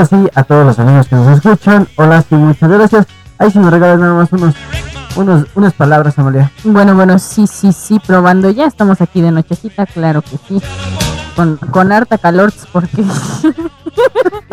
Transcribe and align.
Hola 0.00 0.08
sí 0.08 0.30
a 0.34 0.44
todos 0.44 0.64
los 0.64 0.78
amigos 0.78 1.08
que 1.08 1.14
nos 1.14 1.28
escuchan. 1.36 1.86
Hola 1.96 2.22
sí, 2.22 2.34
muchas 2.34 2.70
gracias. 2.70 3.06
Ahí 3.36 3.50
si 3.50 3.58
me 3.58 3.68
regalas 3.68 3.98
nada 4.00 4.14
más 4.14 4.32
unos, 4.32 4.54
unos, 5.14 5.44
unas 5.54 5.74
palabras, 5.74 6.18
Amalia. 6.18 6.50
Bueno, 6.64 6.94
bueno, 6.94 7.18
sí, 7.18 7.46
sí, 7.46 7.70
sí, 7.70 8.00
probando. 8.06 8.48
Ya 8.48 8.64
estamos 8.64 9.02
aquí 9.02 9.20
de 9.20 9.30
nochecita, 9.30 9.84
claro 9.84 10.22
que 10.22 10.38
sí. 10.48 10.58
Con, 11.36 11.58
con 11.58 11.92
harta 11.92 12.16
calor, 12.16 12.50
porque 12.72 13.04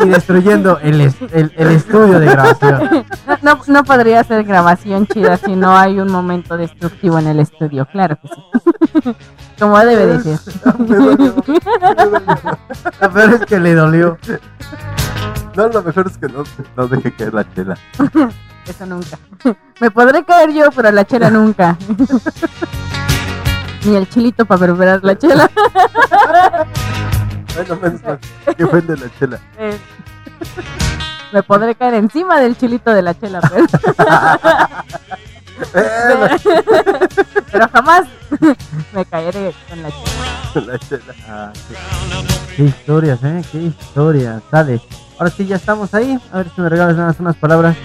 Y 0.04 0.08
destruyendo 0.10 0.80
el, 0.80 1.00
es- 1.00 1.16
el, 1.32 1.50
el 1.56 1.68
estudio 1.68 2.20
de 2.20 2.26
grabación. 2.26 3.06
no, 3.26 3.38
no, 3.40 3.58
no 3.68 3.84
podría 3.84 4.22
ser 4.24 4.44
grabación 4.44 5.06
chida 5.06 5.38
si 5.38 5.56
no 5.56 5.74
hay 5.78 5.98
un 5.98 6.12
momento 6.12 6.58
destructivo 6.58 7.18
en 7.20 7.26
el 7.28 7.40
estudio, 7.40 7.86
claro 7.90 8.18
que 8.20 8.28
sí. 8.28 9.14
Como 9.58 9.78
debe 9.78 10.06
de 10.06 10.20
ser. 10.20 10.38
Lo 13.00 13.10
peor 13.10 13.30
es 13.32 13.46
que 13.46 13.58
le 13.58 13.74
dolió. 13.74 14.18
No, 15.54 15.68
lo 15.68 15.82
mejor 15.82 16.06
es 16.06 16.16
que 16.18 16.28
no, 16.28 16.44
no 16.76 16.86
deje 16.88 17.12
caer 17.12 17.34
la 17.34 17.54
chela. 17.54 17.76
Eso 18.66 18.86
nunca. 18.86 19.18
Me 19.80 19.90
podré 19.90 20.24
caer 20.24 20.52
yo, 20.52 20.70
pero 20.70 20.90
la 20.92 21.04
chela 21.04 21.30
nunca. 21.30 21.76
Ni 23.84 23.96
el 23.96 24.08
chilito 24.08 24.44
para 24.44 24.66
preparar 24.66 25.00
la 25.02 25.16
chela. 25.16 25.48
Ay, 27.56 27.64
no 27.68 27.76
menos 27.76 28.02
mal. 28.02 28.18
Que 28.56 28.66
fue 28.66 28.80
el 28.80 28.86
de 28.86 28.96
la 28.96 29.18
chela. 29.18 29.40
Eh, 29.58 29.78
Me 31.32 31.42
podré 31.42 31.74
caer 31.74 31.94
encima 31.94 32.38
del 32.40 32.56
chilito 32.58 32.92
de 32.92 33.02
la 33.02 33.18
chela, 33.18 33.40
pero, 33.40 33.66
Eh, 35.74 36.36
pero 37.50 37.68
jamás 37.72 38.06
me 38.92 39.04
caeré 39.06 39.52
con 39.68 39.82
la 39.82 39.90
chela. 39.90 40.04
la, 40.54 40.60
la 40.72 40.78
chela. 40.78 41.14
Ah, 41.28 41.52
qué, 41.68 41.74
qué 42.56 42.62
historias, 42.64 43.18
¿eh? 43.24 43.42
Qué 43.50 43.58
historias. 43.58 44.40
Dale. 44.52 44.80
Ahora 45.18 45.30
sí, 45.30 45.46
ya 45.46 45.56
estamos 45.56 45.92
ahí. 45.94 46.18
A 46.32 46.38
ver 46.38 46.50
si 46.54 46.60
me 46.60 46.68
regalas 46.68 47.18
unas 47.18 47.36
palabras. 47.36 47.76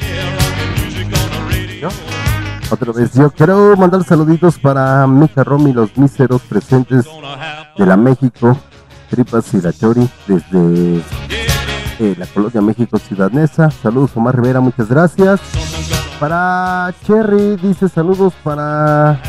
Otra 2.70 2.92
vez, 2.92 3.14
yo 3.14 3.30
quiero 3.32 3.76
mandar 3.78 4.04
saluditos 4.04 4.58
para 4.58 5.06
Mija 5.06 5.44
Romy, 5.44 5.74
los 5.74 5.96
míseros 5.98 6.42
presentes 6.44 7.06
de 7.78 7.86
la 7.86 7.98
México, 7.98 8.58
Tripas 9.10 9.54
y 9.54 9.62
la 9.62 9.72
Chori, 9.72 10.10
desde 10.28 11.04
eh, 12.00 12.16
la 12.18 12.26
Colonia 12.28 12.62
México 12.62 12.98
Ciudad. 12.98 13.32
Saludos, 13.82 14.12
Omar 14.16 14.36
Rivera, 14.36 14.60
muchas 14.60 14.88
gracias. 14.88 15.40
Para 16.20 16.94
Cherry, 17.06 17.58
dice 17.58 17.90
saludos 17.90 18.34
para. 18.44 19.20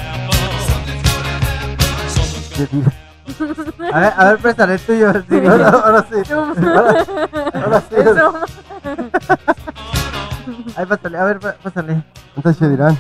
A 3.93 4.01
ver, 4.01 4.13
a 4.17 4.25
ver, 4.31 4.39
préstale 4.39 4.75
el 4.75 4.81
tuyo. 4.81 5.13
Siri. 5.29 5.47
Ahora, 5.47 5.69
ahora 5.69 6.07
sí. 6.11 6.33
Ahora, 6.33 7.05
ahora 7.55 7.81
sí. 7.81 7.95
Eso. 7.97 8.35
Ahí, 10.77 10.87
pásale, 10.87 11.19
a 11.19 11.25
ver, 11.25 11.39
pá- 11.41 11.57
pásale. 11.63 12.05
Entonces 12.37 12.69
dirán. 12.71 12.97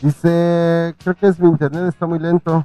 Dice, 0.00 0.94
creo 1.02 1.14
que 1.14 1.26
es 1.28 1.38
mi 1.38 1.48
internet, 1.48 1.84
está 1.88 2.06
muy 2.06 2.18
lento. 2.18 2.64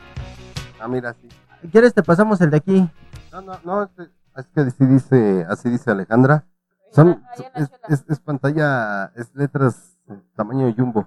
Ah, 0.80 0.88
mira, 0.88 1.14
sí. 1.14 1.28
¿Quieres 1.72 1.94
te 1.94 2.02
pasamos 2.04 2.40
el 2.42 2.50
de 2.50 2.58
aquí? 2.58 2.90
No, 3.32 3.42
no, 3.42 3.60
no, 3.64 3.84
es 3.84 3.90
que- 3.96 4.10
es 4.38 4.48
que 4.48 4.62
así 4.62 4.86
dice, 4.86 5.46
así 5.50 5.70
dice 5.70 5.92
Alejandra. 5.92 6.46
Son, 6.94 7.22
es, 7.56 7.70
es- 7.90 8.06
es 8.08 8.20
pantalla, 8.20 9.12
es 9.16 9.34
letras 9.36 9.98
eh, 10.10 10.20
tamaño 10.36 10.74
jumbo. 10.76 11.06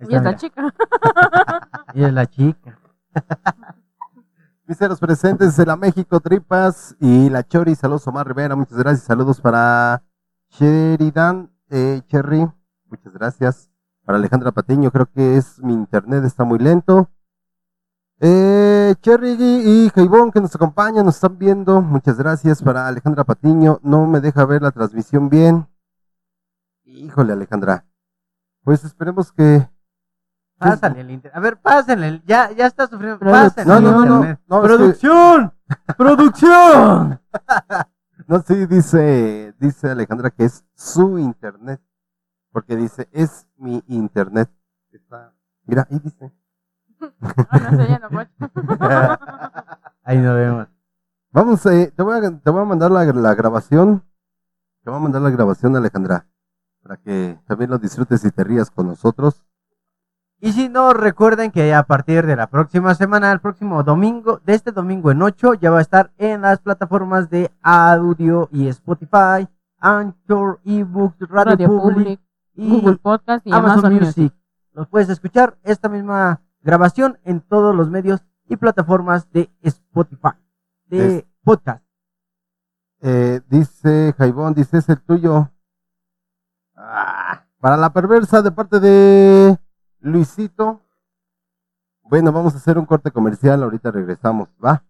Y 0.00 0.04
esta 0.14 0.18
mira. 0.30 0.36
chica. 0.36 0.74
Y 1.94 2.02
es 2.04 2.12
la 2.12 2.26
chica. 2.26 2.78
Miseros 4.66 4.98
presentes 4.98 5.58
de 5.58 5.66
la 5.66 5.76
México 5.76 6.20
Tripas 6.20 6.96
y 6.98 7.28
la 7.28 7.46
Chori, 7.46 7.74
saludos 7.74 8.06
Omar 8.06 8.26
Rivera, 8.26 8.56
muchas 8.56 8.78
gracias, 8.78 9.04
saludos 9.04 9.38
para 9.38 10.02
Sheridan 10.48 11.50
eh, 11.68 12.00
Cherry, 12.06 12.50
muchas 12.86 13.12
gracias. 13.12 13.70
Para 14.06 14.16
Alejandra 14.16 14.52
Patiño, 14.52 14.90
creo 14.90 15.04
que 15.04 15.36
es 15.36 15.58
mi 15.62 15.74
internet, 15.74 16.24
está 16.24 16.44
muy 16.44 16.58
lento. 16.58 17.10
Eh, 18.20 18.94
Cherry 19.02 19.36
y 19.38 19.90
Jaibón 19.94 20.32
que 20.32 20.40
nos 20.40 20.54
acompañan, 20.54 21.04
nos 21.04 21.16
están 21.16 21.36
viendo, 21.36 21.82
muchas 21.82 22.16
gracias. 22.16 22.62
Para 22.62 22.88
Alejandra 22.88 23.24
Patiño, 23.24 23.80
no 23.82 24.06
me 24.06 24.22
deja 24.22 24.46
ver 24.46 24.62
la 24.62 24.70
transmisión 24.70 25.28
bien. 25.28 25.68
Híjole 26.84 27.34
Alejandra, 27.34 27.84
pues 28.62 28.82
esperemos 28.82 29.30
que... 29.30 29.73
Pásale 30.58 31.00
el 31.00 31.10
internet. 31.10 31.36
A 31.36 31.40
ver, 31.40 31.56
pásenle. 31.60 32.22
Ya, 32.26 32.50
ya 32.52 32.66
está 32.66 32.86
sufriendo. 32.86 33.18
Pásenle 33.18 33.72
No, 33.72 33.80
no, 33.80 34.04
no, 34.04 34.38
no, 34.46 34.62
¡Producción! 34.62 35.52
¡Producción! 35.96 37.20
No, 38.26 38.40
sí, 38.40 38.64
dice, 38.64 39.54
dice 39.58 39.90
Alejandra 39.90 40.30
que 40.30 40.44
es 40.46 40.64
su 40.74 41.18
internet. 41.18 41.78
Porque 42.52 42.74
dice, 42.74 43.06
es 43.12 43.46
mi 43.58 43.82
internet. 43.86 44.48
Está, 44.92 45.34
mira, 45.66 45.86
ahí 45.90 45.98
dice. 45.98 46.32
Ah, 47.50 47.58
no 47.58 47.76
sé, 47.76 47.88
ya 47.88 47.98
no 47.98 48.08
puedo. 48.08 48.28
Ahí 50.04 50.18
nos 50.18 50.36
vemos. 50.36 50.68
Vamos, 51.32 51.66
eh, 51.66 51.92
te, 51.94 52.02
voy 52.02 52.16
a, 52.16 52.38
te 52.38 52.50
voy 52.50 52.62
a 52.62 52.64
mandar 52.64 52.90
la, 52.90 53.04
la 53.04 53.34
grabación. 53.34 54.04
Te 54.82 54.90
voy 54.90 54.98
a 54.98 55.02
mandar 55.02 55.20
la 55.20 55.30
grabación, 55.30 55.76
Alejandra. 55.76 56.26
Para 56.82 56.96
que 56.98 57.38
también 57.46 57.70
lo 57.70 57.78
disfrutes 57.78 58.24
y 58.24 58.30
te 58.30 58.44
rías 58.44 58.70
con 58.70 58.86
nosotros. 58.86 59.43
Y 60.44 60.52
si 60.52 60.68
no, 60.68 60.92
recuerden 60.92 61.50
que 61.50 61.72
a 61.72 61.84
partir 61.84 62.26
de 62.26 62.36
la 62.36 62.48
próxima 62.48 62.94
semana, 62.94 63.32
el 63.32 63.40
próximo 63.40 63.82
domingo, 63.82 64.42
de 64.44 64.52
este 64.52 64.72
domingo 64.72 65.10
en 65.10 65.22
8, 65.22 65.54
ya 65.54 65.70
va 65.70 65.78
a 65.78 65.80
estar 65.80 66.12
en 66.18 66.42
las 66.42 66.58
plataformas 66.58 67.30
de 67.30 67.50
audio 67.62 68.50
y 68.52 68.68
Spotify, 68.68 69.48
Anchor, 69.78 70.60
eBooks, 70.66 71.18
Radio, 71.30 71.44
Radio 71.52 71.68
Public, 71.68 71.94
Public, 71.94 72.20
y 72.56 72.68
Google 72.78 72.96
Podcast 72.96 73.46
y 73.46 73.52
Amazon, 73.54 73.70
Amazon, 73.86 73.92
Music. 73.94 74.16
Music. 74.18 74.34
Los 74.74 74.86
puedes 74.88 75.08
escuchar 75.08 75.56
esta 75.62 75.88
misma 75.88 76.42
grabación 76.60 77.18
en 77.24 77.40
todos 77.40 77.74
los 77.74 77.88
medios 77.88 78.22
y 78.46 78.56
plataformas 78.56 79.30
de 79.32 79.50
Spotify, 79.62 80.36
de 80.88 81.16
Es- 81.20 81.24
podcast. 81.42 81.82
Eh, 83.00 83.40
dice 83.48 84.14
Jaibón, 84.18 84.52
dice, 84.52 84.76
es 84.76 84.90
el 84.90 85.00
tuyo. 85.00 85.50
Ah, 86.76 87.46
para 87.60 87.78
la 87.78 87.94
perversa 87.94 88.42
de 88.42 88.50
parte 88.52 88.78
de 88.78 89.58
Luisito. 90.04 90.80
Bueno, 92.02 92.30
vamos 92.30 92.54
a 92.54 92.58
hacer 92.58 92.78
un 92.78 92.84
corte 92.84 93.10
comercial, 93.10 93.62
ahorita 93.62 93.90
regresamos, 93.90 94.48
¿va? 94.62 94.84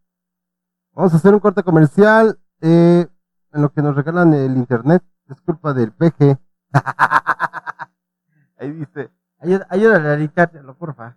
Vamos 0.93 1.15
a 1.15 1.17
hacer 1.17 1.33
un 1.33 1.41
corte 1.41 1.63
comercial 1.63 2.39
eh, 2.61 3.07
en 3.53 3.63
lo 3.63 3.71
que 3.73 3.81
nos 3.83 3.95
regalan 3.95 4.35
el 4.35 4.57
internet. 4.57 5.03
Es 5.31 5.41
culpa 5.41 5.73
del 5.73 5.93
PG. 5.93 6.37
Ahí 8.59 8.73
dice. 8.73 9.11
Ayuda- 9.41 9.67
Ayúdale 9.71 10.09
a 10.09 10.15
editártelo, 10.15 10.75
porfa. 10.75 11.17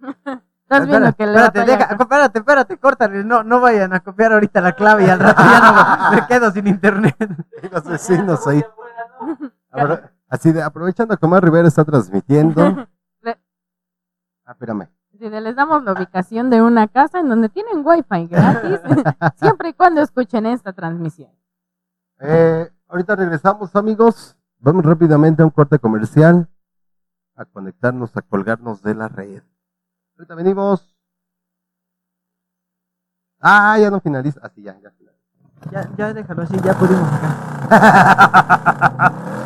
Estás 0.64 0.86
viendo 0.88 1.12
que 1.14 1.26
le 1.26 1.32
espérate, 1.32 1.58
batalla 1.60 1.78
deja- 1.78 1.94
espérate, 2.02 2.38
espérate, 2.38 2.78
córtale. 2.78 3.24
No, 3.24 3.44
no 3.44 3.60
vayan 3.60 3.92
a 3.92 4.00
copiar 4.00 4.32
ahorita 4.32 4.60
la 4.60 4.72
clave 4.72 5.06
y 5.06 5.10
al 5.10 5.20
rato 5.20 5.42
ya 5.42 5.60
no 6.10 6.16
me 6.16 6.26
quedo 6.26 6.50
sin 6.50 6.66
internet. 6.66 7.14
Los 7.70 7.84
vecinos 7.84 8.46
ahí. 8.48 8.64
Así 10.28 10.50
de, 10.52 10.62
aprovechando 10.62 11.16
que 11.16 11.26
Omar 11.26 11.44
Rivera 11.44 11.68
está 11.68 11.84
transmitiendo. 11.84 12.88
Ah, 14.54 14.56
espérame. 14.56 14.88
Si 15.18 15.28
les 15.28 15.56
damos 15.56 15.82
la 15.84 15.92
ubicación 15.92 16.48
de 16.48 16.62
una 16.62 16.86
casa 16.86 17.18
en 17.18 17.28
donde 17.28 17.48
tienen 17.48 17.84
wifi 17.84 18.26
gratis, 18.28 18.80
siempre 19.36 19.70
y 19.70 19.72
cuando 19.72 20.00
escuchen 20.00 20.46
esta 20.46 20.72
transmisión. 20.72 21.30
Eh, 22.20 22.70
ahorita 22.88 23.16
regresamos, 23.16 23.74
amigos. 23.74 24.36
Vamos 24.58 24.84
rápidamente 24.84 25.42
a 25.42 25.44
un 25.44 25.50
corte 25.50 25.78
comercial. 25.78 26.48
A 27.36 27.44
conectarnos, 27.44 28.16
a 28.16 28.22
colgarnos 28.22 28.82
de 28.82 28.94
la 28.94 29.08
red. 29.08 29.42
Ahorita 30.16 30.34
venimos. 30.36 30.96
Ah, 33.40 33.76
ya 33.78 33.90
no 33.90 34.00
finaliza. 34.00 34.40
Así 34.42 34.62
ya, 34.62 34.78
ya 34.80 34.90
finaliza. 34.92 35.24
Ya, 35.70 35.90
ya 35.96 36.14
déjalo 36.14 36.42
así, 36.42 36.60
ya 36.60 36.74
pudimos 36.74 37.08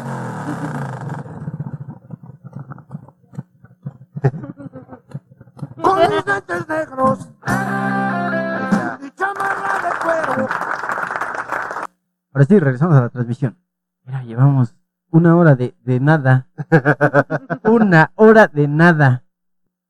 lentes 6.10 6.68
negros 6.68 7.28
y 9.02 9.10
chamarra 9.10 9.74
de 9.82 9.90
cuero. 10.02 10.48
Ahora 12.32 12.44
sí, 12.46 12.58
regresamos 12.58 12.96
a 12.96 13.02
la 13.02 13.08
transmisión. 13.08 13.56
Mira, 14.04 14.22
llevamos 14.22 14.74
una 15.10 15.36
hora 15.36 15.54
de, 15.54 15.74
de 15.84 16.00
nada. 16.00 16.48
una 17.64 18.12
hora 18.14 18.46
de 18.46 18.68
nada. 18.68 19.24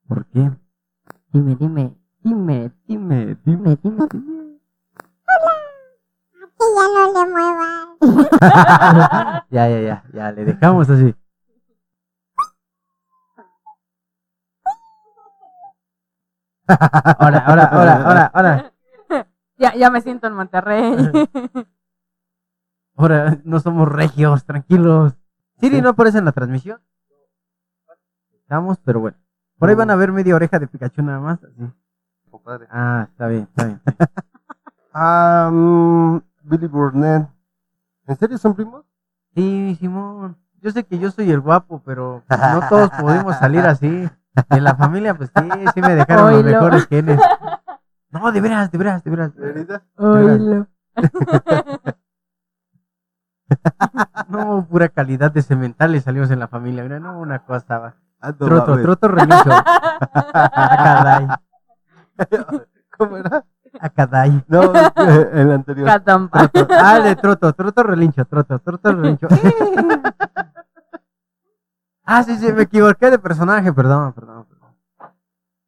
¿Por 0.07 0.27
qué? 0.27 0.51
Dime, 1.33 1.57
dime, 1.57 1.97
dime, 2.23 2.73
dime, 2.87 3.37
dime, 3.45 3.79
dime, 3.83 4.09
dime. 4.11 4.59
Que 6.59 6.65
ya 6.75 6.87
no 6.95 7.13
le 7.13 7.31
muevas. 7.31 7.69
Ya, 9.51 9.69
ya, 9.69 9.81
ya, 9.81 10.05
ya, 10.13 10.33
le 10.33 10.45
dejamos 10.45 10.91
así. 10.91 11.15
Ahora, 16.69 17.39
ahora, 17.39 17.65
ahora, 17.65 18.03
ahora, 18.03 18.31
ahora. 18.33 18.73
Ya, 19.59 19.75
ya 19.75 19.91
me 19.91 20.01
siento 20.01 20.29
en 20.29 20.35
Monterrey. 20.35 20.95
Ahora 22.97 23.39
no 23.43 23.59
somos 23.59 23.89
regios, 23.89 24.45
tranquilos. 24.45 25.15
Siri 25.61 25.81
no 25.83 25.89
aparece 25.91 26.19
en 26.19 26.25
la 26.25 26.33
transmisión. 26.33 26.81
Estamos, 28.35 28.79
pero 28.85 29.01
bueno. 29.01 29.17
Por 29.59 29.69
ahí 29.69 29.75
van 29.75 29.91
a 29.91 29.97
ver 29.97 30.13
media 30.13 30.37
oreja 30.37 30.61
de 30.61 30.69
Pikachu 30.69 31.03
nada 31.03 31.19
más. 31.19 31.43
así. 31.43 31.73
Compadre. 32.31 32.69
Ah, 32.71 33.09
está 33.11 33.27
bien, 33.27 33.43
está 33.51 33.65
bien. 33.65 33.81
Mm, 34.95 36.19
Billy 36.43 36.67
Burnett. 36.67 37.29
¿En 38.07 38.17
serio 38.17 38.37
son 38.39 38.55
primos? 38.55 38.85
Sí, 39.35 39.77
Simón. 39.79 40.37
Yo 40.61 40.71
sé 40.73 40.83
que 40.85 40.99
yo 40.99 41.11
soy 41.13 41.31
el 41.31 41.41
guapo, 41.41 41.81
pero 41.85 42.25
no 42.29 42.69
todos 42.69 42.91
podemos 43.01 43.37
salir 43.37 43.61
así. 43.61 44.09
En 44.51 44.65
la 44.65 44.75
familia, 44.77 45.15
pues 45.15 45.31
sí, 45.35 45.49
sí 45.75 45.81
me 45.81 45.95
dejaron 45.95 46.27
los 46.31 46.35
Oílo. 46.45 46.51
mejores 46.51 46.87
genes. 46.91 47.21
No, 48.11 48.31
de 48.33 48.41
veras, 48.41 48.71
de 48.71 48.79
veras, 48.79 49.05
de 49.05 49.11
veras. 49.11 49.83
Oílo. 49.97 50.67
No, 54.29 54.67
pura 54.69 54.89
calidad 54.91 55.33
de 55.33 55.41
cementales 55.43 56.05
salimos 56.05 56.31
en 56.31 56.39
la 56.39 56.49
familia. 56.49 56.83
Mira, 56.83 57.01
no, 57.01 57.19
una 57.19 57.39
cosa 57.41 57.57
estaba. 57.59 57.95
Ah, 58.21 58.29
no 58.29 58.35
Troto, 58.47 58.83
troto 58.83 59.09
relincho. 59.09 59.51
Acadai, 60.33 61.29
¿Cómo 62.99 63.17
era? 63.17 63.45
acadai. 63.81 64.45
No, 64.49 64.61
el 65.33 65.53
anterior. 65.53 65.87
Catampa. 65.87 66.51
Ah, 66.79 67.01
de 67.01 67.17
troto, 67.17 67.53
troto 67.55 67.83
relincho, 67.83 68.25
troto, 68.27 68.59
troto 68.59 68.93
relincho. 68.93 69.29
Ah, 72.11 72.23
sí, 72.23 72.39
sí, 72.39 72.51
me 72.55 72.63
equivoqué 72.63 73.11
de 73.11 73.19
personaje, 73.19 73.71
perdón, 73.71 74.15
perdón, 74.15 74.47
perdón. 74.47 74.75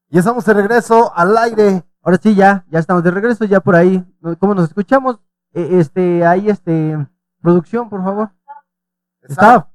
Y 0.08 0.16
estamos 0.16 0.42
de 0.46 0.54
regreso 0.54 1.12
al 1.14 1.36
aire. 1.36 1.84
Ahora 2.00 2.16
sí, 2.16 2.34
ya, 2.34 2.64
ya 2.70 2.78
estamos 2.78 3.04
de 3.04 3.10
regreso, 3.10 3.44
ya 3.44 3.60
por 3.60 3.76
ahí. 3.76 4.02
¿Cómo 4.38 4.54
nos 4.54 4.64
escuchamos? 4.64 5.20
Eh, 5.52 5.68
este, 5.72 6.24
ahí, 6.24 6.48
este, 6.48 6.96
producción, 7.42 7.90
por 7.90 8.02
favor. 8.02 8.30
Está. 9.20 9.68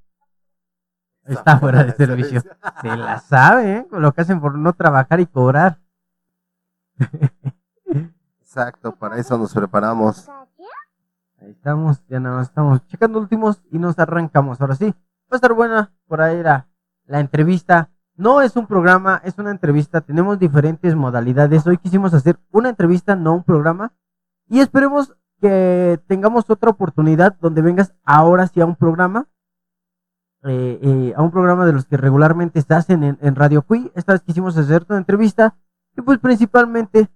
Está 1.26 1.60
fuera 1.60 1.84
de 1.84 1.92
servicio. 1.92 2.42
Se 2.82 2.98
la 2.98 3.20
sabe, 3.20 3.78
¿eh? 3.78 3.88
Con 3.88 4.02
lo 4.02 4.12
que 4.12 4.22
hacen 4.22 4.42
por 4.42 4.58
no 4.58 4.74
trabajar 4.74 5.20
y 5.20 5.28
cobrar. 5.28 5.78
Exacto, 8.42 8.96
para 8.96 9.20
eso 9.20 9.38
nos 9.38 9.54
preparamos. 9.54 10.28
Ahí 11.40 11.52
estamos, 11.52 12.04
ya 12.08 12.20
nada 12.20 12.38
más 12.38 12.48
estamos 12.48 12.84
checando 12.88 13.20
últimos 13.20 13.62
y 13.70 13.78
nos 13.78 14.00
arrancamos. 14.00 14.60
Ahora 14.60 14.74
sí, 14.74 14.96
va 15.32 15.36
a 15.36 15.36
estar 15.36 15.54
buena 15.54 15.94
por 16.08 16.22
ahí 16.22 16.42
la, 16.42 16.68
la 17.06 17.20
entrevista. 17.20 17.90
No 18.16 18.42
es 18.42 18.56
un 18.56 18.68
programa, 18.68 19.22
es 19.24 19.38
una 19.38 19.52
entrevista. 19.52 20.02
Tenemos 20.02 20.40
diferentes 20.40 20.96
modalidades. 20.96 21.68
Hoy 21.68 21.78
quisimos 21.78 22.14
hacer 22.14 22.40
una 22.52 22.70
entrevista, 22.70 23.16
no 23.16 23.34
un 23.36 23.44
programa. 23.44 23.94
Y 24.48 24.60
esperemos 24.60 25.16
que 25.42 26.00
tengamos 26.08 26.50
otra 26.50 26.70
oportunidad 26.72 27.36
donde 27.42 27.62
vengas 27.62 27.94
ahora 28.04 28.48
sí 28.48 28.62
a 28.62 28.66
un 28.66 28.76
programa. 28.76 29.28
eh, 30.44 30.80
eh, 30.82 31.14
a 31.18 31.22
un 31.24 31.32
programa 31.32 31.66
de 31.66 31.74
los 31.74 31.86
que 31.86 31.98
regularmente 31.98 32.64
hacen 32.70 33.04
en, 33.04 33.18
en 33.22 33.36
Radio 33.36 33.64
Cui. 33.64 33.92
Esta 33.96 34.14
vez 34.14 34.22
quisimos 34.22 34.56
hacerte 34.58 34.94
una 34.94 35.00
entrevista. 35.00 35.58
Y 35.98 36.02
pues 36.02 36.20
principalmente 36.20 37.10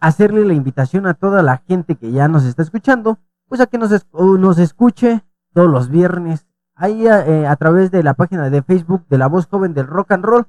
hacerle 0.00 0.44
la 0.44 0.54
invitación 0.54 1.06
a 1.06 1.14
toda 1.14 1.42
la 1.42 1.58
gente 1.58 1.94
que 1.94 2.10
ya 2.10 2.26
nos 2.28 2.44
está 2.44 2.62
escuchando, 2.62 3.18
pues 3.48 3.60
a 3.60 3.66
que 3.66 3.78
nos, 3.78 3.90
nos 4.12 4.58
escuche 4.58 5.24
todos 5.52 5.70
los 5.70 5.88
viernes, 5.88 6.46
ahí 6.74 7.06
eh, 7.06 7.46
a 7.46 7.56
través 7.56 7.90
de 7.90 8.02
la 8.02 8.14
página 8.14 8.50
de 8.50 8.62
Facebook 8.62 9.06
de 9.08 9.18
La 9.18 9.28
Voz 9.28 9.46
Joven 9.46 9.74
del 9.74 9.86
Rock 9.86 10.12
and 10.12 10.24
Roll, 10.24 10.46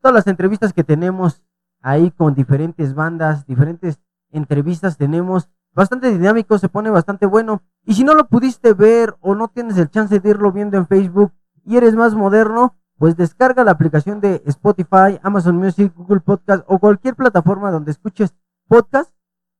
todas 0.00 0.14
las 0.14 0.26
entrevistas 0.26 0.72
que 0.72 0.84
tenemos 0.84 1.42
ahí 1.82 2.10
con 2.10 2.34
diferentes 2.34 2.94
bandas, 2.94 3.46
diferentes 3.46 4.00
entrevistas 4.30 4.96
tenemos, 4.96 5.48
bastante 5.74 6.10
dinámico, 6.10 6.58
se 6.58 6.68
pone 6.68 6.90
bastante 6.90 7.26
bueno, 7.26 7.62
y 7.84 7.94
si 7.94 8.04
no 8.04 8.14
lo 8.14 8.28
pudiste 8.28 8.74
ver 8.74 9.16
o 9.20 9.34
no 9.34 9.48
tienes 9.48 9.76
el 9.78 9.90
chance 9.90 10.18
de 10.18 10.28
irlo 10.28 10.52
viendo 10.52 10.76
en 10.76 10.86
Facebook 10.86 11.32
y 11.64 11.76
eres 11.76 11.94
más 11.94 12.14
moderno, 12.14 12.76
pues 12.96 13.16
descarga 13.16 13.62
la 13.62 13.70
aplicación 13.70 14.20
de 14.20 14.42
Spotify, 14.46 15.20
Amazon 15.22 15.56
Music, 15.56 15.92
Google 15.94 16.20
Podcast 16.20 16.64
o 16.66 16.78
cualquier 16.78 17.14
plataforma 17.14 17.70
donde 17.70 17.92
escuches 17.92 18.34
podcast 18.66 19.12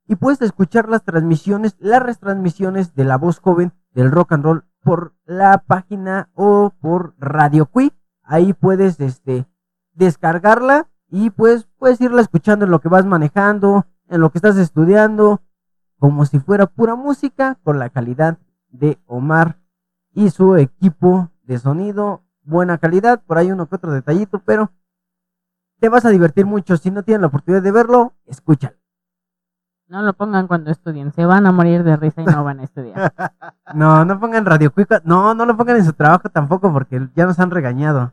y 0.08 0.16
puedes 0.16 0.42
escuchar 0.42 0.88
las 0.88 1.04
transmisiones, 1.04 1.76
las 1.78 2.02
retransmisiones 2.02 2.94
de 2.94 3.04
la 3.04 3.16
voz 3.16 3.38
joven 3.38 3.72
del 3.92 4.10
rock 4.10 4.32
and 4.32 4.44
roll 4.44 4.64
por 4.82 5.14
la 5.24 5.64
página 5.66 6.30
o 6.34 6.72
por 6.80 7.14
Radio 7.18 7.66
Cui. 7.66 7.92
Ahí 8.22 8.52
puedes 8.52 9.00
este 9.00 9.46
descargarla 9.92 10.88
y 11.10 11.30
pues 11.30 11.68
puedes 11.78 12.00
irla 12.00 12.20
escuchando 12.20 12.64
en 12.64 12.70
lo 12.70 12.80
que 12.80 12.88
vas 12.88 13.06
manejando, 13.06 13.86
en 14.08 14.20
lo 14.20 14.30
que 14.30 14.38
estás 14.38 14.56
estudiando, 14.56 15.42
como 15.98 16.24
si 16.26 16.38
fuera 16.38 16.66
pura 16.66 16.94
música 16.94 17.58
con 17.62 17.78
la 17.78 17.90
calidad 17.90 18.38
de 18.70 18.98
Omar 19.06 19.58
y 20.12 20.30
su 20.30 20.56
equipo 20.56 21.30
de 21.42 21.58
sonido, 21.58 22.22
buena 22.42 22.78
calidad, 22.78 23.22
por 23.22 23.38
ahí 23.38 23.50
uno 23.50 23.68
que 23.68 23.76
otro 23.76 23.92
detallito, 23.92 24.40
pero 24.44 24.72
te 25.80 25.88
vas 25.88 26.04
a 26.04 26.10
divertir 26.10 26.46
mucho. 26.46 26.76
Si 26.76 26.90
no 26.90 27.02
tienes 27.02 27.20
la 27.20 27.28
oportunidad 27.28 27.62
de 27.62 27.72
verlo, 27.72 28.14
escúchalo. 28.26 28.77
No 29.88 30.02
lo 30.02 30.12
pongan 30.12 30.46
cuando 30.46 30.70
estudien. 30.70 31.12
Se 31.12 31.24
van 31.24 31.46
a 31.46 31.52
morir 31.52 31.82
de 31.82 31.96
risa 31.96 32.22
y 32.22 32.26
no 32.26 32.44
van 32.44 32.60
a 32.60 32.64
estudiar. 32.64 33.12
No, 33.74 34.02
no 34.06 34.18
pongan 34.18 34.46
Radio 34.46 34.72
Cuica. 34.72 35.02
No, 35.04 35.34
no 35.34 35.44
lo 35.44 35.54
pongan 35.56 35.76
en 35.76 35.84
su 35.84 35.92
trabajo 35.92 36.30
tampoco 36.30 36.72
porque 36.72 37.06
ya 37.14 37.26
nos 37.26 37.38
han 37.38 37.50
regañado. 37.50 38.12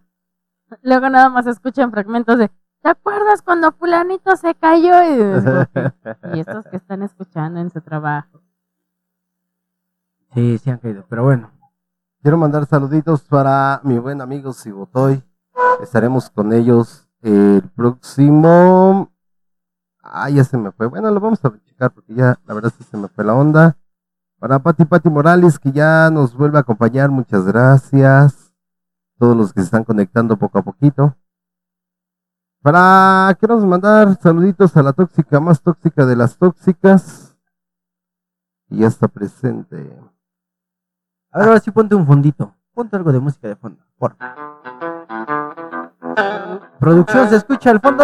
Luego 0.81 1.09
nada 1.09 1.29
más 1.29 1.47
escuchan 1.47 1.91
fragmentos 1.91 2.37
de 2.37 2.51
¿Te 2.85 2.91
acuerdas 2.91 3.41
cuando 3.41 3.71
fulanito 3.71 4.35
se 4.35 4.53
cayó? 4.53 4.93
Y, 5.01 6.39
estos 6.39 6.67
que 6.67 6.77
están 6.77 7.01
escuchando 7.01 7.59
en 7.59 7.71
su 7.71 7.81
trabajo. 7.81 8.43
Sí, 10.35 10.59
sí 10.59 10.69
han 10.69 10.77
caído, 10.77 11.03
pero 11.09 11.23
bueno. 11.23 11.49
Quiero 12.21 12.37
mandar 12.37 12.67
saluditos 12.67 13.23
para 13.23 13.81
mi 13.83 13.97
buen 13.97 14.21
amigo 14.21 14.53
Sibotoy. 14.53 15.23
Estaremos 15.81 16.29
con 16.29 16.53
ellos 16.53 17.09
el 17.23 17.63
próximo. 17.75 19.11
Ah, 20.03 20.29
ya 20.29 20.43
se 20.43 20.55
me 20.55 20.71
fue. 20.71 20.85
Bueno, 20.85 21.09
lo 21.09 21.19
vamos 21.19 21.43
a 21.43 21.49
porque 21.77 22.13
ya 22.13 22.39
la 22.45 22.53
verdad 22.53 22.71
se 22.89 22.97
me 22.97 23.07
fue 23.07 23.23
la 23.23 23.33
onda. 23.33 23.77
Para 24.39 24.59
Pati 24.59 24.85
Pati 24.85 25.09
Morales, 25.09 25.59
que 25.59 25.71
ya 25.71 26.09
nos 26.09 26.35
vuelve 26.35 26.57
a 26.57 26.61
acompañar, 26.61 27.09
muchas 27.09 27.45
gracias. 27.45 28.53
Todos 29.17 29.35
los 29.35 29.53
que 29.53 29.61
se 29.61 29.65
están 29.65 29.83
conectando 29.83 30.37
poco 30.37 30.59
a 30.59 30.61
poquito. 30.61 31.15
Para, 32.61 33.35
queremos 33.39 33.65
mandar 33.65 34.17
saluditos 34.21 34.75
a 34.75 34.83
la 34.83 34.93
tóxica 34.93 35.39
más 35.39 35.61
tóxica 35.61 36.05
de 36.05 36.15
las 36.15 36.37
tóxicas. 36.37 37.35
Y 38.69 38.79
ya 38.79 38.87
está 38.87 39.07
presente. 39.07 39.77
A 41.31 41.39
ver, 41.39 41.47
ahora 41.47 41.59
sí 41.59 41.71
ponte 41.71 41.95
un 41.95 42.05
fondito. 42.05 42.55
Ponte 42.73 42.95
algo 42.95 43.11
de 43.11 43.19
música 43.19 43.47
de 43.47 43.55
fondo. 43.55 43.83
Por. 43.97 44.17
Producción, 46.79 47.29
¿se 47.29 47.35
escucha 47.37 47.71
el 47.71 47.79
fondo? 47.79 48.03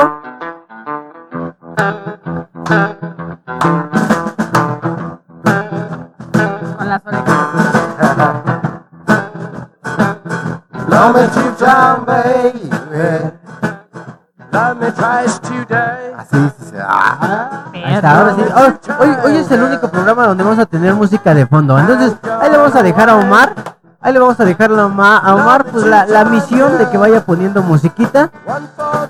Con 6.77 6.89
las 6.89 7.01
orejas. 7.05 7.37
Love 10.87 11.15
me 11.15 11.27
baby. 12.05 12.69
Love 14.51 14.77
me 14.79 14.91
twice 14.91 15.39
today. 15.41 16.13
Así, 16.17 16.37
sí, 16.59 16.65
sí. 16.71 16.75
Ah. 16.79 17.65
Está, 17.73 18.17
ahora 18.19 18.35
sí. 18.35 18.41
Ahora- 18.53 18.79
hoy, 18.99 19.09
hoy 19.25 19.35
es 19.37 19.51
el 19.51 19.63
único 19.63 19.89
programa 19.89 20.27
donde 20.27 20.43
vamos 20.43 20.59
a 20.59 20.65
tener 20.65 20.93
música 20.93 21.33
de 21.33 21.45
fondo. 21.45 21.77
Entonces, 21.79 22.15
ahí 22.41 22.49
le 22.51 22.57
vamos 22.57 22.75
a 22.75 22.83
dejar 22.83 23.09
a 23.09 23.15
Omar. 23.15 23.53
Ahí 24.03 24.13
le 24.13 24.19
vamos 24.19 24.39
a 24.39 24.45
dejar 24.45 24.71
a 24.71 24.85
Omar, 24.87 25.21
a 25.23 25.35
Omar, 25.35 25.63
pues 25.65 25.85
la, 25.85 26.07
la 26.07 26.25
misión 26.25 26.75
de 26.79 26.89
que 26.89 26.97
vaya 26.97 27.23
poniendo 27.23 27.61
musiquita 27.61 28.31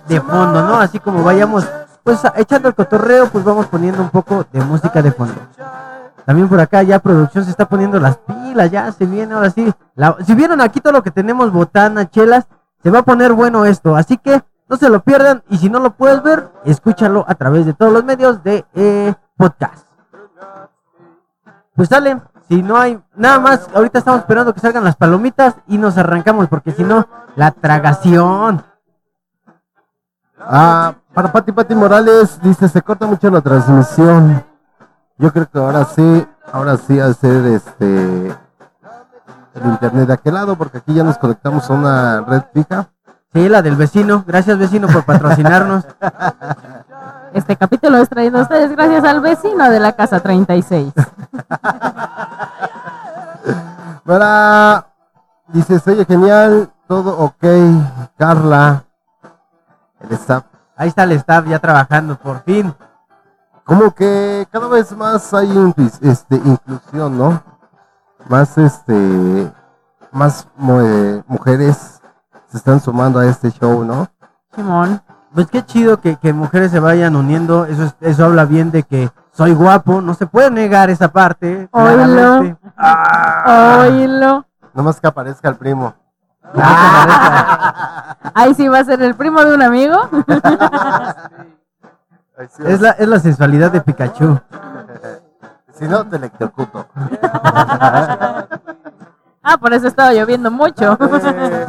de 0.06 0.20
fondo, 0.20 0.62
¿no? 0.64 0.76
Así 0.82 1.00
como 1.00 1.24
vayamos, 1.24 1.66
pues 2.04 2.20
echando 2.36 2.68
el 2.68 2.76
cotorreo, 2.76 3.28
pues 3.28 3.44
vamos 3.44 3.68
poniendo 3.68 4.02
un 4.02 4.10
poco 4.10 4.46
de 4.52 4.62
música 4.62 5.02
de 5.02 5.12
fondo. 5.12 5.36
También 6.26 6.48
por 6.48 6.60
acá 6.60 6.84
ya 6.84 7.00
producción 7.00 7.44
se 7.44 7.52
está 7.52 7.68
poniendo 7.68 8.00
las 8.00 8.18
pilas, 8.18 8.72
ya 8.72 8.92
se 8.92 9.06
viene 9.06 9.34
ahora 9.34 9.50
sí. 9.50 9.72
Si 10.26 10.36
vieron 10.36 10.62
aquí 10.62 10.80
todo 10.80 10.94
lo 10.94 11.04
que 11.04 11.12
tenemos, 11.12 11.52
botana, 11.52 12.10
chelas, 12.10 12.48
se 12.84 12.90
va 12.90 13.00
a 13.00 13.04
poner 13.04 13.34
bueno 13.34 13.66
esto. 13.66 13.96
Así 13.96 14.18
que 14.18 14.42
no 14.70 14.78
se 14.78 14.90
lo 14.90 15.02
pierdan 15.02 15.44
y 15.50 15.58
si 15.58 15.70
no 15.70 15.80
lo 15.80 15.92
puedes 15.92 16.22
ver, 16.24 16.50
escúchalo 16.64 17.26
a 17.28 17.36
través 17.36 17.66
de 17.66 17.74
todos 17.74 17.92
los 17.92 18.04
medios 18.04 18.44
de 18.44 18.66
eh, 18.74 19.14
podcast. 19.36 19.86
Pues 21.76 21.90
sale, 21.90 22.22
si 22.48 22.62
no 22.62 22.78
hay 22.78 23.02
nada 23.16 23.40
más, 23.40 23.70
ahorita 23.74 24.00
estamos 24.00 24.22
esperando 24.22 24.54
que 24.54 24.60
salgan 24.60 24.84
las 24.84 24.96
palomitas 24.96 25.56
y 25.68 25.78
nos 25.78 25.98
arrancamos 25.98 26.48
porque 26.48 26.72
si 26.72 26.84
no, 26.84 27.08
la 27.36 27.52
tragación. 27.52 28.64
Ah, 30.44 30.96
para 31.14 31.32
Pati 31.32 31.52
Pati 31.52 31.76
Morales, 31.76 32.40
dice, 32.42 32.68
se 32.68 32.82
corta 32.82 33.06
mucho 33.06 33.30
la 33.30 33.42
transmisión. 33.42 34.44
Yo 35.18 35.32
creo 35.32 35.50
que 35.50 35.60
ahora 35.60 35.86
sí, 35.86 36.28
ahora 36.52 36.78
sí 36.78 37.00
hacer 37.00 37.46
este 37.46 38.36
el 39.54 39.66
internet 39.66 40.08
de 40.08 40.14
aquel 40.14 40.34
lado, 40.34 40.56
porque 40.56 40.80
aquí 40.80 40.94
ya 40.94 41.04
nos 41.04 41.18
conectamos 41.18 41.70
a 41.70 41.74
una 41.74 42.22
red 42.22 42.44
fija. 42.54 42.90
Sí, 43.34 43.48
la 43.48 43.62
del 43.62 43.76
vecino. 43.76 44.24
Gracias 44.26 44.58
vecino 44.58 44.88
por 44.88 45.04
patrocinarnos. 45.06 45.86
Este 47.34 47.56
capítulo 47.56 47.98
es 47.98 48.10
traído 48.10 48.40
a 48.40 48.42
ustedes 48.42 48.72
gracias 48.72 49.06
al 49.06 49.22
vecino 49.22 49.70
de 49.70 49.80
la 49.80 49.94
casa 49.94 50.20
36. 50.20 50.92
Para, 54.04 54.88
dice, 55.48 55.80
se 55.80 55.92
oye 55.92 56.04
genial, 56.04 56.70
todo 56.90 57.18
ok, 57.20 57.46
Carla, 58.18 58.84
el 60.04 60.12
staff. 60.14 60.44
Ahí 60.76 60.88
está 60.90 61.04
el 61.04 61.12
staff 61.14 61.46
ya 61.48 61.60
trabajando, 61.60 62.16
por 62.18 62.42
fin. 62.44 62.74
Como 63.64 63.94
que 63.94 64.48
cada 64.52 64.68
vez 64.68 64.92
más 64.96 65.34
hay 65.34 65.74
este, 66.02 66.36
inclusión, 66.38 67.18
¿no? 67.18 67.42
Más, 68.28 68.58
este, 68.58 69.52
más 70.12 70.48
eh, 70.84 71.24
mujeres 71.28 72.02
se 72.48 72.58
están 72.58 72.80
sumando 72.80 73.20
a 73.20 73.26
este 73.28 73.52
show, 73.52 73.84
¿no? 73.86 74.08
Simón. 74.56 75.02
Pues 75.34 75.48
qué 75.48 75.64
chido 75.66 76.02
que, 76.02 76.18
que 76.18 76.34
mujeres 76.34 76.72
se 76.72 76.80
vayan 76.80 77.16
uniendo. 77.16 77.66
Eso, 77.66 77.84
es- 77.84 77.96
eso 78.02 78.26
habla 78.26 78.44
bien 78.46 78.72
de 78.72 78.84
que 78.84 79.10
soy 79.32 79.54
guapo. 79.54 80.02
No 80.02 80.14
se 80.14 80.26
puede 80.28 80.52
negar 80.52 80.90
esa 80.90 81.08
parte. 81.10 81.70
Oílo. 81.72 82.58
Ah. 82.76 83.86
Oílo. 83.88 84.46
Nomás 84.74 85.00
que 85.00 85.08
aparezca 85.08 85.48
el 85.48 85.56
primo. 85.56 85.94
Ahí 88.34 88.54
sí 88.56 88.68
va 88.68 88.80
a 88.80 88.84
ser 88.86 89.02
el 89.02 89.16
primo 89.16 89.44
de 89.44 89.54
un 89.56 89.62
amigo. 89.62 89.98
Sí, 92.56 92.64
Es 92.66 92.82
la, 92.82 92.92
es 92.92 93.08
la 93.08 93.20
sensualidad 93.20 93.72
de 93.72 93.82
Pikachu. 93.82 94.40
Si 95.78 95.88
no, 95.88 96.06
te 96.08 96.16
electrocuto. 96.18 96.88
Ah, 99.44 99.58
por 99.60 99.74
eso 99.74 99.88
estaba 99.88 100.14
lloviendo 100.14 100.50
mucho. 100.52 100.98
Eh, 101.02 101.68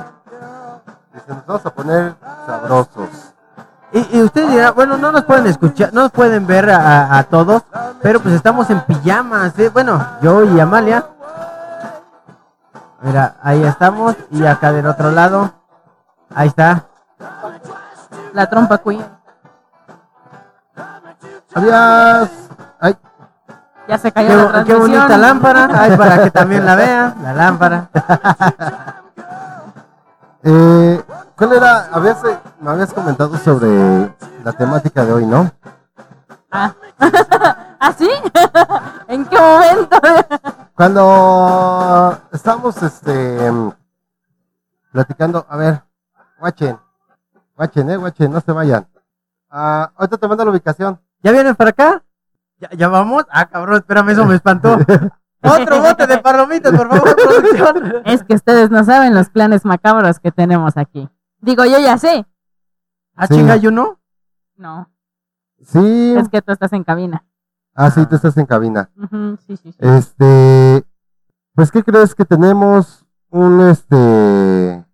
Dice, 1.15 1.29
nos 1.29 1.47
vamos 1.47 1.67
a 1.67 1.71
poner 1.71 2.15
sabrosos. 2.47 3.09
Y, 3.93 4.19
y 4.19 4.23
ustedes 4.23 4.51
dirán, 4.51 4.75
bueno, 4.75 4.97
no 4.97 5.13
nos 5.13 5.25
pueden 5.25 5.47
escuchar, 5.47 5.93
no 5.93 6.03
nos 6.03 6.11
pueden 6.11 6.47
ver 6.47 6.71
a, 6.71 7.19
a 7.19 7.25
todos, 7.25 7.63
pero 8.01 8.21
pues 8.21 8.35
estamos 8.35 8.71
en 8.71 8.81
pijamas, 8.81 9.59
¿eh? 9.59 9.69
Bueno, 9.69 10.03
yo 10.23 10.43
y 10.45 10.59
Amalia. 10.59 11.05
Mira, 13.03 13.37
ahí 13.43 13.63
estamos. 13.65 14.17
Y 14.31 14.45
acá 14.47 14.73
del 14.73 14.87
otro 14.87 15.11
lado. 15.11 15.53
Ahí 16.35 16.49
está. 16.49 16.85
La 18.33 18.49
trompa 18.49 18.79
queen. 18.79 19.05
Habías... 21.55 22.31
Ay, 22.81 22.97
Ya 23.89 23.99
se 23.99 24.11
cayó 24.13 24.29
Qué, 24.29 24.37
la 24.37 24.43
bo- 24.43 24.49
qué 24.49 24.53
transmisión. 24.65 24.81
bonita 24.81 25.19
lámpara. 25.19 25.69
Ay, 25.73 25.97
para 25.97 26.23
que 26.23 26.31
también 26.31 26.65
la 26.65 26.77
vean. 26.77 27.15
La 27.23 27.33
lámpara. 27.35 27.89
eh, 30.45 31.03
¿cuál 31.37 31.53
era? 31.53 31.89
Habías, 31.93 32.25
eh, 32.25 32.39
me 32.61 32.71
habías 32.71 32.93
comentado 32.93 33.37
sobre 33.37 34.15
la 34.45 34.53
temática 34.53 35.05
de 35.05 35.13
hoy, 35.13 35.27
¿no? 35.27 35.51
Ah. 36.51 36.73
¿Ah, 37.85 37.93
sí? 37.99 38.09
¿En 39.09 39.25
qué 39.27 39.37
momento? 39.37 39.99
Cuando 40.77 42.17
estamos 42.31 42.81
este 42.81 43.51
platicando, 44.93 45.45
a 45.49 45.57
ver, 45.57 45.83
guachen, 46.39 46.79
guachen, 47.57 47.91
eh, 47.91 47.97
guachen, 47.97 48.31
no 48.31 48.41
se 48.41 48.53
vayan. 48.53 48.87
Ah, 49.51 49.91
ahorita 49.97 50.17
te 50.17 50.29
mando 50.29 50.45
la 50.45 50.53
ubicación. 50.53 51.01
¿Ya 51.25 51.33
vienen 51.33 51.57
para 51.57 51.71
acá? 51.71 52.05
¿Ya, 52.59 52.71
ya 52.71 52.87
vamos? 52.87 53.25
Ah, 53.31 53.47
cabrón, 53.47 53.79
espérame, 53.79 54.11
eso 54.11 54.25
me 54.27 54.37
espantó. 54.37 54.79
Otro 55.43 55.83
bote 55.83 56.07
de 56.07 56.19
palomitas, 56.19 56.73
por 56.73 56.89
favor, 56.89 57.17
producción. 57.17 58.03
Es 58.05 58.23
que 58.23 58.35
ustedes 58.35 58.71
no 58.71 58.85
saben 58.85 59.13
los 59.13 59.29
planes 59.29 59.65
macabros 59.65 60.21
que 60.21 60.31
tenemos 60.31 60.77
aquí. 60.77 61.09
Digo, 61.41 61.65
yo 61.65 61.81
ya 61.81 61.99
sé. 61.99 62.25
¿Ah, 63.17 63.27
Sí. 63.27 63.35
chinga, 63.35 63.57
yo 63.57 63.73
no? 63.73 63.99
No, 64.55 64.89
Sí, 65.65 66.15
es 66.17 66.29
que 66.29 66.43
tú 66.43 66.53
estás 66.53 66.73
en 66.73 66.85
cabina. 66.85 67.25
Ah, 67.75 67.91
sí, 67.91 68.05
tú 68.07 68.17
estás 68.17 68.37
en 68.37 68.47
cabina. 68.47 68.91
Sí, 69.47 69.57
sí, 69.57 69.73
sí. 69.73 69.75
Este, 69.79 70.85
pues, 71.55 71.71
¿qué 71.71 71.83
crees 71.83 72.15
que 72.15 72.25
tenemos? 72.25 73.05
Un, 73.31 73.61
este, 73.63 74.85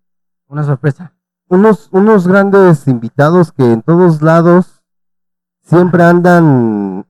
Una 0.47 0.63
sorpresa. 0.63 1.13
unos, 1.49 1.89
unos 1.91 2.27
grandes 2.27 2.87
invitados 2.87 3.51
que 3.51 3.71
en 3.71 3.81
todos 3.81 4.21
lados 4.21 4.81
siempre 5.61 6.03
andan 6.03 7.05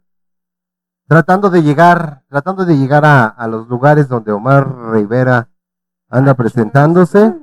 tratando 1.07 1.49
de 1.49 1.61
llegar, 1.63 2.23
tratando 2.29 2.65
de 2.65 2.77
llegar 2.77 3.05
a, 3.05 3.25
a 3.27 3.47
los 3.47 3.67
lugares 3.67 4.07
donde 4.09 4.31
Omar 4.31 4.91
Rivera 4.91 5.49
anda 6.09 6.33
presentándose 6.33 7.35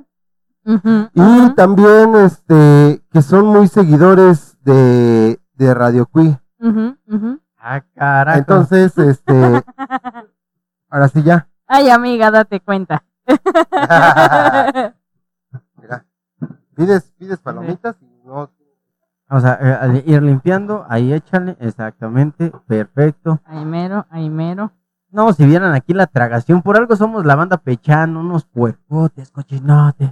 Ujú, 0.65 1.09
y 1.13 1.49
también 1.55 2.13
este 2.15 3.01
que 3.11 3.21
son 3.21 3.45
muy 3.45 3.69
seguidores 3.69 4.57
de, 4.63 5.39
de 5.53 5.73
Radio 5.73 6.05
Cui. 6.07 6.37
Ah, 7.69 7.83
carajo. 7.95 8.39
Entonces, 8.39 8.97
este, 8.97 9.33
ahora 10.89 11.09
sí 11.09 11.21
ya. 11.21 11.49
Ay, 11.67 11.89
amiga, 11.89 12.31
date 12.31 12.61
cuenta. 12.61 13.03
Mira, 15.75 16.05
pides, 16.75 17.11
pides 17.19 17.39
palomitas 17.39 17.97
y 18.01 18.05
no. 18.23 18.49
Vamos 19.27 19.43
a, 19.43 19.59
eh, 19.97 20.03
ir 20.05 20.23
limpiando. 20.23 20.85
Ahí 20.87 21.11
échale. 21.11 21.57
Exactamente. 21.59 22.53
Perfecto. 22.67 23.41
Ay, 23.43 23.65
mero, 23.65 24.07
ay, 24.09 24.29
mero. 24.29 24.71
No, 25.09 25.33
si 25.33 25.45
vieran 25.45 25.73
aquí 25.73 25.93
la 25.93 26.07
tragación, 26.07 26.61
por 26.61 26.77
algo 26.77 26.95
somos 26.95 27.25
la 27.25 27.35
banda 27.35 27.57
Pechán, 27.57 28.15
unos 28.15 28.45
puercotes, 28.45 29.29
cochinotes. 29.31 30.11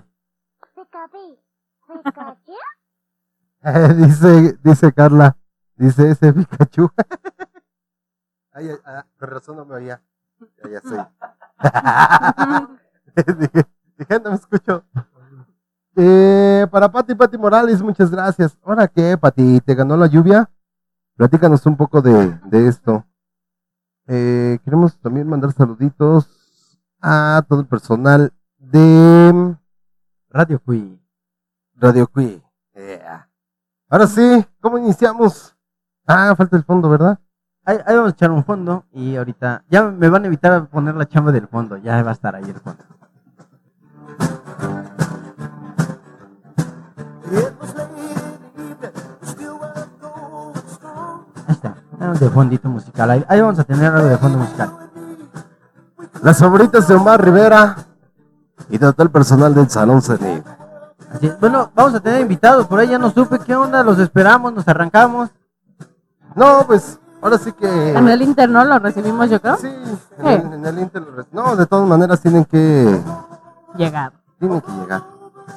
Dice, 3.96 4.60
dice 4.62 4.92
Carla, 4.94 5.38
dice 5.78 6.12
ese 6.12 6.34
Pikachu. 6.34 6.92
Ay, 8.56 8.70
ay, 8.70 8.78
ah, 8.86 9.06
con 9.20 9.30
razón 9.30 9.58
no 9.58 9.66
me 9.66 9.76
oía. 9.76 10.02
Ya, 10.64 10.70
ya 10.70 10.82
sé. 10.82 10.96
dije, 13.40 13.68
dije, 13.98 14.20
no 14.24 14.30
me 14.32 14.36
escucho. 14.36 14.84
Eh, 15.96 16.68
para 16.72 16.92
Pati, 16.92 17.16
Pati 17.16 17.38
Morales, 17.38 17.82
muchas 17.82 18.10
gracias. 18.10 18.58
¿Ahora 18.64 18.88
qué, 18.88 19.18
Pati? 19.18 19.62
¿Te 19.62 19.76
ganó 19.76 19.96
la 19.96 20.08
lluvia? 20.08 20.50
Platícanos 21.16 21.66
un 21.66 21.78
poco 21.78 22.02
de, 22.02 22.38
de 22.46 22.68
esto. 22.68 23.06
Eh, 24.08 24.60
queremos 24.64 24.98
también 25.00 25.28
mandar 25.28 25.52
saluditos 25.54 26.30
a 27.02 27.44
todo 27.48 27.62
el 27.62 27.68
personal 27.68 28.34
de 28.58 29.56
Radio 30.30 30.60
Cui. 30.60 31.02
Radio 31.76 32.08
Cui. 32.08 32.42
Yeah. 32.74 33.30
Ahora 33.90 34.08
sí, 34.08 34.46
¿cómo 34.60 34.78
iniciamos? 34.78 35.56
Ah, 36.06 36.34
falta 36.38 36.58
el 36.58 36.64
fondo, 36.64 36.90
¿verdad? 36.90 37.20
Ahí, 37.68 37.80
ahí 37.86 37.96
vamos 37.96 38.12
a 38.12 38.14
echar 38.14 38.30
un 38.30 38.44
fondo 38.44 38.84
y 38.94 39.16
ahorita 39.16 39.64
ya 39.70 39.84
me 39.84 40.08
van 40.08 40.24
a 40.24 40.28
evitar 40.28 40.52
a 40.54 40.66
poner 40.66 40.94
la 40.96 41.08
chamba 41.08 41.32
del 41.32 41.48
fondo, 41.48 41.78
ya 41.78 42.04
va 42.04 42.12
a 42.12 42.14
estar 42.14 42.36
ahí 42.36 42.44
el 42.44 42.60
fondo. 42.60 42.84
Ahí 51.48 51.54
está, 51.54 51.76
algo 52.00 52.14
de 52.14 52.30
fondito 52.30 52.70
musical, 52.70 53.10
ahí, 53.10 53.26
ahí 53.28 53.42
vamos 53.42 53.58
a 53.58 53.64
tener 53.64 53.92
algo 53.92 54.10
de 54.10 54.18
fondo 54.18 54.38
musical. 54.38 54.72
Las 56.22 56.38
favoritas 56.38 56.88
de 56.88 56.94
Omar 56.94 57.24
Rivera 57.24 57.78
y 58.70 58.78
de 58.78 58.94
todo 58.94 59.04
el 59.04 59.10
personal 59.10 59.56
del 59.56 59.70
Salón 59.72 60.04
Cenit. 60.04 60.46
Así. 61.12 61.32
Bueno, 61.40 61.72
vamos 61.74 61.96
a 61.96 62.00
tener 62.00 62.22
invitados, 62.22 62.68
por 62.68 62.80
ahí 62.80 62.90
ya 62.90 63.00
no 63.00 63.10
supe 63.10 63.40
qué 63.40 63.56
onda, 63.56 63.84
los 63.84 63.98
esperamos, 63.98 64.54
nos 64.54 64.68
arrancamos. 64.68 65.32
No, 66.36 66.66
pues, 66.68 67.00
ahora 67.26 67.38
sí 67.40 67.52
que... 67.54 67.92
En 67.92 68.08
el 68.08 68.22
interno 68.22 68.64
lo 68.64 68.80
recibimos, 68.80 69.30
yo 69.30 69.42
creo. 69.42 69.58
Sí, 69.58 69.68
en 70.20 70.28
el, 70.28 70.54
en 70.54 70.66
el 70.66 70.80
Inter 70.80 71.02
lo 71.02 71.12
re- 71.16 71.26
No, 71.32 71.56
de 71.56 71.66
todas 71.66 71.88
maneras 71.88 72.22
tienen 72.22 72.46
que... 72.46 73.02
Llegar. 73.76 74.14
Tienen 74.40 74.62
que 74.62 74.72
llegar. 74.72 75.04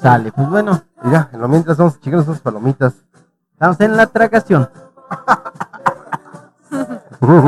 Sale, 0.03 0.33
pues 0.33 0.49
bueno, 0.49 0.81
Mira, 1.03 1.29
en 1.33 1.41
lo 1.41 1.49
mientras 1.49 1.77
vamos 1.77 1.97
a 1.97 2.01
chingar 2.01 2.21
unas 2.27 2.41
palomitas. 2.41 2.95
estamos 3.53 3.81
en 3.81 3.97
la 3.97 4.07
tragación. 4.07 4.69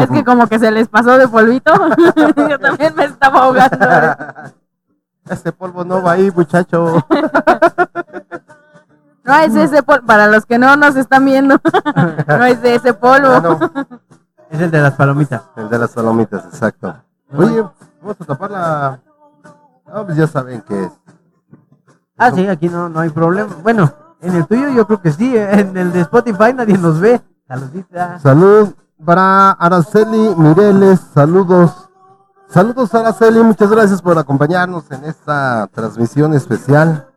Es 0.00 0.08
que 0.10 0.24
como 0.24 0.46
que 0.46 0.58
se 0.58 0.70
les 0.70 0.88
pasó 0.88 1.18
de 1.18 1.28
polvito. 1.28 1.72
yo 2.48 2.58
también 2.58 2.94
me 2.94 3.04
estaba 3.04 3.40
ahogando. 3.44 3.78
Este 5.30 5.52
polvo 5.52 5.84
no 5.84 6.02
va 6.02 6.12
ahí, 6.12 6.30
muchacho. 6.34 7.06
No 9.22 9.34
es 9.36 9.54
ese 9.54 9.82
polvo. 9.82 10.04
Para 10.06 10.26
los 10.26 10.44
que 10.46 10.58
no 10.58 10.74
nos 10.76 10.96
están 10.96 11.24
viendo, 11.26 11.56
no 12.26 12.44
es 12.46 12.60
de 12.62 12.74
ese 12.76 12.94
polvo. 12.94 13.28
Ah, 13.28 13.40
no, 13.40 13.58
Es 14.50 14.60
el 14.60 14.70
de 14.70 14.80
las 14.80 14.94
palomitas. 14.94 15.42
el 15.56 15.68
de 15.68 15.78
las 15.78 15.92
palomitas, 15.92 16.44
exacto. 16.44 16.94
Oye, 17.36 17.64
vamos 18.00 18.16
a 18.20 18.24
tapar 18.24 18.50
la... 18.50 19.00
No, 19.86 20.04
pues 20.04 20.16
ya 20.16 20.26
saben 20.26 20.62
qué 20.66 20.84
es. 20.84 20.92
Ah, 22.18 22.30
sí, 22.32 22.46
aquí 22.46 22.68
no, 22.68 22.88
no 22.88 23.00
hay 23.00 23.10
problema. 23.10 23.54
Bueno, 23.62 23.92
en 24.20 24.34
el 24.34 24.46
tuyo 24.46 24.68
yo 24.70 24.86
creo 24.86 25.00
que 25.00 25.12
sí, 25.12 25.36
eh, 25.36 25.60
en 25.60 25.76
el 25.76 25.92
de 25.92 26.00
Spotify 26.00 26.52
nadie 26.54 26.76
nos 26.76 27.00
ve. 27.00 27.20
Saludita. 27.48 28.18
Salud 28.18 28.74
para 29.04 29.52
Araceli 29.52 30.34
Mireles, 30.36 31.00
saludos. 31.14 31.88
Saludos 32.48 32.94
Araceli, 32.94 33.42
muchas 33.42 33.70
gracias 33.70 34.02
por 34.02 34.18
acompañarnos 34.18 34.90
en 34.90 35.04
esta 35.04 35.68
transmisión 35.72 36.34
especial. 36.34 37.08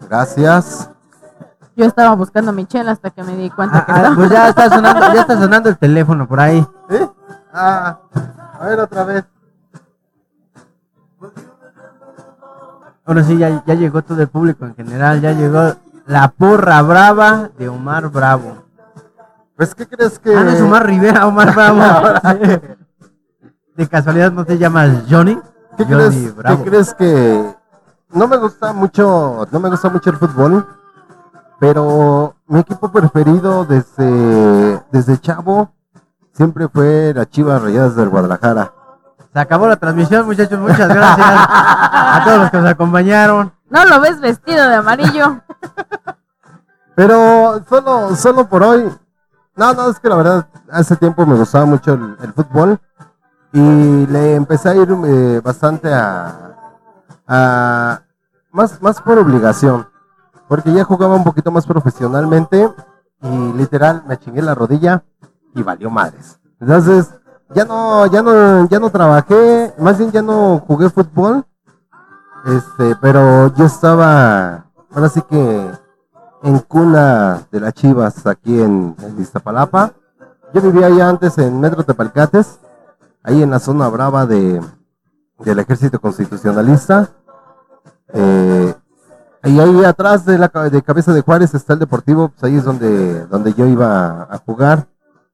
Gracias. 0.00 0.91
Yo 1.74 1.86
estaba 1.86 2.14
buscando 2.14 2.52
mi 2.52 2.66
chela 2.66 2.92
hasta 2.92 3.10
que 3.10 3.22
me 3.22 3.36
di 3.36 3.48
cuenta 3.50 3.78
Ah, 3.78 3.86
que 3.86 3.92
ah, 3.92 4.12
pues 4.14 4.30
ya 4.30 4.48
está 4.48 4.68
sonando, 4.68 5.14
ya 5.14 5.20
está 5.22 5.38
sonando 5.38 5.68
el 5.70 5.78
teléfono 5.78 6.28
por 6.28 6.40
ahí. 6.40 6.66
¿Eh? 6.90 7.08
Ah, 7.52 7.98
a 8.60 8.66
ver 8.66 8.80
otra 8.80 9.04
vez. 9.04 9.24
Ahora 13.04 13.24
sí, 13.24 13.36
ya, 13.36 13.64
ya 13.66 13.74
llegó 13.74 14.02
todo 14.02 14.20
el 14.22 14.28
público 14.28 14.64
en 14.64 14.74
general, 14.74 15.20
ya 15.20 15.32
llegó 15.32 15.74
la 16.06 16.28
porra 16.28 16.80
brava 16.82 17.50
de 17.58 17.68
Omar 17.68 18.08
Bravo. 18.10 18.64
Pues, 19.56 19.74
¿qué 19.74 19.86
crees 19.86 20.18
que...? 20.18 20.36
Ah, 20.36 20.44
no 20.44 20.50
es 20.50 20.60
Omar 20.60 20.86
Rivera, 20.86 21.26
Omar 21.26 21.54
Bravo. 21.54 21.80
de 23.76 23.88
casualidad 23.88 24.30
no 24.30 24.44
te 24.44 24.58
llamas 24.58 25.04
Johnny. 25.08 25.38
¿Qué 25.76 25.84
Johnny 25.84 25.96
crees, 25.96 26.36
Bravo. 26.36 26.64
¿Qué 26.64 26.70
crees 26.70 26.94
que 26.94 27.54
no 28.10 28.28
me 28.28 28.36
gusta 28.36 28.72
mucho, 28.72 29.48
no 29.50 29.60
me 29.60 29.70
gusta 29.70 29.88
mucho 29.88 30.10
el 30.10 30.16
fútbol, 30.16 30.66
pero 31.62 32.34
mi 32.48 32.58
equipo 32.58 32.90
preferido 32.90 33.64
desde 33.64 34.82
desde 34.90 35.20
chavo 35.20 35.72
siempre 36.32 36.66
fue 36.66 37.12
la 37.14 37.24
Chivas 37.24 37.62
Rayadas 37.62 37.94
del 37.94 38.08
Guadalajara. 38.08 38.72
Se 39.32 39.38
acabó 39.38 39.68
la 39.68 39.76
transmisión, 39.76 40.26
muchachos. 40.26 40.58
Muchas 40.58 40.88
gracias 40.88 41.28
a 41.30 42.22
todos 42.24 42.38
los 42.40 42.50
que 42.50 42.56
nos 42.56 42.68
acompañaron. 42.68 43.52
No 43.70 43.84
lo 43.84 44.00
ves 44.00 44.20
vestido 44.20 44.68
de 44.68 44.74
amarillo. 44.74 45.40
Pero 46.96 47.62
solo 47.68 48.16
solo 48.16 48.48
por 48.48 48.64
hoy. 48.64 48.92
No, 49.54 49.72
no, 49.72 49.88
es 49.88 50.00
que 50.00 50.08
la 50.08 50.16
verdad 50.16 50.48
hace 50.68 50.96
tiempo 50.96 51.24
me 51.24 51.36
gustaba 51.36 51.64
mucho 51.64 51.92
el, 51.92 52.16
el 52.22 52.32
fútbol 52.32 52.80
y 53.52 54.06
le 54.08 54.34
empecé 54.34 54.70
a 54.70 54.74
ir 54.74 54.88
eh, 54.90 55.40
bastante 55.44 55.94
a, 55.94 56.56
a 57.28 58.02
más 58.50 58.82
más 58.82 59.00
por 59.00 59.16
obligación, 59.16 59.86
porque 60.52 60.70
ya 60.70 60.84
jugaba 60.84 61.16
un 61.16 61.24
poquito 61.24 61.50
más 61.50 61.64
profesionalmente 61.64 62.70
y 63.22 63.52
literal 63.54 64.04
me 64.06 64.18
chingué 64.18 64.42
la 64.42 64.54
rodilla 64.54 65.02
y 65.54 65.62
valió 65.62 65.88
madres. 65.88 66.38
Entonces, 66.60 67.10
ya 67.54 67.64
no, 67.64 68.04
ya 68.04 68.20
no, 68.20 68.68
ya 68.68 68.78
no 68.78 68.90
trabajé, 68.90 69.72
más 69.78 69.96
bien 69.96 70.12
ya 70.12 70.20
no 70.20 70.58
jugué 70.58 70.90
fútbol. 70.90 71.46
Este, 72.44 72.94
pero 73.00 73.54
yo 73.54 73.64
estaba, 73.64 74.66
ahora 74.94 75.08
sí 75.08 75.22
que 75.22 75.70
en 76.42 76.58
cuna 76.58 77.46
de 77.50 77.58
las 77.58 77.72
Chivas 77.72 78.26
aquí 78.26 78.60
en, 78.60 78.94
en 79.00 79.22
Iztapalapa. 79.22 79.94
Yo 80.52 80.60
vivía 80.60 80.88
allá 80.88 81.08
antes 81.08 81.38
en 81.38 81.58
Metro 81.60 81.82
Tepalcates, 81.82 82.58
ahí 83.22 83.42
en 83.42 83.48
la 83.48 83.58
zona 83.58 83.88
brava 83.88 84.26
de, 84.26 84.60
del 85.38 85.58
ejército 85.60 85.98
constitucionalista. 85.98 87.08
Eh, 88.12 88.74
y 89.44 89.58
ahí 89.58 89.84
atrás 89.84 90.24
de 90.24 90.38
la 90.38 90.48
de 90.48 90.82
cabeza 90.82 91.12
de 91.12 91.20
Juárez 91.22 91.54
está 91.54 91.72
el 91.72 91.80
deportivo, 91.80 92.28
pues 92.28 92.44
ahí 92.44 92.56
es 92.56 92.64
donde, 92.64 93.26
donde 93.26 93.52
yo 93.54 93.66
iba 93.66 94.22
a 94.22 94.38
jugar. 94.38 94.88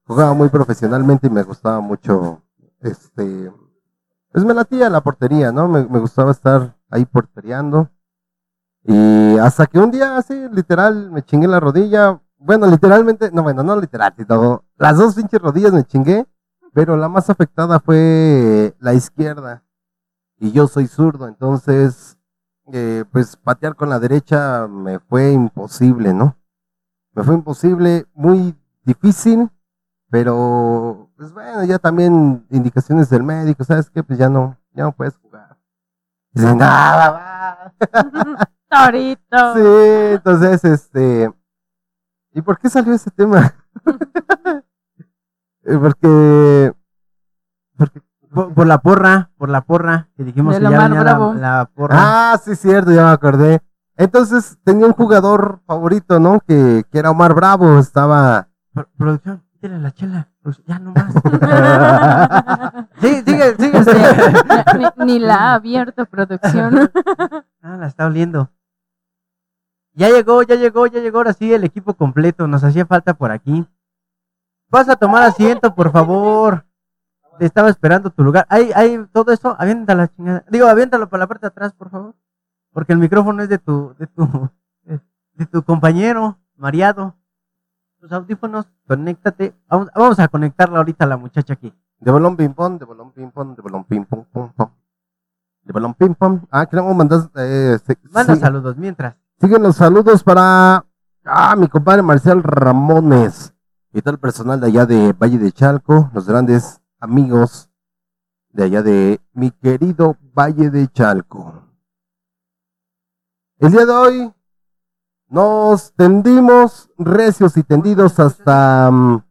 Jugaba 0.05 0.33
muy 0.33 0.49
profesionalmente 0.49 1.27
y 1.27 1.29
me 1.29 1.43
gustaba 1.43 1.79
mucho, 1.79 2.41
este, 2.79 3.51
pues 4.31 4.43
me 4.43 4.55
latía 4.55 4.89
la 4.89 5.01
portería, 5.01 5.51
¿no? 5.51 5.67
Me, 5.67 5.85
me 5.85 5.99
gustaba 5.99 6.31
estar 6.31 6.75
ahí 6.89 7.05
portereando. 7.05 7.89
Y 8.83 9.37
hasta 9.37 9.67
que 9.67 9.79
un 9.79 9.91
día 9.91 10.17
así, 10.17 10.47
literal, 10.51 11.11
me 11.11 11.21
chingué 11.21 11.47
la 11.47 11.59
rodilla. 11.59 12.19
Bueno, 12.37 12.65
literalmente, 12.65 13.29
no, 13.31 13.43
bueno, 13.43 13.61
no 13.63 13.79
literal, 13.79 14.13
sino 14.17 14.63
las 14.77 14.97
dos 14.97 15.15
pinches 15.15 15.41
rodillas 15.41 15.73
me 15.73 15.83
chingué, 15.83 16.25
pero 16.73 16.95
la 16.97 17.09
más 17.09 17.29
afectada 17.29 17.79
fue 17.79 18.75
la 18.79 18.93
izquierda. 18.93 19.63
Y 20.39 20.51
yo 20.51 20.67
soy 20.67 20.87
zurdo, 20.87 21.27
entonces, 21.27 22.17
eh, 22.73 23.05
pues 23.11 23.35
patear 23.37 23.75
con 23.75 23.89
la 23.89 23.99
derecha 23.99 24.67
me 24.67 24.99
fue 24.99 25.31
imposible, 25.31 26.13
¿no? 26.13 26.37
Me 27.13 27.23
fue 27.23 27.35
imposible, 27.35 28.05
muy 28.13 28.55
difícil, 28.83 29.49
pero, 30.09 31.09
pues 31.17 31.31
bueno, 31.33 31.63
ya 31.65 31.79
también 31.79 32.45
indicaciones 32.49 33.09
del 33.09 33.23
médico, 33.23 33.63
¿sabes 33.63 33.89
qué? 33.89 34.03
Pues 34.03 34.17
ya 34.17 34.29
no, 34.29 34.57
ya 34.73 34.83
no 34.83 34.91
puedes 34.91 35.17
jugar. 35.17 35.57
Y 36.33 36.41
dicen, 36.41 36.57
nada, 36.57 37.11
va. 37.11 37.73
Torito. 38.69 39.55
Sí, 39.55 40.13
entonces, 40.15 40.63
este. 40.63 41.33
¿Y 42.33 42.41
por 42.41 42.59
qué 42.59 42.69
salió 42.69 42.93
ese 42.93 43.11
tema? 43.11 43.53
Eh, 45.65 45.77
porque. 45.77 46.73
Porque. 47.77 48.01
Por, 48.33 48.53
por 48.53 48.67
la 48.67 48.77
porra, 48.79 49.31
por 49.37 49.49
la 49.49 49.61
porra, 49.61 50.07
que 50.15 50.23
dijimos 50.23 50.53
De 50.53 50.59
que 50.59 50.63
ya 50.63 50.69
Omar 50.77 50.89
venía 50.89 50.99
Bravo. 51.03 51.33
la, 51.33 51.39
la 51.59 51.65
porra. 51.65 51.95
Ah, 51.97 52.37
sí, 52.43 52.55
cierto, 52.55 52.91
ya 52.91 53.03
me 53.05 53.09
acordé. 53.11 53.61
Entonces 53.97 54.57
tenía 54.63 54.85
un 54.85 54.93
jugador 54.93 55.59
favorito, 55.65 56.19
¿no? 56.19 56.39
Que, 56.41 56.83
que 56.91 56.99
era 56.99 57.09
Omar 57.11 57.33
Bravo, 57.33 57.79
estaba. 57.79 58.47
Pro- 58.73 58.87
producción, 58.97 59.43
quítale 59.51 59.79
la 59.79 59.91
chela. 59.91 60.27
Produ- 60.43 60.63
Ya 60.67 60.79
no 60.79 60.91
más. 60.93 61.13
sí, 63.01 63.23
sigue, 63.25 63.55
sigue. 63.57 63.83
Sí, 63.83 63.91
sigue. 63.91 64.91
ni, 64.97 65.05
ni 65.05 65.19
la 65.19 65.35
ha 65.35 65.53
abierto 65.55 66.05
producción. 66.05 66.89
Ah, 67.61 67.75
la 67.75 67.87
está 67.87 68.05
oliendo. 68.05 68.49
Ya 69.93 70.07
llegó, 70.09 70.41
ya 70.43 70.55
llegó, 70.55 70.87
ya 70.87 71.01
llegó 71.01 71.17
ahora 71.17 71.33
sí 71.33 71.53
el 71.53 71.65
equipo 71.65 71.93
completo. 71.93 72.47
Nos 72.47 72.63
hacía 72.63 72.85
falta 72.85 73.13
por 73.15 73.31
aquí. 73.31 73.67
Vas 74.69 74.87
a 74.87 74.95
tomar 74.95 75.23
asiento, 75.23 75.75
por 75.75 75.91
favor. 75.91 76.65
Te 77.39 77.45
estaba 77.45 77.69
esperando 77.69 78.09
tu 78.09 78.21
lugar. 78.21 78.45
Hay, 78.49 78.71
hay 78.75 79.05
todo 79.13 79.31
eso. 79.31 79.55
Avienta 79.57 79.95
la 79.95 80.09
chingada. 80.09 80.43
Digo, 80.51 80.67
aviéntalo 80.67 81.07
para 81.07 81.21
la 81.21 81.27
parte 81.27 81.45
de 81.45 81.47
atrás, 81.47 81.73
por 81.73 81.89
favor. 81.89 82.15
Porque 82.73 82.91
el 82.91 82.99
micrófono 82.99 83.41
es 83.41 83.47
de 83.47 83.57
tu, 83.57 83.95
de 83.97 84.07
tu, 84.07 84.49
de 85.35 85.45
tu 85.45 85.63
compañero, 85.63 86.37
mareado. 86.57 87.15
Tus 88.01 88.11
audífonos, 88.11 88.67
conéctate. 88.85 89.55
Vamos, 89.69 89.89
vamos 89.95 90.19
a 90.19 90.27
conectarla 90.27 90.79
ahorita 90.79 91.05
a 91.05 91.07
la 91.07 91.15
muchacha 91.15 91.53
aquí. 91.53 91.73
De 91.99 92.11
balón 92.11 92.35
ping 92.35 92.53
pong, 92.53 92.77
de 92.77 92.85
balón 92.85 93.11
ping 93.13 93.31
pong, 93.31 93.55
de 93.55 93.61
balón 93.61 93.85
ping 93.85 94.03
pong, 94.03 94.25
pum, 94.31 94.51
pum. 94.53 94.69
De 95.63 95.71
balón 95.71 95.93
ping 95.93 96.13
pong. 96.15 96.41
Ah, 96.51 96.65
queremos 96.65 96.93
mandar. 96.93 97.29
Eh, 97.35 97.77
Manda 98.11 98.35
sí. 98.35 98.41
saludos 98.41 98.75
mientras. 98.75 99.15
Siguen 99.39 99.63
los 99.63 99.77
saludos 99.77 100.25
para 100.25 100.85
ah, 101.23 101.55
mi 101.55 101.69
compadre 101.69 102.01
Marcial 102.01 102.43
Ramones 102.43 103.53
y 103.93 104.01
todo 104.01 104.13
el 104.13 104.19
personal 104.19 104.59
de 104.59 104.67
allá 104.67 104.85
de 104.85 105.13
Valle 105.13 105.37
de 105.37 105.51
Chalco, 105.53 106.11
los 106.13 106.27
grandes 106.27 106.81
amigos 106.99 107.69
de 108.49 108.63
allá 108.63 108.81
de 108.81 109.21
mi 109.33 109.51
querido 109.51 110.17
Valle 110.21 110.69
de 110.69 110.87
Chalco. 110.89 111.63
El 113.57 113.71
día 113.71 113.85
de 113.85 113.91
hoy 113.91 114.33
nos 115.27 115.93
tendimos 115.93 116.89
recios 116.97 117.55
y 117.57 117.63
tendidos 117.63 118.19
hasta 118.19 118.89
mm, 118.91 119.23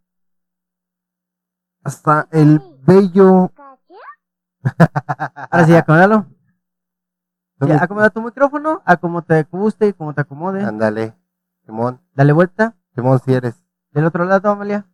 hasta 1.82 2.28
el 2.30 2.60
bello 2.86 3.50
Ahora 5.50 5.66
sí, 5.66 5.74
acomódalo. 5.74 6.26
Sí, 6.28 6.36
¿Dónde- 7.56 7.74
acomoda 7.76 8.10
tu 8.10 8.20
micrófono 8.22 8.82
a 8.84 8.96
como 8.98 9.22
te 9.22 9.42
guste 9.44 9.88
y 9.88 9.92
como 9.92 10.14
te 10.14 10.20
acomode. 10.20 10.62
Ándale, 10.62 11.16
Simón, 11.64 12.00
Dale 12.14 12.32
vuelta. 12.32 12.76
Simón 12.94 13.20
si 13.24 13.32
eres, 13.32 13.64
Del 13.92 14.04
otro 14.04 14.24
lado, 14.24 14.50
Amalia. 14.50 14.86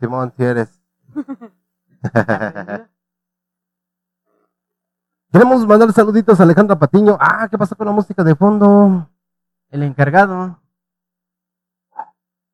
Simón 0.00 0.32
si 0.36 0.44
eres. 0.44 0.77
Queremos 5.32 5.66
mandar 5.66 5.92
saluditos 5.92 6.40
a 6.40 6.42
Alejandra 6.42 6.78
Patiño. 6.78 7.16
Ah, 7.20 7.48
¿qué 7.50 7.58
pasó 7.58 7.76
con 7.76 7.86
la 7.86 7.92
música 7.92 8.24
de 8.24 8.34
fondo? 8.34 9.08
El 9.70 9.82
encargado 9.82 10.58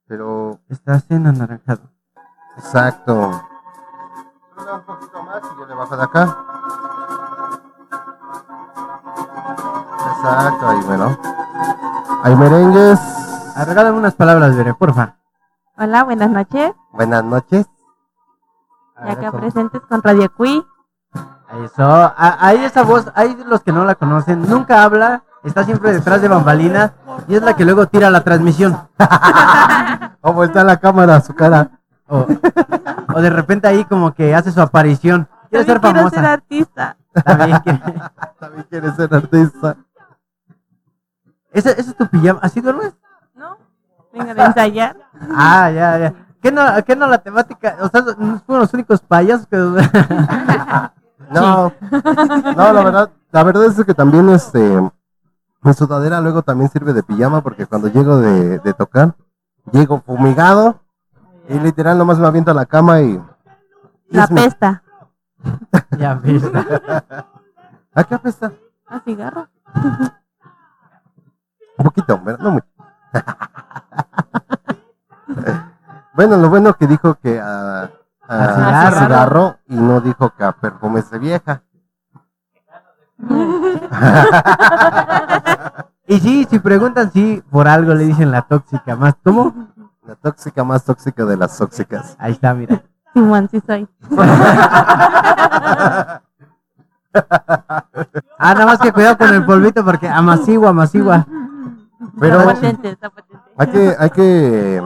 Pero, 0.06 0.58
está 0.68 1.00
en 1.08 1.26
anaranjado. 1.28 1.90
exacto. 2.56 3.30
Sube 4.56 4.72
Un 4.72 4.82
poquito 4.84 5.22
más 5.22 5.42
y 5.44 5.58
yo 5.58 5.66
le 5.66 5.74
bajo 5.74 5.96
de 5.96 6.02
acá. 6.02 6.36
Exacto, 10.16 10.68
ahí 10.68 10.80
bueno. 10.86 11.16
Hay 12.24 12.34
merengues. 12.36 13.00
Regálame 13.66 13.98
unas 13.98 14.14
palabras, 14.14 14.56
Bere, 14.56 14.74
porfa. 14.74 15.16
Hola, 15.76 16.02
buenas 16.04 16.30
noches. 16.30 16.72
Buenas 16.92 17.24
noches. 17.24 17.66
A 18.94 19.00
Ya 19.00 19.06
ver, 19.06 19.18
acá 19.18 19.30
¿cómo? 19.30 19.40
presentes 19.42 19.80
con 19.88 20.02
Radio 20.02 20.32
Cui. 20.34 20.64
Eso. 21.64 21.82
Ah, 21.86 22.36
Ahí 22.40 22.64
esa 22.64 22.82
voz, 22.82 23.10
hay 23.14 23.36
los 23.46 23.62
que 23.62 23.72
no 23.72 23.84
la 23.84 23.94
conocen. 23.94 24.42
Nunca 24.48 24.82
habla. 24.82 25.22
Está 25.44 25.62
siempre 25.64 25.92
detrás 25.92 26.20
de 26.22 26.28
bambalinas. 26.28 26.92
Y 27.28 27.34
es 27.36 27.42
la 27.42 27.54
que 27.54 27.64
luego 27.64 27.86
tira 27.86 28.10
la 28.10 28.22
transmisión. 28.24 28.76
Oh, 30.26 30.32
vuelta 30.32 30.64
la 30.64 30.78
cámara 30.78 31.16
a 31.16 31.20
su 31.20 31.34
cara. 31.34 31.68
O, 32.08 32.26
o 33.14 33.20
de 33.20 33.28
repente 33.28 33.68
ahí 33.68 33.84
como 33.84 34.14
que 34.14 34.34
hace 34.34 34.50
su 34.52 34.60
aparición. 34.62 35.28
Quiere 35.50 35.66
ser 35.66 35.80
También 35.80 36.08
quiero 36.08 36.08
ser 36.10 36.18
famosa. 36.18 36.32
artista. 36.32 36.96
También 37.22 37.58
quiere- 37.58 37.80
También 38.40 38.66
quiere 38.70 38.92
ser 38.92 39.14
artista. 39.14 39.76
¿Ese, 41.52 41.72
ese 41.72 41.90
es 41.90 41.96
tu 41.96 42.06
pijama? 42.08 42.40
¿Así 42.42 42.62
duermes? 42.62 42.94
¿No? 43.34 43.58
Venga 44.14 44.32
de 44.32 44.44
ensayar. 44.44 44.96
Ah, 45.36 45.70
ya, 45.70 45.98
ya. 45.98 46.14
¿Qué 46.44 46.52
no, 46.52 46.62
qué 46.84 46.94
no 46.94 47.06
la 47.06 47.16
temática? 47.16 47.78
O 47.80 47.88
sea, 47.88 48.02
no 48.02 48.38
fueron 48.40 48.60
los 48.60 48.74
únicos 48.74 49.00
payasos 49.00 49.46
que... 49.46 49.56
No, 51.30 51.72
no, 51.90 52.72
la 52.74 52.82
verdad, 52.84 53.10
la 53.32 53.42
verdad 53.42 53.64
es 53.64 53.82
que 53.82 53.94
también 53.94 54.28
este 54.28 54.78
mi 55.62 55.72
sudadera 55.72 56.20
luego 56.20 56.42
también 56.42 56.70
sirve 56.70 56.92
de 56.92 57.02
pijama 57.02 57.40
porque 57.40 57.64
cuando 57.64 57.88
llego 57.88 58.18
de, 58.18 58.58
de 58.58 58.74
tocar, 58.74 59.16
llego 59.72 60.02
fumigado 60.02 60.80
y 61.48 61.58
literal 61.58 61.96
nomás 61.96 62.18
me 62.18 62.26
aviento 62.26 62.50
a 62.50 62.54
la 62.54 62.66
cama 62.66 63.00
y, 63.00 63.12
y 63.14 64.16
La 64.16 64.24
es 64.24 64.30
mi- 64.32 64.42
pesta. 64.42 64.82
ya 65.98 66.14
ves. 66.16 66.42
¿A 67.94 68.04
qué 68.04 68.14
apesta? 68.16 68.52
Así 68.86 69.00
cigarro. 69.06 69.48
Un 71.78 71.84
poquito, 71.84 72.20
pero 72.22 72.36
no 72.36 72.50
mucho. 72.50 72.66
bueno, 76.14 76.36
lo 76.36 76.48
bueno 76.48 76.74
que 76.74 76.86
dijo 76.86 77.16
que 77.16 77.40
a, 77.40 77.82
a 77.82 77.90
A 78.28 78.54
cigarro. 78.54 78.98
cigarro 79.00 79.56
y 79.68 79.74
no 79.76 80.00
dijo 80.00 80.30
que 80.36 80.44
a 80.44 80.52
perfumes 80.52 81.10
de 81.10 81.18
vieja. 81.18 81.62
Y 86.06 86.20
sí, 86.20 86.46
si 86.50 86.58
preguntan 86.58 87.10
si 87.12 87.42
por 87.50 87.66
algo 87.66 87.94
le 87.94 88.04
dicen 88.04 88.30
la 88.30 88.42
tóxica 88.42 88.94
más. 88.94 89.14
¿Cómo? 89.24 89.54
La 90.06 90.14
tóxica 90.16 90.62
más 90.62 90.84
tóxica 90.84 91.24
de 91.24 91.38
las 91.38 91.56
tóxicas. 91.56 92.14
Ahí 92.18 92.32
está, 92.32 92.52
mira. 92.52 92.82
Simón, 93.14 93.48
sí 93.50 93.62
soy. 93.66 93.88
Ah, 98.38 98.52
nada 98.54 98.66
más 98.66 98.78
que 98.80 98.92
cuidado 98.92 99.16
con 99.16 99.32
el 99.32 99.44
polvito 99.46 99.84
porque 99.84 100.08
amacigua, 100.08 100.70
amacigua. 100.70 101.24
Pero 102.18 102.40
Está 102.40 102.54
potente, 102.54 102.90
está 102.90 103.08
potente. 103.10 103.42
hay 103.56 103.66
que, 103.68 103.96
hay 103.98 104.10
que, 104.10 104.82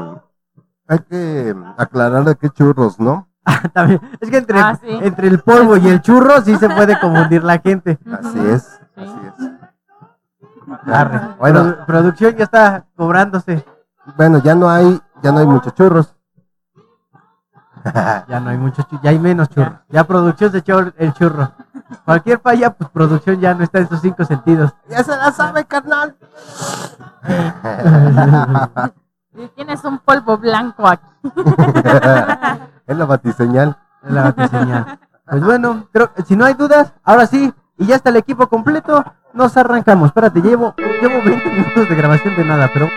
hay 0.88 0.98
que 1.01 1.55
aclarar 1.77 2.24
de 2.24 2.35
qué 2.37 2.51
churros, 2.51 2.98
¿no? 2.98 3.29
También. 3.72 4.01
Es 4.20 4.31
que 4.31 4.38
entre, 4.38 4.59
Ah, 4.61 4.74
sí. 4.81 4.88
entre 5.03 5.29
el 5.29 5.40
polvo 5.40 5.77
y 5.77 5.88
el 5.88 6.01
churro 6.03 6.40
sí 6.42 6.57
se 6.57 6.68
puede 6.68 6.98
confundir 7.01 7.44
la 7.44 7.59
gente. 7.59 7.98
Así 8.22 8.38
es, 8.46 8.81
así 8.96 9.20
es. 9.27 9.51
Arre. 10.92 11.20
Bueno. 11.38 11.61
Produ- 11.64 11.87
producción 11.87 12.37
ya 12.37 12.44
está 12.44 12.85
cobrándose. 12.96 13.64
Bueno, 14.16 14.38
ya 14.42 14.55
no 14.55 14.68
hay, 14.68 15.01
ya 15.22 15.33
no 15.33 15.38
hay 15.38 15.46
muchos 15.46 15.74
churros. 15.74 16.14
Ya 18.29 18.40
no 18.40 18.51
hay 18.51 18.59
mucho 18.59 18.83
churro, 18.83 19.01
ya 19.03 19.11
hay 19.11 19.18
menos 19.18 19.48
churro. 19.48 19.81
Ya 19.88 20.05
producción 20.05 20.51
se 20.53 20.59
echó 20.59 20.81
el 20.96 21.12
churro. 21.14 21.53
Cualquier 22.05 22.38
falla, 22.40 22.70
pues 22.70 22.90
producción 22.90 23.40
ya 23.40 23.55
no 23.55 23.64
está 23.64 23.79
en 23.79 23.88
sus 23.88 24.01
cinco 24.03 24.24
sentidos. 24.27 24.74
ya 24.90 25.03
se 25.03 25.16
la 25.16 25.33
sabe, 25.33 25.64
carnal. 25.64 26.14
Si 29.38 29.46
tienes 29.55 29.85
un 29.85 30.01
polvo 30.01 30.37
blanco 30.37 30.88
aquí. 30.88 31.07
es 32.88 32.96
la 32.96 33.05
batiseñal. 33.05 33.77
Es 34.03 34.11
la 34.11 34.22
batiseñal. 34.24 34.98
Pues 35.31 35.44
bueno, 35.44 35.87
creo 35.92 36.12
que 36.12 36.22
si 36.22 36.35
no 36.35 36.44
hay 36.44 36.55
dudas, 36.55 36.92
ahora 37.05 37.24
sí, 37.29 37.55
y 37.77 37.87
ya 37.87 37.94
está 37.94 38.11
el 38.11 38.16
equipo 38.16 38.48
completo, 38.48 39.05
nos 39.35 39.57
arrancamos. 39.57 40.09
Espérate, 40.09 40.40
llevo, 40.40 40.74
llevo 40.77 41.22
20 41.24 41.51
minutos 41.51 41.88
de 41.88 41.94
grabación 41.94 42.35
de 42.35 42.44
nada, 42.44 42.68
pero 42.74 42.88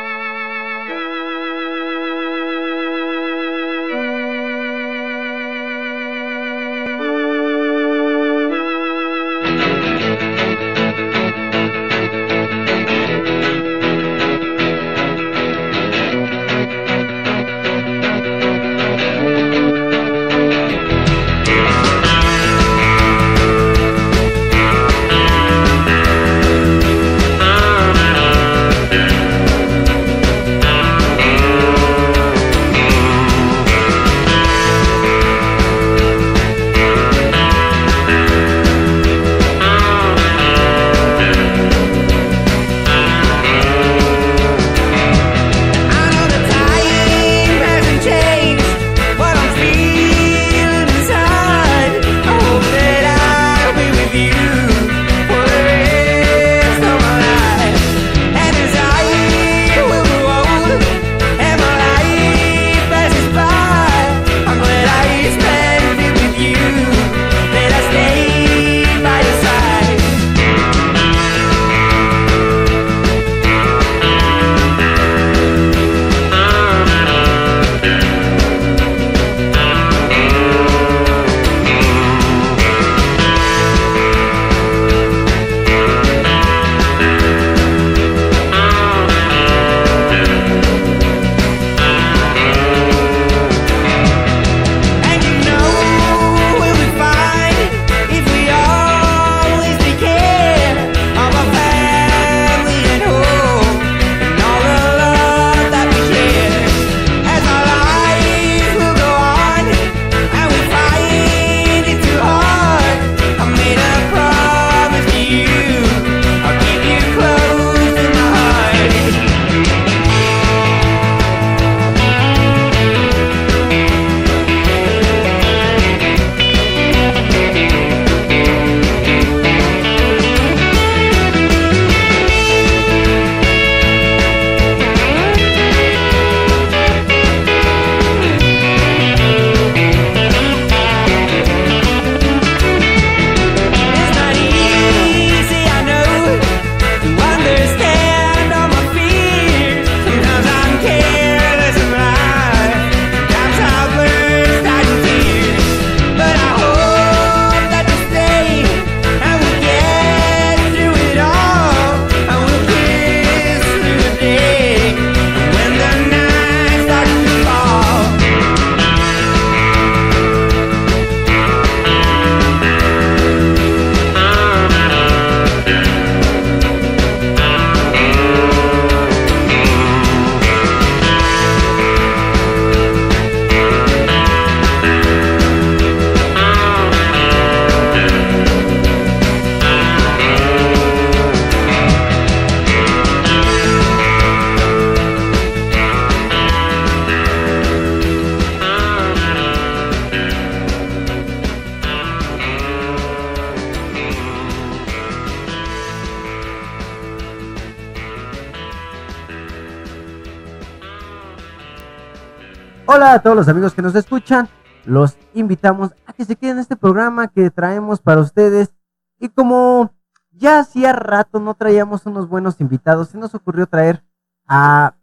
todos 213.22 213.36
los 213.36 213.48
amigos 213.48 213.74
que 213.74 213.82
nos 213.82 213.96
escuchan. 213.96 214.50
Los 214.86 215.18
invitamos 215.34 215.94
a 216.06 216.14
que 216.14 216.26
se 216.26 216.36
queden 216.36 216.56
en 216.56 216.62
este 216.62 216.76
programa 216.76 217.28
que 217.28 217.50
traemos 217.52 218.02
para 218.02 218.22
ustedes. 218.22 218.74
Y 219.20 219.30
como 219.30 219.94
ya 220.32 220.60
hacía 220.60 220.94
rato 220.94 221.40
no 221.40 221.54
traíamos 221.54 222.06
unos 222.06 222.28
buenos 222.28 222.60
invitados. 222.62 223.10
Se 223.10 223.18
nos 223.18 223.36
ocurrió 223.36 223.68
traer 223.68 224.04
a 224.48 224.96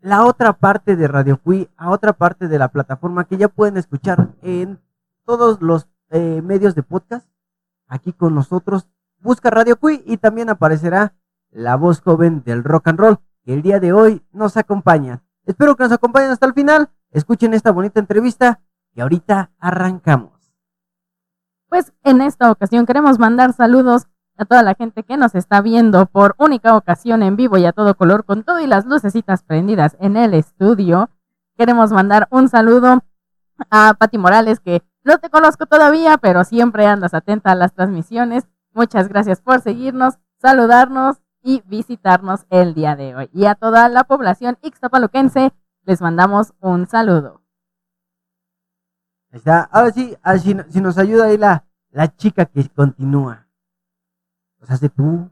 la 0.00 0.24
otra 0.24 0.52
parte 0.52 0.94
de 0.94 1.08
Radio 1.08 1.40
Cui, 1.42 1.68
a 1.76 1.90
otra 1.90 2.12
parte 2.12 2.48
de 2.48 2.58
la 2.58 2.68
plataforma 2.68 3.24
que 3.24 3.36
ya 3.36 3.48
pueden 3.48 3.76
escuchar 3.76 4.28
en 4.42 4.80
todos 5.24 5.60
los 5.60 5.88
eh, 6.10 6.40
medios 6.42 6.74
de 6.74 6.84
podcast. 6.84 7.28
Aquí 7.88 8.12
con 8.12 8.34
nosotros, 8.34 8.88
busca 9.20 9.50
Radio 9.50 9.76
Cui 9.78 10.02
y 10.06 10.18
también 10.18 10.50
aparecerá 10.50 11.14
la 11.50 11.76
voz 11.76 12.00
joven 12.00 12.42
del 12.44 12.62
rock 12.62 12.88
and 12.88 12.98
roll, 12.98 13.18
que 13.44 13.54
el 13.54 13.62
día 13.62 13.80
de 13.80 13.92
hoy 13.92 14.24
nos 14.32 14.56
acompaña. 14.56 15.22
Espero 15.44 15.76
que 15.76 15.84
nos 15.84 15.92
acompañen 15.92 16.30
hasta 16.30 16.46
el 16.46 16.54
final. 16.54 16.90
Escuchen 17.10 17.54
esta 17.54 17.72
bonita 17.72 18.00
entrevista 18.00 18.60
y 18.94 19.00
ahorita 19.00 19.50
arrancamos. 19.58 20.32
Pues 21.68 21.92
en 22.04 22.20
esta 22.20 22.50
ocasión 22.50 22.86
queremos 22.86 23.18
mandar 23.18 23.52
saludos 23.52 24.06
a 24.36 24.44
toda 24.44 24.62
la 24.62 24.74
gente 24.74 25.02
que 25.02 25.16
nos 25.16 25.34
está 25.34 25.60
viendo 25.60 26.06
por 26.06 26.34
única 26.38 26.76
ocasión 26.76 27.22
en 27.22 27.36
vivo 27.36 27.56
y 27.56 27.64
a 27.64 27.72
todo 27.72 27.96
color 27.96 28.24
con 28.24 28.42
todo 28.42 28.60
y 28.60 28.66
las 28.66 28.86
lucecitas 28.86 29.42
prendidas 29.42 29.96
en 30.00 30.16
el 30.16 30.34
estudio. 30.34 31.10
Queremos 31.56 31.90
mandar 31.90 32.28
un 32.30 32.48
saludo 32.48 33.02
a 33.70 33.94
Pati 33.94 34.18
Morales 34.18 34.60
que 34.60 34.82
no 35.04 35.18
te 35.18 35.30
conozco 35.30 35.66
todavía, 35.66 36.18
pero 36.18 36.44
siempre 36.44 36.86
andas 36.86 37.14
atenta 37.14 37.52
a 37.52 37.54
las 37.54 37.72
transmisiones. 37.72 38.46
Muchas 38.74 39.08
gracias 39.08 39.40
por 39.40 39.60
seguirnos, 39.60 40.18
saludarnos 40.38 41.16
y 41.42 41.62
visitarnos 41.66 42.44
el 42.50 42.74
día 42.74 42.96
de 42.96 43.14
hoy. 43.14 43.30
Y 43.32 43.46
a 43.46 43.54
toda 43.54 43.88
la 43.88 44.04
población 44.04 44.58
ixtapaluquense 44.62 45.52
les 45.86 46.00
mandamos 46.02 46.52
un 46.60 46.86
saludo. 46.86 47.40
Ahí 49.32 49.38
está. 49.38 49.62
Ahora 49.62 49.90
sí, 49.92 50.16
a 50.22 50.32
ver 50.32 50.40
si, 50.40 50.80
nos 50.80 50.98
ayuda 50.98 51.26
ahí 51.26 51.38
la, 51.38 51.64
la 51.90 52.14
chica 52.14 52.44
que 52.44 52.68
continúa. 52.68 53.46
Pues 54.58 54.70
hace 54.70 54.88
tú. 54.88 55.30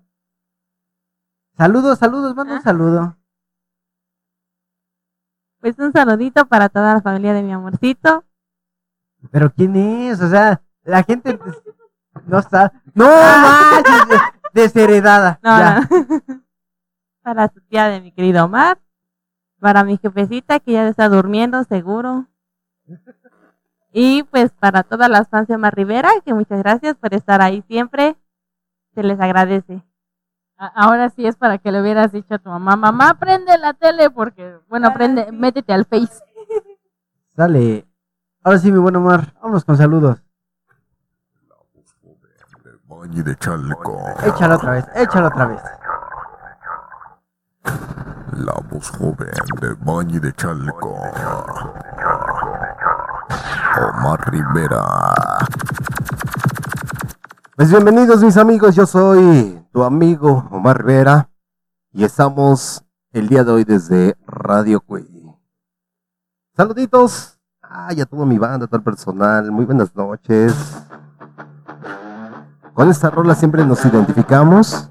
Saludos, 1.57 1.99
saludos, 1.99 2.35
manda 2.35 2.55
un 2.55 2.59
Ah. 2.61 2.63
saludo. 2.63 3.17
Pues 5.61 5.79
un 5.79 5.93
saludito 5.93 6.47
para 6.47 6.69
toda 6.69 6.95
la 6.95 7.01
familia 7.03 7.33
de 7.33 7.43
mi 7.43 7.53
amorcito. 7.53 8.25
Pero 9.31 9.51
¿quién 9.53 9.75
es? 9.77 10.21
O 10.21 10.29
sea, 10.29 10.63
la 10.83 11.03
gente 11.03 11.39
no 12.27 12.39
está. 12.39 12.73
¡No 12.95 13.07
Ah. 13.09 13.81
manches! 13.83 14.21
Desheredada. 14.53 15.41
No, 15.43 15.59
Ya. 15.59 15.81
no. 15.81 15.89
para 17.23 17.49
su 17.49 17.61
tía 17.63 17.89
de 17.89 18.01
mi 18.03 18.13
querido 18.13 18.45
Omar. 18.45 18.79
Para 19.65 19.83
mi 19.83 19.97
jefecita 19.97 20.61
que 20.61 20.73
ya 20.73 20.87
está 20.89 21.09
durmiendo, 21.09 21.65
seguro. 21.65 22.27
Y 23.95 24.23
pues 24.25 24.53
para 24.53 24.83
todas 24.83 25.09
las 25.09 25.27
fans 25.31 25.49
de 25.49 25.55
Omar 25.55 25.75
Rivera, 25.75 26.11
que 26.23 26.35
muchas 26.35 26.59
gracias 26.59 26.97
por 26.97 27.15
estar 27.15 27.41
ahí 27.41 27.65
siempre. 27.67 28.15
Se 28.95 29.03
les 29.03 29.19
agradece. 29.19 29.83
Ahora 30.59 31.09
sí 31.09 31.27
es 31.27 31.37
para 31.37 31.57
que 31.57 31.73
le 31.73 31.81
hubieras 31.81 32.13
dicho 32.13 32.35
a 32.35 32.39
tu 32.39 32.51
mamá, 32.51 32.77
mamá, 32.77 33.15
prende 33.15 33.57
la 33.57 33.73
tele 33.73 34.11
porque, 34.11 34.59
bueno, 34.69 34.93
prende, 34.93 35.33
métete 35.33 35.73
al 35.73 35.87
Face. 35.87 36.13
Sale. 37.35 37.87
Ahora 38.43 38.59
sí, 38.59 38.71
mi 38.71 38.79
buen 38.79 38.97
Omar. 38.97 39.33
Vámonos 39.41 39.65
con 39.65 39.79
saludos. 39.79 40.23
Bañi 42.83 43.23
de 43.23 43.35
Chalco, 43.37 43.99
Échalo 44.27 44.57
otra 44.57 44.73
vez, 44.73 44.85
échalo 44.95 45.29
otra 45.29 45.47
vez. 45.47 45.63
La 48.37 48.55
voz 48.71 48.91
joven 48.91 49.31
de 49.61 49.75
Bañi 49.85 50.19
de 50.19 50.33
Chalco. 50.35 50.95
Omar 53.81 54.31
Rivera. 54.31 54.83
Pues 57.57 57.71
bienvenidos 57.71 58.23
mis 58.23 58.37
amigos, 58.37 58.75
yo 58.75 58.87
soy 58.87 59.65
tu 59.73 59.83
amigo 59.83 60.49
Omar 60.51 60.79
Rivera 60.79 61.29
y 61.93 62.05
estamos 62.05 62.85
el 63.13 63.29
día 63.29 63.45
de 63.45 63.53
hoy 63.53 63.65
desde 63.65 64.17
Radio 64.27 64.81
Cuey. 64.81 65.07
Saluditos 66.57 67.35
ay, 67.75 68.01
a 68.01 68.07
toda 68.07 68.25
mi 68.25 68.39
banda, 68.39 68.69
a 68.71 68.79
personal, 68.79 69.51
muy 69.51 69.65
buenas 69.65 69.95
noches. 69.97 70.55
Con 72.73 72.89
esta 72.89 73.11
rola 73.11 73.35
siempre 73.35 73.65
nos 73.65 73.85
identificamos. 73.85 74.91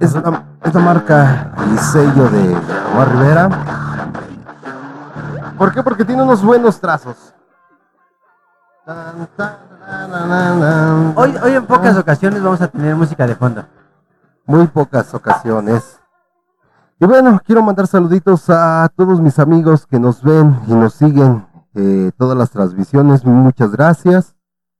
Es 0.00 0.14
la, 0.14 0.44
es 0.62 0.74
la 0.74 0.80
marca 0.80 1.52
y 1.72 1.78
sello 1.78 2.28
de 2.28 2.56
Omar 2.92 3.12
Rivera. 3.12 3.48
¿Por 5.58 5.72
qué? 5.72 5.82
Porque 5.82 6.04
tiene 6.04 6.22
unos 6.22 6.42
buenos 6.42 6.80
trazos. 6.80 7.34
Hoy, 11.16 11.34
hoy 11.42 11.52
en 11.54 11.66
pocas 11.66 11.96
ocasiones 11.96 12.42
vamos 12.42 12.60
a 12.60 12.68
tener 12.68 12.94
música 12.96 13.26
de 13.26 13.34
fondo. 13.34 13.64
muy 14.46 14.66
pocas 14.66 15.14
ocasiones. 15.14 16.00
Y 17.00 17.06
bueno, 17.06 17.40
quiero 17.44 17.62
mandar 17.62 17.86
saluditos 17.86 18.48
a 18.48 18.88
todos 18.96 19.20
mis 19.20 19.38
amigos 19.38 19.86
que 19.86 19.98
nos 19.98 20.22
ven 20.22 20.58
y 20.66 20.74
nos 20.74 20.94
siguen 20.94 21.46
eh, 21.74 22.10
todas 22.16 22.36
las 22.36 22.50
transmisiones. 22.50 23.24
Muchas 23.24 23.70
gracias. 23.72 24.34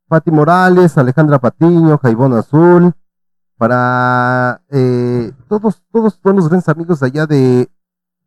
Pati 0.09 0.31
Morales, 0.31 0.97
Alejandra 0.99 1.39
Patiño, 1.39 1.99
Jaibón 1.99 2.35
Azul, 2.35 2.93
para 3.57 4.63
eh, 4.71 5.33
todos, 5.49 5.83
todos, 5.93 6.19
los 6.23 6.49
grandes 6.49 6.69
amigos 6.69 7.03
allá 7.03 7.27
de 7.27 7.71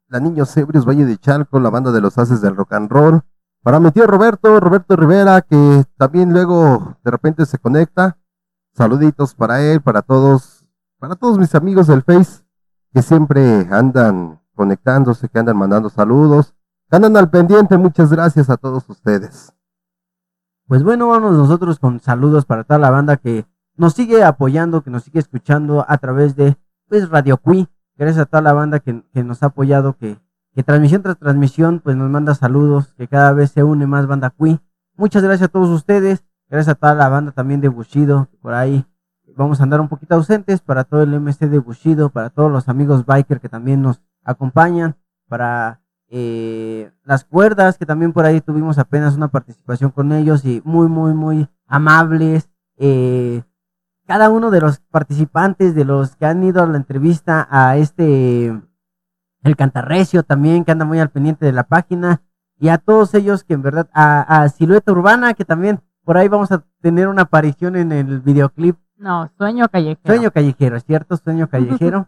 la 0.08 0.20
Niños 0.20 0.56
Ebrios, 0.56 0.86
Valle 0.86 1.06
de 1.06 1.18
Chalco, 1.18 1.60
la 1.60 1.70
banda 1.70 1.92
de 1.92 2.02
los 2.02 2.18
Haces 2.18 2.42
del 2.42 2.56
Rock 2.56 2.74
and 2.74 2.90
Roll. 2.90 3.22
Para 3.62 3.80
mi 3.80 3.92
tío 3.92 4.08
Roberto, 4.08 4.60
Roberto 4.60 4.96
Rivera, 4.96 5.42
que 5.42 5.84
también 5.98 6.32
luego 6.32 6.98
de 7.04 7.12
repente 7.12 7.46
se 7.46 7.58
conecta. 7.58 8.18
Saluditos 8.74 9.36
para 9.36 9.62
él, 9.62 9.82
para 9.82 10.02
todos, 10.02 10.66
para 11.00 11.16
todos 11.16 11.38
mis 11.38 11.54
amigos 11.56 11.88
del 11.88 12.04
Face, 12.04 12.44
que 12.94 13.02
siempre 13.02 13.68
andan 13.72 14.40
conectándose, 14.56 15.28
que 15.28 15.40
andan 15.40 15.58
mandando 15.58 15.90
saludos, 15.90 16.54
que 16.90 16.96
andan 16.96 17.18
al 17.18 17.30
pendiente. 17.30 17.78
Muchas 17.78 18.12
gracias 18.12 18.50
a 18.50 18.56
todos 18.56 18.88
ustedes. 18.88 19.52
Pues 20.68 20.84
bueno, 20.84 21.10
vamos 21.10 21.36
nosotros 21.36 21.80
con 21.80 22.00
saludos 22.00 22.46
para 22.46 22.64
toda 22.64 22.80
la 22.80 22.90
banda 22.90 23.18
que 23.18 23.46
nos 23.78 23.94
sigue 23.94 24.24
apoyando, 24.24 24.82
que 24.82 24.90
nos 24.90 25.04
sigue 25.04 25.20
escuchando 25.20 25.86
a 25.88 25.98
través 25.98 26.36
de 26.36 26.58
pues, 26.90 27.10
Radio 27.10 27.38
Cui. 27.38 27.68
Gracias 27.96 28.24
a 28.24 28.26
toda 28.26 28.42
la 28.42 28.54
banda 28.54 28.80
que, 28.80 29.04
nos 29.24 29.42
ha 29.42 29.48
apoyado, 29.48 29.98
que, 29.98 30.18
que 30.54 30.64
transmisión 30.64 31.02
tras 31.02 31.18
transmisión 31.18 31.80
pues 31.80 31.96
nos 31.96 32.10
manda 32.10 32.36
saludos, 32.36 32.94
que 32.98 33.08
cada 33.08 33.34
vez 33.34 33.52
se 33.52 33.64
une 33.64 33.88
más 33.88 34.06
banda 34.06 34.30
Cui. 34.30 34.60
Muchas 34.96 35.24
gracias 35.24 35.50
a 35.50 35.52
todos 35.52 35.70
ustedes, 35.70 36.24
gracias 36.50 36.76
a 36.76 36.76
toda 36.76 36.94
la 36.96 37.10
banda 37.10 37.32
también 37.32 37.62
de 37.62 37.70
Bushido, 37.70 38.28
por 38.42 38.54
ahí 38.54 38.86
vamos 39.36 39.60
a 39.60 39.64
andar 39.64 39.80
un 39.80 39.88
poquito 39.88 40.16
ausentes, 40.16 40.62
para 40.62 40.84
todo 40.84 41.04
el 41.04 41.14
MC 41.20 41.48
de 41.48 41.60
Bushido, 41.60 42.10
para 42.10 42.30
todos 42.30 42.52
los 42.52 42.68
amigos 42.68 43.06
biker 43.06 43.40
que 43.40 43.50
también 43.50 43.82
nos 43.82 44.02
acompañan, 44.24 44.96
para 45.28 45.82
eh, 46.10 46.92
las 47.04 47.24
cuerdas, 47.24 47.78
que 47.78 47.86
también 47.86 48.14
por 48.14 48.26
ahí 48.26 48.42
tuvimos 48.42 48.78
apenas 48.80 49.16
una 49.16 49.28
participación 49.28 49.92
con 49.92 50.12
ellos 50.12 50.44
y 50.46 50.62
muy, 50.66 50.88
muy, 50.88 51.14
muy 51.14 51.48
amables. 51.68 52.50
eh, 52.78 53.44
cada 54.08 54.30
uno 54.30 54.50
de 54.52 54.62
los 54.62 54.80
participantes, 54.80 55.76
de 55.76 55.86
los 55.86 56.16
que 56.16 56.26
han 56.26 56.44
ido 56.44 56.64
a 56.64 56.68
la 56.68 56.78
entrevista 56.78 57.48
a 57.52 57.78
este, 57.78 58.48
el 59.44 59.56
Cantarrecio 59.56 60.24
también, 60.24 60.64
que 60.66 60.72
anda 60.72 60.86
muy 60.86 61.00
al 61.00 61.10
pendiente 61.10 61.46
de 61.46 61.52
la 61.52 61.64
página, 61.64 62.22
y 62.60 62.70
a 62.70 62.78
todos 62.78 63.14
ellos 63.14 63.44
que 63.44 63.54
en 63.54 63.62
verdad, 63.62 63.88
a, 63.94 64.42
a 64.44 64.50
Silueta 64.50 64.92
Urbana, 64.92 65.34
que 65.34 65.46
también 65.46 65.82
por 66.04 66.18
ahí 66.18 66.28
vamos 66.28 66.52
a 66.52 66.64
tener 66.82 67.08
una 67.10 67.24
aparición 67.24 67.76
en 67.76 67.92
el 67.92 68.22
videoclip 68.22 68.78
No, 68.98 69.30
sueño 69.38 69.68
callejero. 69.70 70.00
Sueño 70.06 70.32
Callejero, 70.32 70.78
¿es 70.78 70.86
cierto? 70.86 71.18
Sueño 71.18 71.48
Callejero. 71.52 72.08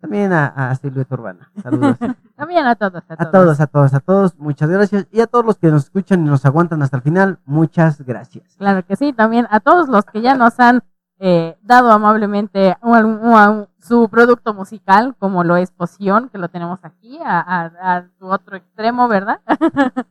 También 0.00 0.32
a, 0.32 0.46
a 0.70 0.74
Silueta 0.74 1.14
Urbana. 1.14 1.50
Saludos. 1.62 1.96
También 2.36 2.66
a 2.66 2.74
todos, 2.74 3.02
a 3.08 3.14
A 3.14 3.16
todos. 3.16 3.30
todos, 3.32 3.60
a 3.60 3.66
todos, 3.66 3.94
a 3.94 4.00
todos, 4.00 4.38
muchas 4.38 4.68
gracias. 4.68 5.06
Y 5.12 5.20
a 5.20 5.26
todos 5.26 5.44
los 5.46 5.58
que 5.58 5.70
nos 5.70 5.84
escuchan 5.84 6.22
y 6.22 6.28
nos 6.28 6.44
aguantan 6.44 6.82
hasta 6.82 6.96
el 6.96 7.02
final, 7.02 7.38
muchas 7.44 8.00
gracias. 8.02 8.56
Claro 8.58 8.84
que 8.84 8.96
sí, 8.96 9.12
también 9.12 9.46
a 9.50 9.60
todos 9.60 9.88
los 9.88 10.04
que 10.06 10.20
ya 10.20 10.34
nos 10.34 10.58
han 10.58 10.82
eh, 11.18 11.56
dado 11.62 11.90
amablemente 11.92 12.76
un- 12.82 13.04
un- 13.04 13.24
un- 13.24 13.68
su 13.80 14.08
producto 14.08 14.52
musical, 14.54 15.14
como 15.18 15.44
lo 15.44 15.56
es 15.56 15.70
Poción, 15.70 16.28
que 16.30 16.38
lo 16.38 16.48
tenemos 16.48 16.80
aquí, 16.84 17.18
a, 17.24 17.40
a- 17.40 17.96
a 17.96 18.08
su 18.18 18.26
otro 18.26 18.56
extremo, 18.56 19.08
¿verdad? 19.08 19.40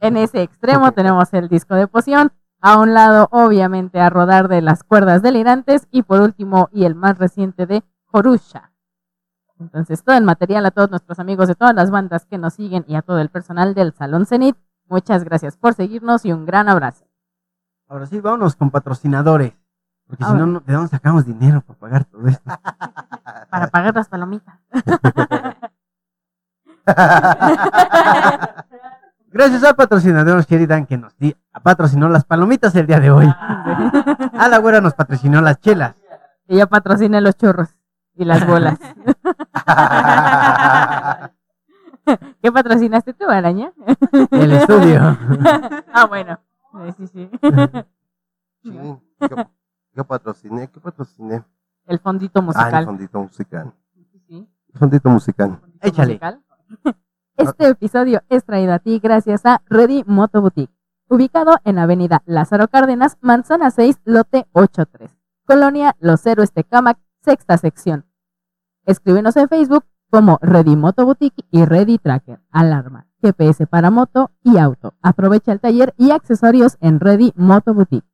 en 0.00 0.16
ese 0.16 0.42
extremo 0.42 0.92
tenemos 0.92 1.32
el 1.34 1.48
disco 1.48 1.74
de 1.74 1.86
Poción, 1.86 2.32
a 2.60 2.78
un 2.78 2.94
lado, 2.94 3.28
obviamente, 3.32 4.00
a 4.00 4.10
rodar 4.10 4.48
de 4.48 4.62
las 4.62 4.84
cuerdas 4.84 5.22
delirantes, 5.22 5.88
y 5.90 6.02
por 6.02 6.20
último, 6.20 6.68
y 6.72 6.84
el 6.84 6.94
más 6.94 7.18
reciente 7.18 7.66
de 7.66 7.82
Jorusha. 8.06 8.72
Entonces, 9.58 10.02
todo 10.04 10.16
el 10.16 10.24
material 10.24 10.66
a 10.66 10.70
todos 10.70 10.90
nuestros 10.90 11.18
amigos 11.18 11.48
de 11.48 11.54
todas 11.54 11.74
las 11.74 11.90
bandas 11.90 12.26
que 12.26 12.38
nos 12.38 12.54
siguen 12.54 12.84
y 12.88 12.94
a 12.96 13.02
todo 13.02 13.20
el 13.20 13.30
personal 13.30 13.74
del 13.74 13.92
Salón 13.92 14.26
Cenit, 14.26 14.56
muchas 14.88 15.24
gracias 15.24 15.56
por 15.56 15.74
seguirnos 15.74 16.24
y 16.24 16.32
un 16.32 16.46
gran 16.46 16.68
abrazo. 16.68 17.04
Ahora 17.88 18.06
sí, 18.06 18.20
vámonos 18.20 18.56
con 18.56 18.70
patrocinadores. 18.70 19.54
Porque 20.12 20.24
si 20.24 20.30
Ahora. 20.30 20.40
no, 20.40 20.46
no, 20.46 20.60
¿de 20.60 20.74
dónde 20.74 20.90
sacamos 20.90 21.24
dinero 21.24 21.62
para 21.62 21.78
pagar 21.78 22.04
todo 22.04 22.26
esto? 22.26 22.44
para 23.50 23.68
pagar 23.68 23.94
las 23.94 24.08
palomitas. 24.10 24.58
Gracias 29.30 29.64
al 29.64 29.74
patrocinador 29.74 30.44
Sheridan 30.44 30.84
que 30.84 30.98
nos 30.98 31.16
di- 31.16 31.34
patrocinó 31.62 32.10
las 32.10 32.26
palomitas 32.26 32.74
el 32.76 32.86
día 32.86 33.00
de 33.00 33.10
hoy. 33.10 33.24
A 33.26 34.48
la 34.50 34.58
güera 34.58 34.82
nos 34.82 34.92
patrocinó 34.92 35.40
las 35.40 35.58
chelas. 35.60 35.94
Ella 36.46 36.66
patrocina 36.66 37.18
los 37.22 37.34
churros 37.38 37.74
y 38.14 38.26
las 38.26 38.46
bolas. 38.46 38.78
¿Qué 42.42 42.52
patrocinaste 42.52 43.14
tú, 43.14 43.30
araña? 43.30 43.72
El 44.32 44.52
estudio. 44.52 45.16
ah, 45.94 46.04
bueno. 46.06 46.38
Sí, 46.98 47.06
sí. 47.06 47.30
Sí, 48.62 48.78
¿qué, 49.94 50.04
patrociné? 50.04 50.68
¿Qué 50.68 50.80
patrociné? 50.80 51.44
El 51.86 51.98
fondito 51.98 52.38
Ah, 52.38 52.42
el 52.42 52.46
musical. 52.46 52.84
fondito 52.84 53.20
musical. 53.22 53.72
Sí, 53.94 54.22
sí. 54.28 54.48
El 54.72 54.78
fondito 54.78 55.08
musical. 55.10 55.58
Fondito 55.60 55.86
Échale. 55.86 56.08
musical. 56.12 56.42
Este 57.36 57.66
episodio 57.68 58.22
es 58.28 58.44
traído 58.44 58.74
a 58.74 58.78
ti 58.78 58.98
gracias 59.02 59.46
a 59.46 59.62
Ready 59.66 60.04
Moto 60.06 60.42
Boutique, 60.42 60.72
ubicado 61.08 61.56
en 61.64 61.78
Avenida 61.78 62.22
Lázaro 62.26 62.68
Cárdenas, 62.68 63.16
Manzana 63.22 63.70
6, 63.70 64.00
lote 64.04 64.46
83, 64.52 65.10
Colonia 65.46 65.96
Los 65.98 66.24
Héroes 66.26 66.52
Tecamac, 66.52 66.98
sexta 67.22 67.56
sección. 67.56 68.04
Escríbenos 68.84 69.36
en 69.38 69.48
Facebook 69.48 69.84
como 70.10 70.38
Ready 70.42 70.76
Moto 70.76 71.06
Boutique 71.06 71.42
y 71.50 71.64
Ready 71.64 71.96
Tracker, 71.98 72.40
alarma, 72.50 73.06
GPS 73.22 73.66
para 73.66 73.90
moto 73.90 74.30
y 74.44 74.58
auto. 74.58 74.94
Aprovecha 75.00 75.52
el 75.52 75.60
taller 75.60 75.94
y 75.96 76.10
accesorios 76.10 76.76
en 76.80 77.00
Ready 77.00 77.32
Moto 77.34 77.72
Boutique. 77.72 78.06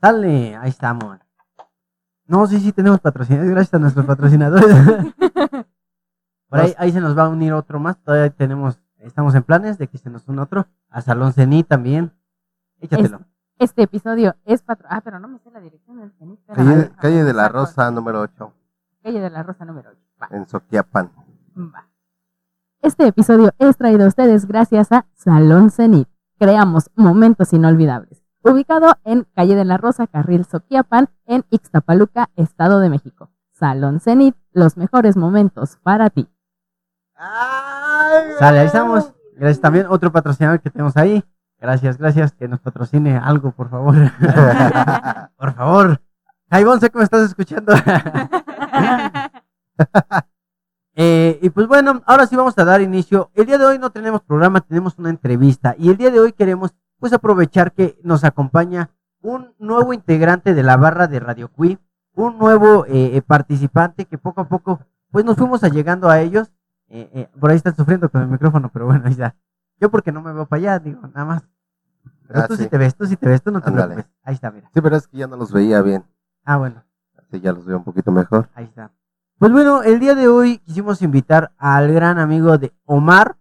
Dale, 0.00 0.56
ahí 0.56 0.70
estamos. 0.70 1.18
No, 2.26 2.46
sí, 2.46 2.60
sí, 2.60 2.72
tenemos 2.72 3.00
patrocinadores, 3.00 3.50
gracias 3.50 3.74
a 3.74 3.78
nuestros 3.78 4.06
patrocinadores. 4.06 4.66
Por 6.48 6.60
ahí, 6.60 6.74
ahí 6.78 6.92
se 6.92 7.00
nos 7.00 7.16
va 7.16 7.24
a 7.24 7.28
unir 7.28 7.52
otro 7.52 7.80
más. 7.80 7.98
Todavía 8.02 8.30
tenemos, 8.30 8.78
estamos 8.98 9.34
en 9.34 9.42
planes 9.42 9.78
de 9.78 9.88
que 9.88 9.98
se 9.98 10.10
nos 10.10 10.28
une 10.28 10.40
otro. 10.40 10.66
A 10.90 11.00
Salón 11.00 11.32
Cení 11.32 11.64
también. 11.64 12.12
Échatelo. 12.80 13.20
Este 13.58 13.82
episodio 13.82 14.36
es 14.44 14.62
patro... 14.62 14.86
Ah, 14.88 15.00
pero 15.02 15.18
no 15.18 15.26
me 15.26 15.38
sé 15.40 15.50
la 15.50 15.60
dirección 15.60 15.98
del 15.98 16.12
cenit. 16.12 16.38
Espera, 16.38 16.56
Calle, 16.56 16.90
calle 17.00 17.24
de 17.24 17.34
la 17.34 17.48
Rosa, 17.48 17.90
número 17.90 18.20
8, 18.20 18.52
Calle 19.02 19.20
de 19.20 19.30
la 19.30 19.42
Rosa 19.42 19.64
número 19.64 19.90
8. 19.90 20.00
Va, 20.22 20.28
en 20.36 20.46
Soquiapan. 20.46 21.10
va. 21.56 21.88
Este 22.82 23.08
episodio 23.08 23.50
es 23.58 23.76
traído 23.76 24.04
a 24.04 24.08
ustedes 24.08 24.46
gracias 24.46 24.92
a 24.92 25.06
Salón 25.14 25.70
Cenit. 25.70 26.08
Creamos 26.38 26.90
momentos 26.94 27.52
inolvidables. 27.52 28.22
Ubicado 28.48 28.94
en 29.04 29.26
Calle 29.34 29.56
de 29.56 29.64
la 29.64 29.76
Rosa, 29.76 30.06
Carril 30.06 30.44
Soquiapan, 30.44 31.08
en 31.26 31.44
Ixtapaluca, 31.50 32.30
Estado 32.36 32.80
de 32.80 32.88
México. 32.88 33.30
Salón 33.52 34.00
Cenit, 34.00 34.36
los 34.52 34.76
mejores 34.76 35.16
momentos 35.16 35.78
para 35.82 36.10
ti. 36.10 36.28
Sale, 38.38 38.60
ahí 38.60 38.66
estamos. 38.66 39.12
Gracias 39.36 39.60
también, 39.60 39.86
otro 39.88 40.12
patrocinador 40.12 40.60
que 40.60 40.70
tenemos 40.70 40.96
ahí. 40.96 41.24
Gracias, 41.60 41.98
gracias, 41.98 42.32
que 42.32 42.48
nos 42.48 42.60
patrocine 42.60 43.18
algo, 43.18 43.50
por 43.50 43.68
favor. 43.68 43.94
por 45.36 45.54
favor. 45.54 46.00
Jaibón, 46.50 46.80
sé 46.80 46.90
que 46.90 46.98
me 46.98 47.04
estás 47.04 47.22
escuchando. 47.22 47.72
Eh, 51.00 51.38
y 51.42 51.50
pues 51.50 51.68
bueno, 51.68 52.02
ahora 52.06 52.26
sí 52.26 52.34
vamos 52.34 52.58
a 52.58 52.64
dar 52.64 52.80
inicio. 52.80 53.30
El 53.34 53.46
día 53.46 53.56
de 53.56 53.64
hoy 53.64 53.78
no 53.78 53.90
tenemos 53.90 54.20
programa, 54.20 54.60
tenemos 54.60 54.98
una 54.98 55.10
entrevista. 55.10 55.76
Y 55.78 55.90
el 55.90 55.96
día 55.96 56.10
de 56.10 56.18
hoy 56.18 56.32
queremos 56.32 56.74
pues 56.98 57.12
aprovechar 57.12 57.72
que 57.72 57.98
nos 58.02 58.24
acompaña 58.24 58.90
un 59.20 59.54
nuevo 59.58 59.92
integrante 59.92 60.54
de 60.54 60.62
la 60.62 60.76
barra 60.76 61.06
de 61.06 61.20
Radio 61.20 61.48
Cui, 61.50 61.78
un 62.14 62.38
nuevo 62.38 62.84
eh, 62.86 63.16
eh, 63.16 63.22
participante 63.22 64.04
que 64.06 64.18
poco 64.18 64.40
a 64.42 64.48
poco 64.48 64.80
pues 65.10 65.24
nos 65.24 65.36
fuimos 65.36 65.62
allegando 65.64 66.08
a 66.10 66.20
ellos. 66.20 66.52
Eh, 66.88 67.08
eh, 67.12 67.28
por 67.38 67.50
ahí 67.50 67.56
están 67.56 67.76
sufriendo 67.76 68.08
con 68.08 68.22
el 68.22 68.28
micrófono, 68.28 68.70
pero 68.72 68.86
bueno, 68.86 69.02
ahí 69.04 69.12
está. 69.12 69.34
Yo 69.80 69.90
porque 69.90 70.10
no 70.12 70.22
me 70.22 70.32
veo 70.32 70.46
para 70.46 70.60
allá, 70.60 70.78
digo, 70.78 71.00
nada 71.08 71.24
más. 71.24 71.42
Pero 72.26 72.40
Ah, 72.40 72.46
tú 72.48 72.56
sí. 72.56 72.64
sí. 72.64 72.68
te 72.68 72.78
ves, 72.78 72.94
tú 72.94 73.06
sí 73.06 73.16
te 73.16 73.28
ves, 73.28 73.42
tú 73.42 73.50
no 73.50 73.60
te 73.60 73.70
preocupes. 73.70 74.06
Ahí 74.22 74.34
está, 74.34 74.50
mira. 74.50 74.70
Sí, 74.74 74.80
pero 74.80 74.96
es 74.96 75.06
que 75.06 75.16
ya 75.18 75.26
no 75.26 75.36
los 75.36 75.52
veía 75.52 75.80
bien. 75.82 76.04
Ah, 76.44 76.56
bueno. 76.56 76.82
Así 77.16 77.40
ya 77.40 77.52
los 77.52 77.64
veo 77.66 77.76
un 77.78 77.84
poquito 77.84 78.10
mejor. 78.12 78.48
Ahí 78.54 78.64
está. 78.64 78.90
Pues 79.38 79.52
bueno, 79.52 79.82
el 79.82 80.00
día 80.00 80.14
de 80.14 80.28
hoy 80.28 80.58
quisimos 80.58 81.00
invitar 81.02 81.52
al 81.58 81.92
gran 81.92 82.18
amigo 82.18 82.58
de 82.58 82.72
Omar, 82.84 83.36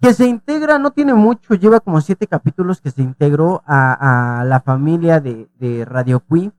que 0.00 0.14
se 0.14 0.26
integra, 0.26 0.78
no 0.78 0.92
tiene 0.92 1.14
mucho, 1.14 1.54
lleva 1.54 1.80
como 1.80 2.00
siete 2.00 2.26
capítulos 2.26 2.80
que 2.80 2.90
se 2.90 3.02
integró 3.02 3.62
a, 3.66 4.40
a 4.40 4.44
la 4.44 4.60
familia 4.60 5.20
de, 5.20 5.48
de 5.58 5.84
Radio 5.84 6.20
Cui. 6.20 6.52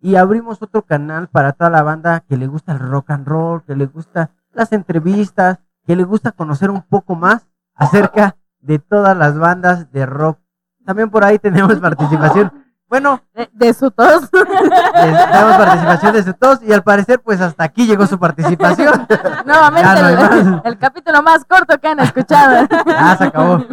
Y 0.00 0.16
abrimos 0.16 0.60
otro 0.60 0.82
canal 0.82 1.28
para 1.28 1.52
toda 1.52 1.70
la 1.70 1.82
banda 1.82 2.20
que 2.20 2.36
le 2.36 2.48
gusta 2.48 2.72
el 2.72 2.80
rock 2.80 3.10
and 3.10 3.26
roll, 3.26 3.62
que 3.62 3.76
le 3.76 3.86
gusta 3.86 4.30
las 4.52 4.72
entrevistas, 4.72 5.60
que 5.86 5.96
le 5.96 6.04
gusta 6.04 6.32
conocer 6.32 6.70
un 6.70 6.82
poco 6.82 7.14
más 7.14 7.48
acerca 7.74 8.36
de 8.60 8.78
todas 8.78 9.16
las 9.16 9.38
bandas 9.38 9.90
de 9.92 10.06
rock. 10.06 10.38
También 10.84 11.10
por 11.10 11.24
ahí 11.24 11.38
tenemos 11.38 11.76
participación. 11.80 12.52
Bueno, 12.92 13.22
De, 13.32 13.48
de 13.54 13.72
su 13.72 13.90
tos. 13.90 14.28
les 14.30 15.14
damos 15.30 15.56
participación 15.56 16.12
de 16.12 16.34
todos 16.34 16.62
y 16.62 16.74
al 16.74 16.82
parecer 16.82 17.22
pues 17.22 17.40
hasta 17.40 17.64
aquí 17.64 17.86
llegó 17.86 18.06
su 18.06 18.18
participación. 18.18 19.06
Nuevamente 19.46 19.88
no 20.44 20.62
el, 20.62 20.76
capítulo 20.76 21.22
más 21.22 21.42
corto 21.46 21.80
que 21.80 21.88
han 21.88 22.00
escuchado. 22.00 22.68
Ah, 22.86 23.16
se 23.16 23.24
acabó. 23.24 23.64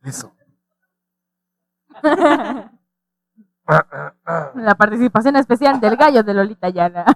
Listo. 0.00 0.32
La 4.54 4.74
participación 4.74 5.36
especial 5.36 5.80
del 5.80 5.96
gallo 5.96 6.22
de 6.22 6.32
Lolita 6.32 6.70
Yana. 6.70 7.04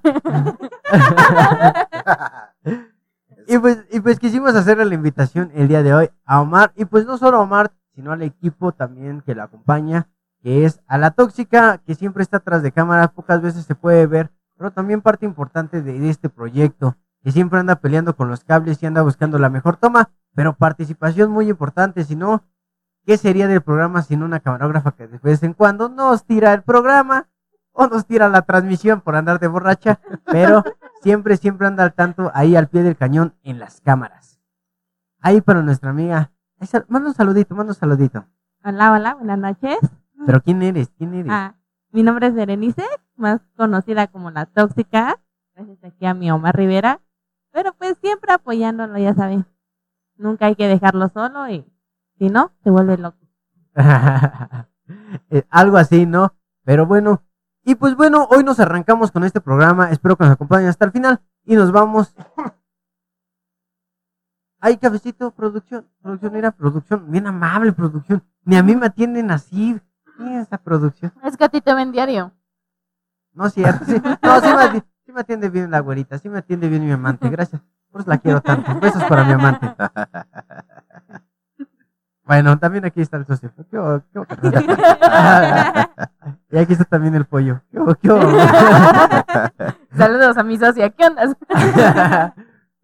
Y 3.49 3.59
pues, 3.59 3.85
y 3.93 4.01
pues 4.01 4.19
quisimos 4.19 4.57
hacerle 4.57 4.85
la 4.87 4.95
invitación 4.97 5.53
el 5.55 5.69
día 5.69 5.85
de 5.85 5.95
hoy 5.95 6.11
a 6.25 6.41
Omar, 6.41 6.73
y 6.75 6.85
pues 6.85 7.07
no 7.07 7.17
solo 7.17 7.37
a 7.37 7.43
Omar, 7.43 7.71
sino 7.97 8.13
al 8.13 8.23
equipo 8.23 8.73
también 8.73 9.23
que 9.23 9.35
la 9.35 9.45
acompaña, 9.45 10.09
que 10.43 10.67
es 10.67 10.81
a 10.87 10.99
la 10.99 11.13
tóxica, 11.13 11.79
que 11.79 11.95
siempre 11.95 12.23
está 12.23 12.37
atrás 12.37 12.63
de 12.63 12.71
cámara, 12.71 13.09
pocas 13.09 13.41
veces 13.41 13.65
se 13.65 13.75
puede 13.75 14.07
ver, 14.07 14.31
pero 14.59 14.71
también 14.71 15.01
parte 15.01 15.25
importante 15.25 15.83
de, 15.83 15.99
de 15.99 16.11
este 16.11 16.29
proyecto, 16.29 16.97
que 17.23 17.33
siempre 17.33 17.59
anda 17.59 17.77
peleando 17.77 18.15
con 18.15 18.29
los 18.29 18.45
cables 18.45 18.83
y 18.83 18.87
anda 18.87 19.01
buscando 19.01 19.39
la 19.39 19.49
mejor 19.49 19.79
toma, 19.79 20.11
pero 20.35 20.53
participación 20.53 21.31
muy 21.31 21.49
importante, 21.49 22.05
si 22.05 22.17
no, 22.17 22.45
¿qué 23.07 23.17
sería 23.17 23.49
del 23.49 23.63
programa 23.63 24.03
sin 24.03 24.23
una 24.23 24.41
camarógrafa 24.41 24.93
que 24.93 25.09
de 25.09 25.19
vez 25.19 25.43
en 25.43 25.55
cuando 25.55 25.89
nos 25.89 26.27
tira 26.27 26.53
el 26.53 26.63
programa 26.63 27.31
o 27.73 27.87
nos 27.87 28.07
tira 28.07 28.29
la 28.29 28.43
transmisión 28.43 29.01
por 29.01 29.17
andar 29.17 29.41
de 29.41 29.49
borracha? 29.49 30.01
Pero 30.27 30.63
siempre, 31.03 31.39
siempre 31.39 31.67
anda 31.67 31.83
al 31.83 31.95
tanto 31.95 32.31
ahí 32.35 32.57
al 32.57 32.69
pie 32.69 32.83
del 32.83 32.97
cañón 32.97 33.35
en 33.43 33.59
las 33.59 33.81
cámaras. 33.81 34.39
Ahí 35.21 35.41
para 35.41 35.63
nuestra 35.63 35.91
amiga. 35.91 36.31
Manda 36.89 37.09
un 37.11 37.15
saludito, 37.15 37.55
manda 37.55 37.73
un 37.73 37.79
saludito. 37.79 38.25
Hola, 38.65 38.93
hola, 38.93 39.15
buenas 39.15 39.39
noches. 39.39 39.79
Pero 40.25 40.41
¿quién 40.43 40.63
eres? 40.63 40.89
¿Quién 40.97 41.15
eres? 41.15 41.31
Ah, 41.31 41.55
mi 41.93 42.03
nombre 42.03 42.29
es 42.29 42.35
Berenice, 42.35 42.85
más 43.17 43.41
conocida 43.57 44.07
como 44.07 44.31
la 44.31 44.47
tóxica. 44.47 45.21
Gracias 45.55 45.85
aquí 45.85 46.07
a 46.07 46.15
mi 46.15 46.31
Omar 46.31 46.57
Rivera. 46.57 47.01
Pero 47.53 47.75
pues 47.75 47.97
siempre 47.99 48.33
apoyándolo, 48.33 48.99
ya 48.99 49.15
saben. 49.15 49.47
Nunca 50.17 50.47
hay 50.47 50.57
que 50.57 50.67
dejarlo 50.67 51.09
solo 51.09 51.49
y 51.49 51.65
si 52.19 52.31
no, 52.31 52.53
se 52.65 52.71
vuelve 52.71 52.97
loco. 52.99 53.19
Eh, 55.31 55.45
algo 55.51 55.77
así, 55.77 56.07
¿no? 56.07 56.35
Pero 56.65 56.87
bueno. 56.87 57.23
Y 57.65 57.75
pues 57.75 57.97
bueno, 57.97 58.29
hoy 58.31 58.45
nos 58.45 58.61
arrancamos 58.61 59.11
con 59.11 59.25
este 59.25 59.41
programa. 59.41 59.91
Espero 59.91 60.17
que 60.17 60.25
nos 60.25 60.33
acompañen 60.33 60.69
hasta 60.69 60.85
el 60.87 60.93
final. 60.93 61.21
Y 61.45 61.57
nos 61.57 61.73
vamos. 61.73 62.15
Ay, 64.61 64.77
cafecito, 64.79 65.31
producción. 65.31 65.87
Producción, 66.03 66.33
mira, 66.33 66.51
producción. 66.51 67.11
Bien 67.11 67.27
amable, 67.27 67.73
producción. 67.73 68.23
Ni 68.45 68.57
a 68.57 68.63
mí 68.63 68.77
me 68.77 68.87
atienden 68.87 69.31
así. 69.31 69.81
Mira 70.19 70.41
esta 70.41 70.59
producción. 70.59 71.13
Es 71.23 71.37
que 71.37 71.45
a 71.45 71.49
ti 71.49 71.61
te 71.61 71.75
ven 71.75 71.93
diario. 71.93 72.33
No 73.33 73.47
es 73.47 73.55
cierto. 73.55 73.85
Sí, 73.85 74.01
no, 74.23 74.41
sí 74.41 74.49
me, 74.49 74.81
sí 75.05 75.13
me 75.13 75.21
atiende 75.21 75.51
bien 75.51 75.71
la 75.71 75.81
güerita. 75.81 76.19
Sí 76.19 76.29
me 76.29 76.39
atiende 76.39 76.69
bien 76.69 76.85
mi 76.85 76.93
amante. 76.93 77.29
Gracias. 77.29 77.63
Por 77.91 78.01
eso 78.01 78.11
la 78.11 78.19
quiero 78.19 78.41
tanto. 78.41 78.79
Besos 78.81 79.05
para 79.05 79.25
mi 79.25 79.33
amante. 79.33 79.75
Bueno, 82.27 82.59
también 82.59 82.85
aquí 82.85 83.01
está 83.01 83.17
el 83.19 83.25
socio. 83.25 83.53
¿Qué? 83.57 83.65
¿Qué 83.71 83.79
hubo? 83.79 84.03
y 86.51 86.59
aquí 86.59 86.73
está 86.73 86.85
también 86.85 87.15
el 87.15 87.25
pollo. 87.25 87.61
¿Qué? 87.71 87.79
¿Qué? 88.03 88.09
Saludos 89.97 90.37
a 90.37 90.43
mi 90.43 90.59
socia. 90.59 90.91
¿Qué 90.91 91.07
onda? 91.07 92.35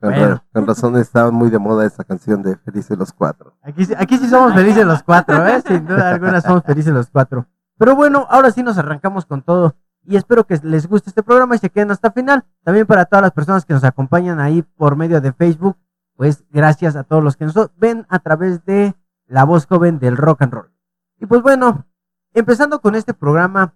Con, 0.03 0.11
Bueno. 0.11 0.29
ra- 0.35 0.45
con 0.53 0.67
razón 0.67 0.97
estaba 0.97 1.31
muy 1.31 1.49
de 1.49 1.61
moda 1.61 1.87
esa 1.87 2.03
canción 2.03 2.43
de 2.43 2.57
Felices 2.57 2.99
los 2.99 3.13
Cuatro. 3.13 3.55
Aquí, 3.63 3.85
sí- 3.87 3.95
aquí 3.97 4.19
sí 4.19 4.29
somos 4.29 4.53
felices 4.53 4.85
los 4.85 5.01
cuatro, 5.05 5.47
¿eh? 5.47 5.63
Sin 5.65 5.87
duda 5.87 6.11
alguna 6.11 6.41
somos 6.41 6.65
felices 6.65 6.93
los 6.93 7.09
cuatro. 7.09 7.47
Pero 7.79 7.95
bueno, 7.95 8.27
ahora 8.29 8.51
sí 8.51 8.65
nos 8.65 8.77
arrancamos 8.79 9.27
con 9.27 9.43
todo. 9.43 9.77
Y 10.05 10.17
espero 10.17 10.45
que 10.45 10.59
les 10.65 10.89
guste 10.89 11.11
este 11.11 11.23
programa 11.23 11.55
y 11.55 11.59
se 11.59 11.71
queden 11.71 11.93
hasta 11.93 12.09
el 12.09 12.15
final. 12.15 12.45
También 12.65 12.85
para 12.87 13.05
todas 13.05 13.23
las 13.23 13.31
personas 13.31 13.65
que 13.65 13.75
nos 13.75 13.85
acompañan 13.85 14.41
ahí 14.41 14.63
por 14.63 14.97
medio 14.97 15.21
de 15.21 15.33
Facebook, 15.33 15.77
pues 16.17 16.43
gracias 16.51 16.97
a 16.97 17.05
todos 17.05 17.23
los 17.23 17.37
que 17.37 17.45
nos 17.45 17.55
ven 17.77 18.05
a 18.09 18.19
través 18.19 18.65
de 18.65 18.97
la 19.29 19.45
voz 19.45 19.67
joven 19.67 20.01
del 20.01 20.17
rock 20.17 20.43
and 20.43 20.53
roll. 20.53 20.73
Y 21.21 21.27
pues 21.27 21.43
bueno, 21.43 21.87
empezando 22.35 22.81
con 22.81 22.97
este 22.97 23.15
programa, 23.15 23.75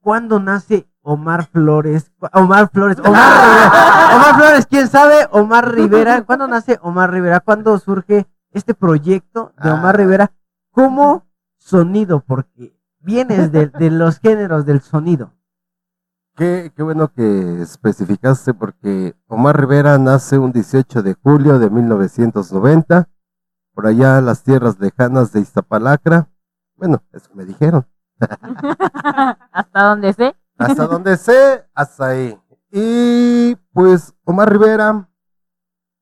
¿cuándo 0.00 0.40
nace 0.40 0.88
Omar 1.02 1.46
Flores? 1.46 2.12
Omar 2.32 2.70
Flores, 2.72 2.98
Omar 2.98 3.14
Rivera. 3.14 4.16
Omar 4.16 4.34
Flores, 4.36 4.66
¿quién 4.66 4.88
sabe? 4.88 5.28
Omar 5.30 5.72
Rivera. 5.74 6.22
¿Cuándo 6.24 6.46
nace 6.48 6.78
Omar 6.82 7.10
Rivera? 7.12 7.40
¿Cuándo 7.40 7.78
surge 7.78 8.26
este 8.52 8.74
proyecto 8.74 9.52
de 9.62 9.70
Omar 9.70 9.94
Ah. 9.94 9.98
Rivera 9.98 10.32
como 10.70 11.26
sonido? 11.56 12.20
Porque 12.20 12.78
vienes 13.00 13.52
de, 13.52 13.66
de 13.68 13.90
los 13.90 14.18
géneros 14.18 14.66
del 14.66 14.80
sonido. 14.80 15.32
Qué, 16.36 16.72
qué 16.76 16.82
bueno 16.84 17.08
que 17.12 17.62
especificaste 17.62 18.54
porque 18.54 19.16
Omar 19.26 19.58
Rivera 19.60 19.98
nace 19.98 20.38
un 20.38 20.52
18 20.52 21.02
de 21.02 21.14
julio 21.14 21.58
de 21.58 21.68
1990, 21.68 23.08
por 23.74 23.86
allá 23.88 24.18
en 24.18 24.26
las 24.26 24.44
tierras 24.44 24.78
lejanas 24.78 25.32
de 25.32 25.40
Iztapalacra. 25.40 26.28
Bueno, 26.76 27.02
eso 27.12 27.30
me 27.34 27.44
dijeron. 27.44 27.86
Hasta 29.52 29.82
donde 29.82 30.12
sé. 30.12 30.36
Hasta 30.58 30.86
donde 30.86 31.16
sé, 31.16 31.64
hasta 31.74 32.08
ahí. 32.08 32.38
Y 32.70 33.54
pues 33.72 34.12
Omar 34.24 34.50
Rivera 34.50 35.08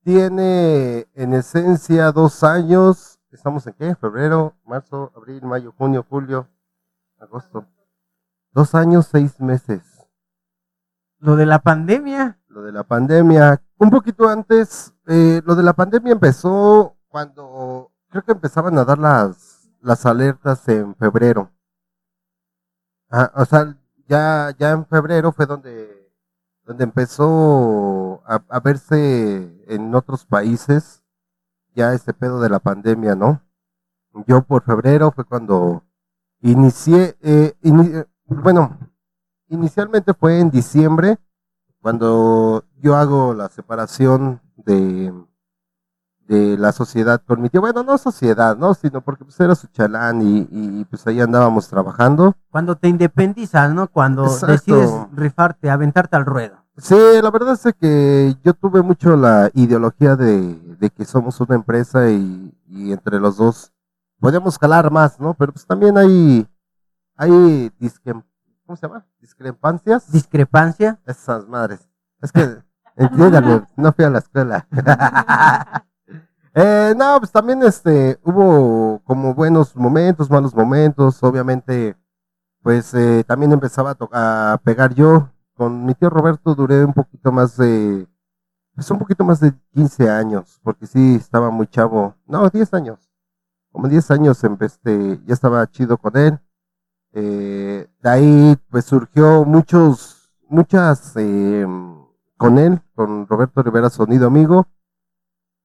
tiene 0.03 1.07
en 1.14 1.35
esencia 1.35 2.11
dos 2.12 2.43
años. 2.43 3.19
¿Estamos 3.31 3.67
en 3.67 3.75
qué? 3.75 3.95
Febrero, 3.95 4.55
marzo, 4.64 5.12
abril, 5.14 5.43
mayo, 5.43 5.75
junio, 5.77 6.05
julio, 6.09 6.49
agosto. 7.21 7.67
Dos 8.53 8.75
años, 8.75 9.09
seis 9.11 9.39
meses. 9.41 9.83
Lo 11.19 11.37
de 11.37 11.45
la 11.45 11.59
pandemia. 11.59 12.39
Lo 12.49 12.62
de 12.62 12.73
la 12.73 12.83
pandemia. 12.83 13.61
Un 13.79 13.91
poquito 13.91 14.29
antes, 14.29 14.95
eh, 15.07 15.43
lo 15.45 15.55
de 15.55 15.62
la 15.62 15.75
pandemia 15.75 16.12
empezó 16.12 16.97
cuando 17.09 17.93
creo 18.09 18.23
que 18.23 18.33
empezaban 18.33 18.79
a 18.79 18.85
dar 18.85 18.99
las, 18.99 19.69
las 19.83 20.07
alertas 20.07 20.67
en 20.69 20.95
febrero. 20.95 21.51
Ah, 23.19 23.33
o 23.35 23.47
sea, 23.47 23.75
ya, 24.07 24.55
ya 24.59 24.73
en 24.73 24.85
febrero 24.85 25.33
fue 25.33 25.47
donde, 25.47 26.12
donde 26.67 26.85
empezó 26.85 28.23
a, 28.27 28.61
verse 28.61 29.64
en 29.69 29.95
otros 29.95 30.27
países 30.27 31.03
ya 31.75 31.95
este 31.95 32.12
pedo 32.12 32.43
de 32.43 32.51
la 32.51 32.59
pandemia, 32.59 33.14
¿no? 33.14 33.41
Yo 34.27 34.43
por 34.43 34.64
febrero 34.64 35.12
fue 35.12 35.25
cuando 35.25 35.83
inicié, 36.43 37.17
ini- 37.62 38.01
eh, 38.01 38.07
bueno, 38.27 38.77
inicialmente 39.49 40.12
fue 40.12 40.39
en 40.41 40.51
diciembre 40.51 41.17
cuando 41.81 42.64
yo 42.77 42.97
hago 42.97 43.33
la 43.33 43.49
separación 43.49 44.43
de, 44.57 45.11
de 46.29 46.59
la 46.59 46.72
sociedad 46.72 47.22
con 47.24 47.41
mi 47.41 47.49
tío. 47.49 47.61
Bueno, 47.61 47.83
no 47.83 47.97
sociedad, 47.99 48.57
¿no? 48.57 48.74
Sino 48.74 49.01
porque 49.01 49.24
pues 49.24 49.39
era 49.41 49.55
su 49.55 49.66
chalán 49.68 50.20
y, 50.22 50.49
y 50.51 50.85
pues 50.87 51.07
ahí 51.07 51.20
andábamos 51.20 51.68
trabajando. 51.68 52.35
Cuando 52.51 52.77
te 52.77 52.89
independizas, 52.89 53.72
¿no? 53.72 53.89
Cuando 53.89 54.24
Exacto. 54.24 54.47
decides 54.53 54.91
rifarte, 55.12 55.70
aventarte 55.70 56.16
al 56.16 56.27
ruedo. 56.27 56.57
Sí, 56.79 56.97
la 57.22 57.31
verdad 57.31 57.59
es 57.64 57.74
que 57.81 58.37
yo 58.45 58.53
tuve 58.55 58.83
mucho 58.83 59.16
la 59.16 59.51
ideología 59.55 60.14
de, 60.16 60.55
de 60.79 60.91
que 60.91 61.05
somos 61.07 61.41
una 61.41 61.55
empresa 61.55 62.11
y, 62.11 62.53
y 62.68 62.93
entre 62.93 63.18
los 63.18 63.37
dos 63.39 63.72
podemos 64.20 64.59
calar 64.59 64.91
más, 64.91 65.18
¿no? 65.20 65.33
Pero 65.35 65.53
pues 65.53 65.64
también 65.66 65.97
hay, 65.97 66.47
hay 67.16 67.70
disque- 67.81 68.22
¿cómo 68.66 68.77
se 68.77 68.87
llama? 68.87 69.07
Discrepancias. 69.20 70.11
Discrepancia. 70.12 70.99
Esas 71.07 71.47
madres. 71.49 71.89
Es 72.20 72.31
que, 72.33 72.59
entiéndame, 72.97 73.62
no 73.77 73.93
fui 73.93 74.05
a 74.05 74.11
la 74.11 74.18
escuela. 74.18 74.66
Eh, 76.59 76.95
no, 76.97 77.19
pues 77.19 77.31
también 77.31 77.63
este, 77.65 78.19
hubo 78.25 79.03
como 79.05 79.35
buenos 79.35 79.77
momentos, 79.77 80.31
malos 80.31 80.55
momentos, 80.55 81.23
obviamente, 81.23 81.95
pues 82.63 82.95
eh, 82.95 83.25
también 83.25 83.53
empezaba 83.53 83.95
a, 84.11 84.55
a 84.55 84.59
pegar 84.65 84.95
yo. 84.95 85.29
Con 85.55 85.85
mi 85.85 85.95
tío 85.95 86.09
Roberto 86.09 86.55
duré 86.55 86.83
un 86.83 86.95
poquito 86.95 87.31
más 87.31 87.59
de, 87.59 88.09
pues 88.75 88.91
un 88.91 88.99
poquito 88.99 89.23
más 89.23 89.41
de 89.41 89.53
15 89.75 90.09
años, 90.09 90.59
porque 90.63 90.87
sí 90.87 91.17
estaba 91.17 91.51
muy 91.51 91.67
chavo, 91.67 92.15
no, 92.27 92.49
10 92.49 92.73
años, 92.73 93.11
como 93.71 93.89
10 93.89 94.11
años, 94.11 94.43
em, 94.45 94.57
este, 94.61 95.21
ya 95.27 95.35
estaba 95.35 95.67
chido 95.71 95.99
con 95.99 96.17
él. 96.17 96.39
Eh, 97.13 97.87
de 98.03 98.11
ahí 98.11 98.57
pues 98.71 98.87
surgió 98.87 99.45
muchos, 99.45 100.31
muchas, 100.49 101.13
eh, 101.17 101.67
con 102.39 102.59
él, 102.59 102.81
con 102.95 103.27
Roberto 103.27 103.63
Rivera 103.63 103.91
Sonido 103.91 104.27
Amigo, 104.27 104.67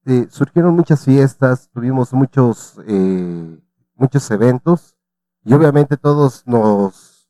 eh, 0.05 0.27
surgieron 0.29 0.75
muchas 0.75 1.05
fiestas, 1.05 1.69
tuvimos 1.73 2.13
muchos, 2.13 2.79
eh, 2.87 3.59
muchos 3.95 4.29
eventos 4.31 4.95
y 5.43 5.53
obviamente 5.53 5.97
todos 5.97 6.43
nos, 6.47 7.29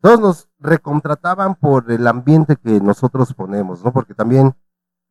todos 0.00 0.20
nos 0.20 0.48
recontrataban 0.58 1.54
por 1.54 1.90
el 1.92 2.06
ambiente 2.06 2.56
que 2.56 2.80
nosotros 2.80 3.32
ponemos, 3.34 3.84
¿no? 3.84 3.92
Porque 3.92 4.14
también, 4.14 4.54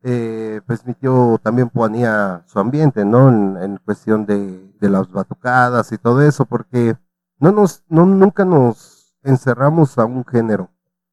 eh, 0.02 0.60
pues 0.66 0.84
mi 0.86 0.94
también 1.42 1.70
ponía 1.70 2.42
su 2.46 2.58
ambiente, 2.58 3.04
¿no? 3.04 3.28
En, 3.28 3.56
en 3.56 3.76
cuestión 3.78 4.26
de, 4.26 4.72
de 4.80 4.90
las 4.90 5.10
batucadas 5.10 5.92
y 5.92 5.98
todo 5.98 6.22
eso, 6.22 6.44
porque 6.44 6.96
no 7.38 7.52
nos, 7.52 7.84
no, 7.88 8.04
nunca 8.06 8.44
nos 8.44 9.14
encerramos 9.22 9.98
a 9.98 10.04
un 10.04 10.24
género. 10.24 10.70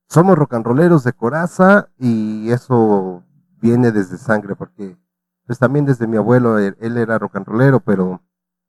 Somos 0.07 0.37
rock 0.37 0.55
de 1.03 1.13
coraza 1.13 1.89
y 1.97 2.49
eso 2.51 3.23
viene 3.61 3.91
desde 3.91 4.17
sangre, 4.17 4.55
porque 4.55 4.97
pues 5.49 5.57
también 5.57 5.83
desde 5.83 6.05
mi 6.05 6.15
abuelo, 6.15 6.59
él, 6.59 6.77
él 6.79 6.95
era 6.95 7.17
rock 7.17 7.37
and 7.37 7.47
rollero, 7.47 7.79
pero 7.79 8.21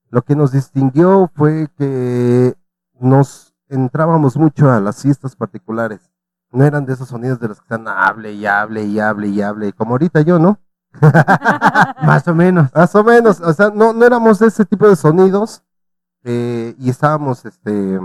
lo 0.09 0.23
que 0.23 0.35
nos 0.35 0.51
distinguió 0.51 1.31
fue 1.35 1.69
que 1.77 2.57
nos 2.99 3.55
entrábamos 3.69 4.39
mucho 4.39 4.71
a 4.71 4.81
las 4.81 5.03
fiestas 5.03 5.37
particulares. 5.37 6.11
No 6.51 6.65
eran 6.65 6.87
de 6.87 6.95
esos 6.95 7.09
sonidos 7.09 7.39
de 7.39 7.49
los 7.49 7.59
que 7.59 7.65
están 7.65 7.87
hable 7.87 8.33
y 8.33 8.47
hable 8.47 8.85
y 8.85 8.99
hable 8.99 9.29
y 9.29 9.43
hable, 9.43 9.75
como 9.75 9.91
ahorita 9.91 10.23
yo, 10.23 10.39
¿no? 10.39 10.59
Más 12.03 12.27
o 12.27 12.35
menos. 12.35 12.75
Más 12.75 12.95
o 12.95 13.05
menos, 13.05 13.43
o 13.43 13.53
sea, 13.53 13.69
no, 13.69 13.93
no 13.93 14.07
éramos 14.07 14.39
de 14.39 14.47
ese 14.47 14.65
tipo 14.65 14.89
de 14.89 14.97
sonidos 14.97 15.63
eh, 16.25 16.75
y 16.79 16.89
estábamos, 16.89 17.45
este, 17.45 18.01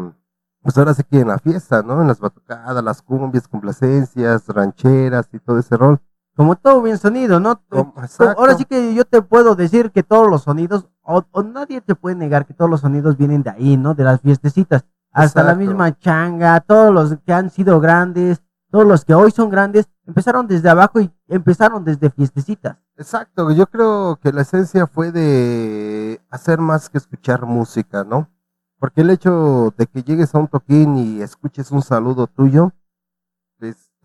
pues 0.61 0.77
ahora 0.77 0.93
sí 0.93 1.03
que 1.05 1.21
en 1.21 1.29
la 1.29 1.39
fiesta, 1.39 1.81
¿no? 1.81 2.01
En 2.01 2.09
las 2.09 2.19
batucadas, 2.19 2.83
las 2.83 3.01
cumbias, 3.01 3.47
complacencias, 3.47 4.45
rancheras 4.49 5.29
y 5.31 5.39
todo 5.39 5.59
ese 5.59 5.77
rol. 5.77 6.01
Como 6.35 6.55
todo 6.55 6.81
bien 6.81 6.97
sonido, 6.97 7.39
¿no? 7.39 7.61
Exacto. 8.01 8.39
Ahora 8.39 8.55
sí 8.55 8.65
que 8.65 8.93
yo 8.93 9.05
te 9.05 9.21
puedo 9.21 9.55
decir 9.55 9.91
que 9.91 10.03
todos 10.03 10.29
los 10.29 10.43
sonidos, 10.43 10.87
o, 11.01 11.23
o 11.31 11.43
nadie 11.43 11.79
te 11.81 11.95
puede 11.95 12.15
negar 12.15 12.45
que 12.45 12.53
todos 12.53 12.69
los 12.69 12.81
sonidos 12.81 13.15
vienen 13.17 13.41
de 13.41 13.51
ahí, 13.51 13.77
¿no? 13.77 13.93
De 13.93 14.03
las 14.03 14.21
fiestecitas. 14.21 14.85
Hasta 15.11 15.43
la 15.43 15.55
misma 15.55 15.97
changa, 15.97 16.59
todos 16.59 16.93
los 16.93 17.17
que 17.25 17.31
han 17.31 17.49
sido 17.49 17.79
grandes, 17.79 18.43
todos 18.69 18.85
los 18.85 19.05
que 19.05 19.13
hoy 19.13 19.31
son 19.31 19.49
grandes, 19.49 19.87
empezaron 20.05 20.45
desde 20.45 20.69
abajo 20.69 20.99
y 20.99 21.09
empezaron 21.29 21.85
desde 21.85 22.09
fiestecitas. 22.09 22.75
Exacto, 22.97 23.49
yo 23.51 23.67
creo 23.67 24.19
que 24.21 24.33
la 24.33 24.41
esencia 24.41 24.87
fue 24.87 25.13
de 25.13 26.19
hacer 26.29 26.59
más 26.59 26.89
que 26.89 26.97
escuchar 26.97 27.45
música, 27.45 28.03
¿no? 28.03 28.29
Porque 28.77 29.01
el 29.01 29.09
hecho 29.09 29.73
de 29.77 29.87
que 29.87 30.03
llegues 30.03 30.35
a 30.35 30.39
un 30.39 30.49
toquín 30.49 30.97
y 30.97 31.21
escuches 31.21 31.71
un 31.71 31.81
saludo 31.81 32.27
tuyo, 32.27 32.73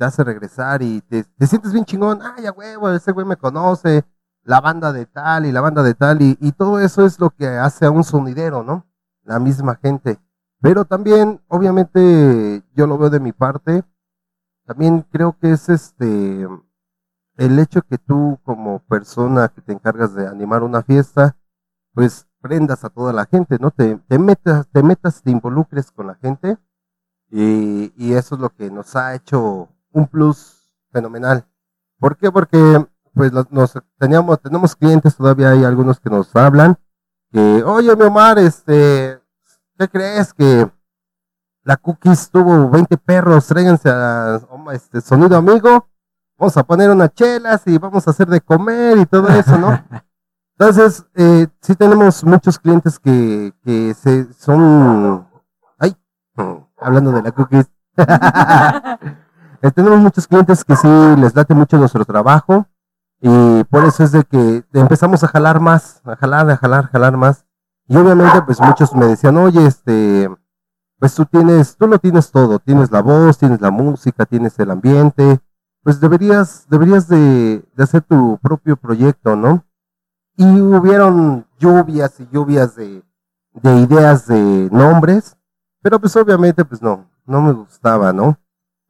te 0.01 0.07
hace 0.07 0.25
regresar 0.25 0.81
y 0.81 1.03
te, 1.03 1.25
te 1.25 1.47
sientes 1.47 1.75
bien 1.75 1.85
chingón, 1.85 2.21
ay, 2.23 2.47
a 2.47 2.53
huevo, 2.53 2.89
ese 2.89 3.13
güey 3.13 3.27
me 3.27 3.37
conoce, 3.37 4.03
la 4.45 4.63
banda 4.63 4.95
de 4.95 5.05
tal 5.05 5.45
y 5.45 5.53
la 5.53 5.61
banda 5.61 5.83
de 5.83 5.93
tal, 5.93 6.23
y, 6.23 6.53
todo 6.53 6.81
eso 6.81 7.05
es 7.05 7.21
lo 7.21 7.29
que 7.29 7.47
hace 7.47 7.85
a 7.85 7.91
un 7.91 8.03
sonidero, 8.03 8.63
¿no? 8.63 8.87
La 9.25 9.39
misma 9.39 9.77
gente. 9.77 10.19
Pero 10.63 10.87
también, 10.87 11.43
obviamente, 11.49 12.65
yo 12.75 12.87
lo 12.87 12.97
veo 12.97 13.11
de 13.11 13.21
mi 13.21 13.33
parte, 13.33 13.85
también 14.65 15.03
creo 15.03 15.37
que 15.39 15.53
es 15.53 15.69
este 15.69 16.49
el 17.37 17.59
hecho 17.59 17.83
que 17.83 17.99
tú 17.99 18.39
como 18.43 18.79
persona 18.79 19.49
que 19.49 19.61
te 19.61 19.75
encargas 19.75 20.15
de 20.15 20.27
animar 20.27 20.63
una 20.63 20.83
fiesta, 20.83 21.37
pues 21.93 22.27
prendas 22.41 22.85
a 22.85 22.89
toda 22.89 23.13
la 23.13 23.27
gente, 23.27 23.59
¿no? 23.61 23.71
Te, 23.71 23.97
te 24.09 24.19
metas, 24.19 24.67
te 24.73 24.83
metas, 24.83 25.23
te 25.23 25.31
involucres 25.31 25.91
con 25.91 26.07
la 26.07 26.15
gente 26.15 26.57
y 27.31 28.13
eso 28.15 28.35
es 28.35 28.41
lo 28.41 28.49
que 28.49 28.71
nos 28.71 28.97
ha 28.97 29.15
hecho 29.15 29.69
un 29.93 30.07
plus 30.07 30.71
fenomenal. 30.91 31.47
¿Por 31.99 32.17
qué? 32.17 32.31
Porque 32.31 32.87
pues 33.15 33.33
nos 33.51 33.75
teníamos, 33.99 34.41
tenemos 34.41 34.77
clientes, 34.77 35.17
todavía 35.17 35.51
hay 35.51 35.65
algunos 35.65 36.01
que 36.01 36.11
nos 36.11 36.35
hablan, 36.37 36.79
que, 37.33 37.63
oye 37.65 37.95
mi 37.97 38.05
Omar, 38.05 38.39
este, 38.39 39.21
¿qué 39.77 39.89
crees 39.89 40.33
que 40.33 40.71
la 41.65 41.77
cookies 41.77 42.31
tuvo 42.31 42.71
20 42.71 42.97
perros, 42.99 43.47
tráiganse 43.47 43.91
a 43.91 44.41
este 44.73 45.01
sonido 45.01 45.37
amigo? 45.37 45.91
vamos 46.41 46.57
a 46.57 46.65
poner 46.65 46.91
unas 46.91 47.13
chelas 47.13 47.63
y 47.67 47.77
vamos 47.77 48.07
a 48.07 48.11
hacer 48.11 48.27
de 48.29 48.41
comer 48.41 48.97
y 48.97 49.07
todo 49.07 49.29
eso, 49.29 49.59
¿no? 49.59 49.79
Entonces, 50.59 51.05
eh, 51.15 51.47
sí 51.61 51.75
tenemos 51.75 52.25
muchos 52.25 52.59
clientes 52.59 52.99
que, 52.99 53.53
que 53.63 53.95
se, 53.95 54.33
son, 54.35 55.29
ay, 55.79 55.95
mm, 56.35 56.55
hablando 56.79 57.13
de 57.13 57.23
la 57.23 57.33
cookies, 57.33 57.71
Eh, 59.63 59.71
tenemos 59.71 59.99
muchos 59.99 60.27
clientes 60.27 60.65
que 60.65 60.75
sí 60.75 60.89
les 61.19 61.35
late 61.35 61.55
mucho 61.55 61.77
nuestro 61.77 62.05
trabajo 62.05 62.67
y 63.21 63.65
por 63.65 63.85
eso 63.85 64.05
es 64.05 64.13
de 64.13 64.25
que 64.25 64.65
empezamos 64.73 65.23
a 65.23 65.29
jalar 65.29 65.61
más, 65.61 66.01
a 66.05 66.17
jalar, 66.17 66.51
a 66.51 66.57
jalar, 66.57 66.87
jalar 66.91 67.17
más. 67.17 67.45
Y 67.87 67.97
obviamente, 67.97 68.41
pues 68.43 68.61
muchos 68.61 68.95
me 68.95 69.07
decían, 69.07 69.37
oye, 69.37 69.67
este, 69.67 70.31
pues 70.99 71.15
tú 71.15 71.27
tienes, 71.27 71.77
tú 71.77 71.87
lo 71.87 71.99
tienes 71.99 72.31
todo, 72.31 72.59
tienes 72.59 72.91
la 72.91 73.03
voz, 73.03 73.37
tienes 73.37 73.61
la 73.61 73.71
música, 73.71 74.25
tienes 74.25 74.59
el 74.59 74.71
ambiente, 74.71 75.41
pues 75.83 76.01
deberías, 76.01 76.67
deberías 76.71 77.09
de, 77.09 77.63
de 77.75 77.83
hacer 77.83 78.03
tu 78.03 78.39
propio 78.39 78.77
proyecto, 78.77 79.37
¿no? 79.37 79.65
Y 80.37 80.45
hubieron 80.61 81.47
lluvias 81.59 82.19
y 82.21 82.29
lluvias 82.33 82.77
de, 82.77 83.03
de 83.55 83.77
ideas 83.81 84.27
de 84.27 84.69
nombres, 84.73 85.37
pero 85.83 85.99
pues 85.99 86.15
obviamente 86.17 86.65
pues 86.65 86.81
no, 86.81 87.11
no 87.27 87.43
me 87.43 87.53
gustaba, 87.53 88.13
¿no? 88.13 88.39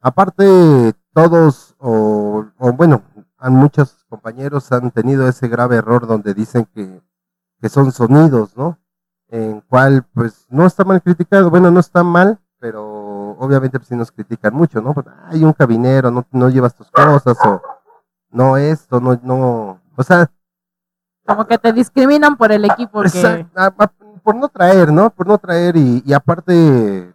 Aparte 0.01 0.93
todos, 1.13 1.75
o, 1.79 2.45
o 2.57 2.73
bueno, 2.73 3.01
han, 3.37 3.53
muchos 3.53 4.05
compañeros 4.09 4.71
han 4.71 4.91
tenido 4.91 5.27
ese 5.27 5.47
grave 5.47 5.77
error 5.77 6.07
donde 6.07 6.33
dicen 6.33 6.65
que, 6.73 7.01
que 7.61 7.69
son 7.69 7.91
sonidos, 7.91 8.55
¿no? 8.57 8.77
En 9.29 9.61
cual, 9.61 10.05
pues, 10.13 10.45
no 10.49 10.65
está 10.65 10.83
mal 10.83 11.01
criticado, 11.01 11.49
bueno, 11.49 11.71
no 11.71 11.79
está 11.79 12.03
mal, 12.03 12.39
pero 12.59 13.31
obviamente 13.39 13.79
pues 13.79 13.87
sí 13.87 13.95
nos 13.95 14.11
critican 14.11 14.53
mucho, 14.53 14.81
¿no? 14.81 14.93
Pues, 14.93 15.05
Hay 15.27 15.43
un 15.43 15.53
cabinero, 15.53 16.11
no, 16.11 16.25
no 16.31 16.49
llevas 16.49 16.75
tus 16.75 16.91
cosas, 16.91 17.37
o 17.45 17.61
no 18.31 18.57
esto, 18.57 18.99
no, 18.99 19.19
no, 19.23 19.79
o 19.95 20.03
sea, 20.03 20.29
Como 21.25 21.45
que 21.47 21.57
te 21.57 21.71
discriminan 21.73 22.35
por 22.35 22.51
el 22.51 22.65
equipo 22.65 23.01
que... 23.03 23.07
Exact- 23.07 23.49
a- 23.55 23.73
a- 23.77 23.91
por 24.23 24.35
no 24.35 24.47
traer, 24.49 24.91
¿no? 24.93 25.09
Por 25.09 25.25
no 25.27 25.37
traer 25.39 25.75
y, 25.77 26.03
y 26.05 26.13
aparte, 26.13 27.11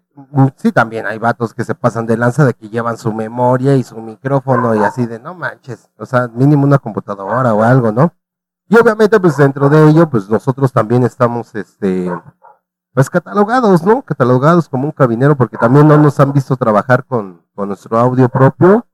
sí 0.57 0.73
también 0.73 1.07
hay 1.07 1.19
vatos 1.19 1.55
que 1.55 1.65
se 1.65 1.75
pasan 1.75 2.07
de 2.07 2.17
lanza 2.17 2.45
de 2.45 2.55
que 2.55 2.69
llevan 2.69 2.97
su 2.97 3.13
memoria 3.13 3.77
y 3.77 3.83
su 3.83 3.97
micrófono 3.99 4.75
y 4.75 4.79
así 4.79 5.07
de 5.07 5.19
no 5.19 5.35
manches, 5.35 5.91
o 5.99 6.07
sea, 6.07 6.29
mínimo 6.29 6.65
una 6.65 6.79
computadora 6.79 7.55
o 7.55 7.63
algo, 7.63 7.93
¿no? 7.93 8.13
Y 8.69 8.77
obviamente 8.77 9.21
pues 9.21 9.37
dentro 9.37 9.69
de 9.69 9.89
ello 9.89 10.09
pues 10.09 10.29
nosotros 10.29 10.73
también 10.73 11.05
estamos 11.05 11.55
este 11.55 12.11
pues 12.97 13.11
catalogados, 13.11 13.83
¿no? 13.85 14.03
Catalogados 14.03 14.71
como 14.71 14.87
un 14.87 14.93
cabinero 14.93 15.37
porque 15.37 15.59
también 15.59 15.87
no 15.87 15.99
nos 15.99 16.19
han 16.19 16.33
visto 16.33 16.57
trabajar 16.57 17.05
con, 17.05 17.43
con 17.55 17.69
nuestro 17.69 17.99
audio 17.99 18.29
propio. 18.31 18.87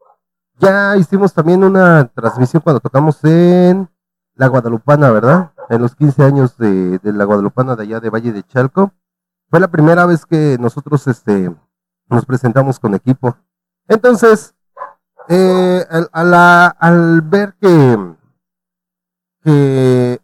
Ya 0.58 0.96
hicimos 0.96 1.32
también 1.32 1.62
una 1.62 2.06
transmisión 2.06 2.62
cuando 2.62 2.80
tocamos 2.80 3.22
en 3.24 3.88
la 4.34 4.48
Guadalupana, 4.48 5.10
¿verdad? 5.12 5.52
En 5.68 5.82
los 5.82 5.94
15 5.94 6.24
años 6.24 6.56
de, 6.56 6.98
de 6.98 7.12
la 7.12 7.24
Guadalupana 7.24 7.76
de 7.76 7.84
allá 7.84 8.00
de 8.00 8.10
Valle 8.10 8.32
de 8.32 8.42
Chalco. 8.42 8.92
Fue 9.52 9.60
la 9.60 9.68
primera 9.68 10.06
vez 10.06 10.24
que 10.24 10.56
nosotros 10.58 11.06
este, 11.06 11.54
nos 12.08 12.24
presentamos 12.24 12.80
con 12.80 12.94
equipo. 12.94 13.36
Entonces, 13.86 14.54
eh, 15.28 15.84
al, 16.10 17.20
ver 17.20 17.54
que, 17.60 18.16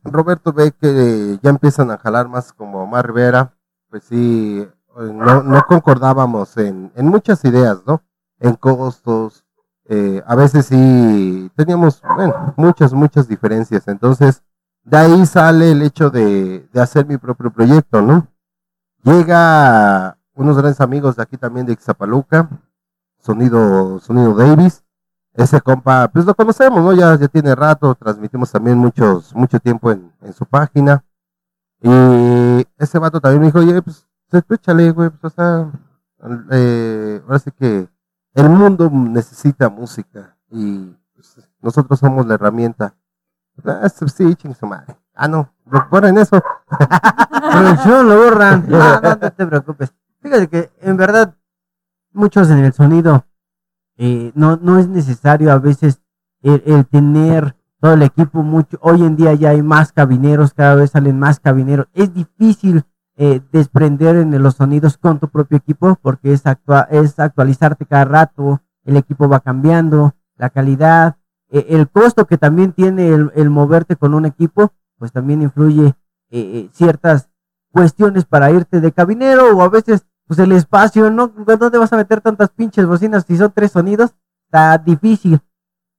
Roberto 0.03 0.55
ve 0.55 0.73
que 0.73 1.39
ya 1.43 1.51
empiezan 1.51 1.91
a 1.91 1.99
jalar 1.99 2.27
más 2.27 2.55
como 2.55 2.83
Omar 2.83 3.07
Rivera, 3.07 3.55
pues 3.91 4.05
sí, 4.05 4.67
no, 4.97 5.63
concordábamos 5.69 6.57
en, 6.57 6.91
muchas 6.97 7.45
ideas, 7.45 7.83
¿no? 7.87 8.01
En 8.41 8.55
costos, 8.55 9.45
eh, 9.91 10.23
a 10.27 10.37
veces 10.37 10.65
sí 10.65 11.53
teníamos, 11.55 12.03
muchas, 12.57 12.95
muchas 12.95 13.29
diferencias. 13.29 13.89
Entonces, 13.89 14.43
de 14.85 14.97
ahí 14.97 15.27
sale 15.27 15.73
el 15.73 15.83
hecho 15.83 16.09
de, 16.09 16.67
de 16.73 16.81
hacer 16.81 17.05
mi 17.05 17.19
propio 17.19 17.51
proyecto, 17.51 18.01
¿no? 18.01 18.27
Llega 19.05 20.19
unos 20.35 20.57
grandes 20.57 20.81
amigos 20.81 21.17
de 21.17 21.23
aquí 21.23 21.37
también 21.37 21.67
de 21.67 21.73
Ixapaluca, 21.73 22.49
Sonido, 23.21 24.01
Sonido 24.01 24.35
Davis. 24.35 24.85
Ese 25.35 25.61
compa, 25.61 26.09
pues 26.09 26.25
lo 26.25 26.35
conocemos, 26.35 26.83
¿no? 26.83 26.93
Ya, 26.93 27.15
ya 27.17 27.29
tiene 27.29 27.55
rato, 27.55 27.95
transmitimos 27.95 28.51
también 28.51 28.77
muchos, 28.77 29.35
mucho 29.35 29.61
tiempo 29.61 29.93
en, 29.93 30.13
su 30.35 30.45
página. 30.47 31.05
Y 31.81 32.67
ese 32.77 32.99
vato 32.99 33.21
también 33.21 33.41
me 33.41 33.47
dijo, 33.47 33.61
oye, 33.61 33.81
pues, 33.83 34.05
pues, 34.29 34.45
échale, 34.51 34.91
güey, 34.91 35.11
pues, 35.11 35.33
o 35.33 35.37
sea, 35.37 35.71
eh, 36.51 37.23
ahora 37.25 37.39
sí 37.39 37.53
que 37.53 37.89
el 38.35 38.49
mundo 38.49 38.91
necesita 38.91 39.69
música 39.69 40.37
y 40.51 40.97
pues, 41.15 41.37
nosotros 41.61 42.01
somos 42.01 42.27
la 42.27 42.35
herramienta. 42.35 42.95
Ah, 43.65 43.83
este, 43.85 44.09
sí, 44.09 44.35
ching 44.37 44.55
su 44.55 44.67
madre. 44.67 44.97
Ah, 45.15 45.29
no, 45.29 45.53
recuerden 45.71 46.19
eso. 46.19 46.43
Producción, 47.53 48.09
lo 48.09 48.17
borran. 48.17 48.67
No, 48.69 49.19
te 49.19 49.47
preocupes. 49.47 49.93
Fíjate 50.21 50.49
que 50.49 50.71
en 50.81 50.97
verdad 50.97 51.35
muchos 52.13 52.51
en 52.51 52.59
el 52.59 52.73
sonido 52.73 53.25
eh, 53.97 54.33
no, 54.35 54.59
no 54.61 54.79
es 54.79 54.89
necesario 54.89 55.53
a 55.53 55.59
veces 55.59 56.01
el, 56.43 56.63
el 56.67 56.87
tener 56.87 57.57
todo 57.81 57.95
el 57.95 58.03
equipo 58.03 58.43
mucho. 58.43 58.79
Hoy 58.81 59.03
en 59.05 59.17
día 59.17 59.35
ya 59.35 59.51
hay 59.51 59.63
más 59.63 59.93
cabineros, 59.93 60.53
cada 60.55 60.75
vez 60.75 60.91
salen 60.91 61.19
más 61.19 61.41
cabineros. 61.41 61.87
Es 61.95 62.13
difícil 62.13 62.85
eh, 63.17 63.41
desprender 63.53 64.17
en 64.17 64.41
los 64.43 64.55
sonidos 64.57 64.99
con 64.99 65.19
tu 65.19 65.29
propio 65.29 65.59
equipo 65.59 65.97
porque 66.03 66.33
es, 66.33 66.45
actua- 66.47 66.87
es 66.91 67.19
actualizarte 67.19 67.87
cada 67.87 68.05
rato, 68.05 68.61
el 68.85 68.97
equipo 68.97 69.29
va 69.29 69.41
cambiando, 69.41 70.15
la 70.37 70.51
calidad, 70.51 71.17
eh, 71.51 71.67
el 71.71 71.89
costo 71.89 72.27
que 72.27 72.39
también 72.39 72.73
tiene 72.73 73.09
el, 73.09 73.33
el 73.35 73.51
moverte 73.51 73.97
con 73.97 74.15
un 74.15 74.27
equipo, 74.27 74.73
pues 74.99 75.13
también 75.13 75.43
influye 75.43 75.87
eh, 75.87 75.95
eh, 76.31 76.71
ciertas 76.73 77.31
cuestiones 77.73 78.25
para 78.25 78.51
irte 78.51 78.81
de 78.81 78.93
cabinero 78.93 79.57
o 79.57 79.63
a 79.63 79.69
veces 79.69 80.07
pues 80.27 80.39
el 80.41 80.53
espacio, 80.53 81.11
¿no? 81.11 81.29
¿Dónde 81.29 81.79
vas 81.79 81.93
a 81.93 81.97
meter 81.97 82.21
tantas 82.21 82.51
pinches 82.51 82.87
bocinas 82.87 83.25
si 83.27 83.37
son 83.37 83.51
tres 83.53 83.73
sonidos? 83.73 84.15
Está 84.45 84.77
difícil. 84.77 85.41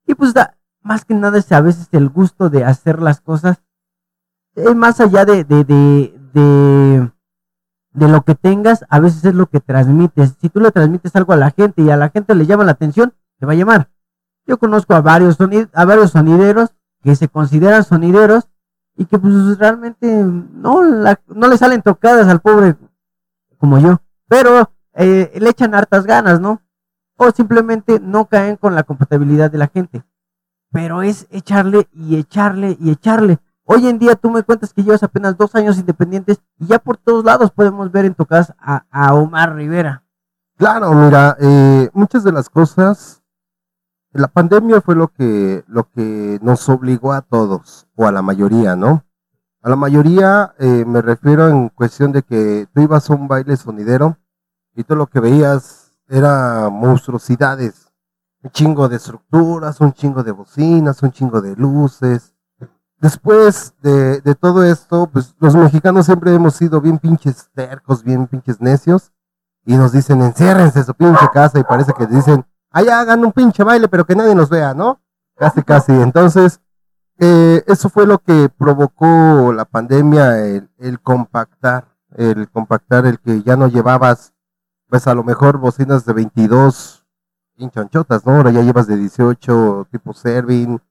Y 0.05 0.13
pues 0.15 0.33
da, 0.33 0.57
más 0.81 1.05
que 1.05 1.15
nada 1.15 1.39
es 1.39 1.51
a 1.51 1.61
veces 1.61 1.87
el 1.91 2.09
gusto 2.09 2.49
de 2.49 2.63
hacer 2.63 3.01
las 3.01 3.21
cosas. 3.21 3.63
Es 4.55 4.75
más 4.75 4.99
allá 4.99 5.25
de, 5.25 5.43
de, 5.45 5.63
de, 5.63 7.11
de, 7.93 8.07
lo 8.07 8.21
que 8.23 8.35
tengas, 8.35 8.85
a 8.89 8.99
veces 8.99 9.23
es 9.25 9.33
lo 9.35 9.47
que 9.47 9.59
transmites. 9.61 10.35
Si 10.41 10.49
tú 10.49 10.59
le 10.59 10.71
transmites 10.71 11.15
algo 11.15 11.33
a 11.33 11.37
la 11.37 11.51
gente 11.51 11.81
y 11.81 11.89
a 11.89 11.97
la 11.97 12.09
gente 12.09 12.35
le 12.35 12.45
llama 12.45 12.65
la 12.65 12.71
atención, 12.73 13.13
te 13.39 13.45
va 13.45 13.53
a 13.53 13.55
llamar. 13.55 13.89
Yo 14.45 14.57
conozco 14.57 14.93
a 14.93 15.01
varios, 15.01 15.39
soni- 15.39 15.69
a 15.73 15.85
varios 15.85 16.11
sonideros 16.11 16.75
que 17.03 17.15
se 17.15 17.29
consideran 17.29 17.83
sonideros 17.83 18.48
y 18.99 19.05
que 19.05 19.17
pues 19.17 19.57
realmente 19.57 20.23
no, 20.25 20.83
la- 20.83 21.19
no 21.27 21.47
le 21.47 21.57
salen 21.57 21.81
tocadas 21.81 22.27
al 22.27 22.41
pobre 22.41 22.75
como 23.57 23.79
yo, 23.79 24.01
pero 24.27 24.71
eh, 24.93 25.31
le 25.39 25.49
echan 25.49 25.73
hartas 25.73 26.05
ganas, 26.05 26.41
¿no? 26.41 26.61
O 27.15 27.31
simplemente 27.31 27.99
no 28.01 28.25
caen 28.25 28.57
con 28.57 28.75
la 28.75 28.83
compatibilidad 28.83 29.49
de 29.49 29.57
la 29.57 29.67
gente. 29.67 30.03
Pero 30.71 31.01
es 31.01 31.27
echarle 31.31 31.87
y 31.93 32.17
echarle 32.17 32.77
y 32.79 32.91
echarle. 32.91 33.39
Hoy 33.63 33.87
en 33.87 33.99
día 33.99 34.15
tú 34.15 34.29
me 34.31 34.43
cuentas 34.43 34.73
que 34.73 34.83
llevas 34.83 35.03
apenas 35.03 35.37
dos 35.37 35.55
años 35.55 35.77
independientes 35.77 36.41
y 36.59 36.67
ya 36.67 36.79
por 36.79 36.97
todos 36.97 37.23
lados 37.23 37.51
podemos 37.51 37.89
ver 37.91 38.03
en 38.05 38.15
tocadas 38.15 38.53
a, 38.59 38.83
a 38.91 39.13
Omar 39.13 39.55
Rivera. 39.55 40.03
Claro, 40.57 40.91
mira, 40.93 41.37
eh, 41.39 41.89
muchas 41.93 42.23
de 42.25 42.33
las 42.33 42.49
cosas, 42.49 43.18
la 44.11 44.27
pandemia 44.27 44.81
fue 44.81 44.95
lo 44.95 45.09
que, 45.09 45.63
lo 45.67 45.89
que 45.89 46.39
nos 46.41 46.67
obligó 46.69 47.13
a 47.13 47.21
todos, 47.21 47.87
o 47.95 48.07
a 48.07 48.11
la 48.11 48.21
mayoría, 48.21 48.75
¿no? 48.75 49.03
A 49.61 49.69
la 49.69 49.75
mayoría 49.75 50.53
eh, 50.57 50.85
me 50.85 51.01
refiero 51.01 51.49
en 51.49 51.69
cuestión 51.69 52.11
de 52.11 52.23
que 52.23 52.67
tú 52.73 52.81
ibas 52.81 53.09
a 53.09 53.13
un 53.13 53.27
baile 53.27 53.57
sonidero 53.57 54.17
y 54.73 54.83
tú 54.83 54.95
lo 54.95 55.07
que 55.07 55.19
veías 55.19 55.91
era 56.07 56.69
monstruosidades, 56.69 57.91
un 58.41 58.51
chingo 58.51 58.87
de 58.87 58.95
estructuras, 58.95 59.81
un 59.81 59.93
chingo 59.93 60.23
de 60.23 60.31
bocinas, 60.31 61.03
un 61.03 61.11
chingo 61.11 61.41
de 61.41 61.55
luces. 61.55 62.33
Después 62.99 63.73
de, 63.81 64.21
de 64.21 64.35
todo 64.35 64.63
esto, 64.63 65.07
pues 65.11 65.35
los 65.39 65.55
mexicanos 65.55 66.05
siempre 66.05 66.33
hemos 66.33 66.55
sido 66.55 66.81
bien 66.81 66.97
pinches 66.97 67.49
tercos, 67.53 68.03
bien 68.03 68.27
pinches 68.27 68.59
necios 68.61 69.11
y 69.65 69.75
nos 69.77 69.91
dicen, 69.91 70.21
enciérrense 70.21 70.79
en 70.79 70.85
su 70.85 70.93
pinche 70.95 71.27
casa 71.31 71.59
y 71.59 71.63
parece 71.63 71.93
que 71.93 72.07
dicen, 72.07 72.45
allá 72.71 72.99
hagan 72.99 73.25
un 73.25 73.31
pinche 73.31 73.63
baile, 73.63 73.87
pero 73.87 74.05
que 74.05 74.15
nadie 74.15 74.35
nos 74.35 74.49
vea, 74.49 74.73
¿no? 74.73 74.99
Casi, 75.35 75.63
casi. 75.63 75.93
Entonces, 75.93 76.61
eh, 77.17 77.63
eso 77.67 77.89
fue 77.89 78.05
lo 78.05 78.19
que 78.19 78.49
provocó 78.49 79.53
la 79.53 79.65
pandemia, 79.65 80.45
el, 80.45 80.69
el 80.77 80.99
compactar, 81.01 81.85
el 82.15 82.49
compactar, 82.49 83.05
el 83.05 83.19
que 83.19 83.41
ya 83.43 83.55
no 83.55 83.67
llevabas, 83.67 84.33
pues 84.87 85.07
a 85.07 85.13
lo 85.13 85.23
mejor 85.23 85.57
bocinas 85.57 86.05
de 86.05 86.13
22 86.13 87.05
hinchonchotas, 87.57 88.25
¿no? 88.25 88.37
Ahora 88.37 88.51
ya 88.51 88.61
llevas 88.61 88.87
de 88.87 88.97
18 88.97 89.87
tipo 89.91 90.13
Servin, 90.13 90.81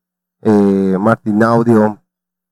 eh, 0.43 0.97
Martin 1.01 1.43
Audio, 1.43 1.99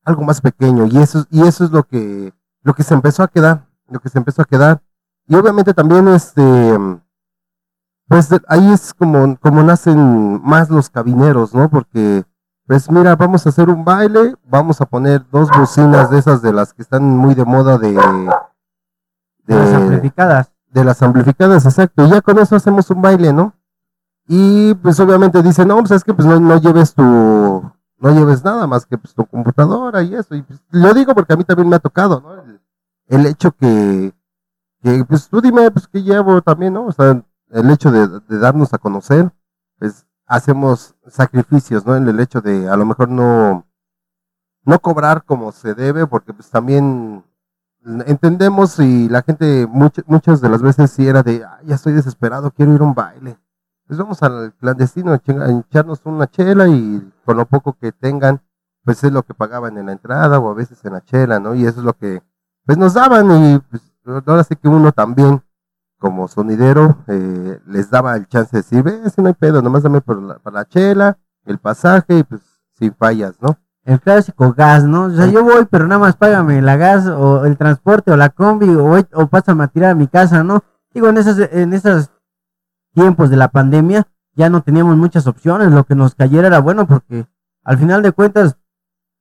algo 0.05 0.23
más 0.23 0.41
pequeño, 0.41 0.87
y 0.87 0.99
eso, 0.99 1.27
y 1.31 1.43
eso 1.47 1.65
es 1.65 1.71
lo 1.71 1.85
que, 1.85 2.33
lo 2.63 2.75
que 2.75 2.83
se 2.83 2.95
empezó 2.95 3.23
a 3.23 3.29
quedar, 3.29 3.67
lo 3.89 4.01
que 4.01 4.09
se 4.09 4.19
empezó 4.19 4.43
a 4.43 4.47
quedar. 4.47 4.83
Y 5.29 5.35
obviamente 5.35 5.75
también 5.75 6.09
este 6.09 7.01
pues 8.09 8.29
ahí 8.49 8.73
es 8.73 8.95
como, 8.95 9.37
como 9.39 9.63
nacen 9.63 10.41
más 10.43 10.71
los 10.71 10.91
cabineros, 10.91 11.55
¿no? 11.55 11.69
Porque, 11.69 12.25
pues 12.67 12.91
mira, 12.91 13.17
vamos 13.17 13.47
a 13.47 13.49
hacer 13.49 13.69
un 13.69 13.85
baile, 13.85 14.37
vamos 14.45 14.81
a 14.81 14.87
poner 14.87 15.25
dos 15.31 15.49
bocinas 15.51 16.11
de 16.11 16.19
esas 16.19 16.41
de 16.43 16.53
las 16.53 16.73
que 16.73 16.83
están 16.83 17.03
muy 17.05 17.35
de 17.35 17.45
moda 17.45 17.79
de, 17.79 17.93
De 17.93 19.55
las 19.55 19.73
amplificadas. 19.75 20.53
de 20.71 20.85
las 20.85 21.03
amplificadas, 21.03 21.65
exacto, 21.65 22.05
y 22.05 22.11
ya 22.11 22.21
con 22.21 22.39
eso 22.39 22.55
hacemos 22.55 22.89
un 22.91 23.03
baile, 23.03 23.33
¿no? 23.33 23.55
Y 24.29 24.75
pues 24.75 24.99
obviamente 25.01 25.43
dicen, 25.43 25.69
no, 25.69 25.79
pues 25.79 25.93
es 25.93 26.05
que 26.05 26.15
pues 26.15 26.27
no, 26.27 26.39
no 26.39 26.61
lleves 26.61 26.95
tu, 26.95 27.03
no 27.03 28.11
lleves 28.11 28.45
nada 28.45 28.67
más 28.67 28.87
que 28.87 28.99
pues, 28.99 29.15
tu 29.15 29.25
computadora 29.25 30.03
y 30.03 30.15
eso, 30.15 30.35
y 30.35 30.43
pues, 30.43 30.61
lo 30.71 30.93
digo 30.95 31.15
porque 31.15 31.33
a 31.33 31.37
mí 31.37 31.45
también 31.45 31.69
me 31.69 31.77
ha 31.77 31.81
tocado, 31.81 32.21
¿no? 32.21 32.35
El, 32.43 32.61
el 33.09 33.27
hecho 33.27 33.53
que, 33.53 34.13
que 34.83 35.05
pues 35.05 35.29
tú 35.29 35.41
dime, 35.41 35.71
pues 35.71 35.87
que 35.89 36.03
llevo 36.03 36.43
también, 36.43 36.75
¿no? 36.75 36.87
O 36.87 36.93
sea, 36.93 37.23
el 37.51 37.71
hecho 37.71 37.91
de, 37.91 38.21
darnos 38.39 38.75
a 38.75 38.79
conocer, 38.79 39.33
pues 39.79 40.07
hacemos 40.27 40.97
sacrificios, 41.07 41.87
¿no? 41.87 41.97
En 41.97 42.09
el 42.09 42.21
hecho 42.21 42.41
de 42.41 42.69
a 42.69 42.77
lo 42.77 42.87
mejor 42.87 43.09
no, 43.09 43.67
no 44.65 44.79
cobrar 44.81 45.25
como 45.25 45.53
se 45.53 45.75
debe, 45.75 46.07
porque 46.07 46.33
pues 46.33 46.51
también 46.51 47.25
entendemos 48.07 48.79
y 48.81 49.09
la 49.09 49.23
gente 49.23 49.67
muchas 49.71 50.05
muchas 50.09 50.41
de 50.41 50.49
las 50.49 50.63
veces 50.63 50.91
sí 50.91 51.07
era 51.07 51.23
de, 51.23 51.45
"Ay, 51.45 51.67
ya 51.67 51.77
estoy 51.77 51.93
desesperado, 51.93 52.51
quiero 52.51 52.75
ir 52.75 52.81
a 52.81 52.85
un 52.85 52.95
baile. 52.95 53.39
pues 53.87 53.99
vamos 54.01 54.21
al 54.23 54.53
clandestino 54.55 55.13
a 55.13 55.17
echarnos 55.17 56.01
una 56.05 56.27
chela 56.27 56.67
y 56.67 57.13
con 57.25 57.37
lo 57.37 57.47
poco 57.47 57.75
que 57.75 57.93
tengan, 57.93 58.43
pues 58.85 59.05
es 59.05 59.13
lo 59.13 59.23
que 59.23 59.35
pagaban 59.35 59.79
en 59.79 59.87
la 59.87 59.93
entrada 59.93 60.39
o 60.41 60.51
a 60.51 60.55
veces 60.55 60.85
en 60.85 60.95
la 60.95 61.03
chela, 61.05 61.39
¿no? 61.39 61.55
Y 61.55 61.67
eso 61.67 61.81
es 61.81 61.85
lo 61.85 61.93
que, 61.95 62.21
pues 62.65 62.79
nos 62.79 62.95
daban 62.95 63.31
y 63.31 63.59
pues 63.61 63.83
ahora 64.27 64.45
sí 64.45 64.57
que 64.57 64.69
uno 64.69 64.93
también, 64.93 65.43
como 65.99 66.29
sonidero, 66.29 66.99
eh, 67.09 67.61
les 67.67 67.91
daba 67.91 68.17
el 68.17 68.27
chance 68.27 68.51
de 68.57 68.63
decir, 68.63 68.83
ve, 68.83 69.11
si 69.11 69.23
no 69.23 69.29
hay 69.29 69.35
pedo, 69.35 69.63
nomás 69.63 69.83
dame 69.83 70.01
por 70.01 70.23
la, 70.23 70.39
para 70.39 70.59
la 70.59 70.65
chela, 70.67 71.19
el 71.45 71.59
pasaje 71.59 72.19
y 72.19 72.23
pues 72.23 72.43
sin 72.75 72.95
fallas, 72.95 73.37
¿no? 73.41 73.59
El 73.85 74.01
clásico 74.01 74.53
gas, 74.53 74.85
¿no? 74.85 75.05
O 75.05 75.11
sea, 75.11 75.27
yo 75.27 75.45
voy, 75.45 75.65
pero 75.71 75.87
nada 75.87 76.01
más 76.01 76.17
págame 76.17 76.61
la 76.61 76.77
gas 76.77 77.07
o 77.07 77.45
el 77.45 77.57
transporte 77.57 78.11
o 78.11 78.17
la 78.17 78.31
combi 78.31 78.69
o, 78.69 78.99
o 79.15 79.27
pásame 79.29 79.65
a 79.65 79.69
tirar 79.69 79.93
a 79.93 79.95
mi 79.95 80.09
casa, 80.09 80.43
¿no? 80.43 80.63
Digo, 80.93 81.09
en 81.09 81.19
esas, 81.19 81.39
en 81.53 81.73
esos 81.73 82.11
tiempos 82.93 83.31
de 83.31 83.37
la 83.37 83.49
pandemia 83.49 84.09
ya 84.35 84.51
no 84.51 84.63
teníamos 84.63 84.97
muchas 84.97 85.27
opciones, 85.27 85.71
lo 85.73 85.85
que 85.85 85.95
nos 85.95 86.15
cayera 86.15 86.49
era 86.49 86.61
bueno 86.61 86.87
porque 86.87 87.27
al 87.65 87.79
final 87.79 88.03
de 88.03 88.13
cuentas, 88.13 88.57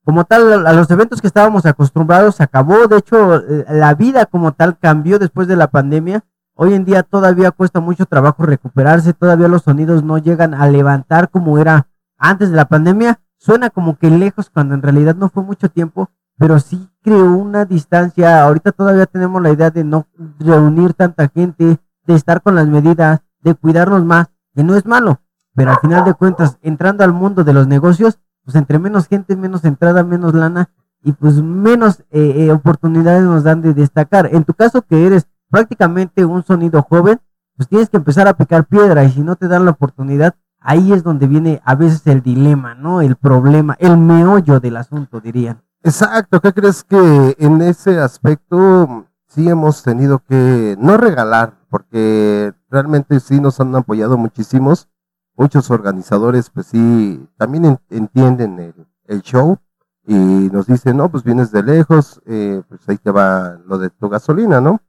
como 0.03 0.25
tal, 0.25 0.67
a 0.67 0.73
los 0.73 0.89
eventos 0.91 1.19
que 1.19 1.27
estábamos 1.27 1.65
acostumbrados 1.65 2.35
se 2.35 2.43
acabó, 2.43 2.87
de 2.87 2.97
hecho, 2.97 3.37
eh, 3.37 3.65
la 3.69 3.95
vida 3.95 4.25
como 4.27 4.51
tal 4.51 4.77
cambió 4.77 5.17
después 5.17 5.47
de 5.47 5.55
la 5.55 5.71
pandemia. 5.71 6.23
Hoy 6.57 6.73
en 6.73 6.85
día 6.85 7.03
todavía 7.03 7.51
cuesta 7.51 7.81
mucho 7.81 8.05
trabajo 8.05 8.45
recuperarse, 8.45 9.11
todavía 9.11 9.49
los 9.49 9.63
sonidos 9.63 10.05
no 10.05 10.17
llegan 10.17 10.53
a 10.53 10.69
levantar 10.69 11.29
como 11.29 11.59
era 11.59 11.87
antes 12.17 12.49
de 12.49 12.55
la 12.55 12.63
pandemia. 12.63 13.19
Suena 13.37 13.69
como 13.69 13.97
que 13.97 14.09
lejos 14.09 14.49
cuando 14.49 14.73
en 14.73 14.81
realidad 14.81 15.15
no 15.15 15.27
fue 15.27 15.43
mucho 15.43 15.69
tiempo, 15.69 16.09
pero 16.37 16.59
sí 16.59 16.89
creó 17.01 17.33
una 17.33 17.65
distancia. 17.65 18.41
Ahorita 18.41 18.71
todavía 18.71 19.05
tenemos 19.05 19.41
la 19.41 19.51
idea 19.51 19.69
de 19.69 19.83
no 19.83 20.07
reunir 20.39 20.93
tanta 20.93 21.27
gente, 21.27 21.77
de 22.05 22.15
estar 22.15 22.41
con 22.41 22.55
las 22.55 22.67
medidas, 22.67 23.19
de 23.41 23.53
cuidarnos 23.53 24.05
más, 24.05 24.27
que 24.53 24.63
no 24.63 24.75
es 24.75 24.85
malo, 24.85 25.19
pero 25.55 25.71
al 25.71 25.79
final 25.79 26.05
de 26.05 26.13
cuentas, 26.13 26.57
entrando 26.61 27.03
al 27.03 27.11
mundo 27.11 27.43
de 27.43 27.51
los 27.51 27.67
negocios, 27.67 28.17
pues 28.45 28.55
entre 28.55 28.79
menos 28.79 29.09
gente, 29.09 29.35
menos 29.35 29.65
entrada, 29.65 30.05
menos 30.05 30.33
lana 30.33 30.69
y 31.03 31.11
pues 31.11 31.41
menos 31.41 31.99
eh, 32.11 32.45
eh, 32.45 32.51
oportunidades 32.51 33.23
nos 33.23 33.43
dan 33.43 33.61
de 33.61 33.73
destacar. 33.73 34.29
En 34.31 34.45
tu 34.45 34.53
caso 34.53 34.83
que 34.83 35.05
eres 35.05 35.27
prácticamente 35.55 36.25
un 36.25 36.43
sonido 36.43 36.81
joven, 36.83 37.21
pues 37.55 37.69
tienes 37.69 37.87
que 37.87 37.95
empezar 37.95 38.27
a 38.27 38.35
picar 38.35 38.65
piedra 38.65 39.05
y 39.05 39.11
si 39.11 39.21
no 39.21 39.37
te 39.37 39.47
dan 39.47 39.63
la 39.63 39.71
oportunidad, 39.71 40.35
ahí 40.59 40.91
es 40.91 41.01
donde 41.01 41.27
viene 41.27 41.61
a 41.63 41.75
veces 41.75 42.05
el 42.07 42.21
dilema, 42.21 42.75
¿no? 42.75 42.99
El 42.99 43.15
problema, 43.15 43.77
el 43.79 43.97
meollo 43.97 44.59
del 44.59 44.75
asunto, 44.75 45.21
dirían. 45.21 45.61
Exacto, 45.81 46.41
¿qué 46.41 46.51
crees 46.51 46.83
que 46.83 47.37
en 47.39 47.61
ese 47.61 48.01
aspecto 48.01 49.05
sí 49.27 49.47
hemos 49.47 49.81
tenido 49.81 50.19
que 50.27 50.75
no 50.77 50.97
regalar, 50.97 51.53
porque 51.69 52.51
realmente 52.69 53.21
sí 53.21 53.39
nos 53.39 53.57
han 53.61 53.73
apoyado 53.77 54.17
muchísimos, 54.17 54.89
muchos 55.37 55.71
organizadores 55.71 56.49
pues 56.49 56.65
sí 56.67 57.25
también 57.37 57.63
en- 57.63 57.79
entienden 57.89 58.59
el, 58.59 58.73
el 59.07 59.21
show 59.21 59.57
y 60.05 60.15
nos 60.51 60.67
dicen, 60.67 60.97
no, 60.97 61.07
pues 61.09 61.23
vienes 61.23 61.49
de 61.53 61.63
lejos, 61.63 62.21
eh, 62.25 62.61
pues 62.67 62.81
ahí 62.89 62.97
te 62.97 63.11
va 63.11 63.57
lo 63.65 63.77
de 63.77 63.89
tu 63.89 64.09
gasolina, 64.09 64.59
¿no? 64.59 64.81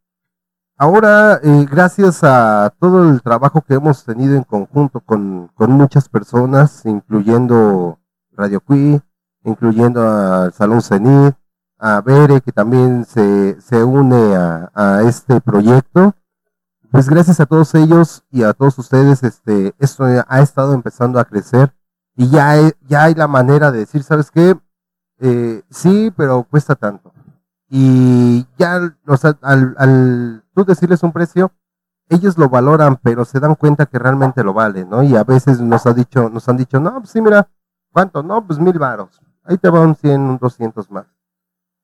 Ahora, 0.78 1.40
eh, 1.42 1.66
gracias 1.70 2.22
a 2.22 2.70
todo 2.78 3.08
el 3.08 3.22
trabajo 3.22 3.62
que 3.62 3.74
hemos 3.74 4.04
tenido 4.04 4.36
en 4.36 4.42
conjunto 4.42 5.00
con, 5.00 5.48
con 5.54 5.72
muchas 5.72 6.06
personas, 6.10 6.84
incluyendo 6.84 7.98
Radio 8.32 8.60
Cui, 8.60 9.00
incluyendo 9.44 10.06
al 10.06 10.52
Salón 10.52 10.82
Cenit, 10.82 11.34
a 11.78 12.02
Bere, 12.02 12.42
que 12.42 12.52
también 12.52 13.06
se, 13.06 13.58
se 13.58 13.82
une 13.82 14.36
a, 14.36 14.70
a 14.74 15.02
este 15.04 15.40
proyecto. 15.40 16.14
Pues 16.90 17.08
gracias 17.08 17.40
a 17.40 17.46
todos 17.46 17.74
ellos 17.74 18.24
y 18.30 18.42
a 18.42 18.52
todos 18.52 18.78
ustedes, 18.78 19.22
este, 19.22 19.74
esto 19.78 20.04
ha 20.04 20.40
estado 20.42 20.74
empezando 20.74 21.18
a 21.18 21.24
crecer 21.24 21.74
y 22.16 22.28
ya 22.28 22.50
hay, 22.50 22.72
ya 22.86 23.04
hay 23.04 23.14
la 23.14 23.28
manera 23.28 23.72
de 23.72 23.78
decir, 23.78 24.02
¿sabes 24.02 24.30
qué? 24.30 24.58
Eh, 25.20 25.62
sí, 25.70 26.12
pero 26.14 26.44
cuesta 26.44 26.74
tanto. 26.74 27.14
Y 27.70 28.46
ya, 28.58 28.94
o 29.06 29.16
sea, 29.16 29.38
al, 29.40 29.74
al 29.78 30.45
tú 30.56 30.64
decirles 30.64 31.02
un 31.02 31.12
precio, 31.12 31.52
ellos 32.08 32.38
lo 32.38 32.48
valoran, 32.48 32.98
pero 33.02 33.26
se 33.26 33.38
dan 33.40 33.56
cuenta 33.56 33.84
que 33.84 33.98
realmente 33.98 34.42
lo 34.42 34.54
vale, 34.54 34.86
¿no? 34.86 35.02
Y 35.02 35.14
a 35.14 35.22
veces 35.22 35.60
nos 35.60 35.86
ha 35.86 35.92
dicho, 35.92 36.30
nos 36.30 36.48
han 36.48 36.56
dicho, 36.56 36.80
no, 36.80 36.94
pues 36.98 37.10
sí, 37.10 37.20
mira, 37.20 37.48
¿cuánto? 37.92 38.22
No, 38.22 38.44
pues 38.46 38.58
mil 38.58 38.78
varos. 38.78 39.20
Ahí 39.44 39.58
te 39.58 39.68
van 39.68 39.94
100, 39.94 40.20
un 40.20 40.38
200 40.38 40.90
más. 40.90 41.06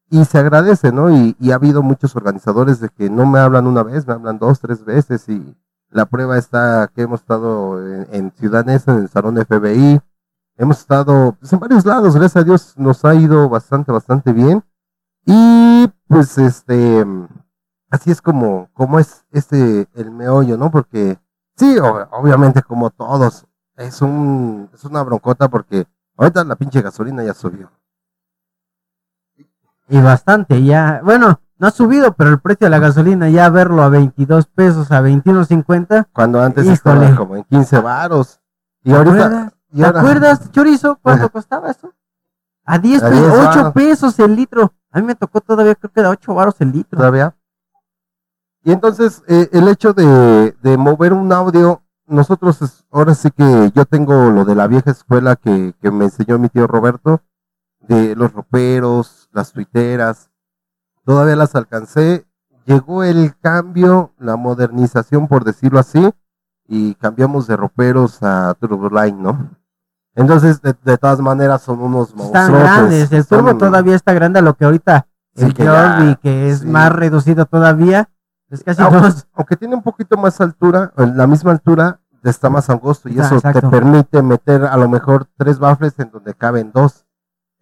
Y 0.09 0.25
se 0.25 0.39
agradece, 0.39 0.91
¿no? 0.91 1.11
Y, 1.11 1.37
y 1.39 1.51
ha 1.51 1.57
habido 1.57 1.83
muchos 1.83 2.17
organizadores 2.17 2.81
de 2.81 2.89
que 2.89 3.11
no 3.11 3.27
me 3.27 3.41
hablan 3.41 3.67
una 3.67 3.83
vez, 3.83 4.07
me 4.07 4.15
hablan 4.15 4.39
dos, 4.39 4.59
tres 4.59 4.85
veces 4.85 5.29
y 5.29 5.55
la 5.91 6.07
prueba 6.07 6.39
está 6.39 6.91
que 6.95 7.03
hemos 7.03 7.21
estado 7.21 7.87
en, 7.87 8.07
en 8.11 8.33
Ciudad 8.33 8.65
Neza, 8.65 8.93
en 8.93 9.01
el 9.01 9.09
Salón 9.11 9.37
FBI. 9.37 10.01
Hemos 10.57 10.81
estado 10.81 11.37
pues, 11.39 11.53
en 11.53 11.61
varios 11.61 11.85
lados, 11.85 12.15
gracias 12.15 12.43
a 12.43 12.45
Dios 12.45 12.75
nos 12.79 13.05
ha 13.05 13.15
ido 13.15 13.49
bastante, 13.51 13.93
bastante 13.93 14.33
bien. 14.33 14.65
Y 15.27 15.89
pues 16.09 16.39
este, 16.39 17.05
así 17.93 18.11
es 18.11 18.21
como, 18.21 18.69
como 18.75 18.99
es 18.99 19.25
este, 19.31 19.87
el 19.95 20.11
meollo, 20.11 20.57
¿no? 20.57 20.71
Porque 20.71 21.19
sí, 21.57 21.79
o- 21.79 22.09
obviamente 22.11 22.63
como 22.63 22.91
todos, 22.91 23.47
es 23.77 24.03
un, 24.03 24.69
es 24.75 24.85
una 24.85 25.03
broncota 25.03 25.49
porque 25.49 25.87
ahorita 26.17 26.43
la 26.45 26.57
pinche 26.57 26.83
gasolina 26.83 27.23
ya 27.23 27.35
subió. 27.35 27.71
Y 29.89 30.01
bastante, 30.01 30.63
ya, 30.65 31.01
bueno, 31.05 31.41
no 31.59 31.67
ha 31.67 31.71
subido, 31.71 32.13
pero 32.15 32.31
el 32.31 32.41
precio 32.41 32.67
de 32.67 32.71
la 32.71 32.79
gasolina 32.79 33.29
ya 33.29 33.49
verlo 33.51 33.83
a 33.83 33.89
22 33.89 34.47
pesos, 34.47 34.91
a 34.91 35.01
21.50. 35.03 36.09
Cuando 36.13 36.41
antes 36.43 36.65
Híjole. 36.65 36.75
estaba 36.75 37.17
como 37.17 37.37
en 37.37 37.45
15 37.45 37.79
varos. 37.81 38.41
Y 38.85 38.91
¿Te 38.91 38.97
ahorita, 38.97 39.15
acuerdas? 39.27 39.53
y 39.71 39.77
¿Te 39.81 39.85
ahora- 39.87 40.01
acuerdas, 40.01 40.51
chorizo, 40.53 40.99
cuánto 41.03 41.29
costaba 41.31 41.71
eso? 41.71 41.93
A 42.65 42.79
10 42.79 43.03
A 43.03 43.09
pesos, 43.11 43.23
10 43.33 43.35
8 43.49 43.57
varos. 43.59 43.73
pesos 43.75 44.19
el 44.21 44.35
litro. 44.37 44.73
A 44.93 45.01
mí 45.01 45.07
me 45.07 45.15
tocó 45.15 45.41
todavía, 45.41 45.75
creo 45.75 45.93
que 45.93 46.01
de 46.01 46.07
8 46.09 46.35
varos 46.35 46.61
el 46.61 46.73
litro. 46.73 46.97
todavía. 46.99 47.35
Y 48.65 48.73
entonces, 48.73 49.23
eh, 49.27 49.49
el 49.53 49.69
hecho 49.69 49.93
de, 49.93 50.55
de 50.63 50.77
mover 50.77 51.13
un 51.13 51.33
audio, 51.33 51.83
nosotros, 52.07 52.63
es- 52.63 52.85
ahora 52.93 53.15
sí 53.15 53.31
que 53.31 53.73
yo 53.75 53.85
tengo 53.87 54.31
lo 54.31 54.45
de 54.45 54.55
la 54.55 54.67
vieja 54.67 54.91
escuela 54.91 55.37
que, 55.37 55.75
que 55.81 55.91
me 55.91 56.05
enseñó 56.05 56.39
mi 56.39 56.49
tío 56.49 56.67
Roberto, 56.67 57.21
de 57.81 58.15
los 58.15 58.33
roperos, 58.33 59.29
las 59.33 59.53
tuiteras, 59.53 60.31
todavía 61.05 61.35
las 61.37 61.55
alcancé. 61.57 62.27
Llegó 62.65 63.03
el 63.03 63.37
cambio, 63.41 64.13
la 64.19 64.37
modernización, 64.37 65.27
por 65.27 65.43
decirlo 65.43 65.81
así, 65.81 66.09
y 66.69 66.95
cambiamos 66.95 67.49
de 67.49 67.57
roperos 67.57 68.23
a 68.23 68.55
Turboline, 68.55 69.21
¿no? 69.21 69.51
Entonces, 70.15 70.63
de, 70.63 70.77
de 70.85 70.97
todas 70.99 71.19
maneras, 71.21 71.63
son 71.63 71.81
unos 71.81 72.11
Están 72.11 72.19
monstruosos. 72.29 72.63
grandes, 72.63 73.13
el 73.13 73.27
turbo 73.27 73.49
Son- 73.49 73.59
todavía 73.59 73.97
está 73.97 74.13
grande 74.13 74.39
a 74.39 74.43
lo 74.43 74.55
que 74.55 74.65
ahorita 74.67 75.09
Sí, 75.35 75.45
el 75.47 75.55
que 75.55 75.65
ya, 75.65 76.19
que 76.23 76.51
es 76.51 76.61
sí. 76.61 76.67
más 76.67 76.93
reducido 76.93 77.47
todavía, 77.47 78.11
es 78.53 78.63
casi 78.65 78.83
Aunque- 78.83 79.01
dos. 79.01 79.27
aunque 79.35 79.57
tiene 79.57 79.75
un 79.75 79.83
poquito 79.83 80.17
más 80.17 80.41
altura, 80.41 80.93
en 80.97 81.17
la 81.17 81.27
misma 81.27 81.51
altura, 81.53 82.01
está 82.23 82.49
más 82.51 82.71
angosto 82.71 83.09
y 83.09 83.19
Ah, 83.19 83.25
eso 83.25 83.41
te 83.41 83.63
permite 83.63 84.23
meter 84.23 84.65
a 84.65 84.77
lo 84.77 84.89
mejor 84.89 85.27
tres 85.37 85.59
baffles 85.59 85.99
en 85.99 86.11
donde 86.11 86.35
caben 86.35 86.71
dos. 86.73 87.05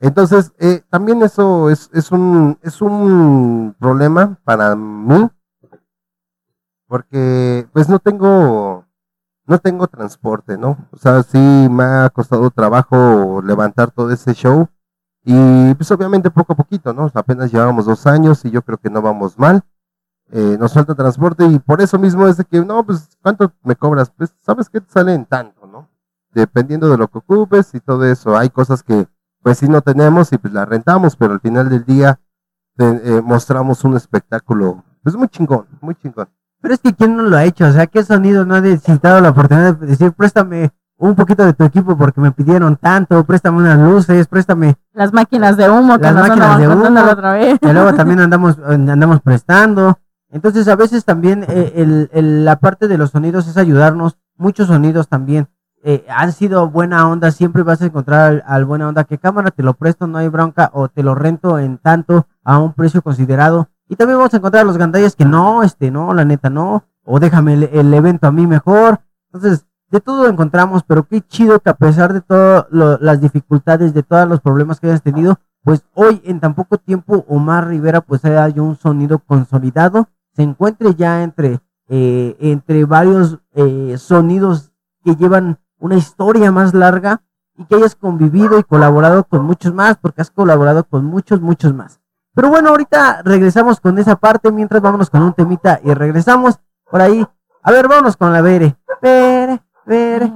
Entonces, 0.01 0.53
eh, 0.59 0.83
también 0.91 1.23
eso 1.23 1.71
es, 1.71 1.89
es, 1.93 2.11
un, 2.11 2.59
es 2.63 2.81
un 2.83 3.75
problema 3.79 4.39
para 4.45 4.75
mí, 4.77 5.29
porque 6.87 7.69
pues 7.73 7.89
no 7.89 7.99
tengo, 7.99 8.85
no 9.47 9.59
tengo 9.59 9.87
transporte, 9.87 10.59
¿no? 10.59 10.77
O 10.91 10.97
sea, 10.97 11.23
sí 11.23 11.39
me 11.71 11.85
ha 11.85 12.11
costado 12.11 12.51
trabajo 12.51 13.41
levantar 13.45 13.91
todo 13.91 14.11
ese 14.11 14.35
show 14.35 14.69
y 15.25 15.75
pues 15.75 15.91
obviamente 15.91 16.31
poco 16.31 16.55
a 16.55 16.57
poquito, 16.57 16.93
¿no? 16.93 17.11
Apenas 17.15 17.53
llevamos 17.53 17.87
dos 17.87 18.07
años 18.07 18.45
y 18.45 18.51
yo 18.51 18.63
creo 18.63 18.79
que 18.79 18.91
no 18.91 19.03
vamos 19.03 19.39
mal 19.39 19.63
eh, 20.33 20.57
nos 20.61 20.73
falta 20.73 20.95
transporte 20.95 21.45
y 21.47 21.59
por 21.59 21.81
eso 21.81 21.99
mismo 21.99 22.27
es 22.29 22.37
de 22.37 22.45
que, 22.45 22.65
no, 22.65 22.85
pues, 22.85 23.09
¿cuánto 23.23 23.53
me 23.65 23.75
cobras? 23.77 24.11
Pues, 24.17 24.33
¿sabes 24.41 24.69
qué 24.69 24.81
te 24.81 24.91
sale 24.93 25.15
en 25.15 25.25
tanto, 25.25 25.67
no? 25.67 25.89
Dependiendo 26.33 26.89
de 26.89 26.97
lo 26.97 27.09
que 27.09 27.19
ocupes 27.19 27.75
y 27.75 27.81
todo 27.81 28.05
eso. 28.05 28.37
Hay 28.37 28.51
cosas 28.51 28.83
que, 28.83 29.09
pues, 29.43 29.59
sí 29.59 29.69
no 29.69 29.81
tenemos 29.81 30.33
y 30.33 30.39
pues 30.39 30.53
las 30.55 30.69
rentamos, 30.69 31.17
pero 31.17 31.33
al 31.35 31.41
final 31.41 31.69
del 31.69 31.85
día 31.85 32.21
te- 32.77 33.17
eh, 33.17 33.23
mostramos 33.23 33.83
un 33.85 33.97
espectáculo, 33.97 34.85
pues, 35.03 35.17
muy 35.17 35.29
chingón, 35.29 35.67
muy 35.81 35.95
chingón. 35.97 36.29
Pero 36.63 36.75
es 36.75 36.81
que 36.81 36.93
¿quién 36.95 37.17
no 37.17 37.23
lo 37.23 37.37
ha 37.37 37.45
hecho? 37.45 37.65
O 37.67 37.73
sea, 37.73 37.87
¿qué 37.87 38.05
sonido 38.05 38.45
no 38.45 38.55
ha 38.55 38.61
necesitado 38.61 39.21
la 39.21 39.31
oportunidad 39.31 39.75
de 39.77 39.87
decir, 39.87 40.13
préstame 40.13 40.71
un 40.99 41.15
poquito 41.15 41.43
de 41.47 41.55
tu 41.55 41.65
equipo 41.65 41.97
porque 41.97 42.21
me 42.21 42.31
pidieron 42.31 42.77
tanto, 42.77 43.25
préstame 43.25 43.57
unas 43.57 43.79
luces, 43.79 44.29
préstame 44.29 44.77
Las 44.93 45.15
máquinas 45.15 45.57
de 45.57 45.71
humo 45.71 45.97
que 45.97 46.05
Las 46.05 46.15
nos 46.15 46.29
máquinas 46.29 46.59
de 46.59 46.69
humo. 46.69 46.91
la 46.91 47.11
otra 47.13 47.33
vez. 47.33 47.59
y 47.63 47.73
luego 47.73 47.95
también 47.95 48.21
andamos 48.21 48.59
andamos 48.59 49.21
prestando. 49.23 49.99
Entonces 50.33 50.69
a 50.69 50.77
veces 50.77 51.05
también 51.05 51.45
eh, 51.49 52.09
el, 52.13 52.45
la 52.45 52.57
parte 52.57 52.89
de 52.89 52.99
los 52.99 53.11
sonidos 53.11 53.49
es 53.49 53.57
ayudarnos, 53.57 54.19
muchos 54.37 54.69
sonidos 54.69 55.09
también. 55.09 55.49
Eh, 55.83 56.05
han 56.09 56.33
sido 56.33 56.69
buena 56.69 57.09
onda, 57.09 57.31
siempre 57.31 57.63
vas 57.63 57.81
a 57.81 57.87
encontrar 57.87 58.45
al, 58.47 58.65
buena 58.65 58.89
onda 58.89 59.05
que 59.05 59.19
cámara, 59.19 59.51
te 59.51 59.63
lo 59.63 59.75
presto, 59.75 60.07
no 60.07 60.19
hay 60.19 60.29
bronca, 60.29 60.71
o 60.75 60.89
te 60.89 61.03
lo 61.03 61.15
rento 61.15 61.59
en 61.59 61.79
tanto 61.79 62.27
a 62.45 62.59
un 62.59 62.75
precio 62.75 63.03
considerado. 63.03 63.69
Y 63.89 63.97
también 63.97 64.19
vamos 64.19 64.33
a 64.35 64.37
encontrar 64.37 64.63
a 64.63 64.67
los 64.67 64.77
gandallas 64.77 65.17
que 65.17 65.25
no, 65.25 65.63
este, 65.63 65.91
no, 65.91 66.13
la 66.13 66.25
neta, 66.25 66.51
no, 66.51 66.85
o 67.03 67.19
déjame 67.19 67.55
el, 67.55 67.95
evento 67.95 68.27
a 68.27 68.31
mí 68.33 68.47
mejor. 68.47 69.01
Entonces, 69.33 69.67
de 69.91 70.01
todo 70.01 70.25
lo 70.25 70.29
encontramos, 70.29 70.85
pero 70.85 71.05
qué 71.05 71.23
chido 71.23 71.59
que 71.61 71.71
a 71.71 71.75
pesar 71.75 72.13
de 72.13 72.21
todas 72.21 72.67
las 72.71 73.21
dificultades, 73.21 73.95
de 73.95 74.03
todos 74.03 74.29
los 74.29 74.41
problemas 74.41 74.79
que 74.79 74.87
hayas 74.87 75.03
tenido, 75.03 75.41
pues 75.65 75.83
hoy 75.95 76.23
en 76.25 76.41
tan 76.41 76.55
poco 76.55 76.79
tiempo 76.79 77.25
Omar 77.29 77.67
Rivera 77.67 78.01
pues 78.01 78.25
haya 78.25 78.63
un 78.63 78.77
sonido 78.77 79.19
consolidado 79.19 80.09
se 80.41 80.45
encuentre 80.45 80.95
ya 80.95 81.23
entre, 81.23 81.61
eh, 81.91 82.35
entre 82.41 82.87
varios 82.87 83.41
eh, 83.55 83.97
sonidos 83.99 84.73
que 85.05 85.15
llevan 85.15 85.59
una 85.79 85.97
historia 85.97 86.51
más 86.51 86.73
larga 86.73 87.21
y 87.59 87.67
que 87.67 87.75
hayas 87.75 87.95
convivido 87.95 88.59
y 88.59 88.65
colaborado 88.65 89.25
con 89.25 89.45
muchos 89.45 89.75
más, 89.75 89.99
porque 89.99 90.23
has 90.23 90.31
colaborado 90.31 90.85
con 90.85 91.05
muchos, 91.05 91.43
muchos 91.43 91.75
más. 91.75 92.01
Pero 92.35 92.49
bueno, 92.49 92.71
ahorita 92.71 93.21
regresamos 93.23 93.81
con 93.81 93.99
esa 93.99 94.17
parte, 94.17 94.51
mientras 94.51 94.81
vámonos 94.81 95.11
con 95.11 95.21
un 95.21 95.35
temita 95.35 95.79
y 95.85 95.93
regresamos 95.93 96.59
por 96.91 97.03
ahí. 97.03 97.27
A 97.63 97.71
ver, 97.71 97.87
vámonos 97.87 98.17
con 98.17 98.33
la 98.33 98.41
Bere. 98.41 98.79
Bere, 99.03 99.61
Bere. 99.85 100.33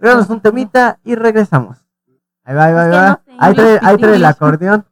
Vámonos 0.00 0.30
un 0.30 0.40
temita 0.40 1.00
y 1.02 1.16
regresamos. 1.16 1.84
Ahí 2.44 2.54
va, 2.54 2.64
ahí 2.66 2.74
va, 2.74 2.82
ahí 2.84 2.90
va. 2.92 3.20
Ahí 3.40 3.54
trae, 3.56 3.80
ahí 3.82 3.96
trae 3.96 4.14
el 4.14 4.24
acordeón. 4.24 4.86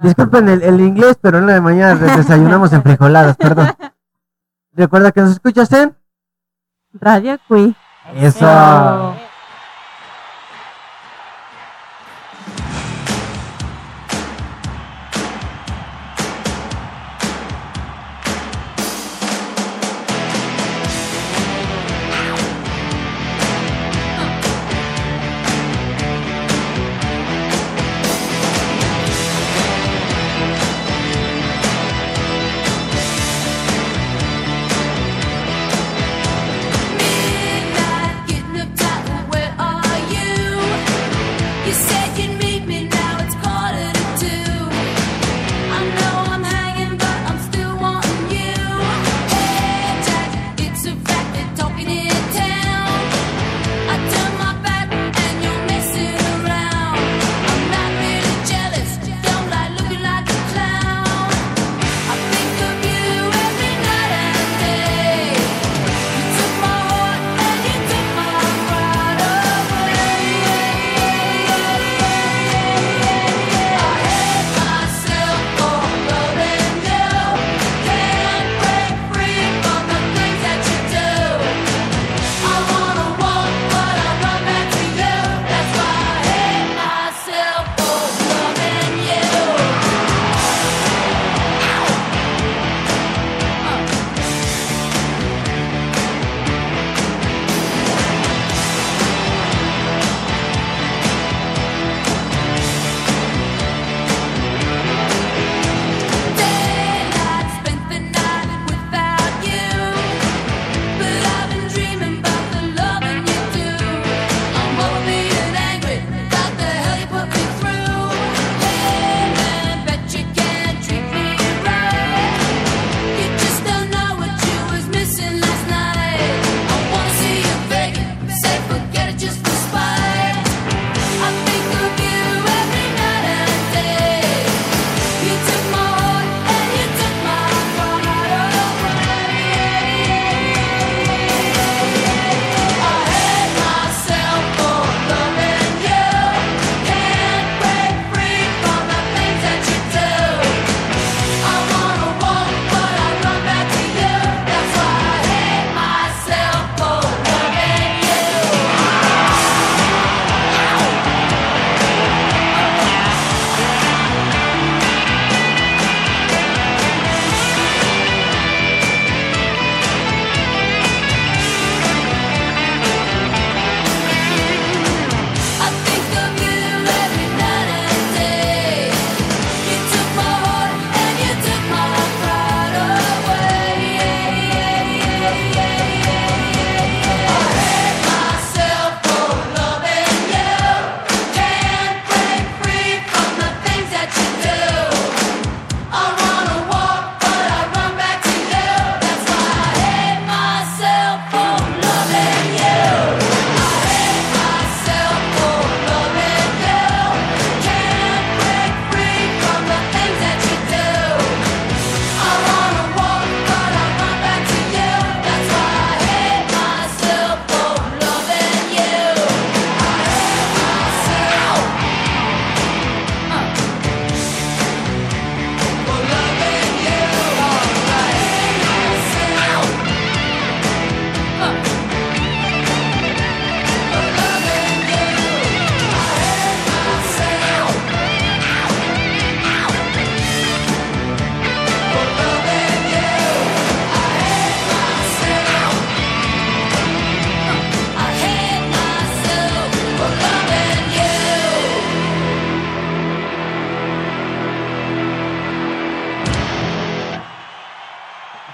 Disculpen 0.00 0.48
el, 0.48 0.62
el 0.62 0.80
inglés, 0.80 1.16
pero 1.20 1.38
en 1.38 1.46
la 1.46 1.52
de 1.52 1.60
mañana 1.60 1.94
desayunamos 2.16 2.72
en 2.72 2.82
frijoladas, 2.82 3.36
perdón. 3.36 3.68
Recuerda 4.78 5.10
que 5.10 5.20
nos 5.20 5.32
escuchas 5.32 5.72
en 5.72 5.96
Radio 6.92 7.36
Cui. 7.48 7.74
Eso. 8.14 8.46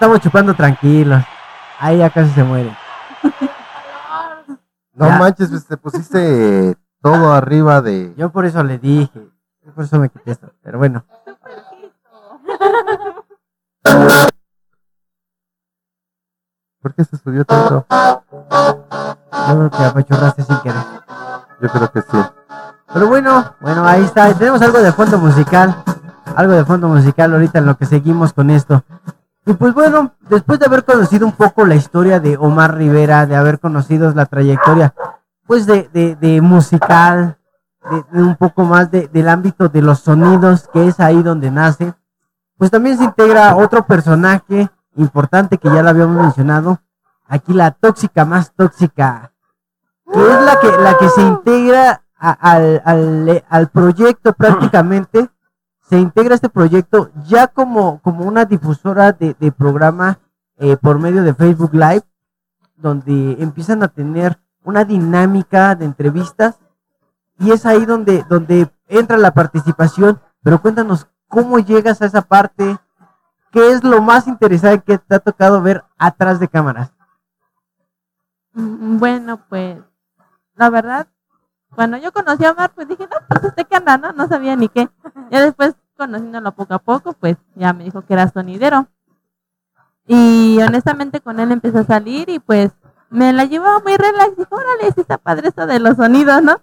estamos 0.05 0.21
chupando 0.21 0.53
tranquilos. 0.53 1.25
Ahí 1.81 1.97
ya 1.97 2.11
casi 2.11 2.31
se 2.33 2.45
muere. 2.45 2.77
No 4.97 5.11
manches, 5.11 5.49
pues, 5.51 5.67
te 5.67 5.77
pusiste 5.77 6.77
todo 7.03 7.33
arriba 7.33 7.83
de. 7.83 8.15
Yo 8.17 8.31
por 8.31 8.45
eso 8.45 8.63
le 8.63 8.79
dije. 8.79 9.29
Yo 9.67 9.73
por 9.75 9.83
eso 9.83 9.99
me 9.99 10.09
quité 10.09 10.31
esto. 10.31 10.53
Pero 10.63 10.79
bueno. 10.79 11.05
¿Por 16.81 16.95
qué 16.95 17.03
se 17.03 17.17
subió 17.17 17.45
tanto? 17.45 17.85
Yo 17.91 19.57
creo 19.57 19.71
que 19.71 19.83
apachurraste 19.83 20.45
sin 20.45 20.59
querer. 20.59 20.85
Yo 21.61 21.69
creo 21.71 21.91
que 21.91 22.03
sí. 22.03 22.19
Pero 22.93 23.09
bueno, 23.09 23.57
bueno, 23.61 23.85
ahí 23.85 24.05
está. 24.05 24.33
Tenemos 24.33 24.63
algo 24.63 24.79
de 24.79 24.93
fondo 24.93 25.19
musical. 25.19 25.75
Algo 26.37 26.53
de 26.53 26.65
fondo 26.65 26.87
musical 26.87 27.33
ahorita 27.33 27.59
en 27.59 27.67
lo 27.67 27.77
que 27.77 27.87
seguimos 27.87 28.33
con 28.33 28.51
esto. 28.51 28.85
Y 29.47 29.53
pues 29.55 29.75
bueno, 29.75 30.15
después 30.31 30.59
de 30.59 30.67
haber 30.67 30.85
conocido 30.85 31.27
un 31.27 31.33
poco 31.33 31.67
la 31.67 31.75
historia 31.75 32.19
de 32.21 32.37
Omar 32.39 32.77
Rivera, 32.77 33.27
de 33.27 33.37
haber 33.37 33.61
conocido 33.61 34.13
la 34.15 34.27
trayectoria, 34.27 34.95
pues 35.47 35.67
de, 35.67 35.89
de, 35.93 36.17
de 36.17 36.41
musical, 36.41 37.37
de, 37.91 38.05
de 38.13 38.23
un 38.23 38.37
poco 38.37 38.65
más 38.65 38.91
de- 38.91 39.09
del 39.09 39.29
ámbito 39.29 39.69
de 39.69 39.83
los 39.83 40.01
sonidos, 40.01 40.69
que 40.73 40.89
es 40.89 40.99
ahí 41.01 41.23
donde 41.23 41.51
nace, 41.51 41.93
pues 42.57 42.71
también 42.71 42.97
se 42.97 43.05
integra 43.05 43.55
otro 43.57 43.85
personaje 43.87 44.71
importante 44.97 45.59
que 45.59 45.69
ya 45.69 45.83
lo 45.83 45.91
habíamos 45.91 46.17
mencionado, 46.17 46.81
aquí 47.27 47.53
la 47.53 47.73
tóxica 47.73 48.25
más 48.25 48.53
tóxica, 48.55 49.33
que 50.11 50.21
es 50.21 50.43
la 50.43 50.59
que, 50.61 50.69
la 50.81 50.97
que 50.97 51.09
se 51.11 51.21
integra 51.21 52.03
al, 52.17 52.81
al, 52.87 53.45
al 53.51 53.69
proyecto 53.69 54.33
prácticamente, 54.33 55.29
se 55.95 56.01
integra 56.01 56.35
este 56.35 56.49
proyecto 56.49 57.13
ya 57.25 57.47
como, 57.47 58.01
como 58.01 58.25
una 58.25 58.45
difusora 58.47 59.13
de, 59.13 59.53
programa 59.53 60.19
eh, 60.57 60.77
por 60.77 60.99
medio 60.99 61.23
de 61.23 61.33
Facebook 61.35 61.73
Live, 61.73 62.03
donde 62.75 63.37
empiezan 63.39 63.81
a 63.85 63.87
tener 63.87 64.37
una 64.65 64.85
dinámica 64.85 65.77
de 65.77 65.85
entrevistas 65.85 66.59
y 67.39 67.53
es 67.53 67.65
ahí 67.65 67.87
donde, 67.87 68.25
donde 68.29 68.69
entra 68.89 69.17
la 69.19 69.35
participación, 69.35 70.21
pero 70.43 70.61
cuéntanos 70.61 71.07
cómo 71.29 71.61
llegas 71.61 72.03
a 72.03 72.07
esa 72.07 72.23
parte, 72.23 72.77
qué 73.53 73.71
es 73.71 73.85
lo 73.85 74.03
más 74.03 74.27
interesante 74.27 74.83
que 74.85 74.99
te 74.99 75.15
ha 75.15 75.21
tocado 75.21 75.63
ver 75.63 75.85
atrás 75.97 76.41
de 76.41 76.49
cámaras. 76.49 76.91
Mm, 78.53 78.99
Bueno, 78.99 79.39
pues, 79.49 79.79
la 80.57 80.71
verdad, 80.71 81.07
cuando 81.73 81.99
yo 81.99 82.11
conocí 82.13 82.45
a 82.45 82.51
Omar, 82.51 82.73
pues 82.75 82.89
dije, 82.89 83.05
no, 83.05 83.17
pues 83.29 83.45
este 83.45 83.65
que 83.65 83.77
anda, 83.77 83.97
¿no? 83.97 84.13
No 84.13 84.27
sabía 84.27 84.57
ni 84.57 84.69
qué. 84.69 84.89
Ya 85.31 85.41
después, 85.41 85.77
conociéndolo 85.97 86.53
poco 86.53 86.75
a 86.75 86.79
poco, 86.79 87.13
pues 87.13 87.37
ya 87.55 87.73
me 87.73 87.85
dijo 87.85 88.03
que 88.03 88.15
era 88.15 88.29
sonidero. 88.31 88.89
Y 90.07 90.59
honestamente 90.67 91.21
con 91.21 91.41
él 91.41 91.51
empecé 91.53 91.79
a 91.79 91.85
salir 91.85 92.29
y 92.29 92.39
pues 92.39 92.73
me 93.11 93.33
la 93.33 93.45
llevaba 93.45 93.81
muy 93.81 93.97
relax. 93.97 94.37
Dije, 94.37 94.49
órale, 94.51 94.93
sí 94.95 95.01
está 95.01 95.19
padre 95.19 95.49
esto 95.49 95.67
de 95.67 95.79
los 95.79 95.97
sonidos, 95.97 96.43
¿no? 96.43 96.61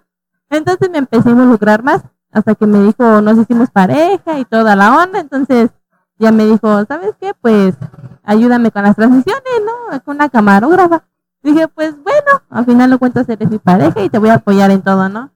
Entonces 0.50 0.90
me 0.90 0.98
empecé 0.98 1.30
a 1.30 1.32
involucrar 1.32 1.84
más 1.84 2.04
hasta 2.32 2.56
que 2.56 2.68
me 2.68 2.82
dijo, 2.84 3.22
nos 3.22 3.38
hicimos 3.38 3.70
pareja 3.70 4.38
y 4.40 4.46
toda 4.46 4.76
la 4.76 5.04
onda. 5.04 5.20
Entonces 5.20 5.72
ya 6.20 6.32
me 6.32 6.46
dijo, 6.46 6.86
¿sabes 6.86 7.16
qué? 7.20 7.34
Pues 7.40 7.76
ayúdame 8.24 8.72
con 8.72 8.84
las 8.84 8.96
transmisiones, 8.96 9.44
¿no? 9.66 10.02
Con 10.04 10.16
una 10.16 10.30
camarógrafa. 10.30 11.04
Dije, 11.42 11.68
pues 11.68 11.96
bueno, 12.04 12.44
al 12.50 12.66
final 12.66 12.92
lo 12.92 13.00
cuentas, 13.00 13.28
eres 13.28 13.50
mi 13.50 13.58
pareja 13.58 14.02
y 14.04 14.10
te 14.10 14.20
voy 14.20 14.30
a 14.30 14.36
apoyar 14.36 14.70
en 14.70 14.84
todo, 14.84 15.10
¿no? 15.10 15.32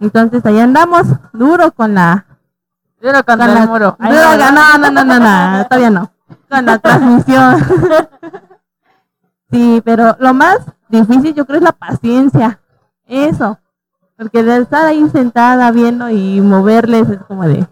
Entonces 0.00 0.44
ahí 0.44 0.58
andamos, 0.58 1.06
duro 1.32 1.70
con 1.72 1.94
la... 1.94 2.26
El 3.10 3.54
la- 3.54 3.66
muro. 3.66 3.96
Va. 4.00 4.08
no, 4.08 4.78
no, 4.78 4.90
no, 4.90 5.04
no, 5.04 5.18
no, 5.58 5.64
todavía 5.66 5.90
no. 5.90 6.10
Con 6.48 6.64
la 6.66 6.78
transmisión. 6.80 7.56
sí, 9.50 9.82
pero 9.84 10.16
lo 10.18 10.34
más 10.34 10.58
difícil 10.88 11.34
yo 11.34 11.44
creo 11.46 11.58
es 11.58 11.64
la 11.64 11.72
paciencia. 11.72 12.60
Eso. 13.06 13.58
Porque 14.16 14.42
de 14.42 14.58
estar 14.58 14.86
ahí 14.86 15.08
sentada 15.10 15.70
viendo 15.70 16.08
y 16.08 16.40
moverles 16.40 17.08
es 17.10 17.18
como 17.26 17.42
de... 17.44 17.66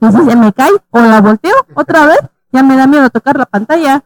¿Y 0.00 0.06
si 0.10 0.24
se 0.24 0.34
me 0.36 0.52
cae? 0.52 0.70
¿O 0.90 0.98
la 1.00 1.20
volteo 1.20 1.54
otra 1.74 2.06
vez? 2.06 2.20
Ya 2.50 2.62
me 2.62 2.76
da 2.76 2.86
miedo 2.86 3.10
tocar 3.10 3.36
la 3.38 3.44
pantalla. 3.44 4.02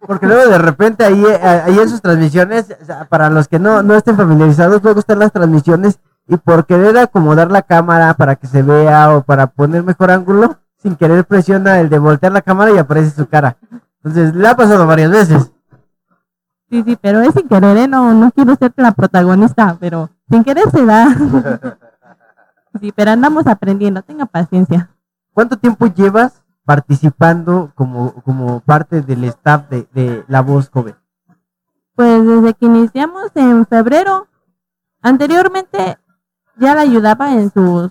Porque 0.00 0.26
luego 0.26 0.50
de 0.50 0.58
repente 0.58 1.04
ahí, 1.04 1.24
eh, 1.24 1.62
ahí 1.66 1.78
en 1.78 1.88
sus 1.88 2.02
transmisiones, 2.02 2.66
para 3.08 3.30
los 3.30 3.46
que 3.46 3.60
no, 3.60 3.82
no 3.84 3.94
estén 3.94 4.16
familiarizados, 4.16 4.82
luego 4.82 4.98
están 5.00 5.20
las 5.20 5.30
transmisiones 5.32 6.00
y 6.28 6.36
por 6.36 6.66
querer 6.66 6.98
acomodar 6.98 7.50
la 7.50 7.62
cámara 7.62 8.14
para 8.14 8.36
que 8.36 8.46
se 8.46 8.62
vea 8.62 9.16
o 9.16 9.22
para 9.22 9.46
poner 9.46 9.82
mejor 9.82 10.10
ángulo, 10.10 10.58
sin 10.78 10.96
querer 10.96 11.24
presiona 11.24 11.80
el 11.80 11.88
de 11.88 11.98
voltear 11.98 12.32
la 12.32 12.42
cámara 12.42 12.72
y 12.72 12.78
aparece 12.78 13.10
su 13.10 13.28
cara. 13.28 13.56
Entonces, 14.02 14.34
le 14.34 14.48
ha 14.48 14.56
pasado 14.56 14.86
varias 14.86 15.10
veces. 15.10 15.52
Sí, 16.68 16.82
sí, 16.82 16.98
pero 17.00 17.20
es 17.20 17.32
sin 17.32 17.48
querer, 17.48 17.76
¿eh? 17.76 17.88
No, 17.88 18.12
no 18.12 18.30
quiero 18.32 18.56
ser 18.56 18.72
la 18.76 18.92
protagonista, 18.92 19.76
pero 19.78 20.10
sin 20.28 20.42
querer 20.42 20.68
se 20.70 20.84
da. 20.84 21.14
sí, 22.80 22.92
pero 22.92 23.12
andamos 23.12 23.46
aprendiendo, 23.46 24.02
tenga 24.02 24.26
paciencia. 24.26 24.90
¿Cuánto 25.32 25.56
tiempo 25.56 25.86
llevas 25.86 26.42
participando 26.64 27.70
como, 27.76 28.14
como 28.22 28.60
parte 28.60 29.00
del 29.00 29.24
staff 29.24 29.68
de, 29.70 29.86
de 29.92 30.24
La 30.26 30.42
Voz 30.42 30.70
Joven? 30.70 30.96
Pues 31.94 32.26
desde 32.26 32.54
que 32.54 32.66
iniciamos 32.66 33.30
en 33.36 33.64
febrero, 33.66 34.26
anteriormente 35.00 35.98
ya 36.58 36.74
la 36.74 36.82
ayudaba 36.82 37.32
en 37.32 37.50
sus 37.52 37.90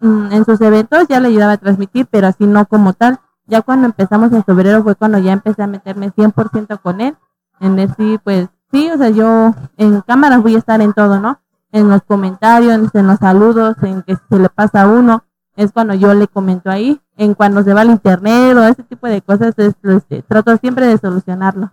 mm, 0.00 0.32
en 0.32 0.44
sus 0.44 0.60
eventos, 0.60 1.06
ya 1.08 1.20
le 1.20 1.28
ayudaba 1.28 1.52
a 1.52 1.58
transmitir, 1.58 2.06
pero 2.10 2.28
así 2.28 2.46
no 2.46 2.66
como 2.66 2.92
tal. 2.92 3.20
Ya 3.46 3.62
cuando 3.62 3.86
empezamos 3.86 4.32
en 4.32 4.44
febrero 4.44 4.82
fue 4.82 4.94
cuando 4.94 5.18
ya 5.18 5.32
empecé 5.32 5.62
a 5.62 5.66
meterme 5.66 6.10
100% 6.12 6.80
con 6.80 7.00
él. 7.00 7.16
En 7.60 7.76
decir, 7.76 8.20
pues 8.24 8.48
sí, 8.72 8.90
o 8.90 8.96
sea, 8.96 9.10
yo 9.10 9.54
en 9.76 10.00
cámaras 10.00 10.42
voy 10.42 10.54
a 10.54 10.58
estar 10.58 10.80
en 10.80 10.92
todo, 10.92 11.20
¿no? 11.20 11.40
En 11.72 11.88
los 11.88 12.02
comentarios, 12.02 12.94
en 12.94 13.06
los 13.06 13.18
saludos, 13.18 13.76
en 13.82 14.02
que 14.02 14.16
se 14.16 14.38
le 14.38 14.48
pasa 14.48 14.82
a 14.82 14.88
uno, 14.88 15.24
es 15.56 15.72
cuando 15.72 15.94
yo 15.94 16.14
le 16.14 16.28
comento 16.28 16.70
ahí. 16.70 17.00
En 17.16 17.34
cuando 17.34 17.62
se 17.62 17.74
va 17.74 17.82
al 17.82 17.90
internet 17.90 18.56
o 18.56 18.64
ese 18.64 18.82
tipo 18.82 19.06
de 19.06 19.22
cosas, 19.22 19.54
es, 19.56 19.74
este, 19.82 20.22
trato 20.22 20.56
siempre 20.56 20.86
de 20.86 20.98
solucionarlo. 20.98 21.70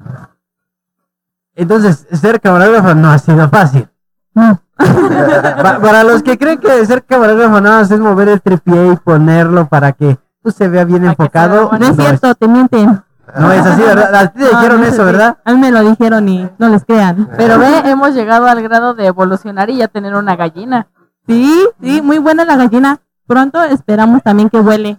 Entonces, 1.55 2.07
ser 2.11 2.39
camarógrafo 2.39 2.93
no 2.93 3.09
ha 3.09 3.17
sido 3.17 3.49
fácil. 3.49 3.90
Pa- 4.33 5.79
para 5.79 6.03
los 6.03 6.23
que 6.23 6.37
creen 6.37 6.57
que 6.59 6.85
ser 6.85 7.03
camarógrafo 7.03 7.61
nada 7.61 7.79
más 7.79 7.91
es 7.91 7.99
mover 7.99 8.29
el 8.29 8.41
tripié 8.41 8.93
y 8.93 8.95
ponerlo 8.95 9.67
para 9.67 9.91
que 9.91 10.17
pues, 10.41 10.55
se 10.55 10.67
vea 10.69 10.85
bien 10.85 11.01
Para 11.03 11.09
vea 11.09 11.11
enfocado. 11.11 11.71
No 11.77 11.85
es 11.85 11.95
cierto, 11.95 12.33
te 12.35 12.47
mienten. 12.47 13.01
no 13.37 13.51
es 13.51 13.65
así, 13.65 13.81
¿verdad? 13.81 14.15
A 14.15 14.27
ti 14.27 14.39
te 14.39 14.45
No, 14.45 14.49
dijeron 14.59 14.81
no 14.81 14.87
es 14.87 14.93
eso, 14.93 15.03
así. 15.03 15.11
¿verdad? 15.11 15.37
A 15.45 15.51
mí 15.53 15.59
me 15.59 15.71
lo 15.71 15.81
dijeron 15.83 16.27
y 16.29 16.49
no 16.57 16.69
les 16.69 16.83
crean. 16.85 17.29
Pero 17.37 17.59
ve, 17.59 17.79
hemos 17.85 18.13
llegado 18.15 18.47
al 18.47 18.61
grado 18.63 18.93
de 18.93 19.05
evolucionar 19.07 19.69
y 19.69 19.77
ya 19.77 19.87
tener 19.87 20.15
una 20.15 20.35
gallina. 20.35 20.87
Sí, 21.27 21.67
sí, 21.81 22.01
muy 22.01 22.17
buena 22.17 22.45
la 22.45 22.55
gallina. 22.55 22.99
Pronto 23.27 23.63
esperamos 23.63 24.23
también 24.23 24.49
que 24.49 24.59
vuele. 24.59 24.97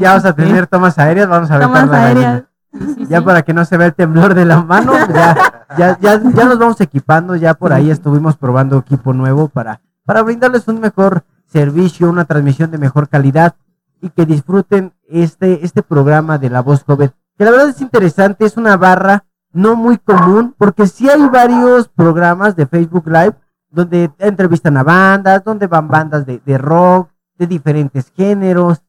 Ya 0.00 0.10
vamos 0.10 0.24
a 0.24 0.32
tener 0.32 0.66
tomas 0.66 0.98
aéreas, 0.98 1.28
vamos 1.28 1.50
a 1.50 1.58
ver 1.58 1.66
Tomas 1.66 1.90
aéreas. 1.90 2.42
Sí, 2.72 3.06
Ya 3.08 3.20
para 3.22 3.42
que 3.42 3.52
no 3.52 3.64
se 3.64 3.76
vea 3.76 3.88
el 3.88 3.94
temblor 3.94 4.34
de 4.34 4.44
la 4.44 4.58
mano, 4.62 4.92
ya, 5.12 5.57
ya, 5.76 5.98
ya, 6.00 6.20
ya 6.22 6.44
nos 6.44 6.58
vamos 6.58 6.80
equipando, 6.80 7.36
ya 7.36 7.54
por 7.54 7.72
ahí 7.72 7.90
estuvimos 7.90 8.36
probando 8.36 8.78
equipo 8.78 9.12
nuevo 9.12 9.48
para, 9.48 9.80
para 10.04 10.22
brindarles 10.22 10.66
un 10.68 10.80
mejor 10.80 11.24
servicio, 11.46 12.08
una 12.08 12.24
transmisión 12.24 12.70
de 12.70 12.78
mejor 12.78 13.08
calidad 13.08 13.56
y 14.00 14.10
que 14.10 14.26
disfruten 14.26 14.92
este, 15.08 15.64
este 15.64 15.82
programa 15.82 16.38
de 16.38 16.50
La 16.50 16.62
Voz 16.62 16.84
Joven, 16.84 17.12
que 17.36 17.44
la 17.44 17.50
verdad 17.50 17.68
es 17.68 17.80
interesante, 17.80 18.44
es 18.44 18.56
una 18.56 18.76
barra 18.76 19.24
no 19.52 19.76
muy 19.76 19.98
común, 19.98 20.54
porque 20.56 20.86
sí 20.86 21.08
hay 21.08 21.26
varios 21.28 21.88
programas 21.88 22.54
de 22.54 22.66
Facebook 22.66 23.06
Live 23.06 23.34
donde 23.70 24.10
entrevistan 24.18 24.76
a 24.76 24.82
bandas, 24.82 25.44
donde 25.44 25.66
van 25.66 25.88
bandas 25.88 26.24
de, 26.24 26.40
de 26.44 26.58
rock, 26.58 27.10
de 27.36 27.46
diferentes 27.46 28.12
géneros, 28.14 28.82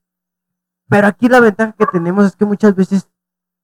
pero 0.89 1.07
aquí 1.07 1.29
la 1.29 1.39
ventaja 1.39 1.73
que 1.73 1.85
tenemos 1.85 2.25
es 2.25 2.35
que 2.35 2.45
muchas 2.45 2.75
veces 2.75 3.07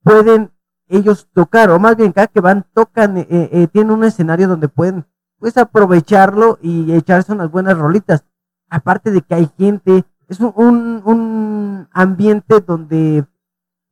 pueden 0.03 0.51
ellos 0.87 1.27
tocar, 1.33 1.69
o 1.71 1.79
más 1.79 1.95
bien 1.95 2.11
cada 2.11 2.27
que 2.27 2.41
van, 2.41 2.65
tocan, 2.73 3.17
eh, 3.17 3.27
eh, 3.29 3.67
tienen 3.71 3.91
un 3.91 4.03
escenario 4.03 4.47
donde 4.47 4.67
pueden 4.67 5.05
pues 5.39 5.57
aprovecharlo 5.57 6.57
y 6.61 6.93
echarse 6.93 7.33
unas 7.33 7.51
buenas 7.51 7.77
rolitas. 7.77 8.23
Aparte 8.69 9.11
de 9.11 9.21
que 9.21 9.35
hay 9.35 9.51
gente, 9.57 10.05
es 10.27 10.39
un, 10.39 11.01
un, 11.05 11.87
ambiente 11.91 12.61
donde 12.61 13.25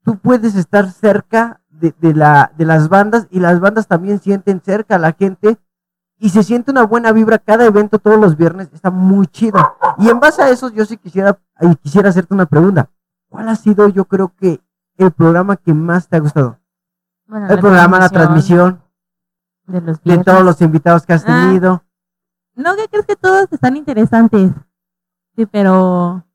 tú 0.04 0.18
puedes 0.18 0.56
estar 0.56 0.92
cerca 0.92 1.62
de, 1.70 1.94
de 2.00 2.14
la, 2.14 2.52
de 2.58 2.66
las 2.66 2.90
bandas 2.90 3.28
y 3.30 3.40
las 3.40 3.60
bandas 3.60 3.88
también 3.88 4.20
sienten 4.20 4.62
cerca 4.64 4.96
a 4.96 5.00
la 5.00 5.14
gente 5.14 5.58
y 6.24 6.30
se 6.30 6.42
siente 6.42 6.72
una 6.72 6.84
buena 6.84 7.12
vibra 7.12 7.38
cada 7.38 7.66
evento 7.66 8.00
todos 8.00 8.20
los 8.20 8.38
viernes, 8.38 8.70
está 8.74 8.90
muy 8.90 9.28
chido. 9.28 9.60
Y 9.98 10.10
en 10.10 10.20
base 10.20 10.42
a 10.42 10.50
eso 10.50 10.70
yo 10.70 10.86
sí 10.86 10.98
quisiera, 10.98 11.38
quisiera 11.82 12.10
hacerte 12.10 12.34
una 12.34 12.46
pregunta. 12.46 12.90
¿Cuál 13.30 13.50
ha 13.50 13.56
sido 13.56 13.90
yo 13.90 14.06
creo 14.06 14.34
que 14.40 14.62
el 14.98 15.12
programa 15.12 15.58
que 15.58 15.74
más 15.74 16.08
te 16.08 16.16
ha 16.16 16.20
gustado? 16.20 16.60
Bueno, 17.28 17.48
El 17.50 17.60
programa, 17.60 18.00
la 18.00 18.10
transmisión, 18.10 18.82
De 19.66 19.80
los 19.82 20.04
de 20.04 20.18
todos 20.20 20.44
los 20.44 20.60
invitados 20.62 21.06
que 21.06 21.14
has 21.14 21.24
Ah. 21.28 21.46
tenido. 21.48 21.84
No, 22.56 22.76
que 22.76 22.88
crees 22.90 23.06
que 23.06 23.16
todos 23.16 23.48
están 23.52 23.78
interesantes. 23.78 24.52
Sí, 25.36 25.46
pero. 25.46 26.26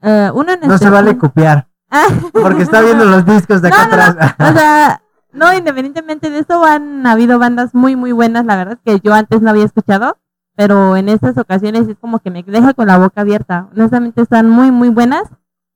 eh, 0.00 0.30
uno 0.32 0.52
en 0.52 0.60
No 0.60 0.78
se 0.78 0.88
vale 0.88 1.18
copiar, 1.18 1.66
Ah, 1.90 2.06
porque 2.32 2.62
está 2.62 2.80
viendo 2.80 3.04
los 3.04 3.24
discos 3.26 3.60
de 3.60 3.68
acá 3.68 3.86
No, 3.86 3.90
no, 3.90 3.96
no. 3.96 4.02
atrás. 4.02 4.34
O 4.38 4.52
sea, 4.52 5.02
No, 5.32 5.52
independientemente 5.54 6.30
de 6.30 6.38
eso, 6.38 6.64
han 6.64 7.06
habido 7.06 7.38
bandas 7.38 7.74
muy, 7.74 7.96
muy 7.96 8.12
buenas, 8.12 8.46
la 8.46 8.56
verdad, 8.56 8.78
que 8.84 9.00
yo 9.00 9.12
antes 9.14 9.42
no 9.42 9.50
había 9.50 9.64
escuchado, 9.64 10.16
pero 10.56 10.96
en 10.96 11.08
estas 11.08 11.36
ocasiones 11.36 11.86
es 11.88 11.98
como 11.98 12.20
que 12.20 12.30
me 12.30 12.42
deja 12.44 12.72
con 12.74 12.86
la 12.86 12.96
boca 12.98 13.20
abierta. 13.22 13.68
Honestamente 13.72 14.22
están 14.22 14.48
muy, 14.48 14.70
muy 14.70 14.88
buenas 14.88 15.24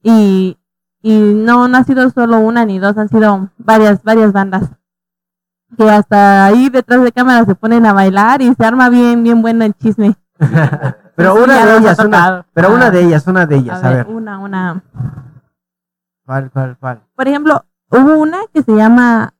y, 0.02 0.58
y 1.02 1.18
no, 1.34 1.68
no 1.68 1.78
ha 1.78 1.84
sido 1.84 2.08
solo 2.10 2.38
una 2.38 2.64
ni 2.64 2.78
dos, 2.78 2.96
han 2.96 3.08
sido 3.08 3.48
varias, 3.58 4.02
varias 4.02 4.32
bandas. 4.32 4.70
Que 5.76 5.88
hasta 5.90 6.44
ahí 6.46 6.68
detrás 6.68 7.02
de 7.02 7.12
cámara 7.12 7.44
se 7.44 7.54
ponen 7.54 7.86
a 7.86 7.92
bailar 7.92 8.42
y 8.42 8.54
se 8.54 8.64
arma 8.64 8.88
bien, 8.90 9.22
bien 9.22 9.40
bueno 9.42 9.64
el 9.64 9.74
chisme. 9.74 10.16
Pero 11.16 11.36
Sí, 11.36 11.42
una 11.44 11.66
de 11.66 11.76
ellas, 11.78 11.98
una, 11.98 12.46
pero 12.54 12.68
Ah. 12.68 12.72
una 12.74 12.90
de 12.90 13.00
ellas, 13.04 13.26
una 13.26 13.44
de 13.46 13.54
A 13.54 13.58
ellas, 13.58 13.84
a 13.84 13.88
ver, 13.90 14.06
ver. 14.06 14.14
una, 14.16 14.38
una. 14.38 14.82
¿Cuál, 16.24 16.50
cuál, 16.50 16.76
cuál? 16.80 17.02
Por 17.14 17.28
ejemplo, 17.28 17.64
hubo 17.90 18.16
una 18.16 18.38
que 18.52 18.62
se 18.62 18.72
llama 18.74 19.34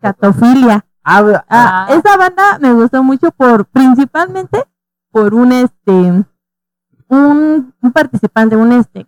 Catofilia. 0.00 0.84
Ah, 1.02 1.22
ah, 1.24 1.44
Ah, 1.48 1.86
esa 1.90 2.16
banda 2.18 2.58
me 2.60 2.72
gustó 2.74 3.02
mucho 3.02 3.30
por, 3.32 3.64
principalmente, 3.64 4.62
por 5.10 5.32
un 5.34 5.52
este, 5.52 5.92
un, 7.08 7.74
un 7.80 7.92
participante, 7.92 8.56
un 8.56 8.72
este. 8.72 9.06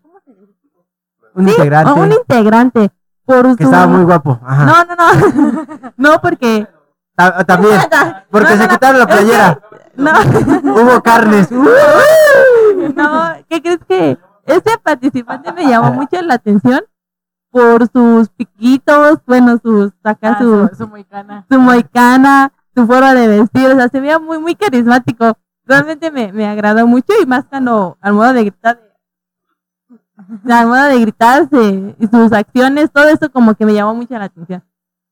Un 1.38 1.44
Sí, 1.46 1.50
integrante 1.52 1.92
un 2.00 2.12
integrante, 2.12 2.90
por 3.24 3.56
que 3.56 3.64
su- 3.64 3.70
estaba 3.70 3.86
muy 3.86 4.04
guapo. 4.04 4.38
Ajá. 4.44 4.64
No, 4.64 4.84
no, 4.84 4.94
no, 4.96 5.92
no, 5.96 6.20
porque, 6.20 6.66
Ta- 7.16 7.44
también, 7.44 7.80
porque 8.30 8.50
No, 8.50 8.56
se 8.56 8.66
no, 8.66 8.68
quitaron 8.68 8.98
la 9.00 9.06
playera. 9.06 9.60
no, 9.96 10.10
Hubo 10.74 11.02
carnes. 11.02 11.50
no, 12.94 13.32
¿qué 13.48 13.62
crees 13.62 13.78
que 13.88 14.18
ese 14.46 14.78
participante 14.82 15.52
me 15.52 15.66
llamó 15.68 15.92
mucho 15.92 16.20
la 16.22 16.34
atención 16.34 16.80
por 17.50 17.88
sus 17.90 18.28
piquitos, 18.30 19.18
bueno, 19.26 19.58
sus, 19.62 19.92
acá 20.04 20.32
Ah, 20.32 20.38
su, 20.38 20.68
su, 20.68 20.76
su 20.76 20.88
moicana. 20.88 21.46
su 21.50 21.58
moicana, 21.58 22.52
su 22.74 22.86
forma 22.86 23.14
de 23.14 23.26
vestir, 23.28 23.66
o 23.70 23.74
sea, 23.76 23.88
se 23.88 24.00
veía 24.00 24.18
muy, 24.18 24.38
muy 24.38 24.54
carismático. 24.54 25.36
Realmente 25.64 26.10
me, 26.10 26.32
me 26.32 26.46
agradó 26.46 26.86
mucho 26.86 27.12
y 27.20 27.26
más 27.26 27.44
cuando 27.44 27.96
al 28.00 28.12
modo 28.14 28.32
de 28.32 28.44
gritar, 28.44 28.80
al 30.50 30.66
modo 30.66 30.84
de 30.84 31.00
gritarse 31.00 31.94
y 31.98 32.06
sus 32.06 32.32
acciones, 32.32 32.90
todo 32.92 33.08
eso 33.08 33.30
como 33.30 33.54
que 33.54 33.64
me 33.66 33.74
llamó 33.74 33.94
mucho 33.94 34.18
la 34.18 34.24
atención. 34.26 34.62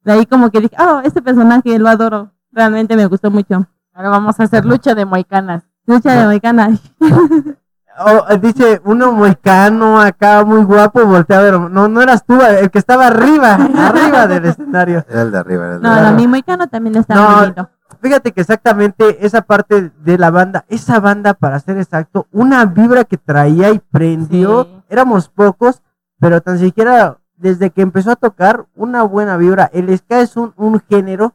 De 0.04 0.12
ahí 0.12 0.26
como 0.26 0.50
que 0.50 0.60
dije, 0.60 0.76
oh, 0.78 1.00
este 1.04 1.22
personaje 1.22 1.78
lo 1.78 1.88
adoro. 1.88 2.30
Realmente 2.52 2.96
me 2.96 3.06
gustó 3.06 3.30
mucho. 3.30 3.66
Ahora 3.92 4.10
vamos 4.10 4.38
a 4.38 4.44
hacer 4.44 4.64
lucha 4.64 4.94
de 4.94 5.04
moicanas. 5.04 5.62
Lucha 5.86 6.12
de 6.14 6.26
moicana. 6.26 6.70
Oh, 7.98 8.26
dice 8.36 8.78
uno 8.84 9.10
moicano 9.12 9.98
acá 9.98 10.44
muy 10.44 10.62
guapo, 10.64 11.02
voltea 11.06 11.38
a 11.38 11.42
ver. 11.42 11.58
No, 11.58 11.88
no 11.88 12.02
eras 12.02 12.26
tú, 12.26 12.38
el 12.42 12.70
que 12.70 12.78
estaba 12.78 13.06
arriba, 13.06 13.54
arriba 13.54 14.26
del 14.26 14.44
escenario. 14.50 15.02
Era 15.08 15.22
el 15.22 15.32
de 15.32 15.38
arriba, 15.38 15.64
era 15.64 15.74
el 15.76 15.80
de 15.80 15.88
No, 15.88 15.94
arriba. 15.94 16.10
no, 16.10 16.16
mi 16.18 16.26
moicano 16.28 16.66
también 16.66 16.96
está 16.96 17.14
No. 17.14 17.70
Fíjate 18.02 18.32
que 18.32 18.42
exactamente 18.42 19.24
esa 19.24 19.40
parte 19.40 19.92
de 20.04 20.18
la 20.18 20.30
banda, 20.30 20.66
esa 20.68 21.00
banda 21.00 21.32
para 21.32 21.58
ser 21.58 21.78
exacto, 21.78 22.26
una 22.32 22.66
vibra 22.66 23.04
que 23.04 23.16
traía 23.16 23.70
y 23.70 23.78
prendió, 23.78 24.64
Sí. 24.64 24.75
Éramos 24.88 25.28
pocos, 25.28 25.82
pero 26.18 26.40
tan 26.40 26.58
siquiera 26.58 27.18
desde 27.36 27.70
que 27.70 27.82
empezó 27.82 28.12
a 28.12 28.16
tocar, 28.16 28.66
una 28.74 29.02
buena 29.02 29.36
vibra. 29.36 29.70
El 29.72 29.96
ska 29.96 30.20
es 30.20 30.36
un, 30.36 30.54
un 30.56 30.80
género 30.80 31.34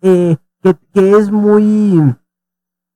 eh, 0.00 0.36
que, 0.62 0.76
que 0.92 1.16
es 1.16 1.30
muy 1.30 2.14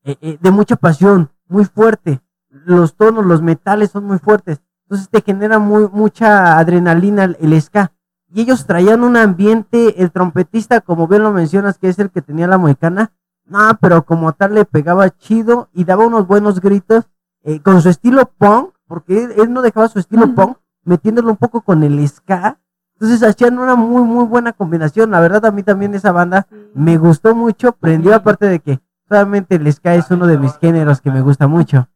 eh, 0.06 0.16
eh, 0.20 0.38
de 0.40 0.50
mucha 0.52 0.76
pasión, 0.76 1.30
muy 1.48 1.64
fuerte. 1.64 2.20
Los 2.48 2.94
tonos, 2.94 3.26
los 3.26 3.42
metales 3.42 3.90
son 3.90 4.04
muy 4.04 4.20
fuertes. 4.20 4.60
Entonces 4.84 5.08
te 5.08 5.20
genera 5.20 5.58
muy, 5.58 5.88
mucha 5.88 6.58
adrenalina 6.58 7.24
el, 7.24 7.60
ska. 7.60 7.92
Y 8.32 8.42
ellos 8.42 8.66
traían 8.66 9.02
un 9.02 9.16
ambiente, 9.16 10.00
el 10.00 10.12
trompetista, 10.12 10.80
como 10.80 11.08
bien 11.08 11.24
lo 11.24 11.32
mencionas, 11.32 11.78
que 11.78 11.88
es 11.88 11.98
el 11.98 12.10
que 12.10 12.22
tenía 12.22 12.46
la 12.46 12.56
moicana, 12.56 13.12
no, 13.46 13.76
pero 13.80 14.04
como 14.04 14.32
tal 14.32 14.54
le 14.54 14.64
pegaba 14.64 15.10
chido 15.10 15.70
y 15.72 15.82
daba 15.82 16.06
unos 16.06 16.28
buenos 16.28 16.60
gritos 16.60 17.08
eh, 17.42 17.60
con 17.60 17.82
su 17.82 17.88
estilo 17.88 18.30
punk, 18.38 18.74
porque 18.86 19.24
él, 19.24 19.32
él 19.36 19.52
no 19.52 19.62
dejaba 19.62 19.88
su 19.88 19.98
estilo 19.98 20.34
punk, 20.34 20.58
metiéndolo 20.84 21.30
un 21.30 21.36
poco 21.36 21.60
con 21.60 21.82
el 21.82 22.06
ska. 22.08 22.58
Entonces 22.94 23.22
hacían 23.22 23.58
una 23.58 23.74
muy, 23.74 24.02
muy 24.02 24.24
buena 24.24 24.52
combinación. 24.52 25.10
La 25.10 25.20
verdad, 25.20 25.44
a 25.44 25.50
mí 25.50 25.62
también 25.62 25.94
esa 25.94 26.12
banda 26.12 26.46
me 26.74 26.96
gustó 26.96 27.34
mucho, 27.34 27.72
prendió 27.72 28.14
aparte 28.14 28.46
de 28.46 28.60
que 28.60 28.80
solamente 29.08 29.56
el 29.56 29.70
ska 29.72 29.94
es 29.94 30.10
uno 30.10 30.26
de 30.26 30.38
mis 30.38 30.56
géneros 30.58 31.00
que 31.00 31.10
me 31.10 31.20
gusta 31.20 31.46
mucho. 31.46 31.88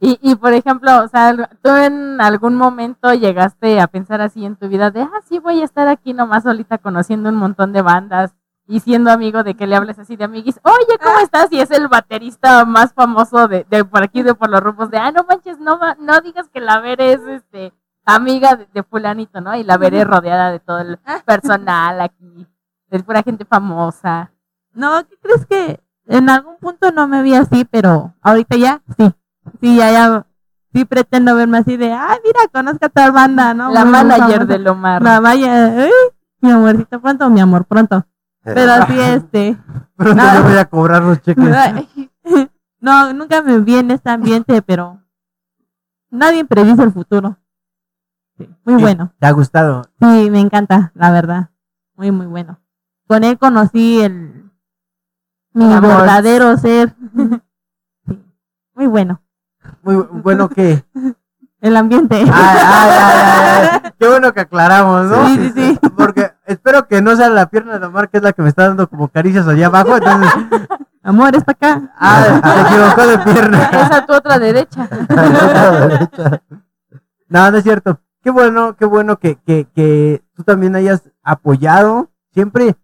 Y, 0.00 0.18
y 0.20 0.34
por 0.36 0.52
ejemplo, 0.52 1.02
o 1.02 1.08
sea, 1.08 1.34
tú 1.62 1.70
en 1.70 2.20
algún 2.20 2.56
momento 2.56 3.14
llegaste 3.14 3.80
a 3.80 3.86
pensar 3.86 4.20
así 4.20 4.44
en 4.44 4.56
tu 4.56 4.68
vida 4.68 4.90
de, 4.90 5.02
ah, 5.02 5.20
sí, 5.26 5.38
voy 5.38 5.62
a 5.62 5.64
estar 5.64 5.88
aquí 5.88 6.12
nomás 6.12 6.42
solita 6.42 6.78
conociendo 6.78 7.30
un 7.30 7.36
montón 7.36 7.72
de 7.72 7.80
bandas 7.80 8.34
y 8.66 8.80
siendo 8.80 9.10
amigo 9.10 9.42
de 9.42 9.54
que 9.54 9.66
le 9.66 9.76
hables 9.76 9.98
así 9.98 10.16
de 10.16 10.24
amiguis, 10.24 10.58
oye, 10.62 10.98
¿cómo 11.02 11.18
estás? 11.18 11.48
Y 11.52 11.60
es 11.60 11.70
el 11.70 11.88
baterista 11.88 12.64
más 12.64 12.94
famoso 12.94 13.46
de, 13.48 13.66
de 13.68 13.84
por 13.84 14.02
aquí, 14.02 14.22
de 14.22 14.34
por 14.34 14.48
los 14.50 14.60
rumbos, 14.60 14.90
de, 14.90 14.98
ah, 14.98 15.12
no 15.12 15.24
manches, 15.24 15.58
no, 15.58 15.78
no 15.98 16.20
digas 16.20 16.48
que 16.48 16.60
la 16.60 16.80
Ver 16.80 17.00
es 17.00 17.20
este, 17.26 17.72
amiga 18.06 18.56
de, 18.56 18.66
de 18.72 18.82
fulanito, 18.82 19.40
¿no? 19.40 19.54
Y 19.56 19.64
la 19.64 19.76
Ver 19.76 19.94
es 19.94 20.06
rodeada 20.06 20.50
de 20.50 20.60
todo 20.60 20.78
el 20.78 20.98
personal 21.26 22.00
aquí, 22.00 22.46
de 22.90 23.00
pura 23.02 23.22
gente 23.22 23.44
famosa. 23.44 24.30
No, 24.72 25.06
¿qué 25.06 25.16
crees 25.20 25.46
que 25.46 25.80
en 26.06 26.30
algún 26.30 26.56
punto 26.56 26.90
no 26.90 27.06
me 27.06 27.22
vi 27.22 27.34
así, 27.34 27.64
pero 27.64 28.14
ahorita 28.22 28.56
ya, 28.56 28.82
sí. 28.96 29.14
Sí, 29.60 29.76
ya, 29.76 29.90
ya, 29.92 30.26
sí 30.72 30.86
pretendo 30.86 31.36
verme 31.36 31.58
así 31.58 31.76
de, 31.76 31.92
ay, 31.92 32.18
mira, 32.24 32.40
conozco 32.50 32.86
a 32.86 32.88
tal 32.88 33.12
banda, 33.12 33.52
¿no? 33.52 33.70
la 33.70 33.84
Muy, 33.84 33.92
manager 33.92 34.38
famosa. 34.38 34.44
del 34.46 34.68
Omar. 34.68 35.02
La 35.02 35.20
vaya, 35.20 35.66
ay, 35.66 35.90
mi 36.40 36.50
amorcito 36.50 36.98
pronto, 37.00 37.28
mi 37.28 37.40
amor 37.42 37.66
pronto. 37.66 38.06
Pero 38.44 38.72
así, 38.72 38.98
este, 39.00 39.56
Pronto 39.96 40.22
Ah. 40.22 40.34
yo 40.36 40.42
voy 40.44 40.56
a 40.58 40.64
cobrar 40.66 41.02
los 41.02 41.20
cheques. 41.22 41.44
no, 42.80 43.12
nunca 43.14 43.42
me 43.42 43.58
vi 43.60 43.76
en 43.76 43.90
este 43.90 44.10
ambiente, 44.10 44.60
pero 44.62 45.00
nadie 46.10 46.44
predice 46.44 46.82
el 46.82 46.92
futuro. 46.92 47.38
Sí, 48.36 48.48
muy 48.64 48.74
bueno. 48.82 49.12
¿Te 49.18 49.26
ha 49.26 49.30
gustado? 49.30 49.82
Sí, 50.00 50.28
me 50.30 50.40
encanta, 50.40 50.92
la 50.94 51.10
verdad. 51.12 51.50
Muy, 51.94 52.10
muy 52.10 52.26
bueno. 52.26 52.60
Con 53.06 53.22
él 53.24 53.38
conocí 53.38 54.00
el 54.00 54.50
mi 55.52 55.72
amor. 55.72 55.96
verdadero 55.98 56.56
ser. 56.56 56.94
Sí, 58.06 58.22
muy 58.74 58.86
bueno. 58.88 59.22
Muy 59.82 59.94
bu- 59.94 60.22
bueno 60.22 60.48
que... 60.48 60.84
El 61.64 61.78
ambiente. 61.78 62.16
Ay, 62.16 62.28
ay, 62.30 62.90
ay, 62.90 62.90
ay, 62.92 63.68
ay. 63.84 63.92
Qué 63.98 64.06
bueno 64.06 64.34
que 64.34 64.40
aclaramos, 64.40 65.06
¿no? 65.06 65.26
Sí, 65.28 65.36
sí, 65.38 65.52
sí. 65.54 65.78
Porque 65.96 66.30
espero 66.44 66.86
que 66.86 67.00
no 67.00 67.16
sea 67.16 67.30
la 67.30 67.46
pierna 67.46 67.78
de 67.78 67.86
Omar, 67.86 68.10
que 68.10 68.18
es 68.18 68.22
la 68.22 68.34
que 68.34 68.42
me 68.42 68.50
está 68.50 68.68
dando 68.68 68.86
como 68.86 69.08
caricias 69.08 69.48
allá 69.48 69.68
abajo. 69.68 69.96
Entonces, 69.96 70.30
Amor, 71.02 71.34
está 71.34 71.52
acá. 71.52 71.90
ah, 71.98 72.40
se 72.44 72.60
equivocó 72.60 73.06
de 73.06 73.18
pierna. 73.32 73.64
Esa 73.64 74.04
tu 74.04 74.12
otra 74.16 74.38
derecha. 74.38 74.86
No, 77.28 77.50
no 77.50 77.56
es 77.56 77.62
cierto. 77.64 77.98
Qué 78.22 78.30
bueno, 78.30 78.76
qué 78.76 78.84
bueno 78.84 79.18
que, 79.18 79.36
que, 79.36 79.66
que 79.74 80.22
tú 80.34 80.44
también 80.44 80.76
hayas 80.76 81.02
apoyado. 81.22 82.10
Siempre 82.34 82.76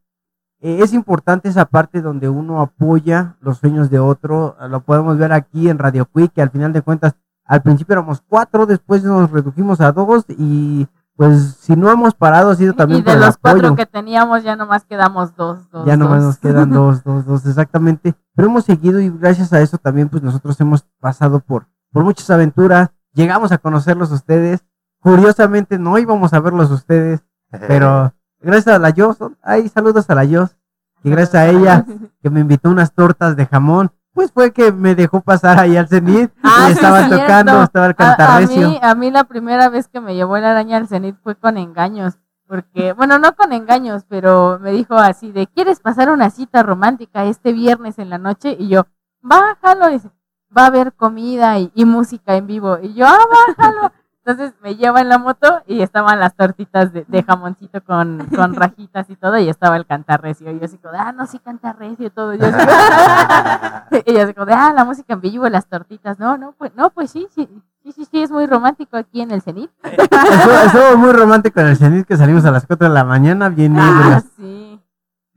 eh, 0.61 0.79
es 0.83 0.95
importante 0.95 1.51
esa 1.51 1.67
parte 1.67 2.01
donde 2.01 2.31
uno 2.31 2.63
apoya 2.63 3.37
los 3.41 3.59
sueños 3.59 3.91
de 3.91 3.99
otro. 3.99 4.57
Lo 4.71 4.81
podemos 4.81 5.19
ver 5.19 5.33
aquí 5.33 5.69
en 5.69 5.79
Radio 5.79 6.07
Quick, 6.07 6.33
que 6.33 6.43
al 6.43 6.51
final 6.51 6.73
de 6.73 6.83
cuentas, 6.83 7.15
al 7.51 7.63
principio 7.63 7.95
éramos 7.95 8.23
cuatro, 8.29 8.65
después 8.65 9.03
nos 9.03 9.29
redujimos 9.29 9.81
a 9.81 9.91
dos 9.91 10.25
y 10.29 10.87
pues 11.17 11.57
si 11.61 11.75
no 11.75 11.91
hemos 11.91 12.15
parado 12.15 12.51
ha 12.51 12.55
sido 12.55 12.75
también 12.75 13.01
y 13.01 13.03
por 13.03 13.13
de 13.13 13.19
el 13.19 13.27
los 13.27 13.39
cuatro 13.39 13.75
que 13.75 13.87
teníamos 13.87 14.45
ya 14.45 14.55
nomás 14.55 14.85
quedamos 14.85 15.35
dos, 15.35 15.69
dos, 15.69 15.85
ya 15.85 15.97
nomás 15.97 16.19
dos. 16.19 16.27
nos 16.27 16.39
quedan 16.39 16.71
dos, 16.71 17.03
dos, 17.03 17.27
dos, 17.27 17.45
exactamente. 17.47 18.15
Pero 18.37 18.47
hemos 18.47 18.67
seguido 18.67 19.01
y 19.01 19.11
gracias 19.11 19.53
a 19.53 19.61
eso 19.61 19.79
también, 19.79 20.09
pues 20.09 20.23
nosotros 20.23 20.61
hemos 20.61 20.83
pasado 21.01 21.41
por, 21.41 21.67
por 21.91 22.05
muchas 22.05 22.31
aventuras. 22.31 22.91
Llegamos 23.15 23.51
a 23.51 23.59
conocerlos 23.59 24.13
a 24.13 24.15
ustedes. 24.15 24.65
Curiosamente 25.01 25.77
no 25.77 25.99
íbamos 25.99 26.33
a 26.33 26.39
verlos 26.39 26.71
a 26.71 26.75
ustedes, 26.75 27.25
pero 27.67 28.15
gracias 28.39 28.77
a 28.77 28.79
la 28.79 28.91
Yos, 28.91 29.17
ay, 29.43 29.69
saludos 29.69 30.09
a 30.09 30.15
la 30.15 30.25
Yos, 30.25 30.57
que 31.03 31.11
gracias 31.11 31.35
a 31.35 31.49
ella 31.49 31.85
que 32.23 32.31
me 32.31 32.41
invitó 32.41 32.71
unas 32.71 32.93
tortas 32.93 33.35
de 33.35 33.45
jamón, 33.47 33.91
pues 34.13 34.33
fue 34.33 34.53
que 34.53 34.73
me 34.73 34.95
dejó 34.95 35.21
pasar 35.21 35.59
ahí 35.59 35.77
al 35.77 35.89
cenit 35.89 36.31
Ah, 36.43 36.67
y 36.69 36.73
es 36.73 36.79
tocando, 36.79 37.63
estaba 37.63 37.87
el 37.87 37.91
A, 37.91 37.93
a 37.93 37.95
cantarrecio. 37.95 38.69
mí, 38.69 38.79
a 38.83 38.95
mí 38.95 39.11
la 39.11 39.25
primera 39.25 39.69
vez 39.69 39.89
que 39.89 40.01
me 40.01 40.15
llevó 40.15 40.37
el 40.37 40.45
araña 40.45 40.77
al 40.77 40.89
cenit 40.89 41.17
fue 41.23 41.35
con 41.37 41.57
engaños. 41.57 42.19
Porque, 42.47 42.93
bueno, 42.95 43.21
no 43.21 43.37
con 43.37 43.53
engaños, 43.53 44.05
pero 44.09 44.59
me 44.61 44.73
dijo 44.73 44.97
así 44.97 45.31
de, 45.31 45.47
¿quieres 45.47 45.79
pasar 45.79 46.11
una 46.11 46.31
cita 46.31 46.65
romántica 46.65 47.25
este 47.25 47.53
viernes 47.53 47.99
en 48.01 48.11
la 48.11 48.19
noche? 48.19 48.57
Y 48.59 48.69
yo, 48.69 48.87
bájalo, 49.23 49.89
dice, 49.89 50.11
va 50.57 50.65
a 50.65 50.67
haber 50.67 50.93
comida 50.95 51.61
y, 51.61 51.71
y 51.77 51.85
música 51.85 52.35
en 52.35 52.49
vivo. 52.49 52.79
Y 52.83 52.95
yo, 52.95 53.07
ah, 53.07 53.19
bájalo. 53.57 53.93
Entonces 54.25 54.55
me 54.63 54.77
lleva 54.77 55.01
en 55.01 55.09
la 55.09 55.19
moto 55.19 55.63
y 55.67 55.81
estaban 55.81 56.21
las 56.21 56.35
tortitas 56.37 56.93
de, 56.93 57.05
de 57.09 57.23
jamoncito 57.23 57.83
con, 57.83 58.27
con 58.37 58.55
rajitas 58.55 59.09
y 59.09 59.17
todo, 59.17 59.39
y 59.39 59.49
estaba 59.49 59.77
el 59.77 59.87
cantarrecio. 59.87 60.51
Y 60.53 60.59
yo 60.59 60.65
así 60.67 60.77
como, 60.79 60.93
de, 60.93 60.99
ah, 60.99 61.13
no, 61.13 61.27
sí 61.27 61.39
cantarrecio 61.39 62.07
y 62.07 62.11
todo. 62.11 62.35
Y 62.35 62.39
yo 62.39 62.47
así, 62.47 64.03
y 64.07 64.13
yo 64.15 64.23
así 64.23 64.35
como, 64.35 64.47
de, 64.47 64.53
ah, 64.53 64.73
la 64.75 64.85
música 64.85 65.15
en 65.15 65.21
vivo, 65.23 65.49
las 65.49 65.67
tortitas. 65.67 66.19
No, 66.19 66.37
no, 66.37 66.53
pues, 66.53 66.73
no, 66.77 66.91
pues 66.91 67.11
sí, 67.11 67.27
sí, 67.35 67.49
Sí, 67.83 67.93
sí, 67.93 68.05
sí, 68.05 68.23
es 68.23 68.31
muy 68.31 68.45
romántico 68.47 68.99
aquí 68.99 69.23
en 69.23 69.31
el 69.31 69.41
Cenit. 69.41 69.71
Estuvo, 69.83 70.53
estuvo 70.67 70.97
muy 70.99 71.13
romántico 71.13 71.61
en 71.61 71.69
el 71.69 71.77
cenit 71.79 72.07
que 72.07 72.15
salimos 72.15 72.45
a 72.45 72.51
las 72.51 72.67
4 72.67 72.89
de 72.89 72.93
la 72.95 73.05
mañana, 73.05 73.49
bien 73.49 73.75
Ah, 73.79 73.89
ebrios. 73.89 74.25
sí. 74.37 74.70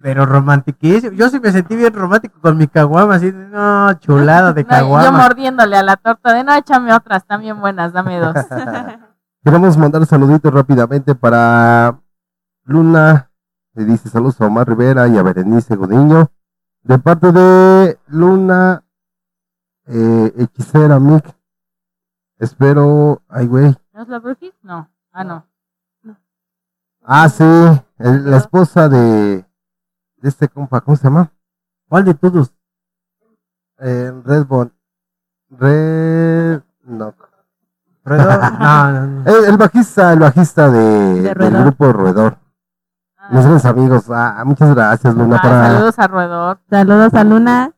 Pero 0.04 0.26
romantiquísimo. 0.26 1.14
Yo 1.14 1.30
sí 1.30 1.40
me 1.40 1.50
sentí 1.54 1.78
bien 1.78 1.94
romántico 1.94 2.38
con 2.42 2.58
mi 2.58 2.68
caguama, 2.68 3.16
así, 3.16 3.32
de, 3.32 3.48
no, 3.48 3.94
chulada 4.00 4.52
de 4.52 4.64
No, 4.66 4.70
yo 4.70 4.76
caguama. 4.76 5.12
mordiéndole 5.12 5.78
a 5.78 5.82
la 5.84 5.96
torta 5.96 6.34
de 6.34 6.44
no, 6.44 6.54
échame 6.56 6.94
otras, 6.94 7.22
están 7.24 7.40
bien 7.40 7.62
buenas, 7.62 7.94
dame 7.94 8.20
dos. 8.20 8.36
Queremos 9.46 9.78
mandar 9.78 10.06
saluditos 10.06 10.54
rápidamente 10.54 11.16
para 11.16 11.98
Luna, 12.66 13.32
le 13.76 13.86
dice 13.86 14.10
saludos 14.10 14.42
a 14.42 14.48
Omar 14.48 14.68
Rivera 14.68 15.08
y 15.08 15.18
a 15.18 15.24
Berenice 15.24 15.78
Godiño. 15.78 16.30
De 16.82 17.00
parte 17.00 17.32
de 17.32 17.98
Luna, 18.08 18.84
eh, 19.88 20.34
hechicera 20.38 21.00
Mick. 21.00 21.34
Espero, 22.40 23.22
ay 23.30 23.48
güey. 23.48 23.74
¿No 23.94 24.02
es 24.02 24.10
la 24.10 24.20
Brujis? 24.20 24.54
No. 24.64 24.90
Ah, 25.14 25.24
no. 25.24 25.46
Ah, 27.06 27.30
sí, 27.30 27.44
el- 28.00 28.30
la 28.30 28.36
esposa 28.38 28.90
de, 28.90 29.46
de 30.24 30.30
este 30.30 30.48
compa, 30.48 30.80
¿cómo 30.80 30.96
se 30.96 31.04
llama? 31.04 31.30
¿Cuál 31.90 32.06
de 32.06 32.14
todos? 32.14 32.54
Eh, 33.80 34.14
Redbone. 34.24 34.72
Red, 35.50 36.62
no. 36.86 37.14
No, 38.06 38.92
no, 38.92 39.08
no. 39.08 39.32
El, 39.32 39.46
el 39.46 39.58
bajista, 39.58 40.12
el 40.12 40.20
bajista 40.20 40.70
de, 40.70 41.22
De 41.22 41.34
del 41.34 41.64
grupo 41.64 41.94
Roedor. 41.94 42.38
Mis 43.32 43.42
grandes 43.42 43.66
amigos. 43.66 44.06
Ah, 44.10 44.44
muchas 44.46 44.76
gracias, 44.76 45.16
Luna. 45.16 45.38
Ah, 45.38 45.42
para, 45.42 45.68
saludos 45.68 46.00
a 46.00 46.08
Roedor. 46.08 46.60
Saludos 46.70 47.14
a 47.14 47.24
Luna. 47.24 47.72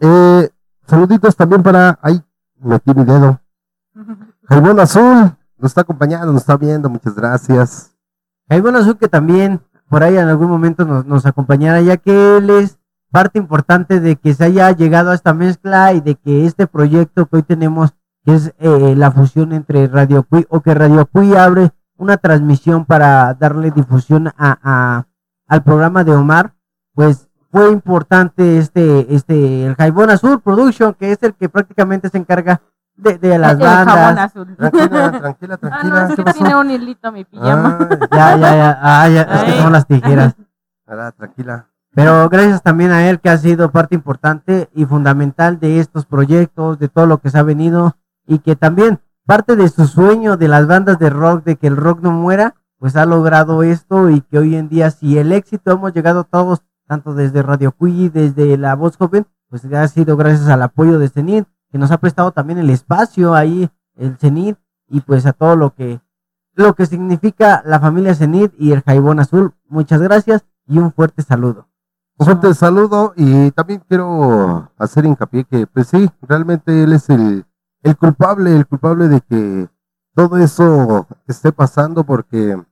Eh, 0.00 0.50
saluditos 0.86 1.36
también 1.36 1.62
para. 1.62 1.98
Ay, 2.02 2.22
metí 2.58 2.92
mi 2.94 3.04
dedo. 3.04 3.40
Jaibón 4.48 4.78
Azul 4.78 5.34
nos 5.56 5.70
está 5.70 5.80
acompañando, 5.80 6.32
nos 6.32 6.42
está 6.42 6.58
viendo. 6.58 6.90
Muchas 6.90 7.14
gracias. 7.14 7.94
Jaibón 8.50 8.76
Azul 8.76 8.98
que 8.98 9.08
también 9.08 9.62
por 9.92 10.02
ahí 10.02 10.16
en 10.16 10.26
algún 10.26 10.48
momento 10.48 10.86
nos, 10.86 11.04
nos 11.04 11.26
acompañará, 11.26 11.82
ya 11.82 11.98
que 11.98 12.38
él 12.38 12.48
es 12.48 12.78
parte 13.10 13.38
importante 13.38 14.00
de 14.00 14.16
que 14.16 14.32
se 14.32 14.44
haya 14.44 14.70
llegado 14.72 15.10
a 15.10 15.14
esta 15.14 15.34
mezcla 15.34 15.92
y 15.92 16.00
de 16.00 16.14
que 16.14 16.46
este 16.46 16.66
proyecto 16.66 17.26
que 17.26 17.36
hoy 17.36 17.42
tenemos, 17.42 17.92
que 18.24 18.34
es 18.34 18.54
eh, 18.58 18.94
la 18.96 19.10
fusión 19.10 19.52
entre 19.52 19.86
Radio 19.88 20.22
Cui, 20.22 20.46
o 20.48 20.60
que 20.62 20.72
Radio 20.74 21.04
Cui 21.04 21.36
abre 21.36 21.72
una 21.98 22.16
transmisión 22.16 22.86
para 22.86 23.34
darle 23.34 23.70
difusión 23.70 24.28
a, 24.28 24.32
a- 24.62 25.06
al 25.46 25.62
programa 25.62 26.04
de 26.04 26.12
Omar, 26.14 26.54
pues 26.94 27.28
fue 27.50 27.70
importante 27.70 28.56
este, 28.56 29.14
este, 29.14 29.66
el 29.66 29.74
Jaibón 29.74 30.08
Azul 30.08 30.40
Production, 30.40 30.94
que 30.94 31.12
es 31.12 31.22
el 31.22 31.34
que 31.34 31.50
prácticamente 31.50 32.08
se 32.08 32.16
encarga 32.16 32.62
de, 32.96 33.18
de 33.18 33.38
las 33.38 33.58
bandas. 33.58 34.18
azul. 34.18 34.56
Tranquila, 34.56 35.10
tranquila, 35.20 35.58
Ah, 35.62 35.82
no, 35.84 35.90
tranquila. 35.90 36.02
es 36.04 36.08
¿Qué 36.10 36.16
que 36.16 36.22
pasó? 36.24 36.38
tiene 36.38 36.56
un 36.56 36.70
hilito 36.70 37.12
mi 37.12 37.24
pijama. 37.24 37.78
Ah, 37.80 37.98
Ya, 38.12 38.36
ya, 38.36 38.56
ya, 38.56 38.78
ah, 38.82 39.08
ya, 39.08 39.22
es 39.22 39.42
que 39.44 39.62
son 39.62 39.72
las 39.72 39.86
tijeras. 39.86 40.34
ah, 40.86 41.12
tranquila. 41.16 41.66
Pero 41.94 42.28
gracias 42.30 42.62
también 42.62 42.90
a 42.90 43.08
él 43.10 43.20
que 43.20 43.28
ha 43.28 43.36
sido 43.36 43.70
parte 43.70 43.94
importante 43.94 44.70
y 44.74 44.86
fundamental 44.86 45.60
de 45.60 45.78
estos 45.78 46.06
proyectos, 46.06 46.78
de 46.78 46.88
todo 46.88 47.06
lo 47.06 47.18
que 47.18 47.28
se 47.28 47.38
ha 47.38 47.42
venido 47.42 47.96
y 48.26 48.38
que 48.38 48.56
también 48.56 49.00
parte 49.26 49.56
de 49.56 49.68
su 49.68 49.86
sueño 49.86 50.38
de 50.38 50.48
las 50.48 50.66
bandas 50.66 50.98
de 50.98 51.10
rock, 51.10 51.44
de 51.44 51.56
que 51.56 51.66
el 51.66 51.76
rock 51.76 52.00
no 52.00 52.10
muera, 52.12 52.54
pues 52.78 52.96
ha 52.96 53.04
logrado 53.04 53.62
esto 53.62 54.08
y 54.08 54.22
que 54.22 54.38
hoy 54.38 54.56
en 54.56 54.70
día 54.70 54.90
si 54.90 55.18
el 55.18 55.32
éxito 55.32 55.72
hemos 55.72 55.92
llegado 55.92 56.24
todos, 56.24 56.62
tanto 56.88 57.12
desde 57.14 57.42
Radio 57.42 57.72
Cui, 57.72 58.08
desde 58.08 58.56
La 58.56 58.74
Voz 58.74 58.96
Joven, 58.96 59.26
pues 59.50 59.64
ha 59.66 59.86
sido 59.88 60.16
gracias 60.16 60.48
al 60.48 60.62
apoyo 60.62 60.98
de 60.98 61.10
Cenit, 61.10 61.46
que 61.72 61.78
nos 61.78 61.90
ha 61.90 61.96
prestado 61.96 62.32
también 62.32 62.58
el 62.58 62.68
espacio 62.68 63.34
ahí, 63.34 63.68
el 63.96 64.18
Cenit, 64.18 64.58
y 64.88 65.00
pues 65.00 65.24
a 65.24 65.32
todo 65.32 65.56
lo 65.56 65.74
que, 65.74 66.00
lo 66.52 66.74
que 66.74 66.84
significa 66.84 67.62
la 67.64 67.80
familia 67.80 68.14
Cenit 68.14 68.52
y 68.58 68.72
el 68.72 68.82
Jaibón 68.82 69.20
Azul. 69.20 69.54
Muchas 69.68 70.02
gracias 70.02 70.44
y 70.66 70.78
un 70.78 70.92
fuerte 70.92 71.22
saludo. 71.22 71.66
Un 72.18 72.26
fuerte 72.26 72.52
saludo 72.52 73.14
y 73.16 73.50
también 73.52 73.82
quiero 73.88 74.70
hacer 74.76 75.06
hincapié 75.06 75.44
que, 75.44 75.66
pues 75.66 75.88
sí, 75.88 76.10
realmente 76.20 76.84
él 76.84 76.92
es 76.92 77.08
el, 77.08 77.46
el 77.82 77.96
culpable, 77.96 78.54
el 78.54 78.66
culpable 78.66 79.08
de 79.08 79.22
que 79.22 79.68
todo 80.14 80.36
eso 80.36 81.06
esté 81.26 81.52
pasando 81.52 82.04
porque 82.04 82.62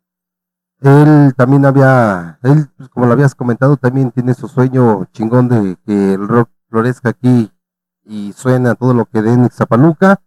él 0.82 1.34
también 1.36 1.64
había, 1.64 2.38
él, 2.42 2.68
pues, 2.76 2.90
como 2.90 3.06
lo 3.06 3.12
habías 3.12 3.34
comentado, 3.34 3.78
también 3.78 4.10
tiene 4.10 4.34
su 4.34 4.46
sueño 4.46 5.06
chingón 5.12 5.48
de 5.48 5.78
que 5.86 6.14
el 6.14 6.28
rock 6.28 6.50
florezca 6.68 7.08
aquí 7.08 7.50
y 8.10 8.32
suena 8.32 8.74
todo 8.74 8.94
lo 8.94 9.06
que 9.06 9.22
dé 9.22 9.32
en 9.32 9.44
Ixtapaluca. 9.44 10.20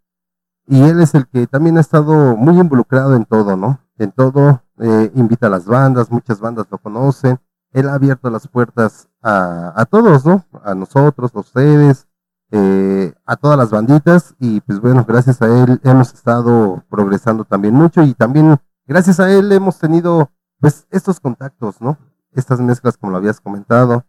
Y 0.65 0.81
él 0.84 1.01
es 1.01 1.13
el 1.13 1.27
que 1.27 1.45
también 1.47 1.77
ha 1.77 1.81
estado 1.81 2.38
muy 2.38 2.59
involucrado 2.59 3.15
en 3.15 3.25
todo, 3.25 3.57
¿no? 3.57 3.79
En 3.97 4.11
todo, 4.11 4.63
eh, 4.79 5.11
invita 5.15 5.47
a 5.47 5.49
las 5.49 5.65
bandas, 5.65 6.09
muchas 6.09 6.39
bandas 6.39 6.67
lo 6.71 6.77
conocen 6.77 7.39
él 7.73 7.89
ha 7.89 7.95
abierto 7.95 8.29
las 8.29 8.47
puertas 8.47 9.09
a, 9.21 9.73
a 9.75 9.86
todos, 9.86 10.25
¿no? 10.25 10.45
A 10.63 10.75
nosotros, 10.75 11.31
a 11.36 11.39
ustedes, 11.39 12.07
eh, 12.51 13.13
a 13.25 13.36
todas 13.36 13.57
las 13.57 13.71
banditas 13.71 14.36
y 14.39 14.61
pues 14.61 14.79
bueno, 14.79 15.03
gracias 15.07 15.41
a 15.41 15.47
él 15.47 15.81
hemos 15.84 16.13
estado 16.13 16.84
progresando 16.89 17.45
también 17.45 17.73
mucho 17.73 18.03
y 18.03 18.13
también 18.13 18.57
gracias 18.86 19.19
a 19.19 19.31
él 19.31 19.51
hemos 19.51 19.79
tenido 19.79 20.29
pues 20.59 20.86
estos 20.91 21.19
contactos, 21.19 21.81
¿no? 21.81 21.97
Estas 22.31 22.59
mezclas 22.59 22.95
como 22.95 23.11
lo 23.11 23.17
habías 23.17 23.41
comentado, 23.41 24.05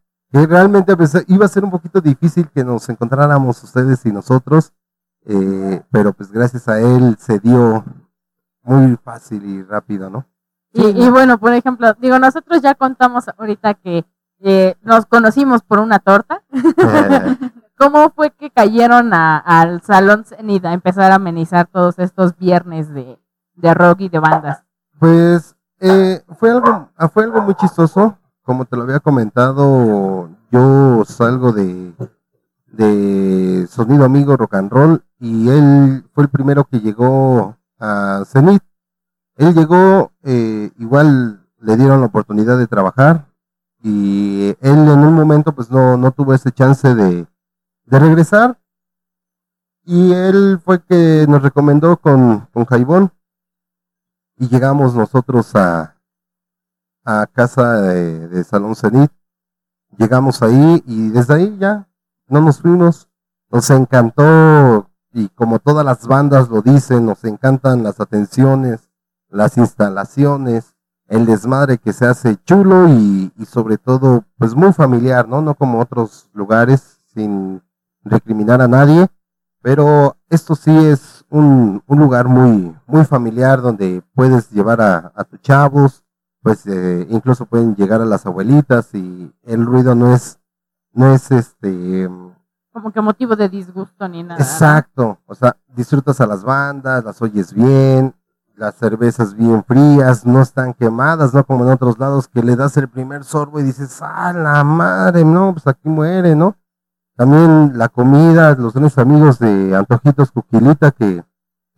realmente 0.46 0.96
pues, 0.96 1.24
iba 1.28 1.44
a 1.44 1.48
ser 1.48 1.64
un 1.64 1.70
poquito 1.70 2.00
difícil 2.00 2.48
que 2.50 2.64
nos 2.64 2.88
encontráramos 2.88 3.62
ustedes 3.62 4.04
y 4.06 4.12
nosotros, 4.12 4.72
eh, 5.26 5.82
pero 5.90 6.12
pues 6.12 6.30
gracias 6.32 6.68
a 6.68 6.80
él 6.80 7.16
se 7.18 7.38
dio 7.38 7.84
muy 8.62 8.96
fácil 8.96 9.44
y 9.44 9.62
rápido, 9.62 10.10
¿no? 10.10 10.26
Y, 10.72 10.82
y 11.04 11.08
bueno, 11.10 11.38
por 11.38 11.52
ejemplo, 11.52 11.94
digo, 12.00 12.18
nosotros 12.18 12.60
ya 12.62 12.74
contamos 12.74 13.24
ahorita 13.38 13.74
que 13.74 14.04
eh, 14.40 14.74
nos 14.82 15.06
conocimos 15.06 15.62
por 15.62 15.78
una 15.78 15.98
torta. 16.00 16.42
Eh, 16.52 17.36
¿Cómo 17.78 18.10
fue 18.10 18.30
que 18.30 18.50
cayeron 18.50 19.12
a- 19.14 19.38
al 19.38 19.82
Salón 19.82 20.24
Cenit 20.24 20.64
a 20.64 20.72
empezar 20.72 21.10
a 21.12 21.16
amenizar 21.16 21.66
todos 21.66 21.98
estos 21.98 22.36
viernes 22.36 22.88
de, 22.92 23.18
de 23.54 23.74
rock 23.74 24.00
y 24.02 24.08
de 24.08 24.18
bandas? 24.18 24.64
Pues 24.98 25.56
eh, 25.80 26.22
fue 26.38 26.50
algo 26.50 26.88
fue 27.12 27.24
algo 27.24 27.42
muy 27.42 27.54
chistoso, 27.56 28.16
como 28.44 28.64
te 28.66 28.76
lo 28.76 28.84
había 28.84 29.00
comentado, 29.00 30.30
yo 30.52 31.04
salgo 31.04 31.52
de 31.52 31.92
de 32.76 33.66
Sonido 33.68 34.04
Amigo 34.04 34.36
Rock 34.36 34.54
and 34.54 34.70
Roll 34.70 35.04
y 35.18 35.48
él 35.48 36.04
fue 36.12 36.24
el 36.24 36.30
primero 36.30 36.64
que 36.64 36.80
llegó 36.80 37.56
a 37.78 38.24
Zenith. 38.26 38.62
Él 39.36 39.54
llegó, 39.54 40.12
eh, 40.22 40.70
igual 40.78 41.46
le 41.60 41.76
dieron 41.76 42.00
la 42.00 42.06
oportunidad 42.06 42.58
de 42.58 42.66
trabajar 42.66 43.26
y 43.82 44.48
él 44.60 44.88
en 44.88 45.00
un 45.00 45.14
momento 45.14 45.54
pues 45.54 45.70
no, 45.70 45.96
no 45.96 46.10
tuvo 46.12 46.34
ese 46.34 46.52
chance 46.52 46.94
de, 46.94 47.26
de 47.84 47.98
regresar 47.98 48.58
y 49.84 50.12
él 50.12 50.60
fue 50.64 50.82
que 50.82 51.26
nos 51.28 51.42
recomendó 51.42 51.96
con, 51.96 52.48
con 52.52 52.64
Jaibón 52.64 53.12
y 54.36 54.48
llegamos 54.48 54.94
nosotros 54.94 55.54
a, 55.54 55.93
a 57.04 57.26
casa 57.26 57.80
de, 57.82 58.44
Salón 58.44 58.74
Cenit. 58.74 59.10
Llegamos 59.96 60.42
ahí 60.42 60.82
y 60.86 61.10
desde 61.10 61.34
ahí 61.34 61.56
ya 61.58 61.88
no 62.28 62.40
nos 62.40 62.60
fuimos. 62.60 63.08
Nos 63.50 63.70
encantó 63.70 64.90
y 65.12 65.28
como 65.28 65.60
todas 65.60 65.84
las 65.84 66.06
bandas 66.06 66.48
lo 66.48 66.62
dicen, 66.62 67.06
nos 67.06 67.22
encantan 67.24 67.84
las 67.84 68.00
atenciones, 68.00 68.90
las 69.28 69.56
instalaciones, 69.58 70.74
el 71.06 71.26
desmadre 71.26 71.78
que 71.78 71.92
se 71.92 72.06
hace 72.06 72.36
chulo 72.44 72.88
y, 72.88 73.32
y 73.36 73.44
sobre 73.44 73.78
todo 73.78 74.24
pues 74.38 74.54
muy 74.54 74.72
familiar, 74.72 75.28
¿no? 75.28 75.40
No 75.40 75.54
como 75.54 75.78
otros 75.78 76.28
lugares 76.32 77.00
sin 77.14 77.62
recriminar 78.02 78.60
a 78.60 78.68
nadie, 78.68 79.06
pero 79.62 80.16
esto 80.28 80.54
sí 80.54 80.70
es 80.70 81.24
un, 81.30 81.82
un 81.86 81.98
lugar 81.98 82.28
muy, 82.28 82.76
muy 82.86 83.04
familiar 83.04 83.62
donde 83.62 84.02
puedes 84.14 84.50
llevar 84.50 84.80
a, 84.80 85.12
a 85.14 85.24
tus 85.24 85.40
chavos, 85.40 86.03
pues 86.44 86.66
eh, 86.68 87.06
incluso 87.10 87.46
pueden 87.46 87.74
llegar 87.74 88.02
a 88.02 88.06
las 88.06 88.26
abuelitas 88.26 88.94
y 88.94 89.32
el 89.44 89.66
ruido 89.66 89.96
no 89.96 90.14
es, 90.14 90.38
no 90.92 91.12
es 91.14 91.32
este, 91.32 92.08
Como 92.72 92.92
que 92.92 93.00
motivo 93.00 93.34
de 93.36 93.48
disgusto 93.48 94.06
ni 94.08 94.22
nada. 94.22 94.42
exacto, 94.42 95.18
o 95.26 95.34
sea, 95.34 95.56
disfrutas 95.74 96.20
a 96.20 96.26
las 96.26 96.44
bandas, 96.44 97.04
las 97.04 97.22
oyes 97.22 97.54
bien, 97.54 98.14
las 98.56 98.74
cervezas 98.76 99.34
bien 99.34 99.64
frías, 99.64 100.26
no 100.26 100.42
están 100.42 100.74
quemadas, 100.74 101.32
no 101.34 101.44
como 101.44 101.64
en 101.64 101.72
otros 101.72 101.98
lados 101.98 102.28
que 102.28 102.42
le 102.42 102.56
das 102.56 102.76
el 102.76 102.88
primer 102.88 103.24
sorbo 103.24 103.58
y 103.60 103.64
dices, 103.64 104.00
ah, 104.02 104.32
la 104.34 104.62
madre, 104.64 105.24
no, 105.24 105.52
pues 105.54 105.66
aquí 105.66 105.88
muere, 105.88 106.36
¿no? 106.36 106.56
También 107.16 107.78
la 107.78 107.88
comida, 107.88 108.54
los 108.56 108.74
grandes 108.74 108.98
amigos 108.98 109.38
de 109.38 109.74
Antojitos 109.76 110.32
Cuquilita 110.32 110.90
que, 110.90 111.24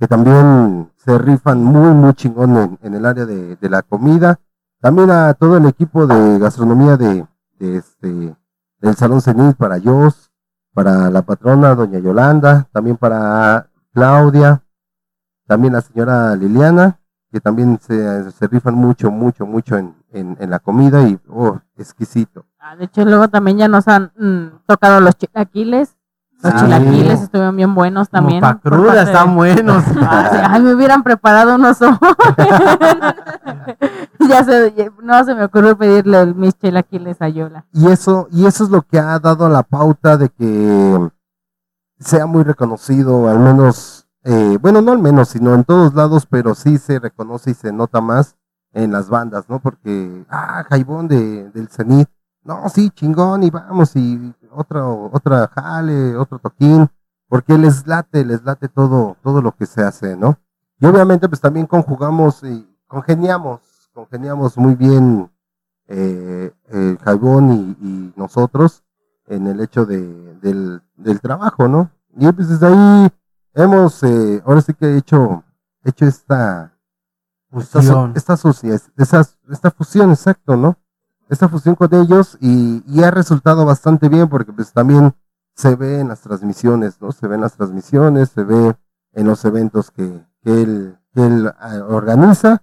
que 0.00 0.08
también 0.08 0.90
se 0.96 1.18
rifan 1.18 1.62
muy, 1.62 1.94
muy 1.94 2.14
chingón 2.14 2.56
en, 2.56 2.78
en 2.82 2.94
el 2.94 3.06
área 3.06 3.26
de, 3.26 3.56
de 3.56 3.70
la 3.70 3.82
comida. 3.82 4.40
También 4.80 5.10
a 5.10 5.34
todo 5.34 5.56
el 5.56 5.66
equipo 5.66 6.06
de 6.06 6.38
gastronomía 6.38 6.96
de, 6.96 7.26
este, 7.58 8.36
del 8.78 8.94
Salón 8.96 9.20
Cenit 9.20 9.56
para 9.56 9.80
Jos, 9.80 10.30
para 10.74 11.10
la 11.10 11.22
patrona, 11.22 11.74
doña 11.74 11.98
Yolanda, 11.98 12.68
también 12.72 12.96
para 12.96 13.70
Claudia, 13.92 14.62
también 15.46 15.72
la 15.72 15.80
señora 15.80 16.36
Liliana, 16.36 17.00
que 17.32 17.40
también 17.40 17.78
se, 17.80 18.30
se 18.30 18.46
rifan 18.46 18.74
mucho, 18.74 19.10
mucho, 19.10 19.46
mucho 19.46 19.76
en, 19.76 19.94
en, 20.12 20.36
en 20.38 20.50
la 20.50 20.58
comida 20.58 21.08
y, 21.08 21.18
oh, 21.28 21.58
exquisito. 21.76 22.44
Ah, 22.58 22.76
de 22.76 22.84
hecho, 22.84 23.04
luego 23.04 23.28
también 23.28 23.58
ya 23.58 23.68
nos 23.68 23.88
han 23.88 24.12
mm, 24.16 24.66
tocado 24.66 25.00
los 25.00 25.16
chilaquiles. 25.16 25.96
Los 26.42 26.52
Ah, 26.52 26.58
chilaquiles 26.60 27.22
estuvieron 27.22 27.56
bien 27.56 27.74
buenos 27.74 28.08
también. 28.10 28.40
Como 28.40 28.52
pa' 28.54 28.58
por 28.60 28.72
cruda, 28.72 28.92
de- 28.94 29.02
están 29.12 29.34
buenos. 29.34 29.82
Ah, 30.02 30.28
sí, 30.30 30.38
Ay, 30.42 30.62
me 30.62 30.74
hubieran 30.74 31.02
preparado 31.02 31.54
unos 31.54 31.80
ojos. 31.82 31.98
ya 34.28 34.44
se, 34.44 34.92
no 35.02 35.24
se 35.24 35.34
me 35.34 35.44
ocurrió 35.44 35.76
pedirle 35.76 36.20
el- 36.20 36.34
mis 36.34 36.56
chilaquiles 36.58 37.20
a 37.22 37.28
Yola. 37.28 37.64
Y 37.72 37.88
eso, 37.88 38.28
y 38.30 38.46
eso 38.46 38.64
es 38.64 38.70
lo 38.70 38.82
que 38.82 38.98
ha 38.98 39.18
dado 39.18 39.48
la 39.48 39.62
pauta 39.62 40.16
de 40.16 40.28
que 40.28 41.08
sea 41.98 42.26
muy 42.26 42.44
reconocido, 42.44 43.28
al 43.28 43.38
menos, 43.38 44.06
eh, 44.24 44.58
bueno, 44.60 44.82
no 44.82 44.92
al 44.92 44.98
menos, 44.98 45.28
sino 45.28 45.54
en 45.54 45.64
todos 45.64 45.94
lados, 45.94 46.26
pero 46.28 46.54
sí 46.54 46.78
se 46.78 46.98
reconoce 46.98 47.52
y 47.52 47.54
se 47.54 47.72
nota 47.72 48.00
más 48.00 48.36
en 48.72 48.92
las 48.92 49.08
bandas, 49.08 49.48
¿no? 49.48 49.58
Porque, 49.60 50.26
ah, 50.28 50.64
Jaibón 50.68 51.08
de, 51.08 51.48
del 51.50 51.68
Cenit, 51.68 52.08
no, 52.46 52.68
sí, 52.68 52.90
chingón, 52.90 53.42
y 53.42 53.50
vamos, 53.50 53.94
y 53.96 54.32
otra, 54.50 54.86
otra 54.86 55.48
jale, 55.48 56.16
otro 56.16 56.38
toquín, 56.38 56.88
porque 57.28 57.58
les 57.58 57.86
late, 57.86 58.24
les 58.24 58.42
late 58.44 58.68
todo, 58.68 59.16
todo 59.22 59.42
lo 59.42 59.52
que 59.56 59.66
se 59.66 59.82
hace, 59.82 60.16
¿no? 60.16 60.38
Y 60.78 60.86
obviamente, 60.86 61.28
pues 61.28 61.40
también 61.40 61.66
conjugamos 61.66 62.42
y 62.44 62.68
congeniamos, 62.86 63.60
congeniamos 63.92 64.56
muy 64.56 64.74
bien 64.74 65.30
eh, 65.88 66.52
el 66.68 66.98
Jaibón 66.98 67.50
y, 67.52 67.86
y 67.86 68.12
nosotros 68.16 68.84
en 69.26 69.46
el 69.46 69.60
hecho 69.60 69.84
de, 69.86 70.34
del, 70.40 70.82
del 70.96 71.20
trabajo, 71.20 71.66
¿no? 71.68 71.90
Y 72.16 72.30
pues 72.32 72.48
desde 72.48 72.66
ahí 72.68 73.08
hemos, 73.54 74.02
eh, 74.04 74.42
ahora 74.46 74.60
sí 74.60 74.72
que 74.74 74.86
he 74.86 74.96
hecho, 74.98 75.42
hecho 75.84 76.04
esta, 76.06 76.72
esta, 77.56 77.80
Fusión. 77.80 78.12
esta, 78.14 78.34
esas- 78.96 79.38
esta 79.50 79.70
fusión, 79.70 80.10
exacto, 80.10 80.56
¿no? 80.56 80.76
Esta 81.28 81.48
fusión 81.48 81.74
con 81.74 81.92
ellos 81.94 82.38
y, 82.40 82.84
y 82.86 83.02
ha 83.02 83.10
resultado 83.10 83.64
bastante 83.64 84.08
bien 84.08 84.28
porque 84.28 84.52
pues 84.52 84.72
también 84.72 85.14
se 85.54 85.74
ve 85.74 86.00
en 86.00 86.08
las 86.08 86.20
transmisiones, 86.20 87.00
¿no? 87.00 87.10
Se 87.10 87.26
ve 87.26 87.34
en 87.34 87.40
las 87.40 87.54
transmisiones, 87.54 88.28
se 88.28 88.44
ve 88.44 88.76
en 89.12 89.26
los 89.26 89.44
eventos 89.44 89.90
que, 89.90 90.24
que 90.44 90.62
él, 90.62 90.98
que 91.12 91.26
él 91.26 91.52
ah, 91.58 91.80
organiza 91.88 92.62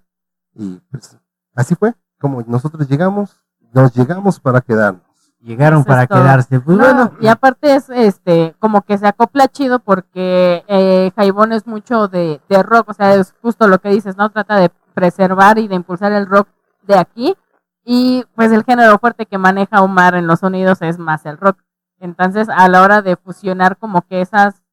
y 0.53 0.79
pues 0.91 1.17
así 1.55 1.75
fue 1.75 1.95
como 2.19 2.41
nosotros 2.47 2.87
llegamos, 2.87 3.41
nos 3.73 3.93
llegamos 3.93 4.39
para 4.39 4.61
quedarnos. 4.61 5.01
Llegaron 5.41 5.81
Eso 5.81 5.87
para 5.87 6.07
quedarse. 6.07 6.59
Pues 6.61 6.77
No, 6.77 6.85
bueno, 6.85 7.11
y 7.19 7.27
aparte 7.27 7.75
es 7.75 7.89
este 7.89 8.55
como 8.59 8.83
que 8.83 8.97
se 8.97 9.07
acopla 9.07 9.49
chido 9.49 9.79
porque 9.79 10.63
eh, 10.69 11.11
Jaibón 11.17 11.51
es 11.51 11.67
mucho 11.67 12.07
de, 12.07 12.39
de 12.47 12.63
rock, 12.63 12.89
o 12.89 12.93
sea, 12.93 13.15
es 13.15 13.33
justo 13.41 13.67
lo 13.67 13.79
que 13.79 13.89
dices, 13.89 14.15
¿no? 14.15 14.29
Trata 14.29 14.55
de 14.55 14.71
preservar 14.93 15.57
y 15.57 15.67
de 15.67 15.75
impulsar 15.75 16.13
el 16.13 16.27
rock 16.27 16.47
de 16.83 16.97
aquí 16.97 17.35
y 17.83 18.25
pues 18.35 18.51
el 18.51 18.63
género 18.63 18.97
fuerte 18.99 19.25
que 19.25 19.37
maneja 19.37 19.81
Omar 19.81 20.15
en 20.15 20.27
los 20.27 20.39
sonidos 20.39 20.81
es 20.81 20.97
más 20.99 21.25
el 21.25 21.37
rock. 21.37 21.59
Entonces, 21.99 22.49
a 22.49 22.67
la 22.67 22.81
hora 22.81 23.01
de 23.01 23.15
fusionar 23.15 23.77
como 23.77 24.01
que 24.03 24.21
esas 24.21 24.63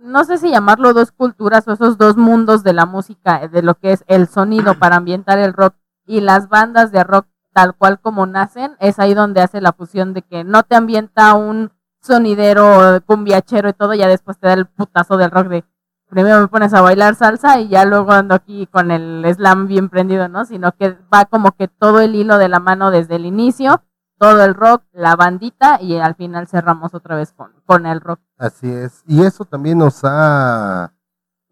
no 0.00 0.24
sé 0.24 0.38
si 0.38 0.50
llamarlo 0.50 0.94
dos 0.94 1.10
culturas 1.12 1.66
o 1.66 1.72
esos 1.72 1.98
dos 1.98 2.16
mundos 2.16 2.62
de 2.62 2.72
la 2.72 2.86
música, 2.86 3.48
de 3.48 3.62
lo 3.62 3.74
que 3.74 3.92
es 3.92 4.04
el 4.06 4.28
sonido 4.28 4.78
para 4.78 4.96
ambientar 4.96 5.38
el 5.38 5.52
rock 5.52 5.74
y 6.06 6.20
las 6.20 6.48
bandas 6.48 6.92
de 6.92 7.04
rock 7.04 7.26
tal 7.52 7.74
cual 7.74 7.98
como 8.00 8.26
nacen, 8.26 8.76
es 8.78 8.98
ahí 9.00 9.14
donde 9.14 9.40
hace 9.40 9.60
la 9.60 9.72
fusión 9.72 10.14
de 10.14 10.22
que 10.22 10.44
no 10.44 10.62
te 10.62 10.76
ambienta 10.76 11.34
un 11.34 11.72
sonidero 12.00 13.00
cumbiachero 13.06 13.68
y 13.68 13.72
todo, 13.72 13.94
ya 13.94 14.06
después 14.06 14.38
te 14.38 14.46
da 14.46 14.52
el 14.52 14.66
putazo 14.66 15.16
del 15.16 15.32
rock 15.32 15.48
de 15.48 15.64
primero 16.08 16.40
me 16.40 16.48
pones 16.48 16.74
a 16.74 16.80
bailar 16.80 17.14
salsa 17.14 17.60
y 17.60 17.68
ya 17.68 17.84
luego 17.84 18.12
ando 18.12 18.34
aquí 18.34 18.66
con 18.66 18.90
el 18.90 19.24
slam 19.34 19.66
bien 19.66 19.88
prendido, 19.88 20.28
¿no? 20.28 20.44
Sino 20.44 20.72
que 20.72 20.96
va 21.12 21.24
como 21.26 21.52
que 21.52 21.68
todo 21.68 22.00
el 22.00 22.14
hilo 22.14 22.38
de 22.38 22.48
la 22.48 22.60
mano 22.60 22.90
desde 22.90 23.16
el 23.16 23.26
inicio, 23.26 23.82
todo 24.18 24.44
el 24.44 24.54
rock, 24.54 24.82
la 24.92 25.16
bandita 25.16 25.80
y 25.80 25.96
al 25.96 26.14
final 26.14 26.48
cerramos 26.48 26.94
otra 26.94 27.16
vez 27.16 27.32
con, 27.32 27.52
con 27.66 27.86
el 27.86 28.00
rock. 28.00 28.20
Así 28.36 28.70
es. 28.70 29.02
Y 29.06 29.22
eso 29.22 29.44
también 29.44 29.78
nos 29.78 30.00
ha, 30.02 30.92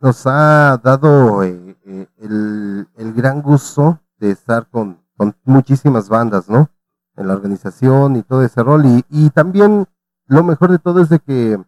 nos 0.01 0.27
ha 0.27 0.81
dado 0.83 1.43
eh, 1.43 1.77
eh, 1.87 2.09
el, 2.19 2.89
el 2.97 3.13
gran 3.13 3.43
gusto 3.43 4.01
de 4.19 4.31
estar 4.31 4.67
con, 4.69 5.01
con 5.17 5.37
muchísimas 5.45 6.09
bandas, 6.09 6.49
¿no? 6.49 6.71
En 7.17 7.29
la 7.29 7.35
organización 7.35 8.17
y 8.17 8.23
todo 8.23 8.43
ese 8.43 8.63
rol. 8.63 8.85
Y, 8.87 9.05
y 9.11 9.31
también 9.31 9.87
lo 10.27 10.43
mejor 10.43 10.73
de 10.73 10.79
todo 10.79 11.01
es 11.01 11.09
de 11.09 11.21
que, 11.21 11.63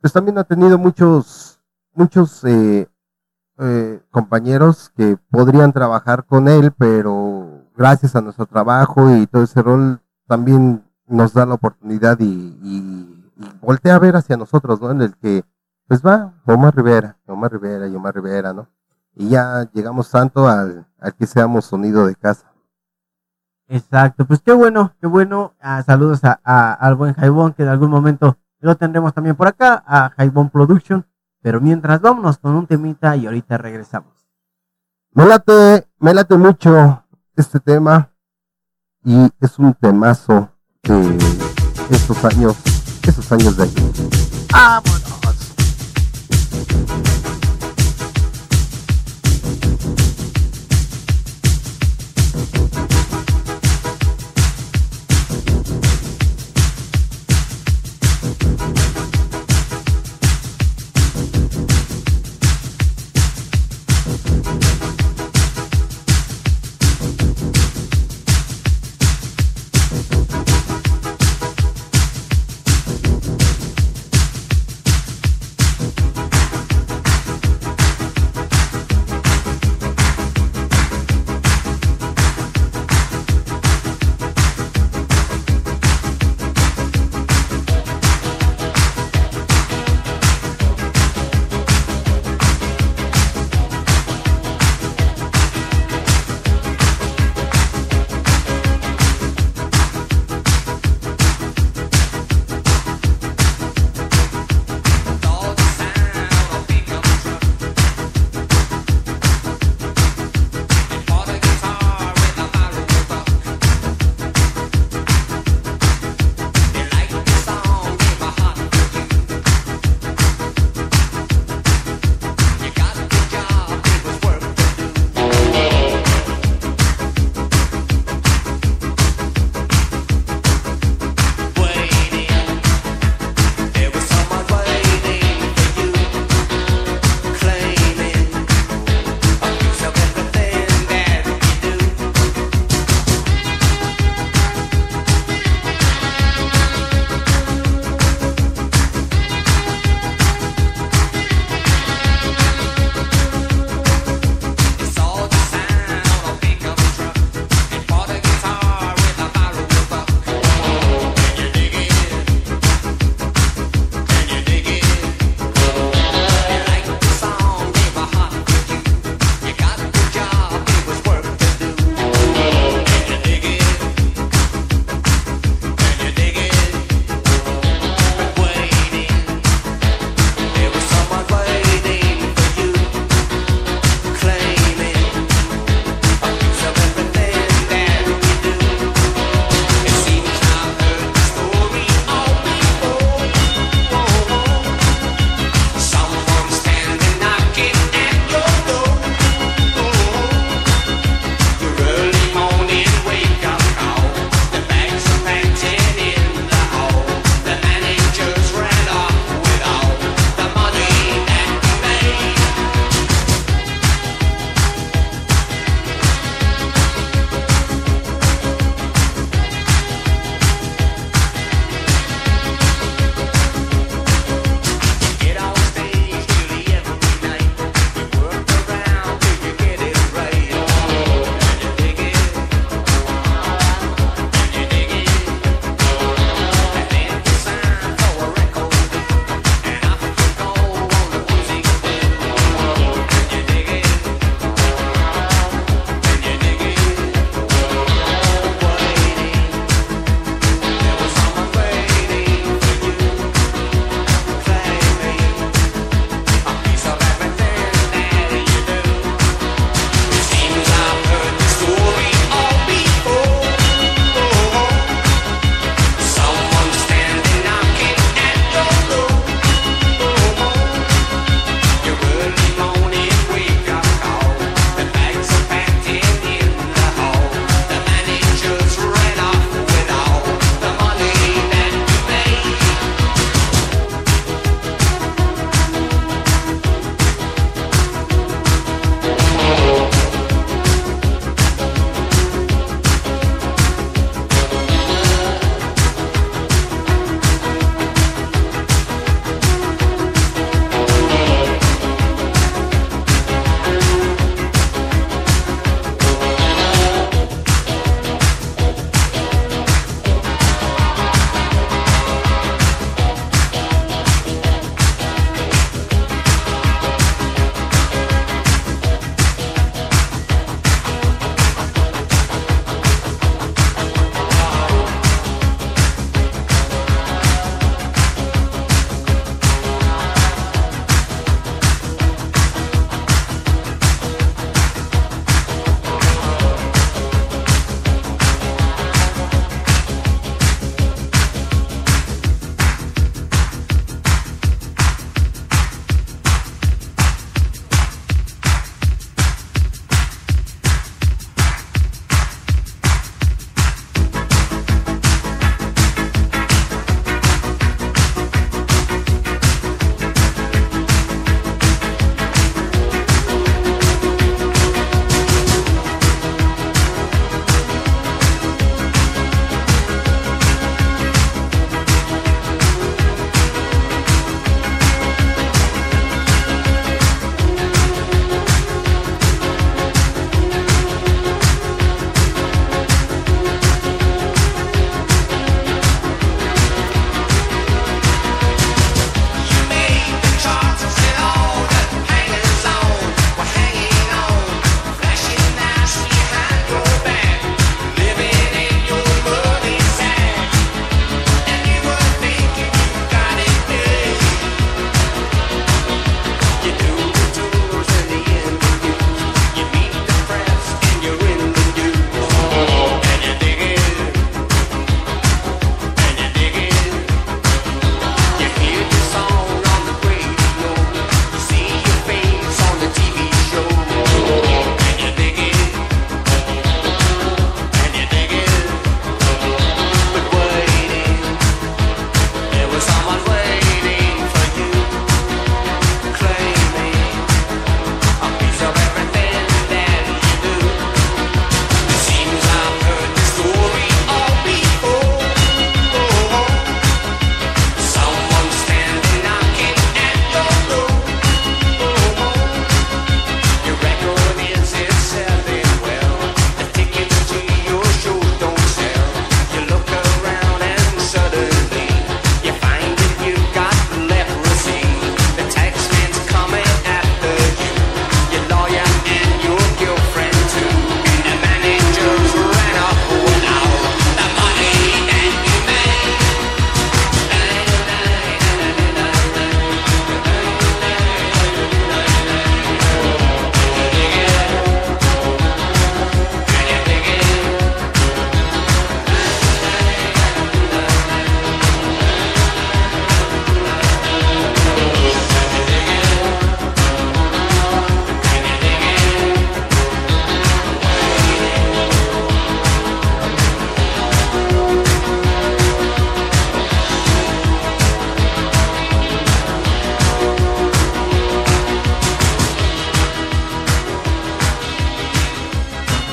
pues 0.00 0.12
también 0.12 0.38
ha 0.38 0.44
tenido 0.44 0.78
muchos, 0.78 1.57
muchos 1.98 2.44
eh, 2.44 2.88
eh, 3.58 4.00
compañeros 4.10 4.92
que 4.96 5.18
podrían 5.30 5.72
trabajar 5.72 6.24
con 6.24 6.46
él, 6.46 6.72
pero 6.78 7.64
gracias 7.76 8.14
a 8.14 8.20
nuestro 8.20 8.46
trabajo 8.46 9.10
y 9.16 9.26
todo 9.26 9.42
ese 9.42 9.60
rol 9.62 10.00
también 10.28 10.84
nos 11.08 11.32
da 11.34 11.44
la 11.44 11.54
oportunidad 11.54 12.16
y, 12.20 13.14
voltea 13.60 13.96
a 13.96 13.98
ver 13.98 14.14
hacia 14.16 14.36
nosotros, 14.36 14.80
¿no? 14.80 14.90
En 14.90 15.02
el 15.02 15.16
que, 15.16 15.44
pues 15.86 16.04
va, 16.04 16.34
Omar 16.44 16.74
Rivera, 16.76 17.16
Omar 17.26 17.52
Rivera 17.52 17.88
y 17.88 17.94
Omar 17.94 18.14
Rivera, 18.14 18.52
¿no? 18.52 18.68
Y 19.14 19.28
ya 19.30 19.68
llegamos 19.72 20.10
tanto 20.10 20.48
al, 20.48 20.86
que 21.18 21.26
seamos 21.26 21.64
sonido 21.64 22.06
de 22.06 22.14
casa. 22.14 22.52
Exacto, 23.68 24.24
pues 24.24 24.40
qué 24.40 24.52
bueno, 24.52 24.94
qué 25.00 25.06
bueno. 25.06 25.54
Ah, 25.60 25.82
saludos 25.82 26.24
a, 26.24 26.40
a- 26.44 26.72
al 26.72 26.94
buen 26.94 27.14
Jaibón, 27.14 27.52
que 27.54 27.62
en 27.64 27.68
algún 27.68 27.90
momento 27.90 28.38
lo 28.60 28.76
tendremos 28.76 29.12
también 29.14 29.36
por 29.36 29.48
acá, 29.48 29.82
a 29.86 30.10
Jaibón 30.10 30.50
Production. 30.50 31.04
Pero 31.48 31.62
mientras 31.62 32.02
vámonos 32.02 32.36
con 32.36 32.54
un 32.56 32.66
temita 32.66 33.16
y 33.16 33.24
ahorita 33.24 33.56
regresamos. 33.56 34.12
Me 35.12 35.24
late, 35.24 35.88
me 35.98 36.12
late 36.12 36.36
mucho 36.36 37.02
este 37.36 37.58
tema 37.58 38.12
y 39.02 39.30
es 39.40 39.58
un 39.58 39.72
temazo 39.72 40.50
de 40.82 41.16
estos 41.96 42.22
años, 42.26 42.54
esos 43.02 43.32
años 43.32 43.56
de 43.56 43.64
aquí. 43.64 43.82
¡Vámonos! 44.52 45.07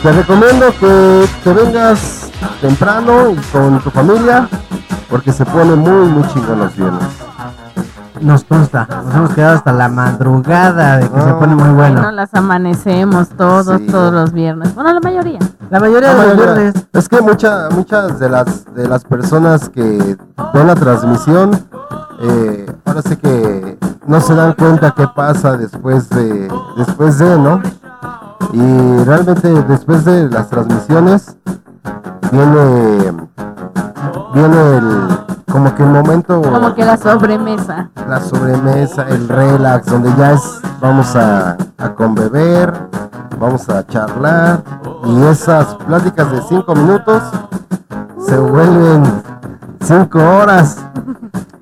Te 0.05 0.11
recomiendo 0.11 0.67
que 0.79 1.27
te 1.43 1.51
vengas 1.51 2.29
temprano 2.61 3.31
y 3.31 3.35
con 3.51 3.79
tu 3.79 3.89
familia, 3.89 4.47
porque 5.09 5.31
se 5.31 5.43
pone 5.45 5.73
muy, 5.75 6.07
muy 6.09 6.27
chingón 6.27 6.59
los 6.59 6.75
viernes. 6.75 7.07
Nos 8.21 8.43
consta, 8.43 8.87
nos 9.03 9.15
hemos 9.15 9.31
quedado 9.33 9.55
hasta 9.57 9.73
la 9.73 9.89
madrugada 9.89 10.97
de 10.97 11.09
que 11.09 11.21
se 11.21 11.29
Ah. 11.29 11.39
pone 11.39 11.55
muy 11.55 11.69
No 11.69 11.73
bueno. 11.73 12.11
las 12.11 12.31
amanecemos 12.35 13.29
todos, 13.29 13.79
Sí. 13.79 13.87
todos 13.87 14.13
los 14.13 14.31
viernes. 14.31 14.75
Bueno, 14.75 14.93
la 14.93 14.99
mayoría. 14.99 15.39
La 15.71 15.79
mayoría 15.79 16.13
de 16.13 16.27
los 16.27 16.37
viernes. 16.37 16.73
Es 16.93 17.09
que 17.09 17.21
mucha, 17.21 17.69
muchas 17.71 18.19
de 18.19 18.29
las 18.29 18.73
de 18.75 18.87
las 18.87 19.03
personas 19.03 19.69
que 19.69 20.15
ven 20.53 20.67
la 20.67 20.75
transmisión, 20.75 21.51
eh, 22.21 22.71
ahora 22.85 23.01
sí 23.01 23.15
que 23.17 23.77
no 24.05 24.21
se 24.21 24.35
dan 24.35 24.53
cuenta 24.53 24.91
qué 24.95 25.07
pasa 25.15 25.57
después 25.57 26.07
de 26.09 26.47
después 26.77 27.17
de, 27.17 27.37
¿no? 27.39 27.59
Y 28.55 29.03
realmente 29.03 29.49
después 29.67 30.05
de 30.05 30.29
las 30.29 30.47
transmisiones 30.49 31.35
viene 32.31 33.11
viene 34.33 34.77
el 34.77 35.07
como 35.51 35.75
que 35.75 35.83
el 35.83 35.89
momento 35.89 36.41
Como 36.41 36.73
que 36.73 36.85
la 36.85 36.95
sobremesa. 36.97 37.89
la 38.07 38.19
sobremesa, 38.21 39.03
el 39.09 39.27
relax, 39.27 39.85
donde 39.87 40.09
ya 40.17 40.31
es, 40.33 40.61
vamos 40.81 41.15
a, 41.17 41.57
a 41.77 41.89
conbeber, 41.95 42.73
vamos 43.39 43.67
a 43.69 43.85
charlar, 43.87 44.63
y 45.05 45.23
esas 45.23 45.75
pláticas 45.75 46.31
de 46.31 46.41
cinco 46.49 46.75
minutos 46.75 47.23
se 48.25 48.37
vuelven 48.37 49.03
cinco 49.81 50.19
horas. 50.19 50.77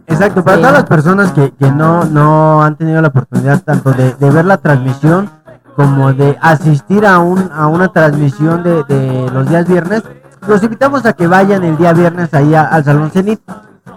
Exacto, 0.07 0.43
para 0.43 0.57
Sí. 0.57 0.61
todas 0.61 0.73
las 0.77 0.85
personas 0.85 1.31
que, 1.31 1.51
que 1.53 1.71
no, 1.71 2.03
no 2.05 2.63
han 2.63 2.75
tenido 2.75 3.01
la 3.01 3.07
oportunidad 3.07 3.61
tanto 3.63 3.91
de, 3.91 4.13
de 4.13 4.29
ver 4.31 4.45
la 4.45 4.57
transmisión 4.57 5.29
como 5.75 6.13
de 6.13 6.37
asistir 6.41 7.05
a, 7.05 7.19
un, 7.19 7.49
a 7.53 7.67
una 7.67 7.87
transmisión 7.89 8.63
de, 8.63 8.83
de 8.83 9.29
los 9.31 9.47
días 9.49 9.67
viernes, 9.67 10.03
los 10.47 10.61
invitamos 10.63 11.05
a 11.05 11.13
que 11.13 11.27
vayan 11.27 11.63
el 11.63 11.77
día 11.77 11.93
viernes 11.93 12.33
ahí 12.33 12.53
al 12.53 12.83
Salón 12.83 13.11
Cenit. 13.11 13.41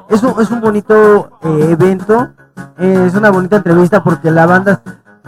Es 0.09 0.23
un, 0.23 0.41
es 0.41 0.51
un 0.51 0.61
bonito 0.61 1.31
eh, 1.43 1.69
evento, 1.73 2.29
es 2.79 3.15
una 3.15 3.31
bonita 3.31 3.57
entrevista 3.57 4.03
porque 4.03 4.31
la 4.31 4.47
banda 4.47 4.81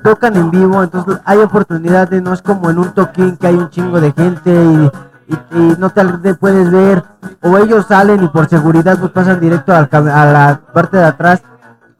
tocan 0.02 0.36
en 0.36 0.50
vivo, 0.50 0.82
entonces 0.82 1.18
hay 1.24 1.38
oportunidad 1.38 2.08
de, 2.08 2.20
no 2.20 2.32
es 2.32 2.40
como 2.40 2.70
en 2.70 2.78
un 2.78 2.92
toquín 2.92 3.36
que 3.36 3.48
hay 3.48 3.56
un 3.56 3.68
chingo 3.68 4.00
de 4.00 4.12
gente 4.12 4.50
y, 4.52 5.34
y- 5.56 5.76
no 5.78 5.90
te 5.90 6.34
puedes 6.34 6.70
ver, 6.70 7.02
o 7.42 7.58
ellos 7.58 7.86
salen 7.86 8.22
y 8.22 8.28
por 8.28 8.48
seguridad 8.48 8.96
pues 8.98 9.10
pasan 9.10 9.40
directo 9.40 9.74
al 9.74 9.88
a 9.92 10.24
la 10.26 10.60
parte 10.72 10.96
de 10.96 11.04
atrás 11.04 11.42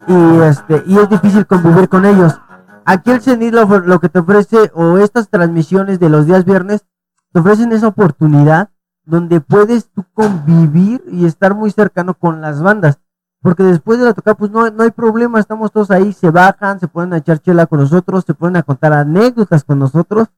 y 0.07 0.41
este 0.43 0.83
y 0.87 0.97
es 0.97 1.09
difícil 1.11 1.45
convivir 1.47 1.89
con 1.89 2.07
ellos. 2.07 2.41
Aquí 2.91 3.11
el 3.11 3.21
CENIT 3.21 3.53
lo, 3.53 3.67
lo 3.81 4.01
que 4.01 4.09
te 4.09 4.21
ofrece, 4.21 4.71
o 4.73 4.97
estas 4.97 5.29
transmisiones 5.29 6.01
de 6.01 6.09
los 6.09 6.25
días 6.25 6.47
viernes, 6.47 6.87
te 7.35 7.41
ofrecen 7.41 7.71
esa 7.73 7.89
oportunidad 7.89 8.71
donde 9.05 9.43
puedes 9.43 9.91
tú 9.91 10.07
convivir 10.15 11.05
y 11.07 11.27
estar 11.27 11.55
muy 11.55 11.71
cercano 11.71 12.15
con 12.15 12.41
las 12.41 12.63
bandas. 12.63 12.99
Porque 13.43 13.63
después 13.63 13.99
de 13.99 14.07
la 14.07 14.15
tocar, 14.15 14.39
pues 14.39 14.51
no, 14.51 14.71
no 14.71 14.85
hay 14.85 14.91
problema, 14.91 15.39
estamos 15.39 15.71
todos 15.71 15.91
ahí, 15.91 16.15
se 16.15 16.31
bajan, 16.31 16.81
se 16.81 16.89
ponen 16.89 17.13
a 17.13 17.17
echar 17.19 17.41
chela 17.41 17.67
con 17.67 17.81
nosotros, 17.81 18.25
se 18.27 18.33
ponen 18.33 18.57
a 18.57 18.63
contar 18.63 18.95
anécdotas 18.95 19.65
con 19.65 19.79
nosotros 19.79 20.29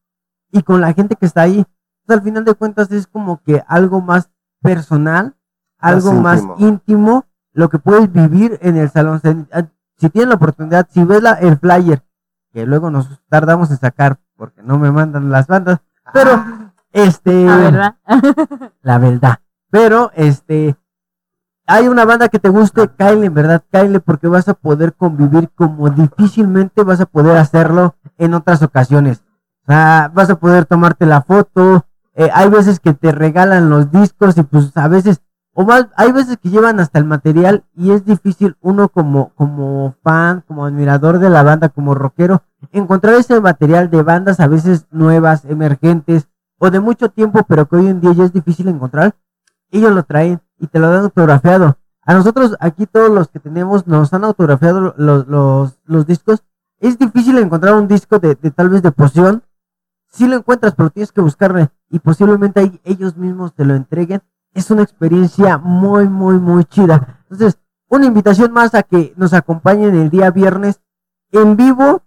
y 0.51 0.65
con 0.65 0.81
la 0.81 0.93
gente 0.93 1.15
que 1.15 1.27
está 1.27 1.43
ahí. 1.43 1.65
Entonces, 2.03 2.09
al 2.09 2.23
final 2.23 2.45
de 2.45 2.55
cuentas 2.55 2.91
es 2.91 3.07
como 3.07 3.41
que 3.45 3.63
algo 3.69 4.01
más 4.01 4.29
personal, 4.61 5.37
algo 5.79 6.15
más 6.15 6.41
íntimo. 6.41 6.69
íntimo, 6.69 7.25
lo 7.53 7.69
que 7.69 7.79
puedes 7.79 8.13
vivir 8.13 8.59
en 8.61 8.77
el 8.77 8.91
salón. 8.91 9.21
Si 9.99 10.11
tienes 10.11 10.29
la 10.29 10.35
oportunidad, 10.35 10.89
si 10.91 11.05
ves 11.05 11.23
la, 11.23 11.35
el 11.35 11.57
flyer, 11.57 12.03
que 12.53 12.67
luego 12.67 12.91
nos 12.91 13.09
tardamos 13.29 13.71
en 13.71 13.79
sacar 13.79 14.19
porque 14.37 14.63
no 14.63 14.79
me 14.79 14.91
mandan 14.91 15.31
las 15.31 15.47
bandas, 15.47 15.81
pero 16.13 16.45
este 16.93 17.45
La 17.45 17.57
verdad. 17.57 17.95
la 18.83 18.99
verdad. 18.99 19.41
Pero, 19.71 20.11
este, 20.15 20.77
hay 21.67 21.87
una 21.87 22.05
banda 22.05 22.29
que 22.29 22.41
te 22.41 22.49
guste, 22.49 22.89
cáele, 22.97 23.27
en 23.27 23.35
verdad, 23.35 23.63
cáele, 23.71 24.01
porque 24.01 24.27
vas 24.27 24.49
a 24.49 24.55
poder 24.55 24.95
convivir 24.95 25.51
como 25.55 25.89
difícilmente 25.91 26.83
vas 26.83 27.01
a 27.01 27.07
poder 27.07 27.37
hacerlo 27.37 27.95
en 28.19 28.35
otras 28.35 28.63
ocasiones. 28.63 29.23
O 29.63 29.73
sea, 29.73 30.11
vas 30.13 30.31
a 30.31 30.35
poder 30.35 30.65
tomarte 30.65 31.07
la 31.07 31.23
foto, 31.23 31.87
eh, 32.15 32.29
hay 32.35 32.51
veces 32.51 32.81
que 32.81 32.93
te 32.93 33.13
regalan 33.13 33.71
los 33.71 33.93
discos 33.93 34.37
y 34.37 34.43
pues 34.43 34.77
a 34.77 34.89
veces, 34.89 35.23
o 35.53 35.65
más, 35.65 35.89
hay 35.97 36.13
veces 36.13 36.39
que 36.39 36.51
llevan 36.51 36.81
hasta 36.81 36.99
el 36.99 37.05
material 37.05 37.65
y 37.75 37.91
es 37.91 38.05
difícil 38.05 38.57
uno 38.61 38.89
como, 38.89 39.31
como 39.35 39.95
fan, 40.03 40.43
como 40.47 40.65
admirador 40.65 41.19
de 41.19 41.31
la 41.31 41.43
banda, 41.43 41.69
como 41.69 41.95
rockero, 41.95 42.43
encontrar 42.73 43.15
ese 43.15 43.41
material 43.41 43.91
de 43.91 44.03
bandas 44.03 44.41
a 44.41 44.47
veces 44.47 44.87
nuevas, 44.91 45.45
emergentes, 45.45 46.29
o 46.59 46.71
de 46.71 46.79
mucho 46.79 47.09
tiempo, 47.09 47.45
pero 47.49 47.67
que 47.67 47.77
hoy 47.77 47.89
en 47.89 48.01
día 48.01 48.13
ya 48.13 48.25
es 48.25 48.33
difícil 48.33 48.69
encontrar, 48.69 49.17
ellos 49.71 49.93
lo 49.93 50.03
traen 50.05 50.41
y 50.59 50.67
te 50.67 50.79
lo 50.79 50.91
dan 50.91 51.05
autografiado. 51.05 51.79
A 52.03 52.15
nosotros 52.15 52.57
aquí 52.61 52.87
todos 52.87 53.11
los 53.11 53.29
que 53.29 53.41
tenemos 53.41 53.87
nos 53.87 54.13
han 54.13 54.25
autografiado 54.25 54.95
los, 54.97 55.27
los, 55.27 55.79
los 55.85 56.07
discos. 56.07 56.45
Es 56.79 56.99
difícil 56.99 57.39
encontrar 57.39 57.75
un 57.75 57.89
disco 57.89 58.19
de, 58.19 58.35
de 58.35 58.51
tal 58.51 58.69
vez 58.69 58.83
de 58.83 58.93
poción. 58.93 59.43
Si 60.09 60.27
lo 60.27 60.37
encuentras, 60.37 60.75
pero 60.75 60.91
tienes 60.91 61.13
que 61.13 61.21
buscarle 61.21 61.71
y 61.89 61.99
posiblemente 61.99 62.81
ellos 62.85 63.17
mismos 63.17 63.55
te 63.55 63.65
lo 63.65 63.75
entreguen. 63.75 64.23
Es 64.55 64.71
una 64.71 64.83
experiencia 64.83 65.59
muy, 65.59 66.09
muy, 66.09 66.39
muy 66.39 66.65
chida. 66.65 67.23
Entonces, 67.31 67.59
una 67.89 68.07
invitación 68.07 68.53
más 68.53 68.75
a 68.75 68.83
que 68.83 69.13
nos 69.17 69.33
acompañen 69.33 69.95
el 69.95 70.11
día 70.11 70.31
viernes 70.31 70.81
en 71.33 71.57
vivo 71.57 72.03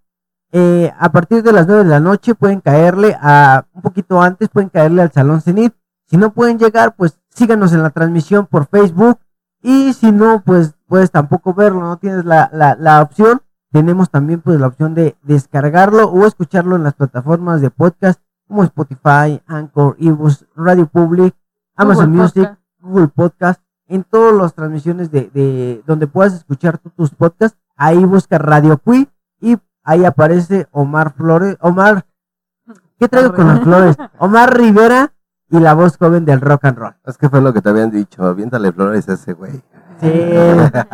eh, 0.56 0.94
a 1.00 1.12
partir 1.12 1.42
de 1.42 1.52
las 1.52 1.66
9 1.66 1.84
de 1.84 1.90
la 1.90 2.00
noche 2.00 2.36
pueden 2.36 2.62
caerle 2.62 3.18
a 3.20 3.66
un 3.74 3.82
poquito 3.82 4.22
antes, 4.22 4.50
pueden 4.50 4.70
caerle 4.70 5.02
al 5.02 5.12
Salón 5.12 5.42
Cenit. 5.42 5.74
Si 6.06 6.16
no 6.16 6.32
pueden 6.32 6.60
llegar, 6.60 6.96
pues 6.96 7.20
síganos 7.30 7.74
en 7.74 7.82
la 7.82 7.90
transmisión 7.90 8.46
por 8.46 8.68
Facebook. 8.68 9.18
Y 9.64 9.94
si 9.94 10.12
no, 10.12 10.44
pues 10.46 10.76
puedes 10.88 11.10
tampoco 11.10 11.56
verlo, 11.56 11.82
no 11.82 11.98
tienes 11.98 12.24
la, 12.24 12.52
la, 12.54 12.76
la 12.76 13.02
opción. 13.02 13.42
Tenemos 13.72 14.12
también 14.12 14.42
pues 14.42 14.60
la 14.60 14.68
opción 14.68 14.94
de 14.94 15.18
descargarlo 15.24 16.08
o 16.12 16.28
escucharlo 16.28 16.76
en 16.76 16.84
las 16.84 16.94
plataformas 16.94 17.60
de 17.60 17.72
podcast 17.72 18.22
como 18.48 18.64
Spotify, 18.64 19.42
Anchor, 19.48 19.96
Ebooks, 20.00 20.46
Radio 20.56 20.86
Public, 20.86 21.34
Amazon 21.76 22.06
Google 22.12 22.22
Music, 22.22 22.44
Podcast. 22.44 22.62
Google 22.82 23.08
Podcast, 23.08 23.62
en 23.88 24.04
todas 24.04 24.34
las 24.36 24.54
transmisiones 24.54 25.12
de, 25.12 25.30
de 25.34 25.84
donde 25.86 26.08
puedas 26.08 26.34
escuchar 26.34 26.78
tú 26.78 26.90
tus 26.92 27.12
podcasts. 27.12 27.58
Ahí 27.76 28.04
busca 28.06 28.38
Radio 28.38 28.78
Cui 28.78 29.10
y 29.42 29.58
ahí 29.84 30.06
aparece 30.06 30.68
Omar 30.72 31.14
Flores, 31.14 31.58
Omar, 31.60 32.06
¿qué 33.00 33.08
traigo 33.10 33.34
con 33.34 33.48
las 33.48 33.62
flores? 33.62 33.98
Omar 34.20 34.56
Rivera 34.56 35.12
y 35.50 35.60
la 35.60 35.74
voz 35.74 35.98
joven 35.98 36.24
del 36.26 36.40
rock 36.42 36.66
and 36.66 36.78
roll. 36.78 36.96
Es 37.06 37.18
que 37.18 37.30
fue 37.30 37.42
lo 37.42 37.52
que 37.54 37.62
te 37.62 37.70
habían 37.70 37.92
dicho, 37.92 38.24
aviéntale 38.24 38.72
flores 38.72 39.10
a 39.10 39.14
ese 39.14 39.34
güey. 39.34 39.62
Sí, 40.00 40.08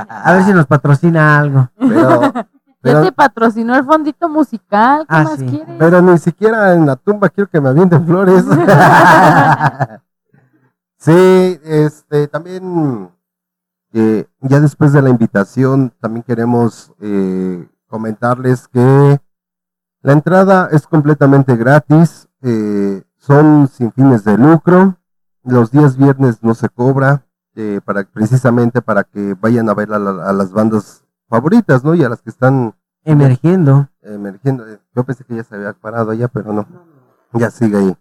a 0.09 0.33
ver 0.33 0.43
si 0.43 0.53
nos 0.53 0.65
patrocina 0.67 1.39
algo. 1.39 1.69
Pero, 1.77 2.33
Ya 2.81 2.91
pero, 2.93 3.01
te 3.03 3.11
patrocinó 3.11 3.75
el 3.75 3.83
fondito 3.83 4.29
musical. 4.29 5.01
¿Qué 5.01 5.15
Ah, 5.15 5.23
más 5.23 5.37
sí. 5.39 5.45
quieres? 5.47 5.75
pero 5.77 6.01
ni 6.01 6.17
siquiera 6.17 6.73
en 6.73 6.85
la 6.85 6.95
tumba 6.95 7.27
quiero 7.27 7.49
que 7.49 7.59
me 7.59 7.67
avienten 7.69 8.05
flores. 8.07 8.45
sí, 10.99 11.59
este, 11.63 12.27
también, 12.27 13.09
eh, 13.93 14.25
ya 14.41 14.59
después 14.59 14.93
de 14.93 15.01
la 15.01 15.09
invitación, 15.09 15.91
también 15.99 16.23
queremos 16.23 16.93
eh, 16.99 17.67
comentarles 17.87 18.67
que 18.67 19.19
la 20.01 20.13
entrada 20.13 20.69
es 20.71 20.85
completamente 20.87 21.55
gratis, 21.55 22.27
eh, 22.41 23.03
son 23.17 23.67
sin 23.67 23.91
fines 23.91 24.23
de 24.23 24.37
lucro, 24.37 24.97
los 25.43 25.71
días 25.71 25.97
viernes 25.97 26.43
no 26.43 26.53
se 26.53 26.69
cobra, 26.69 27.25
eh, 27.55 27.81
para 27.83 28.03
precisamente 28.03 28.81
para 28.81 29.03
que 29.03 29.33
vayan 29.41 29.67
a 29.69 29.73
ver 29.73 29.91
a, 29.91 29.99
la- 29.99 30.29
a 30.29 30.33
las 30.33 30.51
bandas 30.51 31.03
favoritas, 31.27 31.83
¿no? 31.83 31.95
Y 31.95 32.03
a 32.03 32.09
las 32.09 32.21
que 32.21 32.29
están 32.29 32.75
Emergiendo. 33.03 33.89
emergiendo. 34.01 34.67
Eh, 34.67 34.79
Yo 34.95 35.03
pensé 35.03 35.23
que 35.23 35.35
ya 35.35 35.43
se 35.43 35.55
había 35.55 35.73
parado 35.73 36.11
allá, 36.11 36.27
pero 36.27 36.53
no. 36.53 36.67
Ya 37.33 37.49
sigue 37.49 37.77
ahí. 37.77 37.97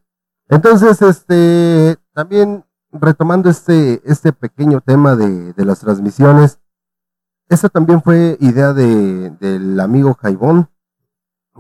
Entonces, 0.48 1.00
este, 1.02 1.96
también 2.12 2.64
retomando 2.92 3.50
este, 3.50 4.00
este 4.04 4.32
pequeño 4.32 4.80
tema 4.80 5.16
de, 5.16 5.52
de 5.52 5.64
las 5.64 5.80
transmisiones, 5.80 6.58
esta 7.48 7.68
también 7.68 8.02
fue 8.02 8.36
idea 8.40 8.72
de, 8.72 9.30
del 9.40 9.78
amigo 9.80 10.14
Jaibón, 10.14 10.68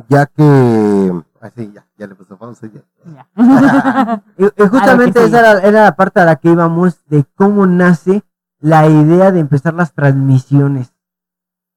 ya 0.08 0.26
que, 0.26 1.22
ah, 1.40 1.50
sí, 1.54 1.72
ya, 1.74 1.86
ya 1.96 2.06
le 2.06 2.14
puse 2.14 2.36
pausa, 2.36 2.66
ya. 2.66 2.82
Ya. 3.04 4.22
Y, 4.38 4.44
y 4.44 4.68
justamente 4.68 5.24
esa 5.24 5.40
era, 5.40 5.52
era 5.60 5.82
la 5.84 5.96
parte 5.96 6.20
a 6.20 6.24
la 6.24 6.36
que 6.36 6.50
íbamos 6.50 7.04
de 7.06 7.24
cómo 7.34 7.66
nace 7.66 8.22
la 8.60 8.86
idea 8.86 9.32
de 9.32 9.40
empezar 9.40 9.74
las 9.74 9.92
transmisiones. 9.92 10.92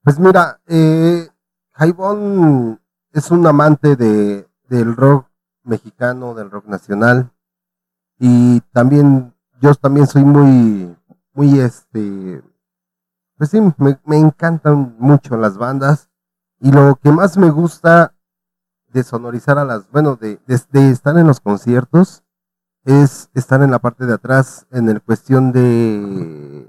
Pues 0.03 0.19
mira, 0.19 0.59
eh, 0.67 1.29
Jaibón 1.73 2.79
es 3.13 3.29
un 3.31 3.45
amante 3.45 3.95
de, 3.95 4.47
del 4.67 4.95
rock 4.95 5.27
mexicano, 5.63 6.33
del 6.33 6.49
rock 6.49 6.65
nacional. 6.67 7.31
Y 8.17 8.61
también, 8.71 9.33
yo 9.61 9.75
también 9.75 10.07
soy 10.07 10.25
muy, 10.25 10.95
muy 11.33 11.59
este, 11.59 12.43
pues 13.38 13.51
sí, 13.51 13.61
me, 13.77 14.17
encantan 14.17 14.95
mucho 14.97 15.38
las 15.38 15.57
bandas. 15.57 16.09
Y 16.59 16.71
lo 16.71 16.95
que 17.01 17.11
más 17.11 17.38
me 17.38 17.49
gusta 17.49 18.13
de 18.91 19.03
sonorizar 19.03 19.57
a 19.57 19.65
las, 19.65 19.89
bueno, 19.91 20.15
de, 20.15 20.39
de, 20.47 20.89
estar 20.89 21.17
en 21.17 21.27
los 21.27 21.39
conciertos, 21.39 22.23
es 22.83 23.29
estar 23.33 23.61
en 23.61 23.71
la 23.71 23.79
parte 23.79 24.05
de 24.05 24.13
atrás 24.13 24.67
en 24.71 24.89
el 24.89 25.01
cuestión 25.01 25.51
de, 25.51 26.67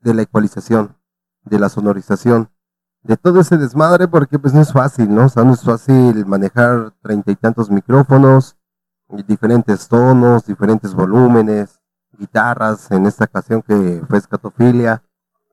de 0.00 0.14
la 0.14 0.22
ecualización, 0.22 0.96
de 1.44 1.58
la 1.58 1.68
sonorización, 1.68 2.50
de 3.02 3.16
todo 3.16 3.40
ese 3.40 3.58
desmadre, 3.58 4.08
porque 4.08 4.38
pues 4.38 4.54
no 4.54 4.60
es 4.60 4.72
fácil, 4.72 5.12
¿no? 5.14 5.26
O 5.26 5.28
sea, 5.28 5.44
no 5.44 5.54
es 5.54 5.62
fácil 5.62 6.24
manejar 6.26 6.94
treinta 7.02 7.32
y 7.32 7.36
tantos 7.36 7.70
micrófonos, 7.70 8.56
diferentes 9.26 9.88
tonos, 9.88 10.46
diferentes 10.46 10.94
volúmenes, 10.94 11.80
guitarras, 12.18 12.90
en 12.90 13.06
esta 13.06 13.24
ocasión 13.24 13.62
que 13.62 14.02
fue 14.08 14.18
escatofilia, 14.18 15.02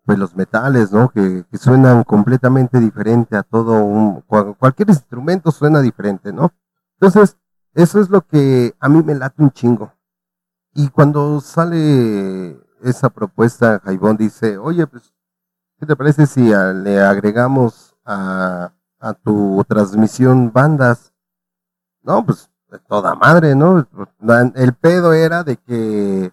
pues 0.05 0.17
los 0.19 0.35
metales, 0.35 0.91
¿no? 0.91 1.09
Que, 1.09 1.45
suenan 1.57 2.03
completamente 2.03 2.79
diferente 2.79 3.35
a 3.37 3.43
todo 3.43 3.83
un, 3.83 4.21
cual- 4.21 4.55
cualquier 4.57 4.89
instrumento 4.89 5.51
suena 5.51 5.81
diferente, 5.81 6.31
¿no? 6.33 6.51
Entonces, 6.99 7.37
eso 7.73 7.99
es 7.99 8.09
lo 8.09 8.21
que 8.21 8.75
a 8.79 8.87
mí 8.89 9.01
me 9.03 9.15
late 9.15 9.41
un 9.41 9.51
chingo. 9.51 9.91
Y 10.73 10.89
cuando 10.89 11.39
sale 11.41 12.59
esa 12.83 13.09
propuesta, 13.09 13.79
Jaibón 13.83 14.17
dice, 14.17 14.57
oye, 14.57 14.85
pues, 14.87 15.13
¿qué 15.79 15.85
te 15.85 15.95
parece 15.95 16.25
si 16.27 16.53
a- 16.53 16.73
le 16.73 17.01
agregamos 17.01 17.95
a, 18.05 18.73
a 18.99 19.13
tu 19.13 19.63
transmisión 19.67 20.51
bandas? 20.53 21.13
No, 22.03 22.25
pues, 22.25 22.49
toda 22.87 23.15
madre, 23.15 23.55
¿no? 23.55 23.87
El 24.55 24.73
pedo 24.73 25.13
era 25.13 25.43
de 25.43 25.57
que, 25.57 26.31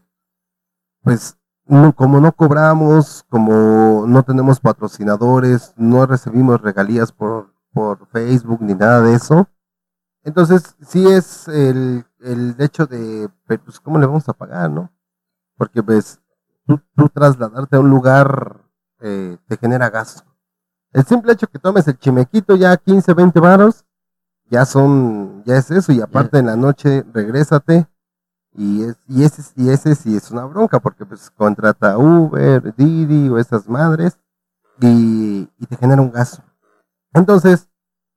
pues, 1.03 1.37
no- 1.67 1.95
como 1.95 2.21
no 2.21 2.33
cobramos, 2.33 3.25
como 3.29 4.05
no 4.07 4.23
tenemos 4.25 4.61
patrocinadores, 4.61 5.73
no 5.77 6.07
recibimos 6.07 6.61
regalías 6.61 7.13
por, 7.13 7.53
por 7.73 8.07
Facebook 8.09 8.61
ni 8.63 8.75
nada 8.75 9.01
de 9.03 9.15
eso. 9.15 9.49
Entonces, 10.25 10.77
sí 10.87 11.07
es 11.09 11.49
el, 11.49 12.05
el 12.21 12.55
hecho 12.59 12.87
de, 12.87 13.29
pero, 13.47 13.65
pues, 13.65 13.81
¿cómo 13.81 13.99
le 13.99 14.07
vamos 14.07 14.29
a 14.29 14.33
pagar, 14.33 14.71
no? 14.71 14.91
Porque, 15.57 15.83
pues, 15.83 16.21
tú, 16.67 16.81
tú 16.97 17.09
trasladarte 17.09 17.77
a 17.77 17.81
un 17.81 17.91
lugar 17.91 18.63
eh, 19.01 19.39
te 19.49 19.57
genera 19.57 19.91
gasto. 19.91 20.25
El 20.93 21.05
simple 21.05 21.33
hecho 21.33 21.49
que 21.49 21.59
tomes 21.59 21.89
el 21.89 21.99
chimequito 21.99 22.57
ya 22.57 22.77
15, 22.77 23.15
20 23.15 23.41
varos, 23.41 23.85
ya 24.51 24.67
son, 24.67 25.43
ya 25.45 25.57
es 25.57 25.71
eso, 25.71 25.93
y 25.93 26.01
aparte 26.01 26.39
en 26.39 26.47
la 26.47 26.57
noche 26.57 27.05
regrésate, 27.13 27.89
y 28.55 28.85
es, 28.85 28.97
y 29.09 29.25
ese, 29.25 29.43
y 29.57 29.71
ese 29.71 29.95
sí 29.95 30.17
es 30.17 30.31
una 30.31 30.45
bronca, 30.45 30.81
porque 30.81 31.07
pues 31.07 31.31
contrata 31.31 31.97
Uber, 31.97 32.75
Didi 32.77 33.29
o 33.29 33.39
esas 33.39 33.69
madres, 33.69 34.19
y, 34.81 35.47
te 35.69 35.77
genera 35.77 36.03
un 36.03 36.11
gasto. 36.11 36.43
Entonces, 37.13 37.69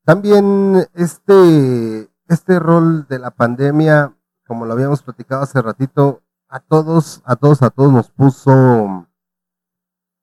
también 0.04 0.88
este, 0.94 2.10
este 2.28 2.60
rol 2.60 3.08
de 3.08 3.20
la 3.20 3.32
pandemia, 3.32 4.16
como 4.48 4.66
lo 4.66 4.74
habíamos 4.74 5.02
platicado 5.04 5.44
hace 5.44 5.62
ratito, 5.62 6.22
a 6.48 6.60
todos, 6.60 7.22
a 7.26 7.36
todos, 7.36 7.62
a 7.62 7.70
todos 7.70 7.92
nos 7.92 8.12
puso 8.12 9.08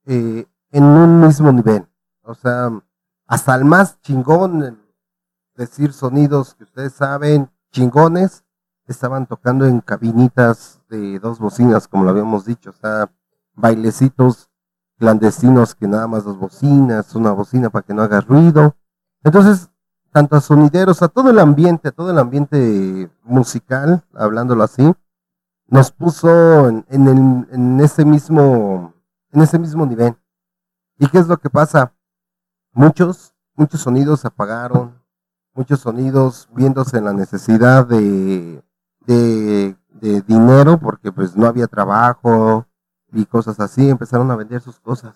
eh, 0.07 0.47
en 0.71 0.85
un 0.85 1.21
mismo 1.21 1.53
nivel. 1.53 1.87
O 2.23 2.35
sea, 2.35 2.71
hasta 3.27 3.55
el 3.55 3.65
más 3.65 4.01
chingón, 4.03 4.81
decir 5.55 5.93
sonidos 5.93 6.55
que 6.55 6.65
ustedes 6.65 6.93
saben, 6.93 7.51
chingones, 7.73 8.45
estaban 8.93 9.27
tocando 9.27 9.67
en 9.67 9.81
cabinitas 9.81 10.81
de 10.89 11.19
dos 11.19 11.39
bocinas, 11.39 11.89
como 11.89 12.05
lo 12.05 12.11
habíamos 12.11 12.45
dicho. 12.45 12.71
O 12.71 12.75
sea, 12.75 13.11
bailecitos 13.55 14.49
clandestinos 14.99 15.75
que 15.75 15.89
nada 15.89 16.07
más 16.07 16.25
dos 16.25 16.39
bocinas, 16.39 17.15
una 17.15 17.33
bocina 17.33 17.71
para 17.71 17.85
que 17.85 17.95
no 17.95 18.03
haga 18.03 18.21
ruido. 18.21 18.77
Entonces, 19.25 19.69
tanto 20.13 20.37
a 20.37 20.41
sonideros, 20.41 21.03
a 21.03 21.09
todo 21.09 21.31
el 21.31 21.39
ambiente, 21.39 21.89
a 21.89 21.93
todo 21.93 22.11
el 22.11 22.19
ambiente 22.19 23.11
musical, 23.25 24.05
hablándolo 24.15 24.63
así, 24.63 24.93
nos 25.69 25.91
puso 25.91 26.69
en, 26.69 26.85
en, 26.89 27.09
el- 27.09 27.49
en 27.51 27.81
ese 27.81 28.05
mismo, 28.05 28.95
en 29.33 29.41
ese 29.43 29.59
mismo 29.59 29.87
nivel. 29.87 30.15
¿Y 30.99 31.09
qué 31.09 31.19
es 31.19 31.27
lo 31.27 31.39
que 31.39 31.51
pasa? 31.51 31.95
Muchos, 32.73 33.35
muchos 33.55 33.81
sonidos 33.81 34.21
se 34.21 34.29
apagaron, 34.29 35.03
muchos 35.55 35.81
sonidos 35.81 36.49
viéndose 36.55 36.99
en 36.99 37.05
la 37.07 37.13
necesidad 37.13 37.87
de, 37.87 38.63
de, 39.07 39.77
de 40.01 40.21
dinero, 40.23 40.79
porque 40.79 41.13
pues 41.13 41.37
no 41.37 41.47
había 41.47 41.67
trabajo 41.67 42.67
y 43.13 43.25
cosas 43.27 43.61
así, 43.61 43.89
empezaron 43.89 44.31
a 44.31 44.37
vender 44.37 44.61
sus 44.61 44.81
cosas. 44.81 45.15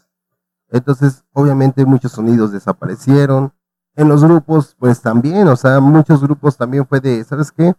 Entonces, 0.68 1.24
obviamente 1.32 1.84
muchos 1.84 2.12
sonidos 2.12 2.52
desaparecieron. 2.52 3.52
En 3.94 4.08
los 4.08 4.22
grupos, 4.22 4.76
pues 4.78 5.00
también, 5.00 5.48
o 5.48 5.56
sea, 5.56 5.80
muchos 5.80 6.20
grupos 6.20 6.56
también 6.56 6.86
fue 6.86 7.00
de, 7.00 7.24
¿sabes 7.24 7.50
qué? 7.50 7.74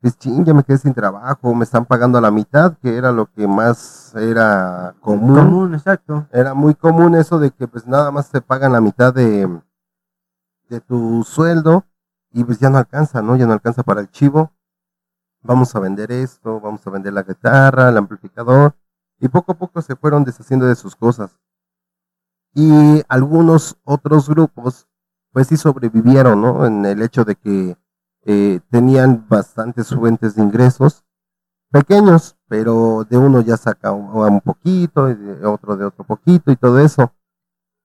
Pues 0.00 0.16
ching, 0.16 0.44
ya 0.44 0.54
me 0.54 0.62
quedé 0.62 0.78
sin 0.78 0.94
trabajo, 0.94 1.52
me 1.54 1.64
están 1.64 1.84
pagando 1.84 2.18
a 2.18 2.20
la 2.20 2.30
mitad, 2.30 2.76
que 2.78 2.96
era 2.96 3.10
lo 3.10 3.26
que 3.32 3.48
más 3.48 4.14
era 4.14 4.94
común. 5.00 5.36
Común, 5.36 5.74
exacto. 5.74 6.28
Era 6.30 6.54
muy 6.54 6.74
común 6.76 7.16
eso 7.16 7.40
de 7.40 7.50
que 7.50 7.66
pues 7.66 7.86
nada 7.88 8.12
más 8.12 8.30
te 8.30 8.40
pagan 8.40 8.72
la 8.72 8.80
mitad 8.80 9.12
de, 9.12 9.60
de 10.68 10.80
tu 10.80 11.24
sueldo 11.24 11.84
y 12.30 12.44
pues 12.44 12.60
ya 12.60 12.70
no 12.70 12.78
alcanza, 12.78 13.22
¿no? 13.22 13.34
Ya 13.34 13.46
no 13.46 13.54
alcanza 13.54 13.82
para 13.82 14.00
el 14.00 14.10
chivo. 14.10 14.52
Vamos 15.48 15.74
a 15.74 15.80
vender 15.80 16.12
esto, 16.12 16.60
vamos 16.60 16.86
a 16.86 16.90
vender 16.90 17.14
la 17.14 17.22
guitarra, 17.22 17.88
el 17.88 17.96
amplificador. 17.96 18.76
Y 19.18 19.28
poco 19.28 19.52
a 19.52 19.54
poco 19.54 19.80
se 19.80 19.96
fueron 19.96 20.22
deshaciendo 20.22 20.66
de 20.66 20.74
sus 20.74 20.94
cosas. 20.94 21.38
Y 22.52 23.02
algunos 23.08 23.78
otros 23.82 24.28
grupos 24.28 24.86
pues 25.32 25.46
sí 25.46 25.56
sobrevivieron, 25.56 26.42
¿no? 26.42 26.66
En 26.66 26.84
el 26.84 27.00
hecho 27.00 27.24
de 27.24 27.34
que 27.34 27.78
eh, 28.26 28.60
tenían 28.70 29.26
bastantes 29.26 29.88
fuentes 29.88 30.34
de 30.34 30.42
ingresos 30.42 31.06
pequeños, 31.70 32.36
pero 32.46 33.06
de 33.08 33.16
uno 33.16 33.40
ya 33.40 33.56
saca 33.56 33.90
un, 33.92 34.10
un 34.10 34.40
poquito, 34.42 35.08
y 35.08 35.14
de 35.14 35.46
otro 35.46 35.78
de 35.78 35.86
otro 35.86 36.04
poquito 36.04 36.50
y 36.52 36.56
todo 36.56 36.78
eso. 36.78 37.10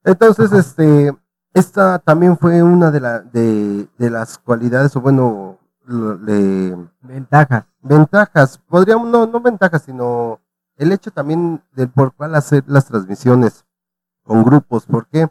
Entonces, 0.04 0.52
este, 0.52 1.16
esta 1.54 2.00
también 2.00 2.38
fue 2.38 2.62
una 2.62 2.92
de, 2.92 3.00
la, 3.00 3.20
de, 3.22 3.88
de 3.98 4.10
las 4.10 4.38
cualidades, 4.38 4.94
o 4.98 5.02
bueno, 5.02 5.60
le- 5.88 6.78
Ventajas. 7.02 7.66
ventajas, 7.82 8.58
podríamos, 8.68 9.10
no, 9.10 9.26
no 9.28 9.40
ventajas, 9.42 9.84
sino 9.84 10.40
el 10.78 10.92
hecho 10.92 11.12
también 11.12 11.62
del 11.74 11.90
por 11.90 12.14
cuál 12.14 12.36
hacer 12.36 12.64
las 12.68 12.86
transmisiones 12.86 13.66
con 14.24 14.44
grupos. 14.44 14.86
¿Por 14.86 15.08
qué? 15.08 15.28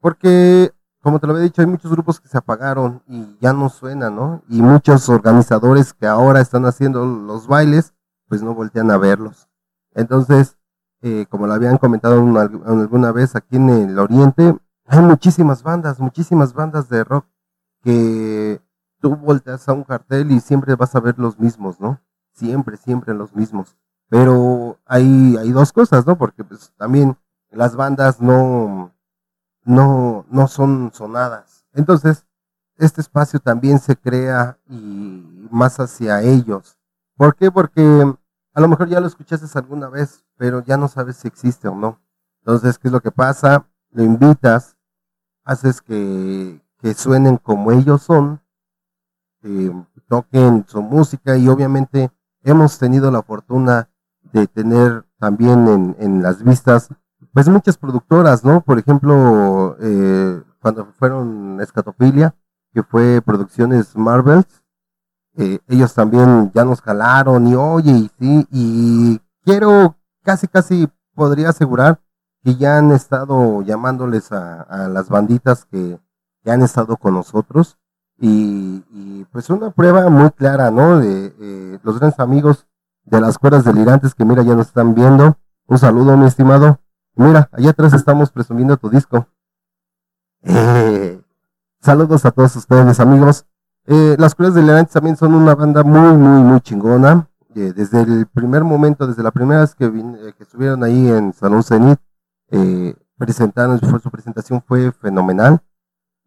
Porque, 0.00 0.72
como 1.02 1.18
te 1.20 1.26
lo 1.26 1.34
había 1.34 1.44
dicho, 1.44 1.60
hay 1.60 1.66
muchos 1.66 1.90
grupos 1.90 2.20
que 2.20 2.28
se 2.28 2.38
apagaron 2.38 3.02
y 3.06 3.36
ya 3.40 3.52
no 3.52 3.68
suenan, 3.68 4.16
¿no? 4.16 4.42
Y 4.48 4.62
muchos 4.62 5.08
organizadores 5.08 5.92
que 5.92 6.06
ahora 6.06 6.40
están 6.40 6.64
haciendo 6.66 7.04
los 7.04 7.46
bailes, 7.46 7.92
pues 8.28 8.42
no 8.42 8.54
voltean 8.54 8.90
a 8.90 8.96
verlos. 8.96 9.48
Entonces, 9.94 10.56
eh, 11.02 11.26
como 11.28 11.46
lo 11.46 11.52
habían 11.54 11.78
comentado 11.78 12.20
una- 12.22 12.42
alguna 12.42 13.12
vez 13.12 13.36
aquí 13.36 13.56
en 13.56 13.68
el 13.70 13.98
Oriente, 13.98 14.56
hay 14.86 15.00
muchísimas 15.00 15.62
bandas, 15.62 16.00
muchísimas 16.00 16.52
bandas 16.54 16.88
de 16.88 17.04
rock 17.04 17.26
que 17.82 18.60
tú 19.00 19.16
volteas 19.16 19.68
a 19.68 19.72
un 19.72 19.84
cartel 19.84 20.30
y 20.30 20.40
siempre 20.40 20.74
vas 20.76 20.94
a 20.94 21.00
ver 21.00 21.18
los 21.18 21.38
mismos, 21.38 21.80
¿no? 21.80 22.00
Siempre, 22.32 22.76
siempre 22.76 23.14
los 23.14 23.34
mismos. 23.34 23.76
Pero 24.08 24.78
hay, 24.86 25.36
hay 25.36 25.50
dos 25.52 25.72
cosas, 25.72 26.06
¿no? 26.06 26.16
Porque 26.18 26.44
pues 26.44 26.72
también 26.76 27.16
las 27.50 27.76
bandas 27.76 28.20
no, 28.20 28.92
no, 29.64 30.24
no 30.28 30.48
son 30.48 30.90
sonadas. 30.92 31.64
Entonces, 31.72 32.26
este 32.76 33.00
espacio 33.00 33.40
también 33.40 33.78
se 33.78 33.96
crea 33.96 34.58
y 34.68 35.48
más 35.50 35.78
hacia 35.80 36.22
ellos. 36.22 36.78
¿Por 37.16 37.36
qué? 37.36 37.50
Porque 37.50 38.14
a 38.54 38.60
lo 38.60 38.68
mejor 38.68 38.88
ya 38.88 39.00
lo 39.00 39.06
escuchaste 39.06 39.46
alguna 39.58 39.88
vez, 39.88 40.24
pero 40.36 40.62
ya 40.64 40.76
no 40.76 40.88
sabes 40.88 41.16
si 41.16 41.28
existe 41.28 41.68
o 41.68 41.74
no. 41.74 42.00
Entonces, 42.40 42.78
¿qué 42.78 42.88
es 42.88 42.92
lo 42.92 43.00
que 43.00 43.12
pasa? 43.12 43.66
Lo 43.90 44.02
invitas, 44.02 44.76
haces 45.44 45.82
que, 45.82 46.60
que 46.78 46.94
suenen 46.94 47.36
como 47.36 47.72
ellos 47.72 48.02
son, 48.02 48.40
eh, 49.42 49.72
toquen 50.08 50.64
su 50.68 50.82
música 50.82 51.36
y 51.36 51.48
obviamente 51.48 52.10
hemos 52.42 52.78
tenido 52.78 53.10
la 53.10 53.22
fortuna 53.22 53.90
de 54.32 54.46
tener 54.46 55.04
también 55.18 55.68
en, 55.68 55.96
en 55.98 56.22
las 56.22 56.42
vistas 56.42 56.88
pues 57.32 57.48
muchas 57.48 57.76
productoras, 57.76 58.44
¿no? 58.44 58.60
Por 58.60 58.78
ejemplo, 58.78 59.76
eh, 59.80 60.42
cuando 60.60 60.86
fueron 60.98 61.60
Escatofilia, 61.60 62.34
que 62.72 62.82
fue 62.82 63.22
Producciones 63.22 63.96
Marvels, 63.96 64.62
eh, 65.36 65.60
ellos 65.68 65.94
también 65.94 66.50
ya 66.54 66.64
nos 66.64 66.80
jalaron 66.80 67.46
y 67.46 67.54
oye, 67.54 67.92
y 67.92 68.10
sí, 68.18 68.46
y 68.50 69.20
quiero 69.44 69.96
casi, 70.22 70.48
casi 70.48 70.88
podría 71.14 71.50
asegurar 71.50 72.00
que 72.42 72.56
ya 72.56 72.78
han 72.78 72.90
estado 72.90 73.62
llamándoles 73.62 74.32
a, 74.32 74.62
a 74.62 74.88
las 74.88 75.08
banditas 75.08 75.66
que, 75.66 76.00
que 76.42 76.50
han 76.50 76.62
estado 76.62 76.96
con 76.96 77.14
nosotros 77.14 77.78
y, 78.20 78.84
y, 78.92 79.26
pues 79.32 79.48
una 79.50 79.70
prueba 79.70 80.08
muy 80.10 80.30
clara, 80.30 80.70
¿no? 80.70 80.98
De 80.98 81.34
eh, 81.40 81.78
los 81.82 81.98
grandes 81.98 82.20
amigos 82.20 82.66
de 83.04 83.20
las 83.20 83.38
cuerdas 83.38 83.64
delirantes 83.64 84.14
que 84.14 84.24
mira 84.24 84.42
ya 84.42 84.54
nos 84.54 84.68
están 84.68 84.94
viendo. 84.94 85.38
Un 85.66 85.78
saludo, 85.78 86.16
mi 86.16 86.26
estimado. 86.26 86.78
Mira, 87.16 87.48
allá 87.52 87.70
atrás 87.70 87.92
estamos 87.94 88.30
presumiendo 88.30 88.76
tu 88.76 88.90
disco. 88.90 89.26
Eh, 90.42 91.20
saludos 91.80 92.24
a 92.24 92.30
todos 92.30 92.54
ustedes, 92.56 93.00
amigos. 93.00 93.46
Eh, 93.86 94.16
las 94.18 94.34
cuerdas 94.34 94.54
delirantes 94.54 94.92
también 94.92 95.16
son 95.16 95.34
una 95.34 95.54
banda 95.54 95.82
muy, 95.82 96.16
muy, 96.16 96.42
muy 96.42 96.60
chingona. 96.60 97.26
eh, 97.56 97.72
desde 97.74 98.02
el 98.02 98.26
primer 98.26 98.62
momento, 98.62 99.06
desde 99.06 99.22
la 99.24 99.32
primera 99.32 99.62
vez 99.62 99.74
que, 99.74 99.90
vin- 99.90 100.16
eh, 100.20 100.34
que 100.36 100.44
estuvieron 100.44 100.84
ahí 100.84 101.08
en 101.10 101.32
Salón 101.32 101.62
Cenit, 101.64 101.98
eh, 102.50 102.94
presentaron, 103.18 103.80
su 103.80 104.10
presentación 104.10 104.62
fue 104.66 104.92
fenomenal. 104.92 105.60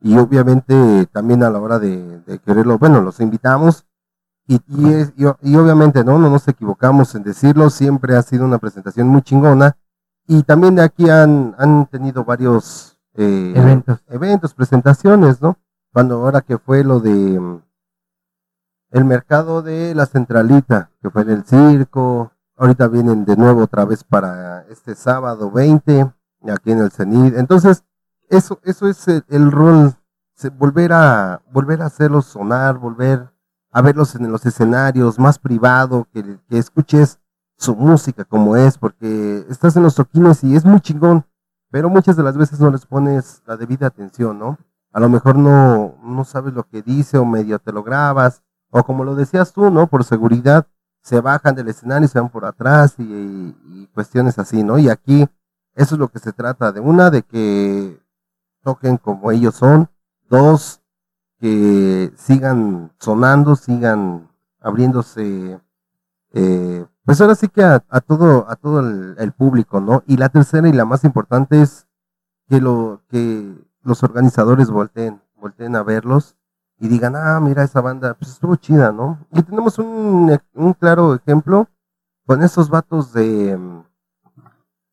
Y 0.06 0.18
obviamente 0.18 1.08
también 1.14 1.44
a 1.44 1.50
la 1.50 1.60
hora 1.60 1.80
de, 1.80 2.20
de 2.28 2.38
quererlo, 2.40 2.78
bueno, 2.78 3.02
los 3.02 3.20
invitamos. 3.22 3.86
Y, 4.46 4.60
y, 4.68 4.94
es- 4.94 5.14
y 5.16 5.24
y 5.52 5.56
obviamente, 5.56 6.04
¿no? 6.04 6.20
No 6.20 6.30
nos 6.30 6.46
equivocamos 6.50 7.16
en 7.16 7.24
decirlo, 7.24 7.70
siempre 7.70 8.16
ha 8.18 8.22
sido 8.22 8.44
una 8.46 8.58
presentación 8.60 9.08
muy 9.08 9.22
chingona. 9.22 9.78
Y 10.28 10.44
también 10.44 10.76
de 10.76 10.82
aquí 10.84 11.10
han, 11.10 11.56
han 11.58 11.86
tenido 11.88 12.26
varios 12.26 12.98
eh, 13.16 13.54
Eventos. 13.56 14.04
eventos, 14.10 14.54
presentaciones, 14.54 15.42
¿no? 15.42 15.58
Cuando 15.94 16.16
ahora 16.16 16.42
que 16.42 16.58
fue 16.58 16.84
lo 16.84 17.00
de 17.00 17.40
mm, 17.40 17.62
el 18.92 19.06
mercado 19.06 19.62
de 19.62 19.96
la 19.96 20.06
centralita, 20.06 20.92
que 21.02 21.10
fue 21.10 21.22
en 21.24 21.30
el 21.30 21.44
circo, 21.46 22.32
ahorita 22.58 22.88
vienen 22.90 23.26
de 23.26 23.36
nuevo 23.38 23.64
otra 23.64 23.86
vez 23.86 24.04
para 24.04 24.66
este 24.70 24.96
sábado 24.96 25.50
20, 25.52 26.12
aquí 26.52 26.72
en 26.72 26.80
el 26.80 26.92
CENID. 26.92 27.38
Entonces, 27.38 27.84
eso, 28.34 28.60
eso 28.64 28.88
es 28.88 29.08
el, 29.08 29.52
rol, 29.52 29.94
volver 30.58 30.94
a, 30.94 31.42
volver 31.52 31.82
a 31.82 31.86
hacerlos 31.86 32.26
sonar, 32.26 32.78
volver 32.78 33.32
a 33.72 33.82
verlos 33.82 34.16
en 34.16 34.32
los 34.32 34.46
escenarios, 34.46 35.20
más 35.20 35.40
privado, 35.40 36.08
que, 36.12 36.40
que 36.50 36.58
escuches 36.58 37.20
su 37.58 37.76
música 37.76 38.26
como 38.26 38.56
es, 38.56 38.78
porque 38.78 39.46
estás 39.50 39.76
en 39.76 39.84
los 39.84 39.96
toquines 39.96 40.44
y 40.44 40.56
es 40.56 40.66
muy 40.66 40.82
chingón, 40.82 41.26
pero 41.70 41.90
muchas 41.90 42.16
de 42.16 42.24
las 42.24 42.38
veces 42.38 42.60
no 42.60 42.70
les 42.72 42.86
pones 42.86 43.42
la 43.46 43.56
debida 43.56 43.88
atención, 43.88 44.38
¿no? 44.38 44.58
A 44.92 45.00
lo 45.00 45.10
mejor 45.10 45.38
no, 45.38 45.96
no 46.04 46.24
sabes 46.24 46.54
lo 46.54 46.64
que 46.64 46.82
dice 46.82 47.18
o 47.18 47.26
medio 47.26 47.60
te 47.60 47.72
lo 47.72 47.84
grabas, 47.84 48.44
o 48.70 48.84
como 48.84 49.04
lo 49.04 49.16
decías 49.16 49.54
tú, 49.54 49.70
¿no? 49.72 49.88
Por 49.88 50.04
seguridad 50.04 50.68
se 51.02 51.20
bajan 51.22 51.56
del 51.56 51.68
escenario 51.68 52.06
y 52.06 52.10
se 52.10 52.20
van 52.20 52.30
por 52.30 52.46
atrás 52.46 52.96
y, 52.98 53.04
y 53.04 53.90
cuestiones 53.94 54.40
así, 54.40 54.64
¿no? 54.64 54.78
Y 54.78 54.90
aquí 54.90 55.28
eso 55.76 55.96
es 55.96 56.00
lo 56.00 56.10
que 56.10 56.20
se 56.20 56.34
trata, 56.34 56.72
de 56.72 56.80
una, 56.80 57.10
de 57.10 57.24
que 57.24 58.00
toquen 58.64 58.98
como 58.98 59.32
ellos 59.32 59.56
son, 59.56 59.90
dos, 60.30 60.82
que 61.40 62.12
sigan 62.16 62.92
sonando, 63.00 63.56
sigan 63.56 64.30
abriéndose, 64.62 65.60
eh, 66.32 66.86
pues 67.06 67.20
ahora 67.20 67.36
sí 67.36 67.50
que 67.50 67.64
a, 67.64 67.80
todo, 67.80 68.50
a 68.50 68.56
todo 68.56 68.80
el, 68.80 69.32
público, 69.34 69.82
¿no? 69.82 70.04
Y 70.08 70.18
la 70.18 70.30
tercera 70.30 70.70
y 70.70 70.74
la 70.74 70.86
más 70.86 71.04
importante 71.04 71.62
es 71.62 71.86
que 72.48 72.62
lo, 72.62 73.02
que 73.10 73.54
los 73.82 74.04
organizadores 74.04 74.70
volteen, 74.70 75.22
volteen 75.36 75.76
a 75.76 75.84
verlos 75.84 76.38
y 76.80 76.88
digan, 76.88 77.16
ah, 77.18 77.40
mira 77.42 77.64
esa 77.64 77.82
banda, 77.82 78.14
pues 78.14 78.32
estuvo 78.32 78.56
chida, 78.56 78.92
¿no? 78.94 79.20
Y 79.32 79.44
tenemos 79.44 79.78
un, 79.80 80.40
un 80.54 80.74
claro 80.74 81.16
ejemplo 81.16 81.68
con 82.26 82.42
esos 82.42 82.70
vatos 82.70 83.12
de, 83.12 83.60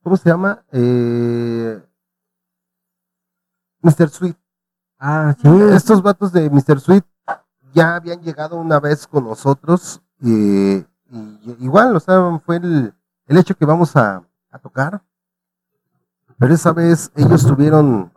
¿cómo 0.02 0.16
se 0.16 0.28
llama? 0.28 0.64
Eh, 0.72 1.80
Mr. 3.82 4.09
Sweet. 4.09 4.36
Ah, 4.98 5.35
sí. 5.40 5.48
Estos 5.73 6.02
vatos 6.02 6.32
de 6.32 6.48
Mr. 6.51 6.81
Sweet 6.81 7.05
ya 7.73 7.97
habían 7.97 8.20
llegado 8.20 8.57
una 8.57 8.81
vez 8.81 9.07
con 9.07 9.24
nosotros 9.24 10.02
eh, 10.24 10.85
y 11.11 11.57
igual, 11.65 11.97
o 11.97 12.01
sea, 12.01 12.40
fue 12.44 12.57
el, 12.57 12.94
el 13.27 13.36
hecho 13.39 13.55
que 13.57 13.65
vamos 13.65 13.97
a, 13.97 14.23
a 14.51 14.59
tocar. 14.59 15.02
Pero 16.39 16.55
esa 16.55 16.73
vez 16.73 17.11
ellos 17.16 17.47
tuvieron, 17.47 18.12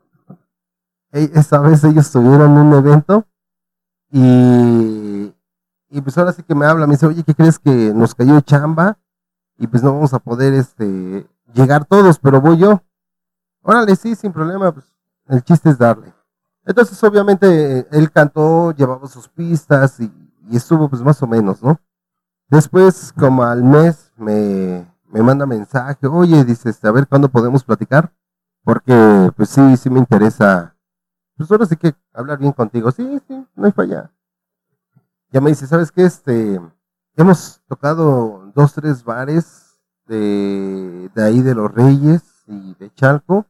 e- 1.12 1.32
esa 1.34 1.60
vez 1.60 1.84
ellos 1.84 2.12
tuvieron 2.12 2.52
un 2.52 2.74
evento 2.74 3.26
y, 4.12 5.34
y 5.90 6.02
pues 6.02 6.18
ahora 6.18 6.32
sí 6.34 6.44
que 6.44 6.56
me 6.56 6.66
habla, 6.66 6.88
me 6.88 6.94
dice, 6.94 7.06
oye, 7.08 7.24
¿qué 7.24 7.34
crees 7.36 7.60
que 7.60 7.94
nos 7.94 8.16
cayó 8.16 8.40
chamba? 8.42 8.98
Y 9.58 9.68
pues 9.68 9.84
no 9.84 9.94
vamos 9.94 10.14
a 10.14 10.20
poder 10.20 10.54
este 10.54 11.28
llegar 11.54 11.86
todos, 11.86 12.20
pero 12.20 12.42
voy 12.42 12.58
yo. 12.58 12.82
Órale, 13.62 13.96
sí, 13.96 14.16
sin 14.16 14.32
problema, 14.34 14.72
pues 14.72 14.93
el 15.28 15.44
chiste 15.44 15.70
es 15.70 15.78
darle. 15.78 16.14
Entonces, 16.66 17.02
obviamente, 17.04 17.88
él 17.92 18.12
cantó, 18.12 18.72
llevaba 18.72 19.08
sus 19.08 19.28
pistas 19.28 20.00
y, 20.00 20.12
y 20.50 20.56
estuvo 20.58 20.90
pues 20.90 21.02
más 21.02 21.22
o 21.22 21.28
menos, 21.28 21.62
¿no? 21.62 21.80
Después, 22.50 23.14
como 23.18 23.44
al 23.44 23.64
mes, 23.64 24.12
me, 24.16 24.86
me 25.08 25.22
manda 25.22 25.46
mensaje, 25.46 26.08
oye, 26.08 26.44
dice, 26.44 26.70
este, 26.70 26.88
a 26.88 26.92
ver 26.92 27.08
cuándo 27.08 27.30
podemos 27.30 27.64
platicar, 27.64 28.14
porque 28.64 29.32
pues 29.36 29.50
sí, 29.50 29.78
sí 29.78 29.90
me 29.90 30.00
interesa, 30.00 30.76
pues 31.36 31.52
ahora 31.52 31.66
sí 31.66 31.76
que 31.78 31.94
hablar 32.14 32.40
bien 32.40 32.52
contigo, 32.52 32.92
sí, 32.92 33.22
sí, 33.28 33.48
no 33.56 33.66
hay 33.66 33.72
falla. 33.72 34.12
Ya 35.32 35.42
me 35.42 35.50
dice, 35.50 35.68
¿sabes 35.68 35.92
qué? 35.92 36.04
Este, 36.04 36.62
hemos 37.16 37.62
tocado 37.68 38.52
dos, 38.56 38.74
tres 38.74 39.04
bares 39.04 39.80
de, 40.06 41.10
de 41.14 41.24
ahí 41.24 41.42
de 41.42 41.56
Los 41.56 41.72
Reyes 41.72 42.22
y 42.48 42.76
de 42.76 42.94
Chalco, 42.94 43.46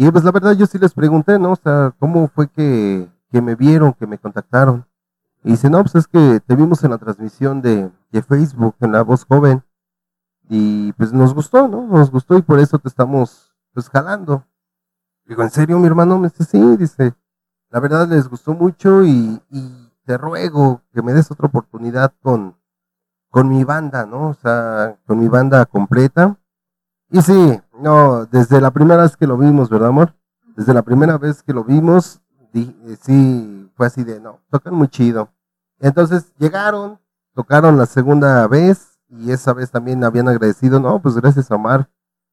y 0.00 0.10
pues 0.10 0.24
la 0.24 0.32
verdad 0.32 0.52
yo 0.52 0.64
sí 0.64 0.78
les 0.78 0.94
pregunté, 0.94 1.38
¿no? 1.38 1.52
O 1.52 1.56
sea, 1.56 1.94
¿cómo 1.98 2.26
fue 2.28 2.48
que, 2.48 3.06
que 3.30 3.42
me 3.42 3.54
vieron, 3.54 3.92
que 3.92 4.06
me 4.06 4.16
contactaron? 4.16 4.86
Y 5.44 5.50
dice, 5.50 5.68
no, 5.68 5.82
pues 5.82 5.94
es 5.94 6.06
que 6.06 6.40
te 6.40 6.56
vimos 6.56 6.82
en 6.82 6.92
la 6.92 6.96
transmisión 6.96 7.60
de, 7.60 7.90
de 8.10 8.22
Facebook, 8.22 8.76
en 8.80 8.92
la 8.92 9.02
voz 9.02 9.26
joven. 9.26 9.62
Y 10.48 10.94
pues 10.94 11.12
nos 11.12 11.34
gustó, 11.34 11.68
¿no? 11.68 11.86
Nos 11.86 12.10
gustó 12.10 12.38
y 12.38 12.40
por 12.40 12.58
eso 12.60 12.78
te 12.78 12.88
estamos 12.88 13.54
pues 13.74 13.90
jalando. 13.90 14.46
Digo, 15.26 15.42
¿en 15.42 15.50
serio, 15.50 15.78
mi 15.78 15.86
hermano? 15.86 16.18
Me 16.18 16.30
dice, 16.30 16.44
sí, 16.44 16.78
dice, 16.78 17.12
la 17.68 17.80
verdad 17.80 18.08
les 18.08 18.26
gustó 18.26 18.54
mucho 18.54 19.04
y, 19.04 19.42
y 19.50 19.92
te 20.06 20.16
ruego 20.16 20.80
que 20.94 21.02
me 21.02 21.12
des 21.12 21.30
otra 21.30 21.48
oportunidad 21.48 22.14
con, 22.22 22.56
con 23.28 23.50
mi 23.50 23.64
banda, 23.64 24.06
¿no? 24.06 24.30
O 24.30 24.34
sea, 24.34 24.98
con 25.06 25.18
mi 25.18 25.28
banda 25.28 25.66
completa. 25.66 26.38
Y 27.10 27.20
sí, 27.20 27.60
no, 27.80 28.26
desde 28.26 28.60
la 28.60 28.70
primera 28.70 29.02
vez 29.02 29.16
que 29.16 29.26
lo 29.26 29.36
vimos, 29.36 29.68
¿verdad, 29.70 29.88
amor? 29.88 30.14
Desde 30.56 30.74
la 30.74 30.82
primera 30.82 31.18
vez 31.18 31.42
que 31.42 31.52
lo 31.52 31.64
vimos, 31.64 32.20
eh, 32.52 32.96
sí, 33.00 33.70
fue 33.76 33.86
así 33.86 34.04
de, 34.04 34.20
no, 34.20 34.40
tocan 34.50 34.74
muy 34.74 34.88
chido. 34.88 35.30
Entonces 35.78 36.32
llegaron, 36.38 36.98
tocaron 37.34 37.76
la 37.76 37.86
segunda 37.86 38.46
vez 38.46 38.98
y 39.08 39.32
esa 39.32 39.52
vez 39.52 39.70
también 39.70 40.04
habían 40.04 40.28
agradecido, 40.28 40.80
no, 40.80 41.00
pues 41.00 41.16
gracias 41.16 41.50
a 41.50 41.56
Omar, 41.56 41.88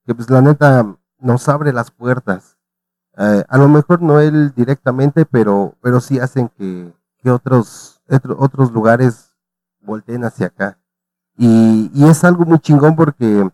que 0.06 0.14
pues 0.15 0.30
la 0.30 0.41
neta 0.41 0.86
nos 1.19 1.48
abre 1.49 1.74
las 1.74 1.91
puertas. 1.91 2.57
Eh, 3.18 3.44
a 3.48 3.57
lo 3.57 3.68
mejor 3.68 4.02
no 4.02 4.19
él 4.19 4.53
directamente, 4.56 5.26
pero, 5.26 5.76
pero 5.82 5.99
sí 6.02 6.19
hacen 6.19 6.49
que, 6.49 6.94
que 7.19 7.32
otros, 7.32 8.02
otro- 8.10 8.38
otros 8.40 8.72
lugares 8.72 9.34
volteen 9.82 10.24
hacia 10.24 10.48
acá. 10.48 10.80
Y, 11.38 11.91
y 11.94 12.06
es 12.10 12.24
algo 12.24 12.45
muy 12.45 12.60
chingón 12.60 12.95
porque, 12.95 13.49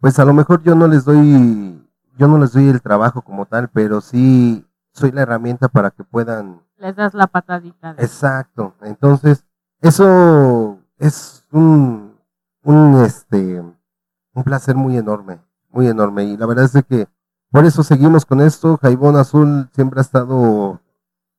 pues 0.00 0.18
a 0.18 0.24
lo 0.24 0.32
mejor 0.32 0.62
yo 0.62 0.74
no 0.74 0.86
les 0.88 1.04
doy, 1.04 1.82
yo 2.18 2.28
no 2.28 2.38
les 2.38 2.52
doy 2.52 2.68
el 2.68 2.80
trabajo 2.82 3.22
como 3.22 3.46
tal, 3.46 3.68
pero 3.68 4.00
sí 4.00 4.66
soy 4.92 5.12
la 5.12 5.22
herramienta 5.22 5.68
para 5.68 5.90
que 5.90 6.04
puedan 6.04 6.60
Les 6.78 6.94
das 6.96 7.14
la 7.14 7.26
patadita. 7.26 7.94
de- 7.94 8.02
Exacto. 8.02 8.74
Entonces, 8.82 9.44
eso 9.80 10.78
es 10.98 11.44
un, 11.52 12.14
un, 12.62 13.02
este, 13.04 13.60
un 13.60 14.44
placer 14.44 14.74
muy 14.76 14.96
enorme, 14.96 15.40
muy 15.70 15.86
enorme. 15.88 16.24
Y 16.24 16.36
la 16.36 16.46
verdad 16.46 16.64
es 16.66 16.72
de 16.72 16.82
que 16.82 17.08
por 17.50 17.64
eso 17.64 17.82
seguimos 17.82 18.24
con 18.26 18.40
esto. 18.40 18.78
Jaibón 18.82 19.16
Azul 19.16 19.68
siempre 19.74 20.00
ha 20.00 20.02
estado 20.02 20.80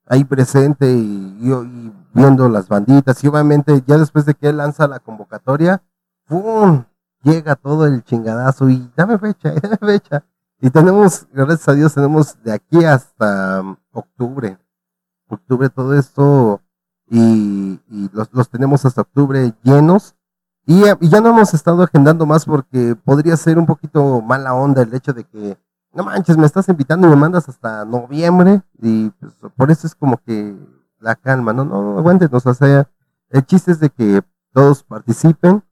ahí 0.07 0.23
presente 0.23 0.91
y, 0.91 1.37
y- 1.39 1.51
y 1.51 1.93
viendo 2.13 2.49
las 2.49 2.67
banditas. 2.67 3.23
Y 3.23 3.27
obviamente 3.27 3.83
ya 3.85 3.97
después 3.97 4.25
de 4.25 4.33
que 4.33 4.49
él 4.49 4.57
lanza 4.57 4.87
la 4.87 4.99
convocatoria, 4.99 5.83
¡pum! 6.27 6.83
Llega 7.23 7.55
todo 7.55 7.85
el 7.85 8.03
chingadazo 8.03 8.69
y 8.69 8.91
dame 8.95 9.17
fecha, 9.17 9.53
dame 9.61 9.77
fecha. 9.99 10.23
Y 10.59 10.69
tenemos, 10.69 11.27
gracias 11.31 11.67
a 11.67 11.73
Dios, 11.73 11.93
tenemos 11.93 12.41
de 12.43 12.53
aquí 12.53 12.83
hasta 12.83 13.61
um, 13.61 13.75
octubre 13.91 14.57
octubre 15.29 15.69
todo 15.69 15.97
esto 15.97 16.61
y, 17.09 17.79
los, 18.11 18.29
los 18.31 18.49
tenemos 18.49 18.85
hasta 18.85 19.01
octubre 19.01 19.53
llenos. 19.63 20.15
Y, 20.65 20.83
eh, 20.83 20.97
ya 21.01 21.21
no 21.21 21.29
hemos 21.29 21.53
estado 21.53 21.83
agendando 21.83 22.25
más 22.25 22.45
porque 22.45 22.95
podría 22.95 23.37
ser 23.37 23.57
un 23.57 23.65
poquito 23.65 24.21
mala 24.21 24.53
onda 24.53 24.81
el 24.81 24.93
hecho 24.93 25.13
de 25.13 25.23
que, 25.23 25.57
no 25.93 26.03
manches, 26.03 26.37
me 26.37 26.45
estás 26.45 26.67
invitando 26.67 27.07
y 27.07 27.09
me 27.09 27.15
mandas 27.15 27.47
hasta 27.47 27.85
noviembre 27.85 28.61
y 28.81 29.09
pues, 29.11 29.33
por 29.55 29.71
eso 29.71 29.87
es 29.87 29.95
como 29.95 30.17
que 30.17 30.55
la 30.99 31.15
calma, 31.15 31.53
no, 31.53 31.63
no, 31.63 31.97
aguántenos, 31.97 32.45
o 32.45 32.53
sea, 32.53 32.89
el 33.29 33.45
chiste 33.45 33.71
es 33.71 33.79
de 33.79 33.89
que 33.89 34.21
todos 34.51 34.83
participen, 34.83 35.63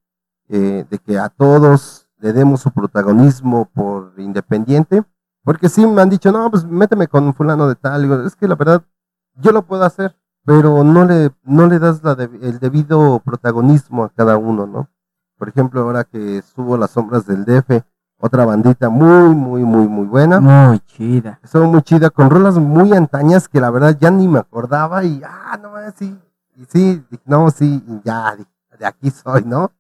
eh, 0.50 0.86
de 0.90 1.00
que 1.00 1.18
a 1.20 1.30
todos 1.30 2.08
le 2.20 2.34
demos 2.34 2.62
su 2.62 2.72
protagonismo 2.72 3.66
por 3.74 4.14
independiente, 4.18 5.04
porque 5.44 5.70
sí 5.70 5.86
me 5.86 6.02
han 6.02 6.10
dicho, 6.10 6.32
no, 6.32 6.50
pues 6.50 6.66
méteme 6.66 7.08
con 7.08 7.34
fulano 7.34 7.68
de 7.68 7.76
tal, 7.76 8.02
digo, 8.02 8.22
es 8.22 8.36
que 8.36 8.48
la 8.48 8.56
verdad, 8.56 8.84
yo 9.36 9.52
lo 9.52 9.64
puedo 9.64 9.84
hacer, 9.84 10.16
pero 10.46 10.84
no 10.84 11.06
le, 11.06 11.32
no 11.44 11.68
le 11.68 11.80
das 11.80 12.04
la 12.04 12.16
de- 12.16 12.30
el 12.42 12.60
debido 12.60 13.20
protagonismo 13.20 14.04
a 14.06 14.10
cada 14.10 14.38
uno, 14.38 14.66
¿no? 14.68 14.90
Por 15.38 15.50
ejemplo, 15.50 15.82
ahora 15.82 16.04
que 16.04 16.38
estuvo 16.38 16.78
Las 16.78 16.92
Sombras 16.92 17.26
del 17.26 17.44
DF, 17.46 17.84
otra 18.18 18.46
bandita 18.46 18.90
muy, 18.90 19.36
muy, 19.36 19.64
muy, 19.64 19.88
muy 19.88 20.06
buena. 20.06 20.40
Muy 20.40 20.80
chida. 20.80 21.40
Estuvo 21.44 21.66
muy 21.68 21.82
chida, 21.82 22.10
con 22.10 22.30
rolas 22.30 22.58
muy 22.58 22.94
antañas 22.94 23.48
que 23.50 23.60
la 23.60 23.70
verdad 23.70 23.98
ya 24.00 24.10
ni 24.10 24.28
me 24.28 24.40
acordaba 24.40 25.04
y, 25.04 25.22
ah, 25.26 25.60
no, 25.62 25.72
sí, 25.96 26.18
y 26.56 26.66
sí, 26.66 27.04
no, 27.26 27.52
sí, 27.52 27.84
y 27.86 28.02
ya, 28.06 28.36
de 28.80 28.86
aquí 28.86 29.12
soy, 29.12 29.44
¿no? 29.44 29.72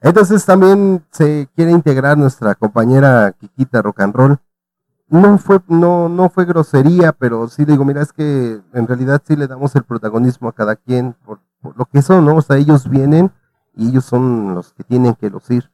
Entonces 0.00 0.44
también 0.46 1.04
se 1.10 1.48
quiere 1.54 1.72
integrar 1.72 2.16
nuestra 2.16 2.54
compañera 2.54 3.32
Kikita 3.32 3.82
Rock 3.82 4.00
and 4.00 4.14
Roll. 4.14 4.38
No 5.08 5.38
fue, 5.38 5.60
no, 5.68 6.08
no 6.08 6.30
fue 6.30 6.44
grosería, 6.44 7.12
pero 7.12 7.48
sí 7.48 7.64
digo, 7.64 7.84
mira, 7.84 8.00
es 8.00 8.12
que 8.12 8.60
en 8.72 8.86
realidad 8.86 9.20
sí 9.26 9.36
le 9.36 9.46
damos 9.46 9.74
el 9.76 9.82
protagonismo 9.82 10.48
a 10.48 10.52
cada 10.52 10.76
quien 10.76 11.14
por, 11.24 11.40
por 11.60 11.76
lo 11.76 11.84
que 11.86 12.00
son, 12.00 12.24
¿no? 12.24 12.36
O 12.36 12.42
sea, 12.42 12.56
ellos 12.56 12.88
vienen 12.88 13.32
y 13.74 13.88
ellos 13.88 14.04
son 14.04 14.54
los 14.54 14.72
que 14.72 14.84
tienen 14.84 15.14
que 15.14 15.28
lucir. 15.28 15.70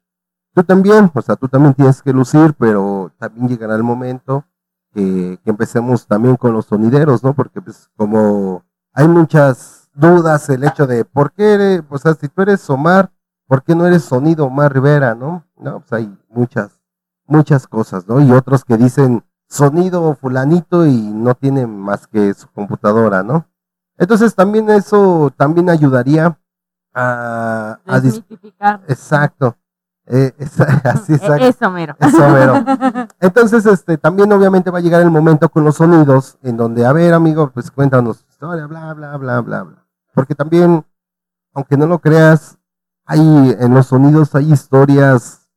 Tú 0.54 0.64
también, 0.64 1.10
o 1.14 1.22
sea, 1.22 1.36
tú 1.36 1.48
también 1.48 1.74
tienes 1.74 2.02
que 2.02 2.12
lucir, 2.12 2.54
pero 2.58 3.12
también 3.18 3.46
llegará 3.48 3.76
el 3.76 3.82
momento 3.82 4.44
que, 4.94 5.38
que 5.44 5.50
empecemos 5.50 6.06
también 6.06 6.36
con 6.36 6.54
los 6.54 6.64
sonideros, 6.64 7.22
¿no? 7.22 7.34
Porque 7.34 7.60
pues 7.60 7.90
como 7.94 8.64
hay 8.94 9.06
muchas 9.06 9.90
dudas, 9.94 10.48
el 10.48 10.64
hecho 10.64 10.86
de 10.86 11.04
por 11.04 11.32
qué, 11.32 11.52
eres, 11.54 11.82
o 11.90 11.98
sea, 11.98 12.14
si 12.14 12.28
tú 12.28 12.42
eres 12.42 12.68
Omar, 12.70 13.10
¿por 13.46 13.62
qué 13.62 13.74
no 13.74 13.86
eres 13.86 14.04
sonido 14.04 14.46
Omar 14.46 14.72
Rivera, 14.72 15.14
no? 15.14 15.44
No, 15.56 15.80
pues 15.80 15.92
hay 15.92 16.18
muchas, 16.30 16.80
muchas 17.26 17.66
cosas, 17.66 18.06
¿no? 18.08 18.20
Y 18.20 18.30
otros 18.32 18.64
que 18.64 18.76
dicen 18.76 19.24
sonido 19.48 20.14
fulanito 20.16 20.86
y 20.86 20.96
no 21.00 21.34
tienen 21.34 21.78
más 21.78 22.06
que 22.06 22.34
su 22.34 22.48
computadora, 22.48 23.22
¿no? 23.22 23.46
Entonces 23.98 24.34
también 24.34 24.68
eso 24.70 25.32
también 25.36 25.70
ayudaría 25.70 26.38
a, 26.94 27.78
a 27.86 28.00
Desmitificar. 28.00 28.80
exacto, 28.88 29.56
eh, 30.06 30.32
esa- 30.38 30.64
así 30.84 31.12
Eh, 31.12 31.16
exacto. 31.16 31.44
Eso, 31.44 31.70
mero. 31.70 31.96
Eso, 32.00 32.28
mero. 32.30 32.64
Entonces, 33.20 33.66
este, 33.66 33.98
también 33.98 34.32
obviamente 34.32 34.70
va 34.70 34.78
a 34.78 34.82
llegar 34.82 35.02
el 35.02 35.10
momento 35.10 35.48
con 35.48 35.64
los 35.64 35.76
sonidos 35.76 36.38
en 36.42 36.56
donde, 36.56 36.84
a 36.86 36.92
ver, 36.92 37.12
amigo, 37.14 37.50
pues 37.50 37.70
cuéntanos 37.70 38.18
tu 38.24 38.30
historia, 38.30 38.66
bla, 38.66 38.92
bla, 38.94 39.16
bla, 39.16 39.40
bla, 39.40 39.62
bla. 39.62 39.86
Porque 40.14 40.34
también, 40.34 40.84
aunque 41.54 41.76
no 41.76 41.86
lo 41.86 41.98
creas, 41.98 42.58
hay, 43.06 43.56
en 43.58 43.74
los 43.74 43.86
sonidos 43.86 44.34
hay 44.34 44.52
historias, 44.52 45.48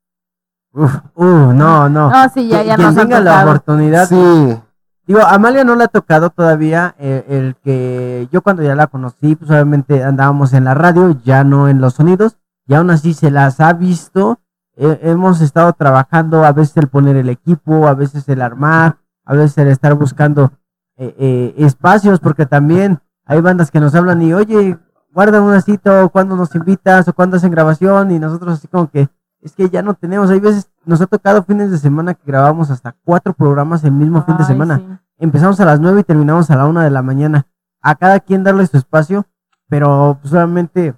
uf, 0.72 0.96
Uh, 1.16 1.54
no, 1.54 1.90
no. 1.90 2.10
No, 2.10 2.30
sí, 2.30 2.48
ya, 2.48 2.64
ya 2.64 2.76
quien 2.76 2.96
tenga 2.96 3.20
la 3.20 3.44
oportunidad. 3.44 4.08
sí, 4.08 4.60
Digo, 5.06 5.22
a 5.22 5.34
Amalia 5.34 5.64
no 5.64 5.76
le 5.76 5.86
ha 5.86 5.88
tocado 5.88 6.30
todavía 6.30 6.94
eh, 7.00 7.26
el 7.28 7.56
que 7.64 8.28
yo 8.32 8.44
cuando 8.44 8.62
ya 8.62 8.76
la 8.76 8.86
conocí, 8.88 9.36
pues 9.36 9.50
obviamente 9.50 10.04
andábamos 10.04 10.54
en 10.54 10.66
la 10.66 10.76
radio, 10.76 11.20
ya 11.24 11.44
no 11.44 11.68
en 11.68 11.82
los 11.82 11.96
sonidos, 11.96 12.38
y 12.68 12.76
aún 12.76 12.92
así 12.92 13.16
se 13.16 13.32
las 13.32 13.60
ha 13.60 13.74
visto. 13.74 14.40
Eh, 14.78 15.00
hemos 15.02 15.42
estado 15.42 15.74
trabajando, 15.74 16.46
a 16.46 16.52
veces 16.52 16.78
el 16.78 16.88
poner 16.88 17.16
el 17.16 17.30
equipo, 17.30 17.88
a 17.88 17.96
veces 17.96 18.30
el 18.30 18.42
armar, 18.42 18.98
a 19.26 19.34
veces 19.34 19.58
el 19.58 19.70
estar 19.70 19.96
buscando 19.96 20.52
eh, 20.96 21.16
eh, 21.18 21.54
espacios, 21.58 22.20
porque 22.20 22.46
también 22.46 23.00
hay 23.26 23.42
bandas 23.42 23.72
que 23.72 23.80
nos 23.80 23.96
hablan 23.96 24.22
y, 24.22 24.34
oye, 24.34 24.78
guarda 25.20 25.42
una 25.42 25.60
cita, 25.60 26.06
o 26.06 26.10
cuando 26.10 26.38
nos 26.38 26.56
invitas, 26.56 27.06
o 27.10 27.14
cuando 27.14 27.36
hacen 27.36 27.52
grabación, 27.52 28.10
y 28.12 28.20
nosotros 28.20 28.54
así 28.54 28.70
como 28.70 28.90
que, 28.90 29.10
es 29.42 29.52
que 29.52 29.70
ya 29.70 29.82
no 29.82 29.94
tenemos, 29.94 30.30
hay 30.30 30.40
veces, 30.40 30.72
nos 30.86 31.02
ha 31.02 31.08
tocado 31.08 31.44
fines 31.44 31.72
de 31.72 31.78
semana 31.78 32.14
que 32.14 32.24
grabamos 32.26 32.72
hasta 32.72 32.96
cuatro 33.04 33.34
programas 33.34 33.84
el 33.84 33.92
mismo 33.92 34.24
fin 34.24 34.38
de 34.38 34.46
semana 34.46 34.78
sí. 34.78 34.86
empezamos 35.18 35.60
a 35.60 35.66
las 35.66 35.82
9 35.82 36.00
y 36.00 36.04
terminamos 36.06 36.50
a 36.50 36.56
la 36.56 36.66
una 36.68 36.86
de 36.86 36.90
la 36.90 37.02
mañana. 37.02 37.48
A 37.82 37.96
cada 37.96 38.22
quien 38.22 38.46
darle 38.46 38.66
su 38.66 38.78
espacio, 38.78 39.26
pero 39.68 40.18
pues, 40.22 40.32
solamente 40.32 40.96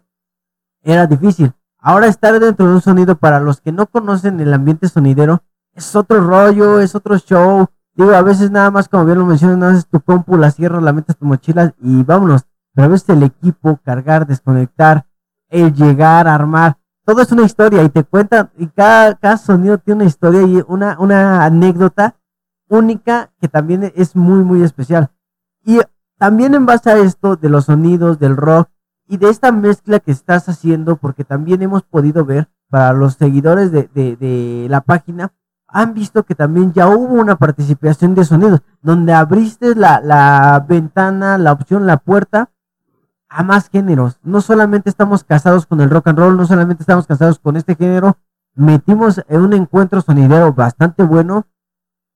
era 0.84 1.08
difícil. 1.08 1.54
Ahora 1.80 2.06
estar 2.06 2.40
dentro 2.40 2.68
de 2.68 2.76
un 2.76 2.82
sonido 2.82 3.16
para 3.16 3.40
los 3.40 3.60
que 3.60 3.72
no 3.72 3.88
conocen 3.88 4.40
el 4.40 4.54
ambiente 4.54 4.88
sonidero 4.88 5.42
es 5.74 5.96
otro 5.96 6.22
rollo, 6.22 6.80
es 6.80 6.94
otro 6.94 7.18
show. 7.18 7.66
Digo, 7.96 8.12
a 8.12 8.22
veces 8.22 8.52
nada 8.52 8.70
más, 8.70 8.88
como 8.88 9.04
bien 9.04 9.18
lo 9.18 9.26
mencionas, 9.26 9.58
nada 9.58 9.72
más 9.72 9.80
es 9.80 9.88
tu 9.88 10.00
compu, 10.00 10.38
la 10.38 10.52
cierras, 10.52 10.84
la 10.84 10.94
metes 10.94 11.18
tu 11.18 11.26
mochila 11.26 11.74
y 11.82 12.04
vámonos. 12.04 12.46
Pero 12.74 12.86
a 12.86 12.90
veces 12.90 13.10
el 13.10 13.24
equipo, 13.24 13.80
cargar, 13.84 14.26
desconectar, 14.26 15.06
el 15.50 15.74
llegar, 15.74 16.28
armar, 16.28 16.78
todo 17.04 17.22
es 17.22 17.32
una 17.32 17.44
historia 17.44 17.84
y 17.84 17.90
te 17.90 18.04
cuentan, 18.04 18.52
y 18.58 18.68
cada, 18.68 19.16
cada 19.16 19.38
sonido 19.38 19.78
tiene 19.80 20.02
una 20.02 20.10
historia 20.10 20.44
y 20.44 20.64
una, 20.68 20.98
una 21.00 21.44
anécdota 21.44 22.16
única 22.70 23.32
que 23.40 23.48
también 23.48 23.92
es 23.96 24.16
muy, 24.16 24.44
muy 24.44 24.64
especial. 24.64 25.10
Y 25.66 25.80
también 26.18 26.54
en 26.54 26.66
base 26.66 26.90
a 26.92 26.98
esto 27.00 27.36
de 27.36 27.50
los 27.50 27.66
sonidos, 27.66 28.20
del 28.20 28.38
rock 28.38 28.70
y 29.08 29.18
de 29.18 29.30
esta 29.30 29.52
mezcla 29.52 30.00
que 30.00 30.12
estás 30.12 30.48
haciendo, 30.48 30.96
porque 30.96 31.26
también 31.26 31.62
hemos 31.62 31.84
podido 31.84 32.24
ver 32.24 32.50
para 32.70 32.94
los 32.94 33.16
seguidores 33.16 33.72
de, 33.72 33.90
de, 33.94 34.16
de 34.16 34.68
la 34.70 34.82
página, 34.82 35.34
han 35.68 35.94
visto 35.94 36.24
que 36.24 36.36
también 36.36 36.72
ya 36.74 36.88
hubo 36.88 37.16
una 37.16 37.36
participación 37.36 38.14
de 38.14 38.26
sonidos, 38.26 38.62
donde 38.82 39.14
abriste 39.14 39.76
la, 39.76 40.00
la 40.02 40.66
ventana, 40.68 41.38
la 41.38 41.52
opción, 41.52 41.88
la 41.88 41.98
puerta 41.98 42.52
a 43.32 43.44
más 43.44 43.70
géneros. 43.70 44.20
No 44.24 44.42
solamente 44.42 44.90
estamos 44.90 45.24
casados 45.24 45.66
con 45.66 45.80
el 45.80 45.90
rock 45.90 46.10
and 46.10 46.20
roll, 46.20 46.38
no 46.38 46.46
solamente 46.46 46.84
estamos 46.84 47.08
casados 47.08 47.40
con 47.40 47.56
este 47.56 47.76
género, 47.76 48.18
metimos 48.56 49.24
en 49.30 49.42
un 49.42 49.54
encuentro 49.54 50.02
sonidero 50.02 50.54
bastante 50.54 51.04
bueno 51.04 51.48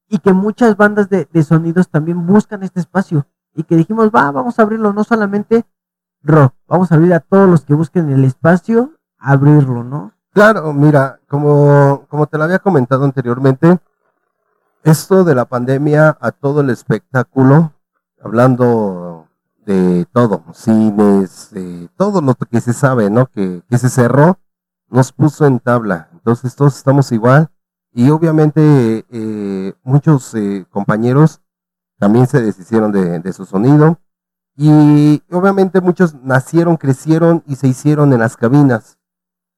y 0.10 0.20
que 0.20 0.34
muchas 0.34 0.76
bandas 0.76 1.10
de, 1.10 1.28
sonidos 1.44 1.90
también 1.90 2.28
buscan 2.28 2.64
este 2.64 2.82
espacio 2.82 3.26
y 3.56 3.64
que 3.64 3.78
dijimos, 3.78 4.12
va, 4.14 4.30
vamos 4.32 4.60
a 4.60 4.64
abrirlo, 4.64 4.92
no 4.92 5.06
solamente 5.06 5.66
rock, 6.22 6.54
vamos 6.68 6.92
a 6.92 6.96
abrir 6.96 7.14
a 7.14 7.22
todos 7.22 7.50
los 7.50 7.64
que 7.64 7.74
busquen 7.74 8.10
el 8.10 8.26
espacio, 8.26 8.92
abrirlo, 9.18 9.86
¿no? 9.86 10.12
Claro, 10.34 10.74
mira, 10.74 11.22
como, 11.30 12.06
como 12.10 12.28
te 12.28 12.38
lo 12.38 12.44
había 12.44 12.60
comentado 12.60 13.06
anteriormente, 13.06 13.80
esto 14.84 15.24
de 15.24 15.34
la 15.34 15.46
pandemia 15.46 16.18
a 16.20 16.32
todo 16.32 16.60
el 16.60 16.70
espectáculo, 16.72 17.72
hablando 18.22 19.05
de 19.66 20.06
todo, 20.12 20.44
cines, 20.54 21.50
eh, 21.54 21.88
todo 21.98 22.22
lo 22.22 22.36
que 22.36 22.62
se 22.62 22.74
sabe, 22.74 23.10
¿no? 23.10 23.26
Que, 23.28 23.62
que 23.70 23.78
se 23.78 23.90
cerró, 23.90 24.40
nos 24.90 25.12
puso 25.12 25.46
en 25.46 25.60
tabla. 25.60 26.10
Entonces 26.14 26.56
todos 26.56 26.78
estamos 26.78 27.12
igual 27.12 27.50
y 27.92 28.10
obviamente 28.10 29.06
eh, 29.10 29.74
muchos 29.84 30.34
eh, 30.36 30.66
compañeros 30.70 31.42
también 31.98 32.28
se 32.28 32.42
deshicieron 32.42 32.92
de, 32.92 33.20
de 33.20 33.34
su 33.34 33.46
sonido 33.46 34.00
y 34.56 35.22
obviamente 35.32 35.82
muchos 35.82 36.14
nacieron, 36.16 36.78
crecieron 36.78 37.44
y 37.48 37.56
se 37.56 37.68
hicieron 37.68 38.14
en 38.14 38.20
las 38.20 38.38
cabinas. 38.38 38.98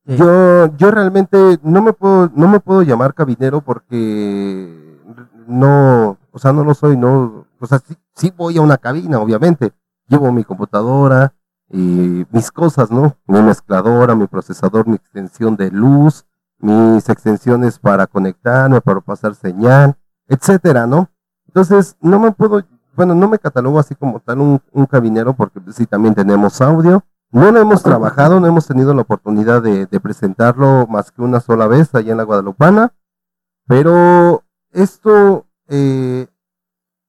Sí. 0.05 0.15
Yo, 0.15 0.67
yo 0.77 0.91
realmente 0.91 1.59
no 1.63 1.81
me 1.81 1.93
puedo, 1.93 2.31
no 2.33 2.47
me 2.47 2.59
puedo 2.59 2.81
llamar 2.81 3.13
cabinero 3.13 3.61
porque 3.61 4.97
no, 5.47 6.17
o 6.31 6.39
sea, 6.39 6.53
no 6.53 6.63
lo 6.63 6.73
soy, 6.73 6.95
no, 6.95 7.45
o 7.59 7.67
sea, 7.67 7.79
sí, 7.79 7.95
sí 8.15 8.33
voy 8.35 8.57
a 8.57 8.61
una 8.61 8.77
cabina, 8.77 9.19
obviamente. 9.19 9.73
Llevo 10.07 10.31
mi 10.31 10.43
computadora 10.43 11.33
y 11.69 12.25
mis 12.31 12.51
cosas, 12.51 12.91
¿no? 12.91 13.15
Mi 13.25 13.41
mezcladora, 13.41 14.15
mi 14.15 14.27
procesador, 14.27 14.87
mi 14.87 14.95
extensión 14.95 15.55
de 15.55 15.69
luz, 15.71 16.25
mis 16.59 17.07
extensiones 17.09 17.79
para 17.79 18.07
conectarme, 18.07 18.81
para 18.81 19.01
pasar 19.01 19.35
señal, 19.35 19.95
etcétera, 20.27 20.87
¿no? 20.87 21.09
Entonces, 21.47 21.95
no 22.01 22.19
me 22.19 22.31
puedo, 22.31 22.63
bueno, 22.95 23.15
no 23.15 23.27
me 23.27 23.39
catalogo 23.39 23.79
así 23.79 23.95
como 23.95 24.19
tal 24.19 24.39
un, 24.39 24.61
un 24.71 24.85
cabinero 24.85 25.33
porque 25.33 25.59
sí 25.71 25.85
también 25.85 26.15
tenemos 26.15 26.61
audio. 26.61 27.03
No 27.29 27.51
lo 27.51 27.59
hemos 27.59 27.83
trabajado, 27.83 28.39
no 28.39 28.47
hemos 28.47 28.67
tenido 28.67 28.93
la 28.93 29.01
oportunidad 29.01 29.61
de, 29.61 29.85
de 29.85 29.99
presentarlo 29.99 30.87
más 30.87 31.11
que 31.11 31.21
una 31.21 31.41
sola 31.41 31.67
vez 31.67 31.93
allá 31.93 32.11
en 32.11 32.17
la 32.17 32.23
Guadalupana, 32.23 32.93
pero 33.67 34.43
esto 34.71 35.45
eh, 35.67 36.27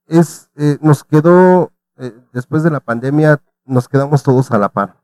es, 0.06 0.50
eh, 0.56 0.78
nos 0.80 1.04
quedó, 1.04 1.70
eh, 1.98 2.16
después 2.32 2.62
de 2.62 2.70
la 2.70 2.80
pandemia, 2.80 3.40
nos 3.64 3.88
quedamos 3.88 4.22
todos 4.22 4.50
a 4.50 4.58
la 4.58 4.68
par. 4.68 4.96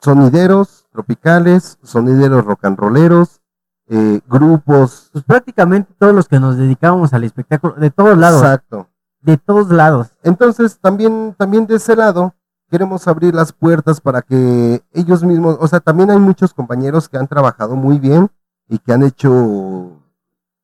Sonideros 0.00 0.86
tropicales, 0.92 1.78
sonideros 1.82 2.44
rock 2.44 2.64
and 2.66 2.78
rolleros, 2.78 3.40
eh, 3.88 4.20
grupos. 4.28 5.10
Pues 5.12 5.24
prácticamente 5.24 5.92
todos 5.98 6.14
los 6.14 6.28
que 6.28 6.38
nos 6.38 6.56
dedicábamos 6.56 7.12
al 7.12 7.24
espectáculo, 7.24 7.74
de 7.74 7.90
todos 7.90 8.16
lados, 8.16 8.42
Exacto. 8.42 8.88
de 9.20 9.36
todos 9.38 9.68
lados. 9.70 10.08
Entonces, 10.22 10.78
también, 10.80 11.34
también 11.38 11.66
de 11.66 11.76
ese 11.76 11.96
lado, 11.96 12.34
queremos 12.70 13.06
abrir 13.08 13.34
las 13.34 13.52
puertas 13.52 14.00
para 14.00 14.22
que 14.22 14.82
ellos 14.92 15.22
mismos, 15.22 15.56
o 15.60 15.66
sea, 15.68 15.80
también 15.80 16.10
hay 16.10 16.18
muchos 16.18 16.52
compañeros 16.52 17.08
que 17.08 17.16
han 17.16 17.26
trabajado 17.28 17.74
muy 17.76 17.98
bien 17.98 18.30
y 18.68 18.78
que 18.78 18.92
han 18.92 19.02
hecho 19.02 20.02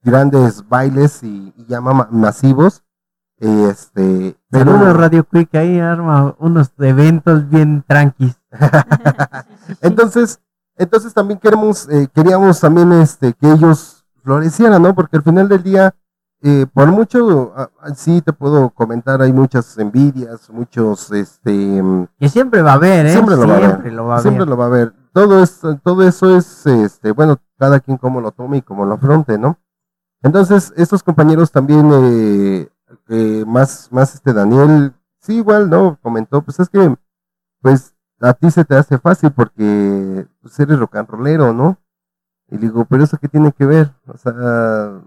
grandes 0.02 0.68
bailes 0.68 1.22
y, 1.22 1.54
y 1.56 1.64
ya 1.66 1.80
ma- 1.80 2.08
masivos. 3.42 3.70
Este, 3.70 4.36
pero 4.50 4.72
Saludos 4.72 4.96
Radio 4.96 5.24
Quick, 5.24 5.54
ahí 5.54 5.80
arma 5.80 6.34
unos 6.38 6.72
eventos 6.78 7.48
bien 7.48 7.84
tranquis. 7.86 8.36
entonces, 9.80 10.40
entonces 10.76 11.12
también 11.12 11.40
queremos, 11.40 11.88
eh, 11.88 12.08
queríamos 12.14 12.60
también 12.60 12.92
este 12.92 13.32
que 13.34 13.50
ellos 13.50 14.04
florecieran, 14.22 14.82
¿no? 14.82 14.94
Porque 14.94 15.16
al 15.16 15.22
final 15.22 15.48
del 15.48 15.62
día, 15.62 15.94
eh, 16.42 16.66
por 16.72 16.88
mucho, 16.88 17.52
ah, 17.56 17.70
ah, 17.80 17.94
sí 17.94 18.20
te 18.20 18.32
puedo 18.32 18.70
comentar, 18.70 19.20
hay 19.22 19.32
muchas 19.32 19.76
envidias, 19.78 20.48
muchos, 20.50 21.10
este, 21.12 21.82
mm, 21.82 22.06
Que 22.18 22.28
siempre 22.28 22.62
va 22.62 22.72
a 22.72 22.74
haber, 22.74 23.06
¿eh? 23.06 23.12
Siempre 23.12 23.36
lo 23.36 23.46
va 23.46 23.54
a 23.54 23.56
haber. 23.56 23.70
Siempre 23.70 23.92
lo 23.92 24.06
va 24.06 24.16
a 24.16 24.20
siempre 24.20 24.42
haber. 24.42 24.48
lo 24.50 24.56
va 24.56 24.64
a 24.64 24.68
haber. 24.68 24.92
Todo 25.12 25.42
esto, 25.42 25.78
todo 25.78 26.06
eso 26.06 26.36
es, 26.36 26.66
este, 26.66 27.12
bueno, 27.12 27.38
cada 27.58 27.80
quien 27.80 27.96
como 27.96 28.20
lo 28.20 28.32
tome 28.32 28.58
y 28.58 28.62
como 28.62 28.86
lo 28.86 28.94
afronte, 28.94 29.38
¿no? 29.38 29.58
Entonces, 30.22 30.72
estos 30.76 31.02
compañeros 31.02 31.50
también, 31.50 31.90
eh, 31.92 32.68
eh, 33.12 33.44
más, 33.46 33.88
más 33.92 34.14
este 34.14 34.32
Daniel, 34.32 34.94
sí, 35.20 35.36
igual, 35.36 35.68
¿no? 35.68 35.98
Comentó, 36.00 36.42
pues 36.42 36.58
es 36.60 36.68
que, 36.70 36.96
pues, 37.60 37.94
a 38.20 38.32
ti 38.32 38.50
se 38.50 38.64
te 38.64 38.74
hace 38.74 38.98
fácil 38.98 39.32
porque 39.32 40.26
pues, 40.40 40.58
eres 40.60 40.78
rock 40.78 40.96
and 40.96 41.08
rollero, 41.08 41.52
¿no? 41.52 41.78
Y 42.48 42.54
le 42.54 42.62
digo, 42.62 42.86
pero 42.86 43.04
eso 43.04 43.18
qué 43.18 43.28
tiene 43.28 43.52
que 43.52 43.66
ver? 43.66 43.92
O 44.06 44.16
sea, 44.16 45.00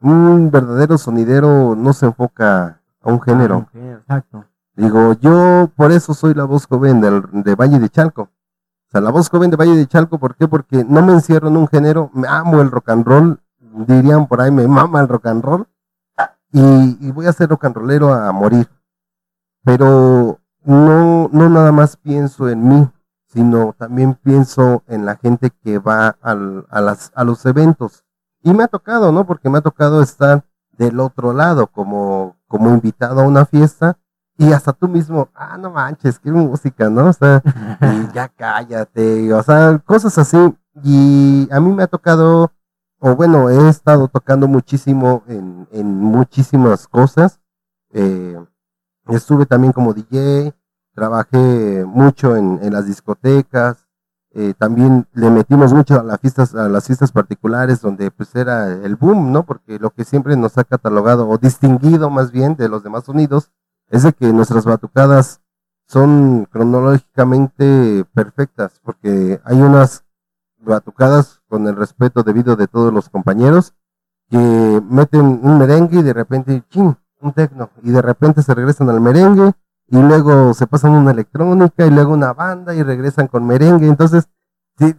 un 0.00 0.50
verdadero 0.50 0.96
sonidero 0.96 1.74
no 1.76 1.92
se 1.92 2.06
enfoca 2.06 2.80
a 3.02 3.10
un 3.10 3.20
género. 3.20 3.68
Ah, 3.74 3.98
exacto. 4.00 4.44
Digo, 4.74 5.12
yo 5.14 5.70
por 5.76 5.92
eso 5.92 6.14
soy 6.14 6.34
la 6.34 6.44
voz 6.44 6.66
joven 6.66 7.00
del, 7.00 7.24
de 7.32 7.54
Valle 7.54 7.78
de 7.78 7.88
Chalco. 7.88 8.22
O 8.22 8.90
sea, 8.90 9.00
la 9.00 9.10
voz 9.10 9.28
joven 9.28 9.50
de 9.50 9.56
Valle 9.56 9.76
de 9.76 9.86
Chalco, 9.86 10.18
¿por 10.18 10.36
qué? 10.36 10.48
Porque 10.48 10.84
no 10.84 11.02
me 11.02 11.12
encierro 11.12 11.48
en 11.48 11.56
un 11.56 11.68
género, 11.68 12.10
me 12.14 12.26
amo 12.26 12.62
el 12.62 12.70
rock 12.70 12.88
and 12.90 13.04
roll, 13.04 13.40
dirían 13.86 14.26
por 14.28 14.40
ahí, 14.40 14.50
me 14.50 14.66
mama 14.66 15.00
el 15.00 15.08
rock 15.08 15.26
and 15.26 15.44
roll, 15.44 15.66
y, 16.52 17.08
y 17.08 17.10
voy 17.12 17.26
a 17.26 17.32
ser 17.32 17.48
rock 17.50 17.64
and 17.66 17.76
rollero 17.76 18.12
a 18.12 18.32
morir. 18.32 18.68
Pero 19.64 20.40
no, 20.64 21.28
no 21.32 21.48
nada 21.48 21.72
más 21.72 21.96
pienso 21.96 22.48
en 22.48 22.68
mí, 22.68 22.88
sino 23.26 23.74
también 23.78 24.14
pienso 24.14 24.82
en 24.86 25.04
la 25.04 25.16
gente 25.16 25.50
que 25.62 25.78
va 25.78 26.16
al- 26.22 26.66
a, 26.70 26.80
las, 26.80 27.12
a 27.14 27.24
los 27.24 27.44
eventos. 27.46 28.04
Y 28.42 28.52
me 28.54 28.64
ha 28.64 28.68
tocado, 28.68 29.12
¿no? 29.12 29.26
Porque 29.26 29.50
me 29.50 29.58
ha 29.58 29.62
tocado 29.62 30.02
estar 30.02 30.44
del 30.72 31.00
otro 31.00 31.32
lado, 31.32 31.66
como, 31.66 32.36
como 32.46 32.70
invitado 32.70 33.20
a 33.20 33.26
una 33.26 33.44
fiesta, 33.44 33.98
y 34.36 34.52
hasta 34.52 34.72
tú 34.72 34.86
mismo, 34.86 35.28
ah, 35.34 35.58
no 35.58 35.70
manches, 35.72 36.18
qué 36.20 36.30
música, 36.30 36.88
¿no? 36.88 37.08
O 37.08 37.12
sea, 37.12 37.42
y 37.82 38.12
ya 38.14 38.28
cállate, 38.28 39.32
o 39.32 39.42
sea, 39.42 39.78
cosas 39.84 40.16
así. 40.18 40.38
Y 40.84 41.48
a 41.50 41.58
mí 41.60 41.72
me 41.72 41.82
ha 41.82 41.88
tocado, 41.88 42.52
o 43.00 43.14
bueno, 43.14 43.50
he 43.50 43.68
estado 43.68 44.08
tocando 44.08 44.48
muchísimo 44.48 45.22
en, 45.28 45.68
en 45.72 45.94
muchísimas 45.94 46.88
cosas. 46.88 47.40
Eh, 47.92 48.38
estuve 49.08 49.46
también 49.46 49.72
como 49.72 49.94
DJ, 49.94 50.54
trabajé 50.94 51.84
mucho 51.86 52.36
en, 52.36 52.58
en 52.62 52.72
las 52.72 52.86
discotecas, 52.86 53.88
eh, 54.32 54.54
también 54.58 55.08
le 55.14 55.30
metimos 55.30 55.72
mucho 55.72 55.98
a 55.98 56.02
las 56.02 56.20
fiestas, 56.20 56.54
a 56.54 56.68
las 56.68 56.86
fiestas 56.86 57.12
particulares 57.12 57.80
donde 57.80 58.10
pues 58.10 58.34
era 58.36 58.72
el 58.72 58.96
boom, 58.96 59.32
¿no? 59.32 59.44
Porque 59.44 59.78
lo 59.78 59.90
que 59.90 60.04
siempre 60.04 60.36
nos 60.36 60.58
ha 60.58 60.64
catalogado 60.64 61.28
o 61.28 61.38
distinguido 61.38 62.10
más 62.10 62.30
bien 62.30 62.54
de 62.54 62.68
los 62.68 62.82
demás 62.82 63.04
sonidos 63.04 63.50
es 63.88 64.02
de 64.02 64.12
que 64.12 64.32
nuestras 64.32 64.64
batucadas 64.66 65.40
son 65.86 66.46
cronológicamente 66.50 68.04
perfectas, 68.12 68.80
porque 68.84 69.40
hay 69.44 69.60
unas 69.62 70.04
batucadas 70.68 71.40
con 71.48 71.66
el 71.66 71.76
respeto 71.76 72.22
debido 72.22 72.56
de 72.56 72.66
todos 72.66 72.92
los 72.92 73.08
compañeros 73.08 73.74
que 74.30 74.82
meten 74.88 75.40
un 75.42 75.58
merengue 75.58 76.00
y 76.00 76.02
de 76.02 76.12
repente, 76.12 76.62
chin, 76.68 76.96
un 77.20 77.32
tecno, 77.32 77.70
y 77.82 77.90
de 77.90 78.02
repente 78.02 78.42
se 78.42 78.54
regresan 78.54 78.88
al 78.90 79.00
merengue 79.00 79.52
y 79.88 79.96
luego 79.96 80.52
se 80.54 80.66
pasan 80.66 80.92
una 80.92 81.10
electrónica 81.12 81.86
y 81.86 81.90
luego 81.90 82.12
una 82.12 82.32
banda 82.32 82.74
y 82.74 82.82
regresan 82.82 83.26
con 83.26 83.46
merengue, 83.46 83.86
entonces, 83.86 84.28
sí, 84.78 84.94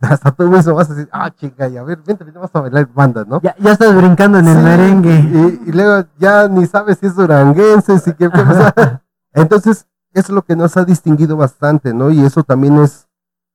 hasta 0.00 0.30
tú 0.30 0.48
mismo 0.48 0.74
vas 0.74 0.90
a 0.90 0.94
decir, 0.94 1.08
ah, 1.12 1.30
chica, 1.34 1.68
y 1.68 1.76
a 1.76 1.82
ver, 1.82 1.98
vente, 1.98 2.22
vente, 2.22 2.38
vamos 2.38 2.54
a 2.54 2.60
bailar 2.60 2.88
bandas, 2.94 3.26
¿no? 3.26 3.40
Ya, 3.42 3.56
ya 3.58 3.72
estás 3.72 3.94
brincando 3.96 4.38
en 4.38 4.46
el 4.46 4.58
merengue. 4.58 5.18
Y, 5.64 5.68
y 5.68 5.72
luego 5.72 6.06
ya 6.18 6.46
ni 6.46 6.66
sabes 6.66 6.98
si 6.98 7.06
es 7.06 7.16
duranguense, 7.16 7.98
si 7.98 8.10
o 8.10 8.30
sea, 8.30 9.02
entonces, 9.32 9.86
es 10.12 10.28
lo 10.30 10.42
que 10.42 10.54
nos 10.54 10.76
ha 10.76 10.84
distinguido 10.84 11.36
bastante, 11.36 11.92
¿no? 11.92 12.10
Y 12.10 12.24
eso 12.24 12.44
también 12.44 12.78
es 12.78 13.07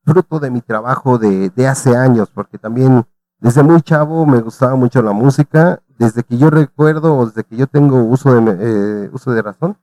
fruto 0.03 0.39
de 0.39 0.51
mi 0.51 0.61
trabajo 0.61 1.17
de, 1.17 1.49
de 1.49 1.67
hace 1.67 1.95
años, 1.95 2.29
porque 2.33 2.57
también 2.57 3.05
desde 3.39 3.63
muy 3.63 3.81
chavo 3.81 4.25
me 4.25 4.41
gustaba 4.41 4.75
mucho 4.75 5.01
la 5.01 5.11
música, 5.11 5.81
desde 5.97 6.23
que 6.23 6.37
yo 6.37 6.49
recuerdo, 6.49 7.17
o 7.17 7.25
desde 7.25 7.43
que 7.43 7.57
yo 7.57 7.67
tengo 7.67 8.03
uso 8.03 8.33
de, 8.33 8.57
eh, 8.59 9.09
uso 9.11 9.31
de 9.31 9.41
razón, 9.41 9.77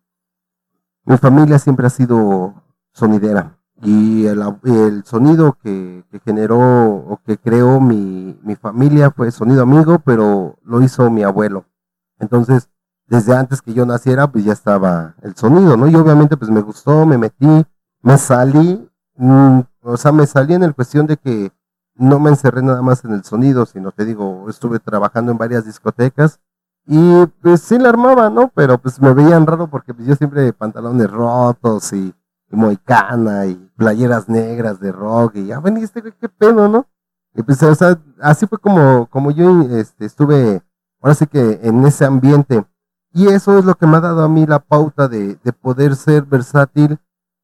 mi 1.04 1.16
familia 1.18 1.58
siempre 1.58 1.86
ha 1.86 1.90
sido 1.90 2.54
sonidera. 2.92 3.56
Y 3.82 4.26
el, 4.26 5.04
sonido 5.04 5.56
que, 5.62 6.04
que 6.10 6.20
generó 6.20 6.58
o 6.58 7.20
que 7.24 7.38
creó 7.38 7.80
mi, 7.80 8.38
mi 8.42 8.54
familia 8.56 9.10
fue 9.10 9.30
sonido 9.30 9.62
amigo, 9.62 9.98
pero 9.98 10.58
lo 10.62 10.82
hizo 10.82 11.10
mi 11.10 11.22
abuelo. 11.22 11.64
Entonces, 12.18 12.68
desde 13.06 13.34
antes 13.34 13.60
que 13.60 13.74
yo 13.74 13.84
naciera, 13.86 14.30
pues 14.30 14.44
ya 14.44 14.52
estaba 14.52 15.16
el 15.22 15.34
sonido, 15.34 15.76
¿no? 15.76 15.88
Y 15.88 15.96
obviamente, 15.96 16.36
pues 16.36 16.50
me 16.50 16.60
gustó, 16.60 17.04
me 17.06 17.18
metí, 17.18 17.66
me 18.02 18.18
salí, 18.18 18.88
mm, 19.16 19.60
o 19.82 19.96
sea, 19.96 20.12
me 20.12 20.26
salí 20.26 20.54
en 20.54 20.62
el 20.62 20.74
cuestión 20.74 21.06
de 21.06 21.16
que 21.16 21.52
no 21.94 22.18
me 22.18 22.30
encerré 22.30 22.62
nada 22.62 22.82
más 22.82 23.04
en 23.04 23.12
el 23.12 23.24
sonido, 23.24 23.66
sino 23.66 23.92
te 23.92 24.04
digo, 24.04 24.46
estuve 24.48 24.78
trabajando 24.78 25.32
en 25.32 25.38
varias 25.38 25.64
discotecas 25.64 26.40
y 26.86 27.26
pues 27.42 27.60
sí 27.60 27.78
la 27.78 27.90
armaba, 27.90 28.30
¿no? 28.30 28.50
Pero 28.54 28.78
pues 28.78 29.00
me 29.00 29.12
veían 29.12 29.46
raro 29.46 29.68
porque 29.68 29.94
pues 29.94 30.08
yo 30.08 30.16
siempre 30.16 30.52
pantalones 30.52 31.10
rotos 31.10 31.92
y, 31.92 32.14
y 32.50 32.56
moicana 32.56 33.46
y 33.46 33.54
playeras 33.76 34.28
negras 34.28 34.80
de 34.80 34.92
rock 34.92 35.36
y 35.36 35.46
ya 35.46 35.60
ven, 35.60 35.78
¿y 35.78 35.82
este 35.82 36.00
güey 36.00 36.14
qué 36.18 36.28
pedo, 36.28 36.68
¿no? 36.68 36.86
Y 37.34 37.42
pues, 37.42 37.62
o 37.62 37.74
sea, 37.74 38.00
así 38.20 38.46
fue 38.46 38.58
como, 38.58 39.06
como 39.06 39.30
yo 39.30 39.62
este, 39.62 40.04
estuve, 40.04 40.62
ahora 41.00 41.14
sí 41.14 41.26
que 41.26 41.60
en 41.62 41.84
ese 41.86 42.04
ambiente. 42.04 42.64
Y 43.12 43.28
eso 43.28 43.58
es 43.58 43.64
lo 43.64 43.74
que 43.74 43.86
me 43.86 43.96
ha 43.96 44.00
dado 44.00 44.24
a 44.24 44.28
mí 44.28 44.46
la 44.46 44.60
pauta 44.60 45.08
de, 45.08 45.36
de 45.42 45.52
poder 45.52 45.96
ser 45.96 46.24
versátil 46.24 46.98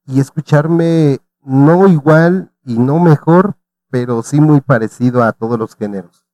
y 0.07 0.21
escucharme 0.21 1.21
no 1.47 1.87
igual 1.87 2.51
y 2.65 2.77
no 2.79 2.99
mejor, 2.99 3.57
pero 3.89 4.23
sí 4.23 4.41
muy 4.41 4.61
parecido 4.61 5.23
a 5.23 5.33
todos 5.33 5.59
los 5.59 5.77
géneros. 5.77 6.27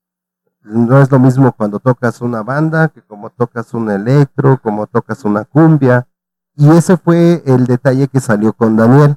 No 0.63 1.01
es 1.01 1.11
lo 1.11 1.19
mismo 1.19 1.53
cuando 1.53 1.81
tocas 1.81 2.21
una 2.23 2.43
banda 2.43 2.89
que 2.89 3.03
como 3.03 3.31
tocas 3.31 3.75
un 3.75 3.91
electro, 3.91 4.59
como 4.63 4.87
tocas 4.87 5.25
una 5.25 5.45
cumbia. 5.45 6.09
Y 6.57 6.71
ese 6.71 6.97
fue 6.97 7.43
el 7.47 7.67
detalle 7.67 8.09
que 8.09 8.21
salió 8.21 8.53
con 8.53 8.77
Daniel. 8.77 9.17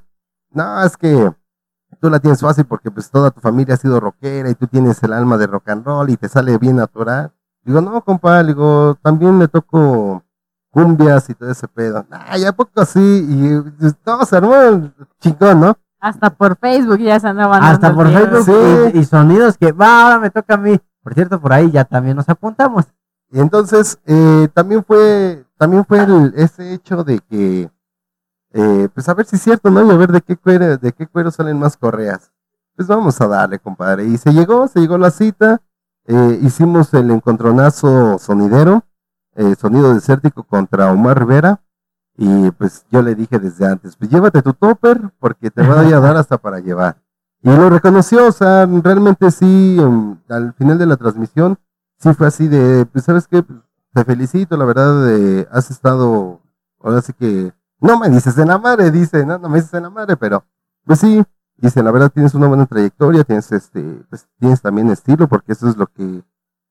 No, 0.52 0.84
es 0.84 0.98
que 0.98 1.34
tú 2.02 2.10
la 2.10 2.20
tienes 2.20 2.42
fácil 2.42 2.66
porque 2.66 2.92
pues 2.92 3.10
toda 3.10 3.32
tu 3.32 3.40
familia 3.40 3.76
ha 3.76 3.78
sido 3.78 4.00
rockera 4.00 4.50
y 4.50 4.56
tú 4.56 4.68
tienes 4.68 5.02
el 5.04 5.14
alma 5.14 5.38
de 5.38 5.48
rock 5.48 5.70
and 5.70 5.86
roll 5.86 6.10
y 6.10 6.18
te 6.18 6.28
sale 6.28 6.58
bien 6.58 6.76
natural. 6.78 7.32
Digo, 7.64 7.80
no, 7.80 8.02
compa, 8.04 8.44
digo, 8.44 8.98
también 9.02 9.40
le 9.40 9.48
toco 9.48 10.24
cumbias 10.72 11.30
y 11.30 11.36
todo 11.36 11.50
ese 11.50 11.68
pedo. 11.68 12.06
Ay, 12.10 12.44
¿a 12.44 12.52
poco 12.52 12.82
así? 12.82 13.00
Y 13.00 13.62
pues, 13.80 13.96
todo 14.04 14.26
se 14.26 14.36
armó 14.36 14.92
chingón, 15.20 15.62
¿no? 15.62 15.78
Hasta 16.06 16.30
por 16.30 16.56
Facebook 16.58 17.00
ya 17.00 17.20
se 17.20 17.28
andaban 17.28 17.64
Hasta 17.64 17.94
por 17.94 18.08
Facebook. 18.08 18.44
Sí. 18.46 18.92
y, 18.94 19.00
y 19.00 19.06
sonidos 19.06 19.58
que, 19.58 19.72
va, 19.72 20.04
ahora 20.04 20.20
me 20.20 20.30
toca 20.30 20.54
a 20.54 20.58
mí. 20.58 20.80
Por 21.02 21.14
cierto, 21.16 21.40
por 21.42 21.52
ahí 21.52 21.72
ya 21.72 21.84
también 21.84 22.16
nos 22.16 22.30
apuntamos. 22.30 22.86
Y 23.32 23.40
entonces, 23.40 23.98
eh, 24.06 24.48
también 24.54 24.84
fue, 24.86 25.44
también 25.58 25.84
fue 25.84 26.04
el- 26.04 26.34
ese 26.36 26.74
hecho 26.74 27.04
de 27.04 27.20
que, 27.20 27.72
eh, 28.54 28.88
pues 28.94 29.10
a 29.10 29.16
ver 29.16 29.26
si 29.26 29.36
es 29.36 29.42
cierto, 29.42 29.72
¿no? 29.72 29.84
Y 29.84 29.90
a 29.90 29.98
ver 29.98 30.12
de 30.12 30.22
qué 30.22 30.38
cuero, 30.38 30.78
de 30.78 30.92
qué 30.94 31.08
cuero 31.08 31.32
salen 31.32 31.58
más 31.58 31.76
correas. 31.76 32.32
Pues 32.76 32.88
vamos 32.88 33.20
a 33.22 33.28
darle, 33.28 33.58
compadre. 33.58 34.06
Y 34.06 34.18
se 34.18 34.32
llegó, 34.32 34.68
se 34.68 34.80
llegó 34.82 34.98
la 35.00 35.10
cita, 35.10 35.62
eh, 36.06 36.40
hicimos 36.44 36.94
el 36.94 37.10
encontronazo 37.10 38.20
sonidero, 38.20 38.84
eh, 39.36 39.56
sonido 39.60 39.94
desértico 39.94 40.44
contra 40.44 40.92
Omar 40.92 41.18
Rivera. 41.20 41.62
Y 42.18 42.50
pues 42.52 42.86
yo 42.92 43.02
le 43.02 43.14
dije 43.16 43.40
desde 43.40 43.68
antes, 43.68 43.96
pues 43.98 44.10
llévate 44.10 44.42
tu 44.42 44.54
topper 44.54 45.12
porque 45.20 45.52
te 45.52 45.62
voy 45.64 45.92
a 45.92 46.00
dar 46.00 46.16
hasta 46.18 46.38
para 46.38 46.60
llevar. 46.60 46.98
Y 47.42 47.50
lo 47.50 47.70
reconoció, 47.70 48.28
o 48.28 48.32
sea, 48.32 48.66
realmente 48.66 49.30
sí, 49.32 49.78
al 50.30 50.54
final 50.54 50.78
de 50.78 50.86
la 50.86 50.98
transmisión, 50.98 51.58
sí 52.00 52.14
fue 52.14 52.28
así 52.28 52.48
de, 52.48 52.86
pues 52.86 53.06
sabes 53.06 53.28
qué, 53.28 53.44
Pues, 53.44 53.60
te 53.94 54.04
felicito, 54.06 54.58
la 54.58 54.66
verdad, 54.66 55.10
eh, 55.12 55.48
has 55.52 55.70
estado, 55.72 56.42
ahora 56.82 57.02
sí 57.02 57.14
que, 57.14 57.54
no 57.82 58.00
me 58.00 58.10
dices 58.10 58.38
en 58.38 58.48
la 58.48 58.58
madre, 58.58 58.92
dice, 58.92 59.26
no, 59.26 59.38
no 59.38 59.48
me 59.50 59.58
dices 59.60 59.74
en 59.76 59.84
la 59.84 59.90
madre, 59.90 60.18
pero, 60.18 60.44
pues 60.86 61.00
sí, 61.00 61.24
dice, 61.58 61.84
la 61.84 61.92
verdad 61.92 62.10
tienes 62.10 62.34
una 62.34 62.48
buena 62.48 62.66
trayectoria, 62.66 63.24
tienes 63.24 63.52
este, 63.52 64.04
pues 64.10 64.28
tienes 64.40 64.62
también 64.62 64.90
estilo, 64.90 65.28
porque 65.28 65.52
eso 65.54 65.70
es 65.70 65.78
lo 65.78 65.88
que, 65.88 66.24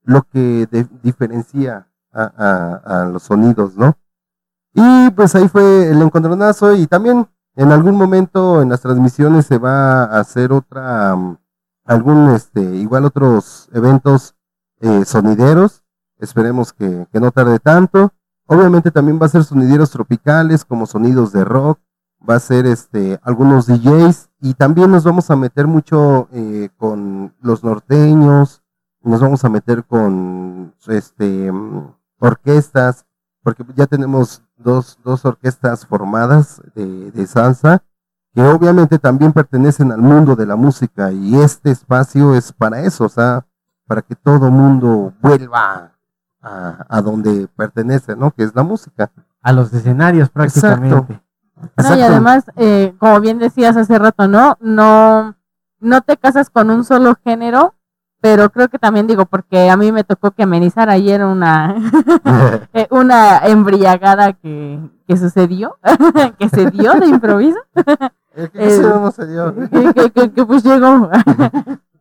lo 0.03 0.23
que 0.23 0.67
de- 0.69 0.87
diferencia 1.03 1.87
a, 2.11 2.23
a- 2.85 3.01
a 3.03 3.05
los 3.05 3.23
sonidos, 3.23 3.75
¿no? 3.77 3.97
Y 4.75 5.09
pues 5.11 5.33
ahí 5.35 5.47
fue 5.47 5.89
el 5.89 6.01
encontronazo 6.01 6.75
y 6.75 6.85
también 6.85 7.29
en 7.55 7.71
algún 7.71 7.95
momento 7.95 8.61
en 8.61 8.67
las 8.67 8.81
transmisiones 8.81 9.45
se 9.45 9.57
va 9.57 10.03
a 10.03 10.19
hacer 10.19 10.51
otra, 10.51 11.15
mm, 11.15 11.37
algún, 11.85 12.29
este, 12.31 12.59
igual 12.61 13.05
otros 13.05 13.69
eventos 13.73 14.35
eh, 14.81 15.05
sonideros. 15.05 15.83
Esperemos 16.19 16.73
que, 16.73 17.07
que 17.09 17.19
no 17.21 17.31
tarde 17.31 17.59
tanto. 17.59 18.11
Obviamente 18.47 18.91
también 18.91 19.17
va 19.21 19.27
a 19.27 19.29
ser 19.29 19.45
sonideros 19.45 19.91
tropicales 19.91 20.65
como 20.65 20.85
sonidos 20.87 21.31
de 21.31 21.45
rock. 21.45 21.79
Va 22.29 22.35
a 22.35 22.39
ser 22.39 22.65
este, 22.65 23.17
algunos 23.23 23.67
DJs 23.67 24.29
y 24.41 24.55
también 24.55 24.91
nos 24.91 25.05
vamos 25.05 25.31
a 25.31 25.37
meter 25.37 25.67
mucho 25.67 26.27
eh, 26.33 26.67
con 26.75 27.33
los 27.39 27.63
norteños. 27.63 28.61
Nos 29.01 29.21
vamos 29.21 29.45
a 29.45 29.49
meter 29.49 29.85
con 29.85 30.73
este, 30.87 31.49
mm, 31.49 31.93
orquestas 32.19 33.05
porque 33.45 33.63
ya 33.75 33.85
tenemos 33.85 34.41
dos, 34.57 34.97
dos 35.03 35.23
orquestas 35.23 35.85
formadas 35.85 36.59
de, 36.73 37.11
de 37.11 37.27
salsa 37.27 37.83
que 38.33 38.41
obviamente 38.41 38.97
también 38.97 39.33
pertenecen 39.33 39.91
al 39.91 39.99
mundo 39.99 40.35
de 40.35 40.47
la 40.47 40.55
música 40.55 41.11
y 41.11 41.39
este 41.39 41.69
espacio 41.69 42.33
es 42.33 42.51
para 42.51 42.81
eso, 42.81 43.05
o 43.05 43.09
sea, 43.09 43.45
para 43.85 44.01
que 44.01 44.15
todo 44.15 44.49
mundo 44.49 45.13
vuelva 45.21 45.91
a, 46.41 46.85
a 46.89 47.01
donde 47.03 47.47
pertenece, 47.55 48.15
¿no? 48.15 48.31
Que 48.31 48.43
es 48.43 48.55
la 48.55 48.63
música. 48.63 49.11
A 49.43 49.53
los 49.53 49.71
escenarios 49.71 50.29
prácticamente. 50.29 51.21
No, 51.77 51.95
y 51.95 52.01
además, 52.01 52.45
eh, 52.55 52.95
como 52.97 53.21
bien 53.21 53.37
decías 53.37 53.77
hace 53.77 53.99
rato, 53.99 54.27
¿no? 54.27 54.57
No, 54.59 55.35
no 55.79 56.01
te 56.01 56.17
casas 56.17 56.49
con 56.49 56.71
un 56.71 56.83
solo 56.83 57.15
género, 57.23 57.74
pero 58.25 58.49
creo 58.49 58.69
que 58.69 58.79
también 58.79 59.05
digo, 59.05 59.27
porque 59.27 59.69
a 59.69 59.77
mí 59.77 59.91
me 59.91 60.03
tocó 60.03 60.31
que 60.31 60.41
amenizar 60.41 60.89
ayer 60.89 61.23
una, 61.23 61.75
eh, 62.73 62.87
una 62.89 63.37
embriagada 63.45 64.33
que, 64.33 64.79
que 65.07 65.15
sucedió, 65.15 65.77
que 66.39 66.49
se 66.49 66.71
dio 66.71 66.93
de 66.93 67.05
improviso, 67.05 67.59
¿Qué 68.35 68.49
cosa 68.49 68.99
no 68.99 69.11
se 69.11 69.27
dio? 69.27 69.53
que, 69.55 69.93
que- 69.93 70.09
que- 70.11 70.31
que, 70.31 70.45
pues 70.45 70.63
llegó. 70.63 71.09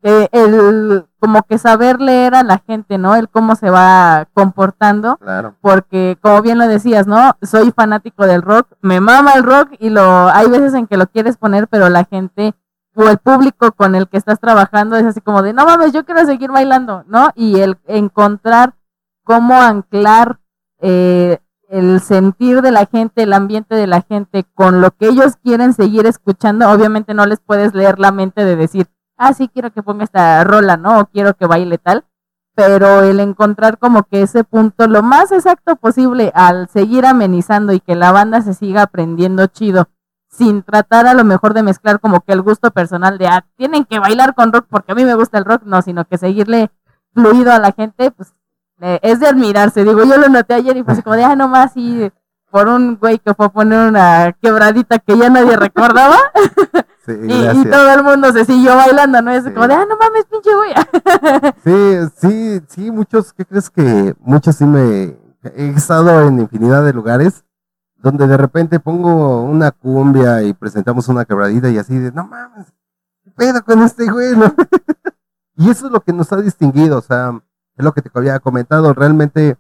El, 0.03 1.07
como 1.19 1.43
que 1.45 1.57
saber 1.59 2.01
leer 2.01 2.35
a 2.35 2.43
la 2.43 2.59
gente, 2.59 2.99
¿no? 2.99 3.15
El 3.17 3.29
cómo 3.31 3.55
se 3.57 3.71
va 3.71 4.27
comportando 4.35 5.17
Claro. 5.17 5.55
porque 5.63 6.19
como 6.21 6.43
bien 6.43 6.59
lo 6.59 6.67
decías, 6.69 7.07
¿no? 7.07 7.33
Soy 7.43 7.71
fanático 7.73 8.27
del 8.27 8.43
rock, 8.43 8.69
me 8.83 9.01
mama 9.01 9.33
el 9.35 9.43
rock 9.45 9.71
y 9.79 9.89
lo 9.91 10.29
hay 10.29 10.49
veces 10.49 10.75
en 10.75 10.87
que 10.87 10.97
lo 10.99 11.07
quieres 11.07 11.37
poner, 11.39 11.69
pero 11.69 11.89
la 11.89 12.05
gente 12.05 12.55
o 12.95 13.09
el 13.09 13.19
público 13.19 13.73
con 13.73 13.95
el 13.95 14.09
que 14.09 14.17
estás 14.17 14.39
trabajando 14.41 14.97
es 14.97 15.05
así 15.05 15.21
como 15.21 15.43
de, 15.43 15.53
no 15.53 15.65
mames, 15.65 15.93
yo 15.93 16.05
quiero 16.05 16.25
seguir 16.27 16.51
bailando, 16.51 17.05
¿no? 17.07 17.31
Y 17.35 17.61
el 17.61 17.77
encontrar 17.87 18.75
cómo 19.25 19.55
anclar 19.55 20.41
eh, 20.81 21.39
el 21.69 22.01
sentir 22.01 22.63
de 22.63 22.71
la 22.71 22.87
gente, 22.87 23.23
el 23.23 23.33
ambiente 23.33 23.75
de 23.75 23.87
la 23.87 24.03
gente 24.03 24.45
con 24.55 24.81
lo 24.81 24.91
que 24.93 25.09
ellos 25.09 25.37
quieren 25.43 25.73
seguir 25.73 26.07
escuchando, 26.07 26.71
obviamente 26.71 27.15
no 27.15 27.27
les 27.27 27.41
puedes 27.41 27.75
leer 27.75 27.99
la 27.99 28.13
mente 28.13 28.45
de 28.45 28.57
decir, 28.57 28.87
ah, 29.17 29.33
sí, 29.33 29.49
quiero 29.49 29.73
que 29.73 29.83
ponga 29.83 30.05
esta 30.05 30.45
rola, 30.45 30.77
¿no? 30.77 31.01
O 31.01 31.07
quiero 31.07 31.35
que 31.35 31.47
baile 31.47 31.79
tal 31.79 32.05
pero 32.55 33.03
el 33.03 33.21
encontrar 33.21 33.79
como 33.79 34.05
que 34.05 34.23
ese 34.23 34.45
punto 34.45 34.87
lo 34.87 35.03
más 35.03 35.33
exacto 35.33 35.77
posible 35.77 36.31
al 36.35 36.69
seguir 36.69 37.05
amenizando 37.05 37.73
y 37.73 37.81
que 37.81 37.97
la 37.97 38.13
banda 38.13 38.43
se 38.43 38.55
siga 38.55 38.83
aprendiendo 38.83 39.47
chido, 39.49 39.89
sin 40.37 40.63
tratar 40.63 41.07
a 41.07 41.15
lo 41.15 41.23
mejor 41.25 41.55
de 41.55 41.63
mezclar 41.63 42.01
como 42.01 42.21
que 42.21 42.33
el 42.33 42.43
gusto 42.43 42.71
personal 42.73 43.19
de, 43.19 43.29
ah, 43.29 43.45
tienen 43.57 43.85
que 43.85 43.99
bailar 44.01 44.35
con 44.35 44.53
rock 44.53 44.67
porque 44.69 44.93
a 44.93 44.95
mí 44.95 45.05
me 45.05 45.15
gusta 45.15 45.39
el 45.39 45.45
rock, 45.45 45.63
no, 45.65 45.81
sino 45.83 46.05
que 46.05 46.19
seguirle 46.19 46.71
fluido 47.13 47.53
a 47.53 47.59
la 47.61 47.71
gente, 47.73 48.11
pues 48.11 48.35
eh, 48.81 48.99
es 49.03 49.21
de 49.21 49.29
admirarse. 49.29 49.85
Digo, 49.85 50.03
yo 50.05 50.17
lo 50.17 50.29
noté 50.29 50.55
ayer 50.55 50.77
y 50.77 50.83
fue 50.83 50.95
así 50.95 51.03
como 51.03 51.15
de, 51.17 51.25
ah, 51.25 51.37
nomás, 51.37 51.73
y 51.77 52.11
por 52.51 52.69
un 52.69 52.97
güey 52.97 53.19
que 53.19 53.35
fue 53.35 53.47
a 53.47 53.49
poner 53.49 53.89
una 53.89 54.33
quebradita 54.41 54.99
que 54.99 55.17
ya 55.19 55.29
nadie 55.29 55.57
recordaba 55.57 56.17
Sí, 57.05 57.13
y, 57.23 57.33
y 57.61 57.65
todo 57.65 57.91
el 57.93 58.03
mundo 58.03 58.33
se 58.33 58.45
siguió 58.45 58.75
bailando, 58.77 59.21
¿no? 59.23 59.31
Es 59.31 59.45
Sí. 59.45 59.51
como 59.53 59.69
de, 59.69 59.75
ah, 59.75 59.85
no 59.89 59.97
mames, 59.97 60.25
pinche 60.27 60.51
güey. 60.55 60.73
Sí, 61.65 62.11
sí, 62.17 62.61
sí, 62.69 62.91
muchos, 62.91 63.33
¿qué 63.33 63.45
crees 63.45 63.71
que 63.71 64.15
muchos 64.21 64.57
sí 64.57 64.65
me 64.65 65.17
he 65.45 65.69
estado 65.77 66.23
en 66.29 66.41
infinidad 66.41 66.85
de 66.85 66.93
lugares 66.93 67.44
donde 68.05 68.27
de 68.27 68.37
repente 68.37 68.79
pongo 68.81 69.43
una 69.45 69.71
cumbia 69.71 70.43
y 70.43 70.53
presentamos 70.53 71.09
una 71.09 71.25
quebradita 71.25 71.71
y 71.71 71.79
así 71.79 71.99
de, 71.99 72.13
no 72.13 72.27
mames, 72.27 72.71
¿qué 73.23 73.31
pedo 73.31 73.65
con 73.65 73.81
este 73.81 74.05
güey? 74.11 74.37
no?" 74.37 74.45
y 75.57 75.71
eso 75.71 75.87
es 75.87 75.93
lo 75.93 76.03
que 76.03 76.13
nos 76.13 76.31
ha 76.31 76.37
distinguido, 76.37 76.99
o 76.99 77.01
sea, 77.01 77.33
es 77.75 77.83
lo 77.83 77.93
que 77.93 78.03
te 78.03 78.11
había 78.13 78.39
comentado, 78.41 78.93
realmente 78.93 79.57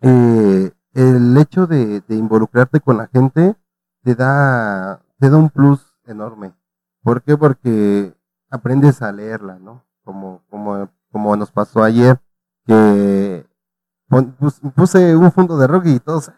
eh, 0.00 0.72
el 0.92 1.38
hecho 1.38 1.68
de, 1.68 2.02
involucrarte 2.08 2.80
con 2.80 2.96
la 2.96 3.06
gente 3.06 3.54
te 4.02 4.16
da, 4.16 5.00
te 5.20 5.30
da 5.30 5.36
un 5.36 5.48
plus 5.48 5.86
enorme. 6.06 6.52
¿Por 7.04 7.22
qué? 7.22 7.36
Porque 7.36 8.12
aprendes 8.50 9.02
a 9.02 9.12
leerla, 9.12 9.60
¿no? 9.60 9.84
Como, 10.02 10.42
como, 10.50 10.90
como 11.12 11.36
nos 11.36 11.52
pasó 11.52 11.84
ayer, 11.84 12.20
que 12.66 13.46
puse 14.74 15.14
un 15.14 15.30
fondo 15.30 15.56
de 15.56 15.68
rock 15.68 15.86
y 15.86 16.00
todos, 16.00 16.28
"Ah, 16.28 16.34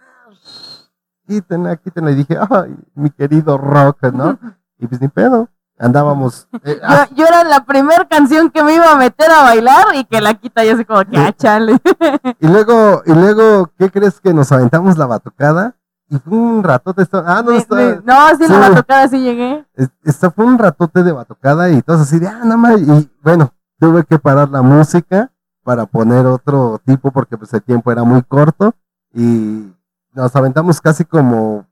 quítenla, 1.26 1.76
quítenla, 1.76 2.10
y 2.12 2.14
dije, 2.16 2.36
ay, 2.50 2.74
mi 2.94 3.10
querido 3.10 3.58
rock, 3.58 4.02
¿no? 4.12 4.38
Y 4.78 4.86
pues 4.88 5.00
ni 5.00 5.08
pedo, 5.08 5.48
andábamos, 5.78 6.48
eh, 6.64 6.78
ah, 6.82 7.06
Yo, 7.14 7.26
era 7.26 7.44
la 7.44 7.64
primera 7.64 8.06
canción 8.06 8.50
que 8.50 8.62
me 8.64 8.74
iba 8.74 8.90
a 8.90 8.96
meter 8.96 9.30
a 9.30 9.42
bailar 9.42 9.94
y 9.94 10.04
que 10.04 10.20
la 10.20 10.34
quita 10.34 10.64
yo 10.64 10.74
así 10.74 10.84
como 10.84 11.04
que, 11.04 11.16
ah, 11.16 11.32
chale. 11.32 11.78
y 12.40 12.46
luego, 12.48 13.02
y 13.06 13.12
luego, 13.14 13.70
¿qué 13.78 13.90
crees 13.90 14.20
que 14.20 14.34
nos 14.34 14.50
aventamos 14.52 14.98
la 14.98 15.06
batucada? 15.06 15.76
Y 16.10 16.18
fue 16.18 16.36
un 16.36 16.62
ratote, 16.62 17.02
esto- 17.02 17.22
ah, 17.24 17.42
no, 17.42 17.52
Sí, 17.52 17.56
está, 17.58 17.76
sí. 17.78 18.00
No, 18.04 18.28
sí, 18.36 18.46
sí. 18.46 18.52
la 18.52 18.68
batucada 18.68 19.08
sí 19.08 19.20
llegué. 19.20 19.64
Es- 19.74 19.90
Esta 20.04 20.30
fue 20.30 20.44
un 20.44 20.58
ratote 20.58 21.02
de 21.02 21.12
batucada 21.12 21.70
y 21.70 21.80
todos 21.80 22.02
así 22.02 22.18
de, 22.18 22.28
ah, 22.28 22.40
nada 22.42 22.56
más. 22.58 22.80
Y 22.80 23.10
bueno, 23.22 23.54
tuve 23.78 24.04
que 24.04 24.18
parar 24.18 24.50
la 24.50 24.60
música 24.60 25.30
para 25.62 25.86
poner 25.86 26.26
otro 26.26 26.78
tipo 26.84 27.10
porque 27.10 27.38
pues 27.38 27.54
el 27.54 27.62
tiempo 27.62 27.90
era 27.90 28.02
muy 28.04 28.22
corto 28.22 28.74
y 29.14 29.72
nos 30.14 30.34
aventamos 30.36 30.80
casi 30.80 31.04
como, 31.04 31.66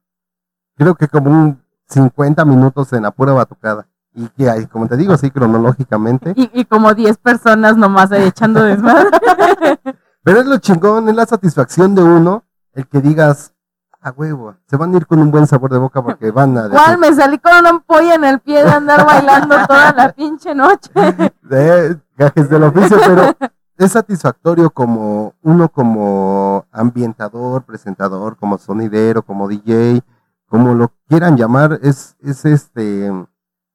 creo 0.76 0.94
que 0.94 1.08
como 1.08 1.30
un 1.30 1.62
50 1.88 2.44
minutos 2.44 2.92
en 2.92 3.02
la 3.02 3.10
pura 3.10 3.32
batucada. 3.32 3.86
Y 4.14 4.28
que 4.28 4.50
ahí, 4.50 4.66
como 4.66 4.88
te 4.88 4.96
digo, 4.96 5.16
sí, 5.16 5.30
cronológicamente. 5.30 6.34
Y, 6.36 6.50
y 6.52 6.64
como 6.66 6.92
10 6.92 7.16
personas 7.18 7.76
nomás 7.76 8.12
ahí 8.12 8.24
echando 8.24 8.62
desmadre. 8.62 9.10
Pero 10.22 10.40
es 10.40 10.46
lo 10.46 10.58
chingón, 10.58 11.08
es 11.08 11.16
la 11.16 11.26
satisfacción 11.26 11.94
de 11.94 12.02
uno, 12.02 12.44
el 12.74 12.86
que 12.86 13.00
digas, 13.00 13.54
a 14.00 14.10
huevo, 14.10 14.56
se 14.66 14.76
van 14.76 14.92
a 14.92 14.96
ir 14.96 15.06
con 15.06 15.20
un 15.20 15.30
buen 15.30 15.46
sabor 15.46 15.72
de 15.72 15.78
boca 15.78 16.02
porque 16.02 16.30
van 16.30 16.58
a... 16.58 16.68
¿Cuál? 16.68 16.98
Me 16.98 17.14
salí 17.14 17.38
con 17.38 17.56
una 17.56 17.70
ampolla 17.70 18.14
en 18.16 18.24
el 18.24 18.40
pie 18.40 18.64
de 18.64 18.70
andar 18.70 19.06
bailando 19.06 19.56
toda 19.66 19.92
la 19.92 20.12
pinche 20.12 20.54
noche. 20.54 20.90
de 21.42 21.96
gajes 22.16 22.48
del 22.50 22.64
oficio, 22.64 22.98
pero 23.06 23.36
es 23.78 23.92
satisfactorio 23.92 24.70
como 24.70 25.34
uno 25.42 25.68
como 25.68 26.66
ambientador, 26.70 27.64
presentador, 27.64 28.36
como 28.36 28.58
sonidero, 28.58 29.22
como 29.22 29.48
DJ, 29.48 30.02
como 30.46 30.74
lo 30.74 30.92
quieran 31.08 31.36
llamar, 31.36 31.78
es, 31.82 32.16
es 32.20 32.44
este 32.44 33.10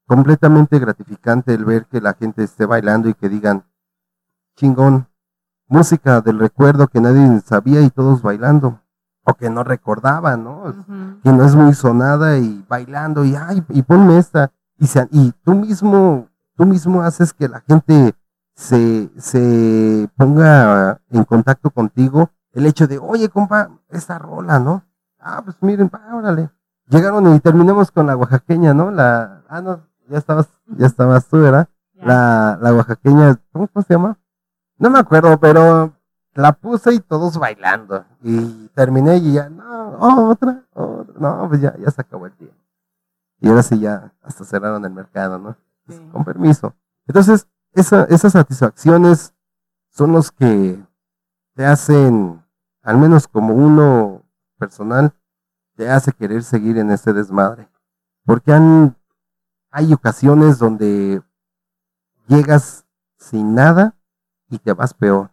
completamente 0.06 0.80
gratificante 0.80 1.54
el 1.54 1.66
ver 1.66 1.86
que 1.88 2.00
la 2.00 2.14
gente 2.14 2.44
esté 2.44 2.66
bailando 2.66 3.10
y 3.10 3.14
que 3.14 3.28
digan 3.30 3.66
chingón, 4.56 5.08
música 5.68 6.22
del 6.22 6.40
recuerdo 6.40 6.88
que 6.88 7.02
nadie 7.02 7.42
sabía 7.42 7.82
y 7.82 7.90
todos 7.90 8.22
bailando, 8.22 8.80
o 9.24 9.34
que 9.34 9.50
no 9.50 9.64
recordaban, 9.64 10.44
¿no? 10.44 10.64
Ujú. 10.64 11.20
que 11.24 11.32
no 11.34 11.44
es 11.44 11.56
muy 11.56 11.74
sonada 11.74 12.38
y 12.38 12.64
bailando 12.70 13.26
y 13.26 13.36
ay 13.36 13.64
y 13.70 13.82
ponme 13.82 14.18
esta 14.18 14.52
y 14.80 14.88
se- 14.88 15.08
y 15.12 15.34
tú 15.44 15.54
mismo 15.56 16.28
tú 16.56 16.66
mismo 16.66 17.02
haces 17.02 17.34
que 17.34 17.50
la 17.50 17.60
gente 17.62 18.16
se, 18.58 19.10
se 19.18 20.10
ponga 20.18 21.00
en 21.12 21.24
contacto 21.24 21.70
contigo 21.70 22.32
el 22.54 22.66
hecho 22.66 22.88
de 22.88 22.98
oye 22.98 23.30
compa 23.30 23.70
esta 23.90 24.18
rola 24.18 24.58
no 24.60 24.84
ah 25.20 25.42
pues 25.46 25.56
miren 25.62 25.90
pa, 25.90 26.02
órale 26.14 26.50
llegaron 26.90 27.34
y 27.36 27.40
terminamos 27.40 27.92
con 27.92 28.08
la 28.08 28.18
oaxaqueña 28.18 28.74
no 28.74 28.90
la 28.90 29.44
ah 29.48 29.62
no 29.62 29.88
ya 30.10 30.18
estabas 30.18 30.48
ya 30.66 30.88
estabas 30.88 31.28
tú 31.28 31.40
verdad 31.40 31.70
la, 31.94 32.58
la 32.62 32.74
oaxaqueña 32.74 33.40
¿cómo, 33.52 33.68
cómo 33.68 33.86
se 33.86 33.94
llama 33.94 34.18
no 34.80 34.90
me 34.90 35.00
acuerdo 35.00 35.40
pero 35.40 35.94
la 36.38 36.54
puse 36.54 36.94
y 36.94 37.00
todos 37.00 37.38
bailando. 37.38 38.06
Y 38.22 38.68
terminé 38.76 39.18
y 39.18 39.34
ya, 39.34 39.50
no, 39.50 40.30
otra, 40.30 40.64
otra. 40.72 41.16
No, 41.20 41.48
pues 41.50 41.62
ya, 41.62 41.76
ya 41.78 41.90
se 41.90 42.00
acabó 42.00 42.28
el 42.28 42.34
tiempo. 42.34 42.56
Y 43.40 43.50
ahora 43.50 43.64
sí 43.64 43.80
ya 43.80 44.14
hasta 44.22 44.46
cerraron 44.46 44.86
el 44.86 44.92
mercado, 44.92 45.40
¿no? 45.40 45.58
Sí. 45.88 46.00
Con 46.12 46.24
permiso. 46.24 46.76
Entonces, 47.08 47.48
esa, 47.80 48.04
esas 48.06 48.34
satisfacciones 48.34 49.34
son 49.90 50.12
los 50.12 50.32
que 50.32 50.84
te 51.56 51.66
hacen, 51.66 52.44
al 52.82 52.98
menos 52.98 53.28
como 53.28 53.54
uno 53.54 54.24
personal, 54.58 55.14
te 55.76 55.90
hace 55.90 56.12
querer 56.12 56.44
seguir 56.44 56.78
en 56.78 56.92
este 56.92 57.14
desmadre. 57.14 57.70
Porque 58.26 58.52
han, 58.52 58.98
hay 59.72 59.94
ocasiones 59.94 60.60
donde 60.60 61.22
llegas 62.28 62.86
sin 63.18 63.56
nada 63.56 63.96
y 64.50 64.60
te 64.60 64.74
vas 64.74 64.94
peor 64.94 65.32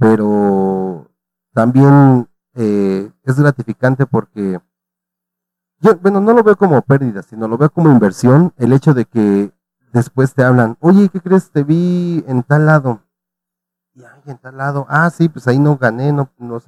pero 0.00 1.10
también 1.52 2.26
eh, 2.54 3.12
es 3.22 3.38
gratificante 3.38 4.06
porque 4.06 4.58
yo, 5.80 5.96
bueno, 5.98 6.20
no 6.20 6.32
lo 6.32 6.42
veo 6.42 6.56
como 6.56 6.80
pérdida, 6.80 7.22
sino 7.22 7.46
lo 7.46 7.58
veo 7.58 7.70
como 7.70 7.90
inversión, 7.90 8.54
el 8.56 8.72
hecho 8.72 8.94
de 8.94 9.04
que 9.04 9.52
después 9.92 10.34
te 10.34 10.42
hablan, 10.42 10.76
oye, 10.80 11.08
¿qué 11.08 11.20
crees? 11.20 11.50
Te 11.50 11.64
vi 11.64 12.24
en 12.26 12.42
tal 12.42 12.66
lado. 12.66 13.00
Y 13.94 14.04
ay, 14.04 14.22
en 14.26 14.38
tal 14.38 14.56
lado, 14.56 14.86
ah, 14.88 15.10
sí, 15.10 15.28
pues 15.28 15.48
ahí 15.48 15.58
no 15.58 15.76
gané, 15.76 16.12
no, 16.12 16.30
no, 16.38 16.60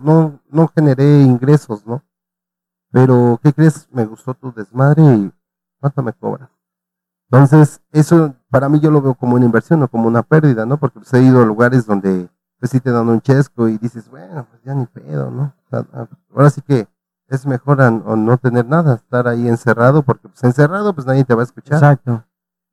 no, 0.00 0.40
no, 0.48 0.68
generé 0.68 1.22
ingresos, 1.22 1.86
¿no? 1.86 2.04
Pero, 2.92 3.38
¿qué 3.42 3.52
crees? 3.52 3.88
Me 3.92 4.04
gustó 4.04 4.34
tu 4.34 4.52
desmadre 4.52 5.02
y 5.02 5.32
¿cuánto 5.80 6.02
me 6.02 6.12
cobras? 6.12 6.50
Entonces, 7.30 7.80
eso 7.92 8.34
para 8.50 8.68
mí 8.68 8.80
yo 8.80 8.90
lo 8.90 9.00
veo 9.00 9.14
como 9.14 9.36
una 9.36 9.44
inversión, 9.44 9.80
no 9.80 9.88
como 9.88 10.08
una 10.08 10.22
pérdida, 10.22 10.66
¿no? 10.66 10.78
Porque 10.78 11.00
pues, 11.00 11.12
he 11.14 11.22
ido 11.22 11.42
a 11.42 11.46
lugares 11.46 11.86
donde 11.86 12.28
pues 12.58 12.72
sí 12.72 12.80
te 12.80 12.90
dan 12.90 13.08
un 13.08 13.20
chesco 13.20 13.68
y 13.68 13.78
dices, 13.78 14.08
bueno, 14.10 14.46
pues 14.50 14.62
ya 14.62 14.74
ni 14.74 14.86
pedo, 14.86 15.30
¿no? 15.30 15.54
Ah, 15.72 16.06
ahora 16.34 16.50
sí 16.50 16.60
que 16.60 16.88
es 17.30 17.46
mejor 17.46 17.80
a, 17.80 17.88
o 17.88 18.16
no 18.16 18.36
tener 18.38 18.66
nada, 18.66 18.94
estar 18.96 19.26
ahí 19.28 19.48
encerrado, 19.48 20.02
porque 20.02 20.28
pues 20.28 20.42
encerrado 20.44 20.92
pues 20.94 21.06
nadie 21.06 21.24
te 21.24 21.34
va 21.34 21.42
a 21.42 21.44
escuchar. 21.44 21.74
Exacto. 21.78 22.24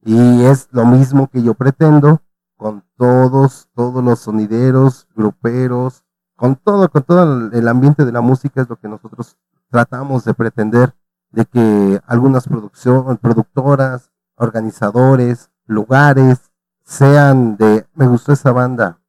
Y 0.04 0.44
es 0.46 0.68
lo 0.72 0.86
mismo 0.86 1.28
que 1.28 1.42
yo 1.44 1.54
pretendo 1.54 2.22
con 2.58 2.84
todos, 2.98 3.70
todos 3.76 4.04
los 4.04 4.20
sonideros, 4.20 5.08
gruperos, 5.16 6.04
con 6.36 6.56
todo, 6.56 6.90
con 6.90 7.04
todo 7.04 7.24
el- 7.24 7.54
el 7.54 7.68
ambiente 7.68 8.04
de 8.06 8.12
la 8.12 8.22
música 8.22 8.62
es 8.62 8.70
lo 8.70 8.78
que 8.78 8.88
nosotros 8.88 9.38
tratamos 9.70 10.24
de 10.26 10.34
pretender 10.34 10.96
de 11.32 11.46
que 11.46 12.02
algunas 12.08 12.48
producción, 12.48 13.18
productoras, 13.18 14.12
organizadores, 14.36 15.50
lugares 15.66 16.52
sean 16.84 17.58
de 17.58 17.86
me 17.94 18.08
gustó 18.08 18.32
esa 18.32 18.52
banda 18.54 19.00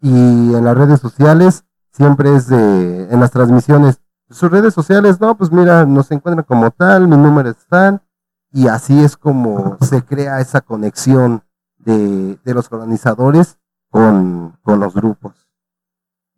y 0.00 0.54
en 0.54 0.64
las 0.64 0.76
redes 0.76 1.00
sociales 1.00 1.64
siempre 1.92 2.34
es 2.34 2.48
de 2.48 3.08
en 3.12 3.20
las 3.20 3.30
transmisiones 3.30 4.00
sus 4.30 4.50
redes 4.50 4.74
sociales 4.74 5.20
no 5.20 5.36
pues 5.36 5.50
mira 5.50 5.84
nos 5.84 6.10
encuentran 6.10 6.44
como 6.44 6.70
tal 6.70 7.08
mi 7.08 7.16
número 7.16 7.50
es 7.50 7.66
tal 7.66 8.00
y 8.52 8.68
así 8.68 9.02
es 9.02 9.16
como 9.16 9.76
se 9.80 10.02
crea 10.02 10.40
esa 10.40 10.60
conexión 10.60 11.42
de, 11.78 12.38
de 12.44 12.54
los 12.54 12.70
organizadores 12.72 13.58
con, 13.90 14.58
con 14.62 14.80
los 14.80 14.94
grupos 14.94 15.48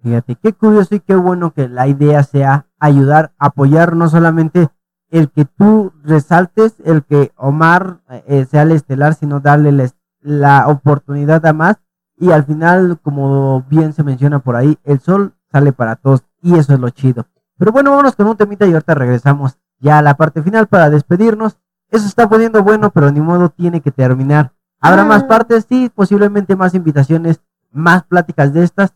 Fíjate, 0.03 0.35
qué 0.37 0.55
curioso 0.55 0.95
y 0.95 1.01
qué 1.01 1.15
bueno 1.15 1.53
que 1.53 1.69
la 1.69 1.87
idea 1.87 2.23
sea 2.23 2.67
ayudar, 2.79 3.33
apoyar 3.39 3.95
no 3.97 4.09
solamente 4.09 4.71
el 5.11 5.31
que 5.31 5.45
tú 5.45 5.93
resaltes, 6.03 6.77
el 6.85 7.05
que 7.05 7.33
Omar 7.37 8.01
eh, 8.27 8.47
sea 8.51 8.63
el 8.63 8.73
estelar, 8.73 9.15
sino 9.15 9.41
darle 9.41 9.73
la, 9.73 9.91
la 10.21 10.69
oportunidad 10.69 11.45
a 11.45 11.53
más. 11.53 11.77
Y 12.17 12.31
al 12.31 12.45
final, 12.45 12.99
como 13.03 13.63
bien 13.69 13.93
se 13.93 14.03
menciona 14.03 14.39
por 14.39 14.57
ahí, 14.57 14.79
el 14.85 15.01
sol 15.01 15.35
sale 15.53 15.73
para 15.73 15.97
todos 15.97 16.25
y 16.43 16.57
eso 16.57 16.73
es 16.73 16.81
lo 16.81 16.89
chido. 16.91 17.27
Pero 17.61 17.73
bueno, 17.73 17.91
vámonos 17.91 18.17
con 18.17 18.27
un 18.27 18.39
temita 18.39 18.67
y 18.67 18.73
ahorita 18.73 18.95
regresamos 18.95 19.59
ya 19.81 19.99
a 19.99 20.03
la 20.03 20.17
parte 20.17 20.43
final 20.43 20.67
para 20.67 20.89
despedirnos. 20.89 21.59
Eso 21.91 22.07
está 22.07 22.27
poniendo 22.27 22.63
bueno, 22.63 22.89
pero 22.91 23.11
ni 23.13 23.21
modo 23.21 23.51
tiene 23.51 23.83
que 23.83 23.91
terminar. 23.91 24.55
Habrá 24.81 25.05
más 25.05 25.25
partes, 25.25 25.67
sí, 25.69 25.93
posiblemente 25.95 26.57
más 26.57 26.73
invitaciones, 26.73 27.43
más 27.71 28.05
pláticas 28.05 28.55
de 28.55 28.65
estas, 28.65 28.95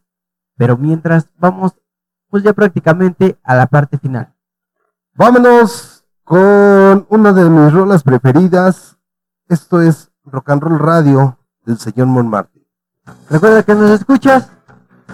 pero 0.56 0.78
mientras 0.78 1.28
vamos 1.36 1.74
pues 2.30 2.42
ya 2.42 2.54
prácticamente 2.54 3.38
a 3.44 3.54
la 3.54 3.66
parte 3.66 3.98
final. 3.98 4.34
Vámonos 5.14 6.06
con 6.24 7.06
una 7.10 7.34
de 7.34 7.50
mis 7.50 7.70
rolas 7.70 8.02
preferidas. 8.02 8.96
Esto 9.46 9.82
es 9.82 10.10
Rock 10.24 10.48
and 10.48 10.62
Roll 10.62 10.78
Radio 10.78 11.38
del 11.66 11.76
señor 11.78 12.06
Montmartre. 12.06 12.66
Recuerda 13.28 13.62
que 13.62 13.74
nos 13.74 13.90
escuchas. 13.90 14.48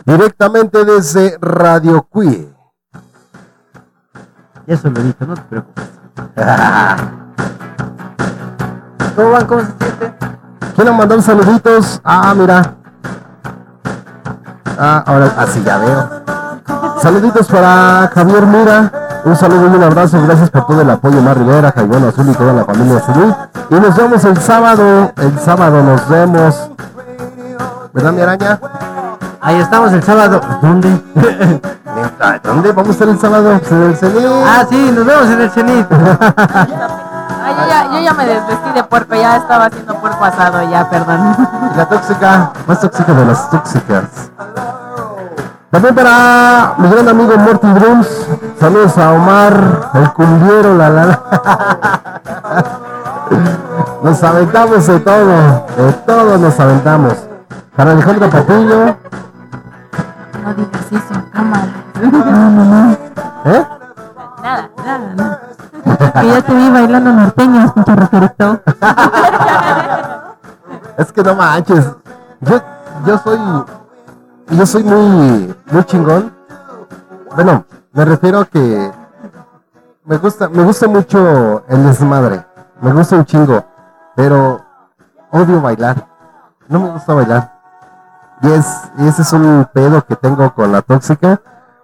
Directamente 0.07 0.85
desde 0.85 1.37
Radio 1.41 2.05
Cue. 2.05 2.60
Eso 4.71 4.89
lo 4.89 5.01
edito, 5.01 5.27
no 5.27 5.35
te 5.35 5.43
preocupes. 5.43 5.85
¿Cómo 9.17 9.31
van? 9.33 9.47
¿Cómo 9.49 9.61
se 9.63 9.67
siente? 9.67 10.15
Quiero 10.77 10.95
mandar 10.95 11.21
saluditos. 11.23 12.01
Ah, 12.05 12.33
mira. 12.37 12.75
Ah, 14.79 15.03
ahora, 15.05 15.35
así 15.39 15.61
ya 15.65 15.77
veo. 15.79 16.09
Saluditos 17.03 17.49
para 17.49 18.13
Javier 18.15 18.47
Mira. 18.47 18.93
Un 19.25 19.35
saludo 19.35 19.73
y 19.73 19.77
un 19.77 19.83
abrazo. 19.83 20.23
Gracias 20.23 20.51
por 20.51 20.69
todo 20.69 20.83
el 20.83 20.91
apoyo, 20.91 21.21
Mar 21.21 21.37
Rivera, 21.37 21.73
Jaibón 21.73 22.05
Azul 22.05 22.31
y 22.31 22.35
toda 22.35 22.53
la 22.53 22.65
familia 22.65 22.99
Azul. 22.99 23.35
Y 23.71 23.75
nos 23.75 23.97
vemos 23.97 24.25
el 24.25 24.37
sábado. 24.37 25.13
El 25.17 25.37
sábado 25.41 25.83
nos 25.83 26.09
vemos. 26.09 26.71
¿Verdad, 27.93 28.13
mi 28.13 28.21
araña? 28.21 28.61
Ahí 29.43 29.57
estamos 29.57 29.93
el 29.93 30.03
sábado. 30.03 30.41
¿Dónde? 30.61 31.01
¿Dónde 32.43 32.73
vamos 32.73 32.89
a 32.89 32.93
estar 32.93 33.09
el 33.09 33.19
sábado? 33.19 33.59
Pues 33.59 33.73
en 33.73 33.83
el 33.83 33.97
Cenit. 33.97 34.27
ah, 34.47 34.67
sí, 34.69 34.93
nos 34.95 35.07
vemos 35.07 35.27
en 35.31 35.41
el 35.41 35.51
cenit. 35.51 35.87
Ay, 35.93 37.55
yo, 37.59 37.67
ya, 37.69 37.91
yo 37.93 38.01
ya 38.01 38.13
me 38.13 38.27
desvestí 38.27 38.71
de 38.75 38.85
puerco, 38.85 39.15
ya 39.15 39.37
estaba 39.37 39.67
haciendo 39.67 39.95
puerco 39.95 40.25
asado, 40.25 40.71
ya, 40.71 40.89
perdón. 40.91 41.37
Y 41.73 41.77
la 41.77 41.87
tóxica, 41.89 42.53
más 42.67 42.81
tóxica 42.81 43.13
de 43.13 43.25
las 43.25 43.51
tóxicas. 43.51 44.31
También 45.71 45.95
para 45.95 46.75
mi 46.79 46.89
gran 46.91 47.09
amigo 47.09 47.37
Morty 47.39 47.69
Drums. 47.69 48.27
Saludos 48.59 48.99
a 48.99 49.13
Omar, 49.13 49.91
el 49.95 50.13
cumbiero, 50.13 50.75
la 50.75 50.91
la 50.91 51.05
la. 51.07 51.21
Nos 54.03 54.23
aventamos 54.23 54.87
de 54.87 55.01
todo, 55.01 55.67
de 55.77 55.93
todo 56.07 56.39
nos 56.39 56.59
aventamos. 56.59 57.15
Para 57.77 57.93
Alejandro 57.93 58.31
Patillo, 58.31 58.97
No 60.43 60.55
digas 60.55 60.93
eso, 60.93 61.23
cámara. 61.33 61.69
¿eh? 63.45 63.67
Nada. 64.43 64.71
Nada, 64.77 65.15
nada. 65.15 65.41
Que 66.21 66.27
ya 66.27 66.43
te 66.43 66.55
vi 66.55 66.71
bailando 66.71 67.13
norteños, 67.13 67.73
pinche 67.73 67.97
rockerito. 67.97 68.61
Es 70.99 71.13
que 71.13 71.23
no 71.23 71.35
manches. 71.35 71.97
Yo, 72.41 72.61
yo 73.07 73.19
soy, 73.19 73.39
yo 74.51 74.67
soy 74.67 74.83
muy, 74.85 75.55
muy 75.71 75.85
chingón. 75.85 76.33
Bueno, 77.35 77.65
me 77.93 78.05
refiero 78.05 78.41
a 78.41 78.45
que 78.45 78.93
me 80.05 80.17
gusta, 80.19 80.49
me 80.49 80.63
gusta 80.65 80.89
mucho 80.89 81.65
el 81.69 81.85
desmadre. 81.85 82.45
Me 82.81 82.93
gusta 82.93 83.17
un 83.17 83.25
chingo, 83.25 83.65
pero 84.17 84.61
odio 85.31 85.61
bailar. 85.61 86.07
No 86.69 86.81
me 86.81 86.91
gusta 86.91 87.15
bailar. 87.15 87.60
Y 88.43 88.51
es, 88.53 88.67
y 88.99 89.07
ese 89.09 89.23
es 89.23 89.33
un 89.33 89.69
pedo 89.73 90.05
que 90.07 90.17
tengo 90.17 90.53
con 90.55 90.73
la 90.73 90.81
tóxica, 90.83 91.41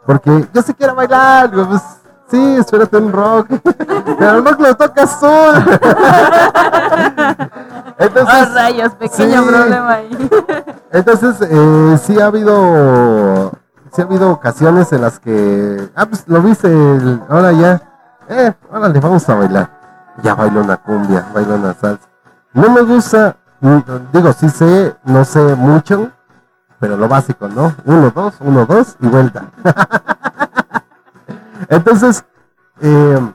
porque 0.06 0.48
yo 0.52 0.62
sí 0.62 0.72
quiero 0.74 0.94
bailar. 0.94 1.50
Pues, 1.50 1.82
sí, 2.30 2.56
espérate 2.56 2.96
un 2.96 3.12
rock, 3.12 3.48
pero 4.18 4.30
el 4.38 4.44
rock 4.44 4.60
lo 4.60 4.74
tocas 4.76 5.20
tú. 5.20 5.26
Entonces, 7.98 8.48
Oh, 8.50 8.54
rayos, 8.54 8.94
pequeño 8.94 9.42
sí. 9.42 9.48
problema 9.48 9.92
ahí. 9.92 10.30
entonces, 10.92 11.36
eh, 11.42 11.98
sí 12.02 12.20
ha 12.20 12.26
habido, 12.26 13.52
sí 13.92 14.00
ha 14.02 14.04
habido 14.04 14.30
ocasiones 14.32 14.92
en 14.92 15.00
las 15.02 15.18
que, 15.18 15.90
ah, 15.94 16.06
pues 16.06 16.24
lo 16.26 16.40
viste, 16.42 16.68
el- 16.68 17.22
ahora 17.28 17.52
ya, 17.52 17.80
eh, 18.28 18.52
órale, 18.70 19.00
vamos 19.00 19.28
a 19.28 19.34
bailar. 19.34 19.70
Ya 20.22 20.34
bailo 20.34 20.60
una 20.62 20.76
cumbia, 20.78 21.26
bailo 21.34 21.56
una 21.56 21.74
salsa. 21.74 22.06
No 22.54 22.70
me 22.70 22.80
gusta, 22.82 23.36
digo, 24.12 24.32
sí 24.32 24.48
sé, 24.48 24.96
no 25.04 25.24
sé 25.26 25.40
mucho, 25.54 26.10
pero 26.78 26.96
lo 26.96 27.08
básico, 27.08 27.48
¿no? 27.48 27.74
Uno, 27.84 28.10
dos, 28.10 28.34
uno, 28.40 28.66
dos 28.66 28.96
y 29.00 29.08
vuelta. 29.08 29.46
Entonces, 31.68 32.24
eh, 32.80 33.32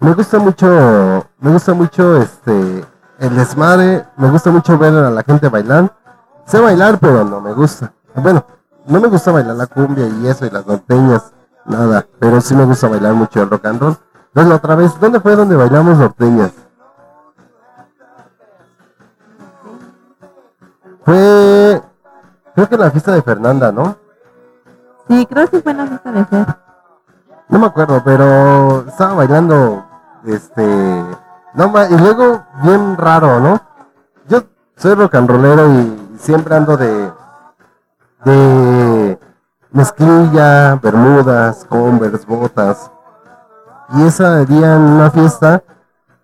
me 0.00 0.14
gusta 0.14 0.38
mucho, 0.38 1.26
me 1.40 1.52
gusta 1.52 1.74
mucho 1.74 2.22
este, 2.22 2.84
el 3.18 3.36
desmadre, 3.36 4.06
me 4.16 4.30
gusta 4.30 4.50
mucho 4.50 4.78
ver 4.78 4.94
a 4.94 5.10
la 5.10 5.22
gente 5.22 5.48
bailar. 5.48 5.92
Sé 6.46 6.60
bailar, 6.60 6.98
pero 6.98 7.24
no 7.24 7.40
me 7.40 7.52
gusta. 7.52 7.92
Bueno, 8.14 8.44
no 8.86 9.00
me 9.00 9.08
gusta 9.08 9.32
bailar 9.32 9.56
la 9.56 9.66
cumbia 9.66 10.06
y 10.06 10.26
eso 10.26 10.46
y 10.46 10.50
las 10.50 10.66
norteñas, 10.66 11.32
nada, 11.66 12.06
pero 12.18 12.40
sí 12.40 12.54
me 12.54 12.64
gusta 12.64 12.88
bailar 12.88 13.14
mucho 13.14 13.42
el 13.42 13.50
rock 13.50 13.66
and 13.66 13.80
roll. 13.80 13.96
Entonces 14.28 14.48
la 14.48 14.56
otra 14.56 14.74
vez, 14.76 14.98
¿dónde 15.00 15.20
fue 15.20 15.36
donde 15.36 15.56
bailamos 15.56 15.98
norteñas? 15.98 16.52
Fue, 21.04 21.82
creo 22.58 22.68
que 22.68 22.74
en 22.74 22.80
la 22.80 22.90
fiesta 22.90 23.12
de 23.12 23.22
Fernanda, 23.22 23.70
¿no? 23.70 23.96
Sí, 25.06 25.24
creo 25.26 25.48
que 25.48 25.60
fue 25.60 25.70
en 25.70 25.78
la 25.78 25.86
fiesta 25.86 26.10
de 26.10 26.24
Fer. 26.24 26.56
No 27.48 27.58
me 27.60 27.66
acuerdo, 27.66 28.02
pero 28.04 28.84
estaba 28.88 29.14
bailando, 29.14 29.86
este, 30.24 30.66
no 31.54 31.72
y 31.88 31.98
luego 31.98 32.44
bien 32.64 32.96
raro, 32.96 33.38
¿no? 33.38 33.60
Yo 34.26 34.42
soy 34.76 34.94
rock 34.94 35.14
and 35.14 35.30
rollero 35.30 35.72
y 35.72 36.16
siempre 36.18 36.56
ando 36.56 36.76
de, 36.76 37.12
de 38.24 39.20
mezclilla, 39.70 40.80
bermudas, 40.82 41.64
converse, 41.64 42.26
botas. 42.26 42.90
Y 43.94 44.02
ese 44.04 44.46
día 44.46 44.74
en 44.74 44.82
una 44.82 45.12
fiesta, 45.12 45.62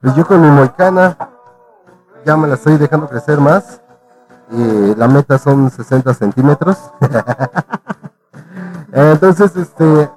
pues 0.01 0.17
yo 0.17 0.27
con 0.27 0.41
mi 0.41 0.49
moicana, 0.49 1.17
ya 2.27 2.37
me 2.37 2.49
la 2.49 2.55
estoy 2.55 2.77
dejando 2.77 3.09
crecer 3.09 3.39
más. 3.39 3.84
Y 4.51 4.95
la 4.95 5.09
meta 5.09 5.39
son 5.39 5.71
60 5.71 6.15
centímetros. 6.15 6.79
Entonces, 8.93 9.57
este, 9.57 10.11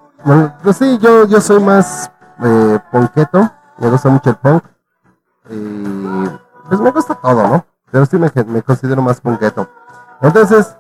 pues 0.64 0.78
sí, 0.78 0.98
yo, 0.99 1.26
yo 1.26 1.41
soy 1.41 1.62
más 1.62 2.12
eh, 2.44 2.80
me 3.80 3.90
gusta 3.90 4.10
mucho 4.10 4.30
el 4.30 4.36
punk. 4.36 4.64
Y 5.49 6.30
pues 6.68 6.80
me 6.82 6.91
gusta 6.91 7.16
todo, 7.16 7.48
¿no? 7.48 7.66
Pero 7.91 8.06
sí 8.06 8.18
me, 8.18 8.32
me 8.45 8.62
considero 8.62 9.02
más 9.02 9.22
ponqueto. 9.22 9.70
Entonces, 10.22 10.76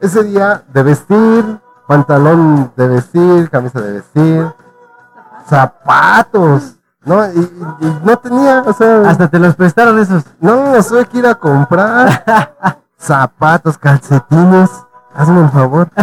ese 0.00 0.24
día 0.24 0.64
de 0.72 0.82
vestir, 0.82 1.60
pantalón 1.86 2.72
de 2.76 2.88
vestir, 2.88 3.50
camisa 3.50 3.80
de 3.80 3.92
vestir, 3.92 4.52
zapatos, 5.46 6.79
¿no? 7.04 7.24
Y, 7.32 7.50
no 8.04 8.16
tenía, 8.18 8.62
o 8.66 8.72
sea, 8.72 9.02
Hasta 9.08 9.28
te 9.28 9.38
los 9.38 9.54
prestaron 9.56 9.98
esos. 9.98 10.24
no, 10.40 10.72
tuve 10.82 11.06
que 11.06 11.18
ir 11.18 11.26
a 11.26 11.34
comprar 11.34 12.24
zapatos, 12.98 13.78
calcetines, 13.78 14.70
hazme 15.14 15.42
el 15.42 15.50
favor. 15.50 15.88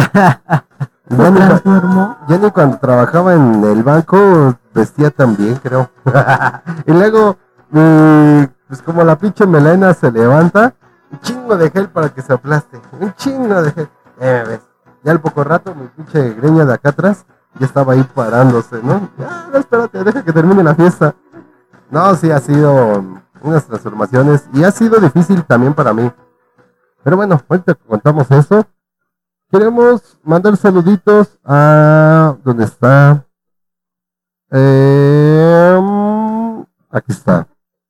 Ya 1.10 1.30
ni, 1.30 1.40
cua- 1.40 2.18
ya 2.28 2.36
ni 2.36 2.50
cuando 2.50 2.76
trabajaba 2.76 3.32
en 3.32 3.64
el 3.64 3.82
banco 3.82 4.54
vestía 4.74 5.10
tan 5.10 5.34
bien, 5.38 5.56
creo. 5.56 5.88
y 6.86 6.92
luego, 6.92 7.38
mi- 7.70 8.46
pues 8.68 8.82
como 8.82 9.02
la 9.04 9.16
pinche 9.16 9.46
melena 9.46 9.94
se 9.94 10.12
levanta, 10.12 10.74
un 11.10 11.18
chingo 11.20 11.56
de 11.56 11.70
gel 11.70 11.88
para 11.88 12.10
que 12.10 12.20
se 12.20 12.34
aplaste. 12.34 12.78
Un 13.00 13.14
chingo 13.14 13.62
de 13.62 13.72
gel. 13.72 13.88
Eh. 14.20 14.60
Ya 15.02 15.12
al 15.12 15.20
poco 15.22 15.44
rato, 15.44 15.74
mi 15.74 15.86
pinche 15.86 16.34
greña 16.34 16.66
de 16.66 16.74
acá 16.74 16.90
atrás, 16.90 17.24
ya 17.58 17.66
estaba 17.66 17.92
ahí 17.94 18.02
parándose, 18.14 18.80
¿no? 18.82 19.08
Ya, 19.18 19.48
espérate, 19.58 20.04
deja 20.04 20.24
que 20.24 20.32
termine 20.32 20.62
la 20.62 20.74
fiesta. 20.74 21.14
No, 21.90 22.14
sí, 22.14 22.30
ha 22.30 22.38
sido 22.40 23.04
unas 23.42 23.64
transformaciones 23.66 24.48
y 24.52 24.64
ha 24.64 24.70
sido 24.70 25.00
difícil 25.00 25.44
también 25.44 25.74
para 25.74 25.92
mí. 25.92 26.10
Pero 27.02 27.16
bueno, 27.16 27.40
ahorita 27.48 27.74
contamos 27.74 28.30
eso, 28.30 28.64
queremos 29.50 30.18
mandar 30.22 30.56
saluditos 30.56 31.38
a... 31.44 32.36
¿Dónde 32.44 32.64
está? 32.64 33.24
Eh, 34.50 35.80
aquí 36.90 37.12
está. 37.12 37.46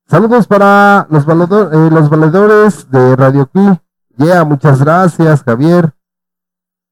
Saludos 0.07 0.47
para 0.47 1.07
los, 1.09 1.25
valedor- 1.25 1.69
eh, 1.73 1.91
los 1.91 2.09
valedores 2.09 2.89
de 2.89 3.15
Radio 3.15 3.49
Qui. 3.51 3.79
Yeah, 4.17 4.43
muchas 4.43 4.79
gracias, 4.83 5.43
Javier. 5.43 5.93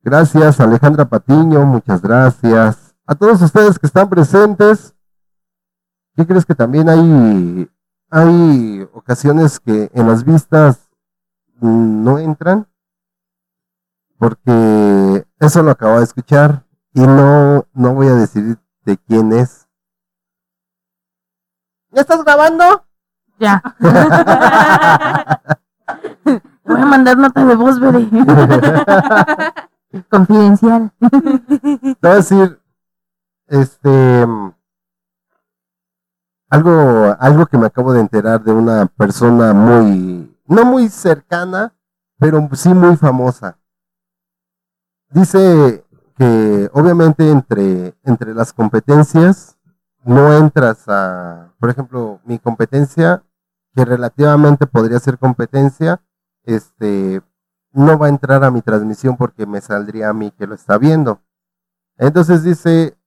Gracias, 0.07 0.61
Alejandra 0.61 1.03
Patiño, 1.03 1.65
muchas 1.65 2.01
gracias. 2.01 2.95
A 3.05 3.13
todos 3.13 3.41
ustedes 3.41 3.77
que 3.77 3.87
están 3.87 4.07
presentes. 4.07 4.95
¿Qué 6.15 6.25
crees 6.25 6.45
que 6.45 6.55
también 6.55 6.87
hay, 6.87 7.69
hay 8.09 8.87
ocasiones 8.93 9.59
que 9.59 9.91
en 9.93 10.07
las 10.07 10.23
vistas 10.23 10.89
no 11.59 12.19
entran? 12.19 12.69
Porque 14.17 15.27
eso 15.41 15.61
lo 15.61 15.71
acabo 15.71 15.97
de 15.97 16.05
escuchar 16.05 16.63
y 16.93 17.01
no, 17.01 17.67
no 17.73 17.93
voy 17.93 18.07
a 18.07 18.15
decir 18.15 18.57
de 18.85 18.97
quién 18.97 19.33
es. 19.33 19.67
¿Ya 21.91 22.03
estás 22.03 22.23
grabando? 22.23 22.85
Ya. 23.39 23.61
Voy 26.63 26.81
a 26.81 26.85
mandar 26.85 27.17
nota 27.17 27.43
de 27.43 27.55
voz, 27.55 27.77
Bere. 27.81 28.07
Confidencial. 30.09 30.91
Te 30.99 31.97
voy 32.01 32.11
a 32.11 32.15
decir, 32.15 32.59
este, 33.47 34.25
algo, 36.49 37.15
algo 37.19 37.45
que 37.45 37.57
me 37.57 37.67
acabo 37.67 37.93
de 37.93 38.01
enterar 38.01 38.43
de 38.43 38.51
una 38.51 38.85
persona 38.85 39.53
muy, 39.53 40.35
no 40.45 40.65
muy 40.65 40.89
cercana, 40.89 41.73
pero 42.17 42.47
sí 42.53 42.69
muy 42.69 42.95
famosa. 42.97 43.57
Dice 45.09 45.85
que 46.17 46.69
obviamente 46.73 47.29
entre, 47.29 47.95
entre 48.03 48.33
las 48.33 48.51
competencias 48.51 49.57
no 50.03 50.33
entras 50.33 50.83
a, 50.87 51.53
por 51.59 51.69
ejemplo, 51.69 52.19
mi 52.25 52.39
competencia, 52.39 53.23
que 53.75 53.85
relativamente 53.85 54.65
podría 54.65 54.99
ser 54.99 55.17
competencia, 55.17 56.01
este, 56.43 57.21
no 57.77 57.97
va 57.97 58.07
a 58.07 58.09
entrar 58.09 58.43
a 58.43 58.49
mi 58.49 58.61
transmisión 58.61 59.17
porque 59.17 59.45
me 59.45 59.61
saldría 59.61 60.09
a 60.09 60.13
mí 60.13 60.31
que 60.31 60.47
lo 60.47 60.55
está 60.55 60.77
viendo. 60.77 61.21
Entonces 61.97 62.43
dice, 62.43 62.97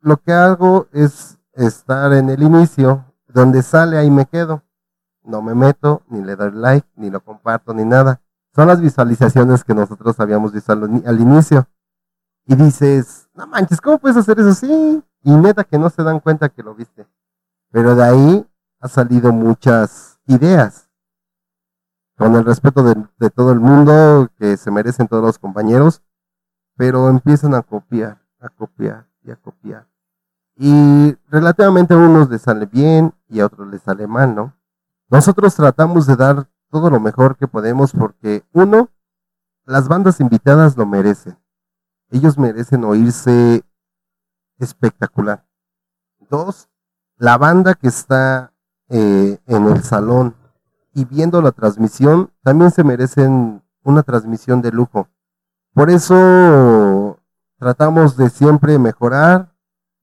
lo 0.00 0.18
que 0.18 0.32
hago 0.32 0.86
es 0.92 1.38
estar 1.54 2.12
en 2.12 2.28
el 2.28 2.42
inicio, 2.42 3.06
donde 3.28 3.62
sale 3.62 3.96
ahí 3.96 4.10
me 4.10 4.26
quedo. 4.26 4.62
No 5.24 5.40
me 5.40 5.54
meto, 5.54 6.02
ni 6.08 6.22
le 6.22 6.36
doy 6.36 6.50
like, 6.52 6.86
ni 6.96 7.08
lo 7.08 7.20
comparto, 7.24 7.72
ni 7.72 7.84
nada. 7.84 8.20
Son 8.54 8.68
las 8.68 8.80
visualizaciones 8.80 9.64
que 9.64 9.74
nosotros 9.74 10.18
habíamos 10.20 10.52
visto 10.52 10.72
al, 10.72 11.02
al 11.06 11.20
inicio. 11.20 11.66
Y 12.44 12.54
dices, 12.54 13.30
no 13.34 13.46
manches, 13.46 13.80
¿cómo 13.80 13.98
puedes 13.98 14.18
hacer 14.18 14.38
eso? 14.40 14.52
Sí. 14.52 15.02
Y 15.22 15.30
neta 15.36 15.64
que 15.64 15.78
no 15.78 15.88
se 15.88 16.02
dan 16.02 16.20
cuenta 16.20 16.50
que 16.50 16.62
lo 16.62 16.74
viste. 16.74 17.06
Pero 17.70 17.94
de 17.94 18.04
ahí 18.04 18.46
ha 18.80 18.88
salido 18.88 19.32
muchas 19.32 20.18
ideas. 20.26 20.81
Con 22.22 22.36
el 22.36 22.44
respeto 22.44 22.84
de, 22.84 23.30
todo 23.30 23.50
el 23.50 23.58
mundo 23.58 24.28
que 24.38 24.56
se 24.56 24.70
merecen 24.70 25.08
todos 25.08 25.24
los 25.24 25.40
compañeros. 25.40 26.04
Pero 26.76 27.08
empiezan 27.08 27.52
a 27.52 27.62
copiar, 27.62 28.22
a 28.38 28.48
copiar 28.48 29.08
y 29.24 29.32
a 29.32 29.36
copiar. 29.36 29.88
Y 30.54 31.16
relativamente 31.28 31.94
a 31.94 31.96
unos 31.96 32.30
les 32.30 32.42
sale 32.42 32.66
bien 32.66 33.12
y 33.28 33.40
a 33.40 33.46
otros 33.46 33.66
les 33.66 33.82
sale 33.82 34.06
mal, 34.06 34.36
¿no? 34.36 34.54
Nosotros 35.10 35.56
tratamos 35.56 36.06
de 36.06 36.14
dar 36.14 36.48
todo 36.70 36.90
lo 36.90 37.00
mejor 37.00 37.36
que 37.36 37.48
podemos 37.48 37.90
porque 37.90 38.44
uno, 38.52 38.88
las 39.64 39.88
bandas 39.88 40.20
invitadas 40.20 40.76
lo 40.76 40.86
merecen. 40.86 41.36
Ellos 42.10 42.38
merecen 42.38 42.84
oírse 42.84 43.64
espectacular. 44.60 45.44
Dos, 46.30 46.68
la 47.16 47.36
banda 47.36 47.74
que 47.74 47.88
está 47.88 48.52
eh, 48.90 49.40
en 49.44 49.66
el 49.66 49.82
salón 49.82 50.36
y 50.94 51.04
viendo 51.04 51.40
la 51.42 51.52
transmisión 51.52 52.30
también 52.42 52.70
se 52.70 52.84
merecen 52.84 53.62
una 53.82 54.02
transmisión 54.02 54.62
de 54.62 54.72
lujo. 54.72 55.08
Por 55.74 55.90
eso 55.90 57.18
tratamos 57.58 58.16
de 58.16 58.28
siempre 58.30 58.78
mejorar, 58.78 59.54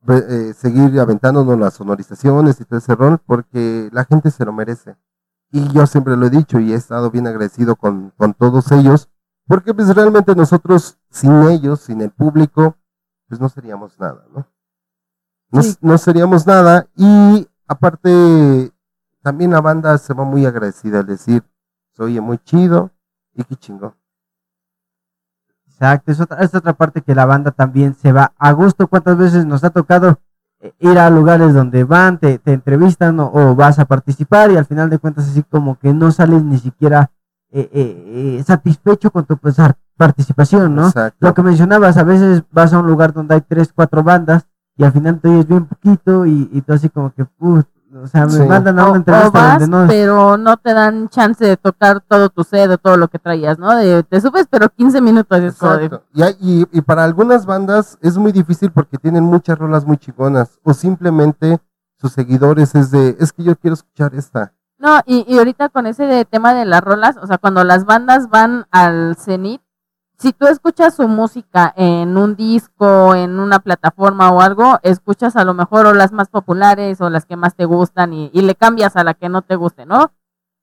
eh, 0.08 0.54
seguir 0.58 1.00
aventándonos 1.00 1.60
las 1.60 1.74
sonorizaciones 1.76 2.60
y 2.60 2.66
todo 2.66 2.80
ese 2.80 2.96
rol 2.96 3.20
porque 3.26 3.90
la 3.92 4.06
gente 4.06 4.32
se 4.32 4.46
lo 4.46 4.54
merece. 4.54 4.96
Y 5.52 5.68
yo 5.74 5.86
siempre 5.88 6.16
lo 6.16 6.28
he 6.28 6.30
dicho 6.30 6.60
y 6.60 6.74
he 6.74 6.76
estado 6.76 7.12
bien 7.12 7.28
agradecido 7.28 7.76
con, 7.76 8.12
con 8.18 8.34
todos 8.34 8.72
ellos 8.72 9.10
porque 9.48 9.74
pues 9.74 9.94
realmente 9.96 10.36
nosotros 10.36 11.00
sin 11.10 11.32
ellos, 11.50 11.80
sin 11.82 12.02
el 12.02 12.12
público, 12.12 12.76
pues 13.28 13.42
no 13.42 13.50
seríamos 13.50 14.00
nada, 14.00 14.26
¿no? 14.34 14.48
No, 15.52 15.64
Sí. 15.64 15.76
no 15.82 15.98
seríamos 15.98 16.46
nada 16.46 16.88
y 16.96 17.48
aparte 17.68 18.72
también 19.22 19.52
la 19.52 19.62
banda 19.62 19.98
se 19.98 20.14
va 20.14 20.24
muy 20.24 20.46
agradecida 20.46 21.00
al 21.00 21.06
decir, 21.08 21.44
se 21.92 22.04
oye 22.04 22.22
muy 22.22 22.38
chido 22.40 22.92
y 23.34 23.44
qué 23.44 23.56
chingón. 23.56 23.94
Exacto, 25.68 26.12
es 26.12 26.20
otra, 26.20 26.38
es 26.40 26.54
otra 26.54 26.74
parte 26.74 27.02
que 27.02 27.16
la 27.16 27.26
banda 27.26 27.52
también 27.52 27.94
se 27.96 28.12
va 28.12 28.34
a 28.38 28.52
gusto. 28.52 28.88
¿Cuántas 28.88 29.18
veces 29.18 29.46
nos 29.46 29.64
ha 29.64 29.70
tocado 29.70 30.20
eh, 30.60 30.74
ir 30.80 30.98
a 31.00 31.10
lugares 31.10 31.54
donde 31.54 31.86
van, 31.86 32.18
te, 32.20 32.38
te 32.38 32.52
entrevistan 32.54 33.20
o, 33.20 33.32
o 33.34 33.56
vas 33.56 33.80
a 33.80 33.86
participar 33.86 34.52
y 34.52 34.58
al 34.58 34.66
final 34.66 34.90
de 34.90 35.00
cuentas 35.00 35.30
así 35.30 35.42
como 35.44 35.80
que 35.80 35.94
no 35.94 36.12
sales 36.12 36.44
ni 36.44 36.58
siquiera 36.58 37.12
eh, 37.52 37.70
eh, 37.72 38.38
eh, 38.40 38.44
satisfecho 38.46 39.10
con 39.12 39.26
tu 39.26 39.38
pues, 39.38 39.58
ar- 39.60 39.78
participación, 39.96 40.76
¿no? 40.76 40.88
Exacto. 40.88 41.18
Lo 41.26 41.34
que 41.34 41.44
mencionabas, 41.44 41.96
a 41.98 42.04
veces 42.04 42.44
vas 42.52 42.74
a 42.74 42.80
un 42.80 42.88
lugar 42.88 43.14
donde 43.14 43.36
hay 43.36 43.42
tres, 43.42 43.72
cuatro 43.74 44.04
bandas 44.04 44.48
y 44.76 44.84
al 44.84 44.92
final 44.92 45.20
te 45.22 45.30
oyes 45.30 45.48
bien 45.48 45.66
poquito 45.66 46.26
y, 46.26 46.50
y 46.52 46.62
tú 46.62 46.74
así 46.74 46.90
como 46.90 47.14
que, 47.14 47.24
"Put, 47.26 47.68
o 48.04 48.08
sea, 48.08 48.26
me 48.26 48.32
Sí. 48.32 48.44
mandan 48.44 48.80
a 48.80 48.84
una 48.84 48.92
o 48.92 48.96
entrevista 48.96 49.30
vas, 49.40 49.60
donde 49.60 49.78
no... 49.78 49.88
pero 49.88 50.38
no 50.38 50.58
te 50.58 50.74
dan 50.74 51.10
chance 51.10 51.44
de 51.46 51.58
tocar 51.58 52.02
todo 52.02 52.30
tu 52.30 52.44
sed 52.44 52.72
o 52.72 52.78
todo 52.78 52.98
lo 52.98 53.08
que 53.08 53.20
traías, 53.20 53.58
¿no? 53.60 53.76
De, 53.76 54.04
te 54.04 54.20
subes, 54.22 54.48
pero 54.50 54.70
15 54.70 55.02
minutos 55.02 55.38
es 55.38 55.44
de, 55.60 55.76
Exacto. 55.76 56.04
Y, 56.14 56.22
hay- 56.24 56.38
y, 56.40 56.68
y 56.72 56.82
para 56.82 57.04
algunas 57.04 57.46
bandas 57.46 57.98
es 58.02 58.18
muy 58.18 58.32
difícil 58.32 58.72
porque 58.72 58.98
tienen 58.98 59.24
muchas 59.24 59.58
rolas 59.58 59.86
muy 59.86 59.98
chingonas 59.98 60.60
o 60.64 60.74
simplemente 60.74 61.60
sus 61.98 62.12
seguidores 62.14 62.76
es 62.76 62.92
de, 62.92 63.18
es 63.20 63.34
que 63.34 63.44
yo 63.44 63.56
quiero 63.56 63.74
escuchar 63.74 64.16
esta. 64.16 64.54
No, 64.78 65.00
y, 65.06 65.26
y 65.28 65.38
ahorita 65.38 65.68
con 65.70 65.86
ese 65.88 66.04
de 66.06 66.24
tema 66.24 66.54
de 66.54 66.64
las 66.66 66.80
rolas, 66.82 67.18
o 67.18 67.28
sea, 67.28 67.38
cuando 67.38 67.64
las 67.66 67.84
bandas 67.86 68.30
van 68.30 68.66
al 68.72 69.18
cenit, 69.18 69.62
si 70.20 70.34
tú 70.34 70.48
escuchas 70.48 70.96
su 70.96 71.08
música 71.08 71.74
en 71.78 72.18
un 72.18 72.36
disco, 72.36 73.16
en 73.16 73.40
una 73.40 73.60
plataforma 73.60 74.32
o 74.32 74.42
algo, 74.42 74.78
escuchas 74.84 75.36
a 75.38 75.46
lo 75.46 75.54
mejor 75.54 75.86
o 75.86 75.94
las 75.94 76.12
más 76.12 76.28
populares 76.28 77.00
o 77.00 77.10
las 77.10 77.26
que 77.26 77.38
más 77.38 77.56
te 77.56 77.64
gustan 77.66 78.14
y, 78.14 78.30
y 78.34 78.42
le 78.42 78.54
cambias 78.56 78.96
a 78.98 79.04
la 79.06 79.14
que 79.14 79.30
no 79.30 79.42
te 79.42 79.56
guste, 79.56 79.86
¿no? 79.86 80.12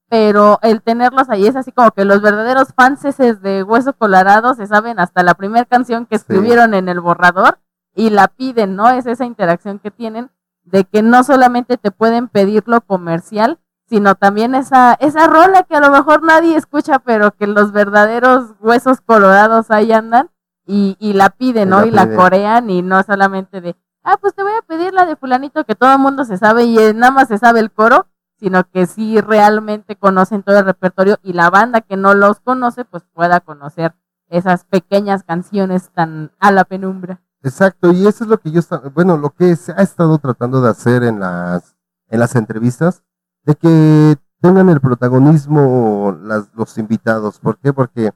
Pero 0.08 0.58
el 0.62 0.82
tenerlos 0.82 1.30
ahí 1.30 1.46
es 1.46 1.56
así 1.56 1.72
como 1.72 1.90
que 1.90 2.04
los 2.04 2.20
verdaderos 2.22 2.74
fans 2.74 3.02
de 3.02 3.62
Hueso 3.64 3.94
Colorado 3.94 4.54
se 4.54 4.66
saben 4.66 5.00
hasta 5.00 5.22
la 5.22 5.34
primera 5.34 5.64
canción 5.64 6.06
que 6.06 6.18
Sí. 6.18 6.22
escribieron 6.22 6.74
en 6.74 6.88
el 6.88 7.00
borrador 7.00 7.58
y 7.94 8.10
la 8.10 8.28
piden, 8.28 8.76
¿no? 8.76 8.88
Es 8.90 9.06
esa 9.06 9.24
interacción 9.24 9.78
que 9.78 9.90
tienen 9.90 10.30
de 10.64 10.84
que 10.84 11.02
no 11.02 11.24
solamente 11.24 11.76
te 11.78 11.90
pueden 11.90 12.28
pedir 12.28 12.64
lo 12.66 12.82
comercial, 12.82 13.58
sino 13.88 14.16
también 14.16 14.54
esa, 14.54 14.94
esa 14.94 15.26
rola 15.26 15.62
que 15.62 15.76
a 15.76 15.80
lo 15.80 15.90
mejor 15.90 16.22
nadie 16.22 16.56
escucha, 16.56 16.98
pero 16.98 17.32
que 17.32 17.46
los 17.46 17.72
verdaderos 17.72 18.54
huesos 18.60 19.00
colorados 19.00 19.70
ahí 19.70 19.92
andan 19.92 20.30
y, 20.66 20.96
y 20.98 21.12
la 21.12 21.30
piden, 21.30 21.70
¿no? 21.70 21.80
la 21.80 21.86
y 21.86 21.90
la 21.90 22.16
corean 22.16 22.68
y 22.68 22.82
no 22.82 23.02
solamente 23.04 23.60
de, 23.60 23.76
ah, 24.02 24.16
pues 24.20 24.34
te 24.34 24.42
voy 24.42 24.52
a 24.52 24.62
pedir 24.62 24.92
la 24.92 25.06
de 25.06 25.16
fulanito 25.16 25.64
que 25.64 25.76
todo 25.76 25.92
el 25.92 26.00
mundo 26.00 26.24
se 26.24 26.36
sabe 26.36 26.64
y 26.64 26.78
eh, 26.78 26.94
nada 26.94 27.12
más 27.12 27.28
se 27.28 27.38
sabe 27.38 27.60
el 27.60 27.70
coro, 27.70 28.06
sino 28.38 28.64
que 28.68 28.86
sí 28.86 29.20
realmente 29.20 29.96
conocen 29.96 30.42
todo 30.42 30.58
el 30.58 30.64
repertorio 30.64 31.18
y 31.22 31.32
la 31.32 31.48
banda 31.48 31.80
que 31.80 31.96
no 31.96 32.14
los 32.14 32.40
conoce, 32.40 32.84
pues 32.84 33.04
pueda 33.14 33.40
conocer 33.40 33.94
esas 34.28 34.64
pequeñas 34.64 35.22
canciones 35.22 35.90
tan 35.90 36.32
a 36.40 36.50
la 36.50 36.64
penumbra. 36.64 37.22
Exacto, 37.42 37.92
y 37.92 38.06
eso 38.06 38.24
es 38.24 38.30
lo 38.30 38.38
que 38.38 38.50
yo 38.50 38.60
bueno, 38.92 39.16
lo 39.16 39.30
que 39.30 39.54
se 39.54 39.72
ha 39.72 39.82
estado 39.82 40.18
tratando 40.18 40.60
de 40.60 40.70
hacer 40.70 41.04
en 41.04 41.20
las 41.20 41.76
en 42.08 42.20
las 42.20 42.36
entrevistas, 42.36 43.02
de 43.46 43.54
que 43.54 44.16
tengan 44.40 44.68
el 44.68 44.80
protagonismo 44.80 46.16
las, 46.22 46.50
los 46.54 46.76
invitados. 46.78 47.38
¿Por 47.40 47.58
qué? 47.58 47.72
Porque 47.72 48.12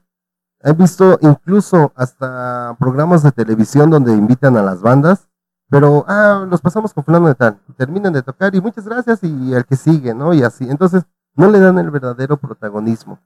he 0.61 0.73
visto 0.73 1.17
incluso 1.21 1.91
hasta 1.95 2.75
programas 2.79 3.23
de 3.23 3.31
televisión 3.31 3.89
donde 3.89 4.13
invitan 4.13 4.57
a 4.57 4.61
las 4.61 4.81
bandas, 4.81 5.27
pero 5.69 6.05
ah, 6.07 6.45
los 6.49 6.61
pasamos 6.61 6.93
con 6.93 7.03
fulano 7.03 7.27
de 7.27 7.35
tal, 7.35 7.59
terminan 7.77 8.13
de 8.13 8.21
tocar 8.21 8.53
y 8.53 8.61
muchas 8.61 8.85
gracias 8.85 9.23
y 9.23 9.53
el 9.53 9.65
que 9.65 9.75
sigue, 9.75 10.13
¿no? 10.13 10.33
Y 10.33 10.43
así. 10.43 10.69
Entonces, 10.69 11.03
no 11.35 11.49
le 11.49 11.59
dan 11.59 11.79
el 11.79 11.89
verdadero 11.89 12.37
protagonismo. 12.37 13.19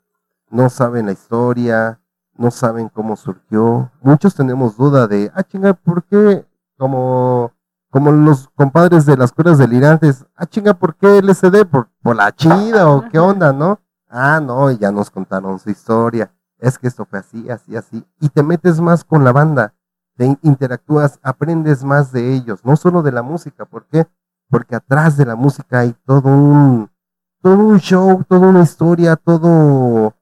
No 0.52 0.69
saben 0.69 1.07
la 1.07 1.11
historia, 1.11 1.99
no 2.36 2.52
saben 2.52 2.90
cómo 2.90 3.15
surgió. 3.15 3.91
Muchos 4.02 4.36
tenemos 4.36 4.77
duda 4.77 5.07
de, 5.07 5.32
ah, 5.34 5.44
chinga, 5.44 5.73
¿por 5.73 6.03
qué 6.03 6.45
como, 6.77 7.52
como 7.95 8.11
los 8.11 8.49
compadres 8.55 9.05
de 9.05 9.15
las 9.15 9.31
curas 9.31 9.57
delirantes. 9.57 10.26
Ah, 10.35 10.45
chinga, 10.45 10.73
¿por 10.73 10.97
qué 10.97 11.19
LSD? 11.19 11.63
¿Por, 11.65 11.88
por 12.03 12.17
la 12.17 12.30
chida 12.35 12.89
o 12.89 13.07
qué 13.09 13.19
onda, 13.19 13.53
no? 13.53 13.80
Ah, 14.09 14.41
no, 14.41 14.69
y 14.69 14.77
ya 14.77 14.91
nos 14.91 15.09
contaron 15.09 15.57
su 15.59 15.69
historia. 15.69 16.30
Es 16.59 16.77
que 16.77 16.88
esto 16.89 17.05
fue 17.05 17.19
así, 17.19 17.49
así, 17.49 17.73
así. 17.77 18.05
Y 18.19 18.27
te 18.27 18.43
metes 18.43 18.81
más 18.81 19.05
con 19.05 19.23
la 19.23 19.31
banda, 19.31 19.73
te 20.17 20.26
in- 20.26 20.38
interactúas, 20.41 21.19
aprendes 21.23 21.85
más 21.85 22.11
de 22.11 22.34
ellos, 22.34 22.65
no 22.65 22.76
solo 22.76 23.01
de 23.01 23.13
la 23.13 23.22
música. 23.22 23.63
¿Por 23.63 23.85
qué? 23.85 24.05
Porque 24.49 24.76
atrás 24.76 25.15
de 25.15 25.26
la 25.26 25.38
música 25.38 25.80
hay 25.80 25.95
todo 26.05 26.27
un, 26.27 26.91
todo 27.41 27.59
un 27.59 27.80
show, 27.80 28.26
toda 28.27 28.49
una 28.49 28.63
historia, 28.63 29.15
todo, 29.15 30.13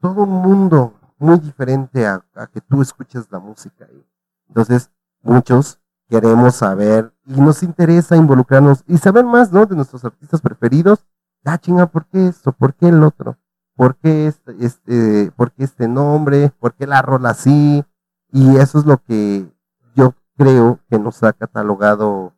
todo 0.00 0.22
un 0.22 0.30
mundo 0.30 0.94
muy 1.18 1.40
diferente 1.40 2.06
a, 2.06 2.24
a 2.36 2.46
que 2.46 2.60
tú 2.60 2.80
escuches 2.80 3.26
la 3.32 3.40
música. 3.40 3.88
Entonces, 4.46 4.92
muchos 5.22 5.79
queremos 6.10 6.56
saber 6.56 7.14
y 7.24 7.40
nos 7.40 7.62
interesa 7.62 8.16
involucrarnos 8.16 8.82
y 8.88 8.98
saber 8.98 9.24
más, 9.24 9.52
¿no? 9.52 9.64
De 9.64 9.76
nuestros 9.76 10.04
artistas 10.04 10.40
preferidos. 10.40 11.06
Ah, 11.44 11.56
chinga, 11.56 11.86
¿por 11.86 12.06
qué 12.06 12.26
esto? 12.26 12.52
¿Por 12.52 12.74
qué 12.74 12.88
el 12.88 13.02
otro? 13.02 13.38
¿Por 13.76 13.96
qué 13.96 14.26
este, 14.26 14.56
este, 14.58 15.32
por 15.36 15.52
qué 15.52 15.64
este 15.64 15.88
nombre? 15.88 16.52
¿Por 16.58 16.74
qué 16.74 16.86
la 16.86 17.00
rola 17.00 17.30
así? 17.30 17.84
Y 18.32 18.56
eso 18.56 18.80
es 18.80 18.84
lo 18.84 18.98
que 18.98 19.48
yo 19.94 20.14
creo 20.36 20.80
que 20.90 20.98
nos 20.98 21.22
ha 21.22 21.32
catalogado, 21.32 22.34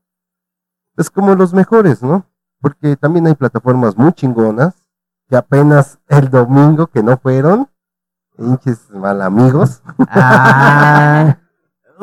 es 0.97 1.11
como 1.11 1.35
los 1.35 1.55
mejores, 1.55 2.03
¿no? 2.03 2.27
Porque 2.61 2.97
también 2.97 3.27
hay 3.27 3.35
plataformas 3.35 3.97
muy 3.97 4.13
chingonas 4.13 4.75
que 5.29 5.37
apenas 5.37 5.99
el 6.09 6.31
domingo 6.31 6.89
que 6.89 7.03
no 7.03 7.17
fueron, 7.17 7.69
hinches 8.39 8.91
mal 8.91 9.23
amigos, 9.23 9.83
Ah, 10.09 11.39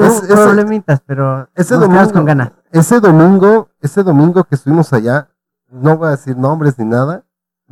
Es- 0.06 0.22
problemitas, 0.22 1.02
pero 1.06 1.48
ese 1.56 1.74
nos 1.76 1.84
domingo- 1.84 2.12
con 2.14 2.26
ganas. 2.26 2.52
ese 2.72 3.00
domingo, 3.00 3.70
ese 3.82 4.04
domingo 4.04 4.44
que 4.44 4.56
estuvimos 4.56 4.92
allá, 4.94 5.30
no 5.70 5.98
voy 5.98 6.08
a 6.08 6.12
decir 6.12 6.38
nombres 6.38 6.78
ni 6.80 6.86
nada, 6.86 7.24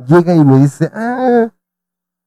llega 0.06 0.34
y 0.34 0.44
me 0.44 0.58
dice, 0.58 0.90
ah, 0.94 1.48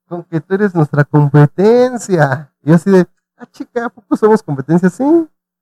con 0.07 0.23
que 0.23 0.41
tú 0.41 0.55
eres 0.55 0.75
nuestra 0.75 1.03
competencia. 1.03 2.51
Y 2.63 2.69
yo 2.69 2.75
así 2.75 2.89
de, 2.91 3.07
ah, 3.37 3.45
chica, 3.51 3.85
¿a 3.85 3.89
poco 3.89 4.15
somos 4.17 4.43
competencia? 4.43 4.89
Sí. 4.89 5.03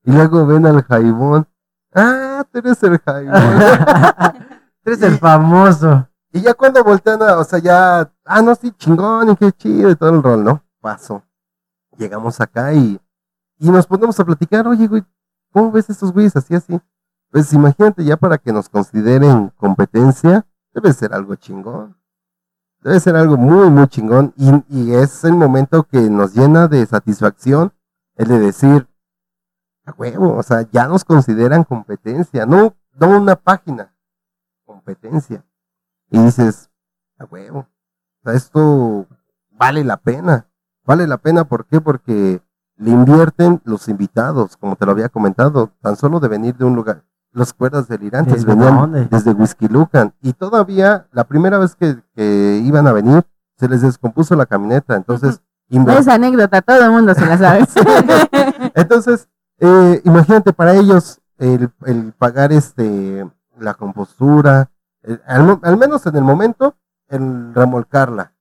Y 0.04 0.12
luego 0.12 0.46
ven 0.46 0.66
al 0.66 0.82
Jaibón, 0.84 1.48
ah, 1.94 2.44
tú 2.52 2.60
eres 2.60 2.82
el 2.84 2.98
Jaibón. 3.00 3.34
Tú 4.82 4.92
eres 4.92 5.02
el 5.04 5.18
famoso. 5.20 6.08
y 6.32 6.42
ya 6.42 6.54
cuando 6.54 6.82
voltean, 6.84 7.22
a- 7.22 7.38
o 7.38 7.44
sea, 7.44 7.60
ya, 7.60 8.10
ah, 8.26 8.42
no, 8.42 8.56
sí, 8.56 8.72
chingón, 8.72 9.30
y 9.30 9.36
qué 9.36 9.52
chido, 9.52 9.90
y 9.90 9.96
todo 9.96 10.12
el 10.12 10.24
rol, 10.24 10.44
¿no? 10.44 10.64
Paso. 10.80 11.22
Llegamos 11.98 12.40
acá 12.40 12.72
y, 12.74 13.00
y 13.60 13.70
nos 13.70 13.86
ponemos 13.86 14.20
a 14.20 14.26
platicar, 14.26 14.68
oye, 14.68 14.88
güey, 14.88 15.04
¿cómo 15.52 15.72
ves 15.72 15.90
estos 15.90 16.12
güeyes 16.12 16.36
así, 16.36 16.56
así? 16.56 16.80
Pues 17.30 17.54
imagínate 17.54 18.04
ya 18.04 18.18
para 18.18 18.38
que 18.38 18.52
nos 18.52 18.70
consideren 18.70 19.50
competencia, 19.58 20.48
debe 20.74 20.94
ser 20.94 21.14
algo 21.14 21.36
chingón. 21.36 21.98
Debe 22.82 23.00
ser 23.00 23.16
algo 23.18 23.38
muy, 23.38 23.70
muy 23.70 23.88
chingón. 23.88 24.34
Y, 24.38 24.50
y 24.70 24.94
es 24.96 25.24
el 25.26 25.34
momento 25.34 25.84
que 25.84 26.10
nos 26.10 26.34
llena 26.34 26.68
de 26.68 26.86
satisfacción 26.86 27.74
el 28.16 28.28
de 28.28 28.40
decir, 28.40 28.88
a 29.86 29.94
huevo, 29.98 30.36
o 30.36 30.44
sea, 30.44 30.68
ya 30.72 30.88
nos 30.88 31.06
consideran 31.06 31.64
competencia, 31.64 32.46
no, 32.46 32.76
no 32.94 33.18
una 33.18 33.36
página, 33.36 33.96
competencia. 34.66 35.46
Y 36.10 36.20
dices, 36.24 36.70
a 37.18 37.26
huevo, 37.26 37.60
o 37.60 38.24
sea, 38.24 38.34
esto 38.34 39.08
vale 39.52 39.84
la 39.84 39.98
pena. 39.98 40.48
Vale 40.86 41.06
la 41.06 41.18
pena, 41.18 41.44
¿por 41.44 41.66
qué? 41.66 41.80
Porque 41.82 42.42
le 42.80 42.90
invierten 42.92 43.62
los 43.66 43.88
invitados, 43.88 44.58
como 44.58 44.76
te 44.76 44.86
lo 44.86 44.94
había 44.94 45.10
comentado, 45.10 45.70
tan 45.82 45.96
solo 45.96 46.20
de 46.20 46.28
venir 46.30 46.56
de 46.58 46.66
un 46.66 46.76
lugar. 46.76 47.04
Los 47.32 47.54
cuerdas 47.54 47.88
delirantes 47.88 48.34
¿Desde 48.46 48.48
venían 48.48 48.76
dónde? 48.76 49.06
desde 49.12 49.32
Whisky 49.34 49.68
Lucan. 49.68 50.14
Y 50.22 50.34
todavía, 50.34 51.08
la 51.12 51.26
primera 51.26 51.60
vez 51.60 51.76
que, 51.76 51.98
que 52.16 52.62
iban 52.66 52.88
a 52.88 52.92
venir, 52.94 53.24
se 53.58 53.68
les 53.70 53.82
descompuso 53.82 54.36
la 54.36 54.48
camioneta. 54.48 54.96
Entonces, 54.96 55.42
Esa 56.00 56.16
anécdota, 56.16 56.62
todo 56.64 56.84
el 56.84 56.90
mundo 56.92 57.14
se 57.14 57.26
la 57.28 57.38
sabe. 57.38 57.68
entonces, 58.74 59.28
eh, 59.60 60.02
imagínate 60.06 60.54
para 60.54 60.74
ellos 60.74 61.20
el, 61.38 61.70
el 61.86 62.14
pagar 62.14 62.52
este 62.52 63.30
la 63.60 63.74
compostura, 63.76 64.72
el- 65.04 65.22
al, 65.28 65.44
mo- 65.44 65.60
al 65.64 65.78
menos 65.78 66.06
en 66.08 66.16
el 66.16 66.24
momento, 66.24 66.76
el 67.10 67.54
remolcarla. 67.54 68.34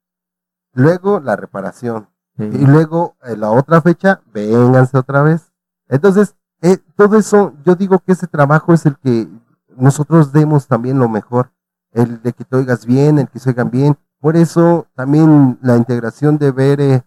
Luego 0.75 1.21
la 1.21 1.35
reparación. 1.37 2.09
Y 2.39 2.67
luego 2.67 3.17
eh, 3.25 3.37
la 3.37 3.51
otra 3.51 3.83
fecha, 3.83 4.21
vénganse 4.33 4.97
otra 4.97 5.23
vez. 5.23 5.53
Entonces, 5.89 6.37
eh, 6.63 6.79
todo 6.97 7.19
eso, 7.19 7.53
yo 7.65 7.75
digo 7.75 7.99
que 7.99 8.13
ese 8.13 8.27
trabajo 8.27 8.73
es 8.73 8.87
el 8.87 8.97
que 8.97 9.29
nosotros 9.77 10.33
demos 10.33 10.67
también 10.69 10.99
lo 10.99 11.09
mejor. 11.09 11.51
El 11.93 12.23
de 12.23 12.33
que 12.33 12.45
te 12.45 12.57
oigas 12.57 12.87
bien, 12.87 13.19
el 13.19 13.29
que 13.29 13.39
se 13.39 13.51
oigan 13.51 13.71
bien. 13.71 13.99
Por 14.21 14.37
eso 14.37 14.87
también 14.95 15.59
la 15.63 15.77
integración 15.77 16.39
de 16.39 16.53
Bere 16.53 17.05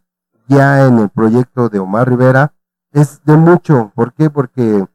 ya 0.48 0.86
en 0.86 1.00
el 1.00 1.10
proyecto 1.10 1.70
de 1.70 1.80
Omar 1.80 2.10
Rivera 2.10 2.54
es 2.92 3.22
de 3.24 3.38
mucho. 3.38 3.92
¿Por 3.96 4.14
qué? 4.14 4.30
Porque 4.30 4.86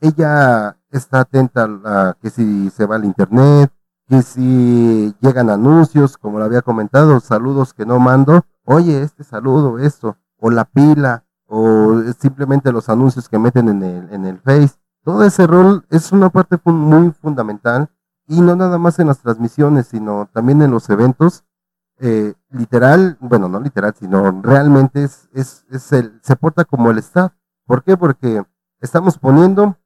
ella 0.00 0.76
está 0.90 1.20
atenta 1.20 1.64
a 1.84 2.16
que 2.20 2.30
si 2.30 2.70
se 2.70 2.86
va 2.86 2.96
al 2.96 3.04
internet, 3.04 3.70
que 4.12 4.20
si 4.20 5.14
llegan 5.22 5.48
anuncios, 5.48 6.18
como 6.18 6.38
lo 6.38 6.44
había 6.44 6.60
comentado, 6.60 7.18
saludos 7.20 7.72
que 7.72 7.86
no 7.86 7.98
mando, 7.98 8.44
oye, 8.66 9.00
este 9.00 9.24
saludo, 9.24 9.78
esto, 9.78 10.18
o 10.36 10.50
la 10.50 10.66
pila, 10.66 11.24
o 11.46 12.02
simplemente 12.20 12.72
los 12.72 12.90
anuncios 12.90 13.30
que 13.30 13.38
meten 13.38 13.70
en 13.70 13.82
el, 13.82 14.12
en 14.12 14.26
el 14.26 14.38
Face. 14.40 14.74
Todo 15.02 15.24
ese 15.24 15.46
rol 15.46 15.86
es 15.88 16.12
una 16.12 16.28
parte 16.28 16.58
muy 16.62 17.12
fundamental 17.12 17.88
y 18.28 18.42
no 18.42 18.54
nada 18.54 18.76
más 18.76 18.98
en 18.98 19.06
las 19.06 19.20
transmisiones, 19.20 19.86
sino 19.86 20.28
también 20.30 20.60
en 20.60 20.72
los 20.72 20.90
eventos. 20.90 21.44
eh, 22.02 22.34
literal, 22.50 23.16
bueno, 23.20 23.48
no 23.48 23.60
literal, 23.60 23.94
sino 23.98 24.42
realmente 24.42 25.04
es, 25.04 25.28
es, 25.32 25.64
es 25.70 25.92
el, 25.92 26.20
se 26.22 26.34
porta 26.36 26.64
como 26.64 26.90
el 26.90 26.98
staff. 26.98 27.32
¿Por 27.64 27.84
qué? 27.84 27.96
Porque 27.96 28.42
estamos 28.80 29.18
poniendo 29.18 29.76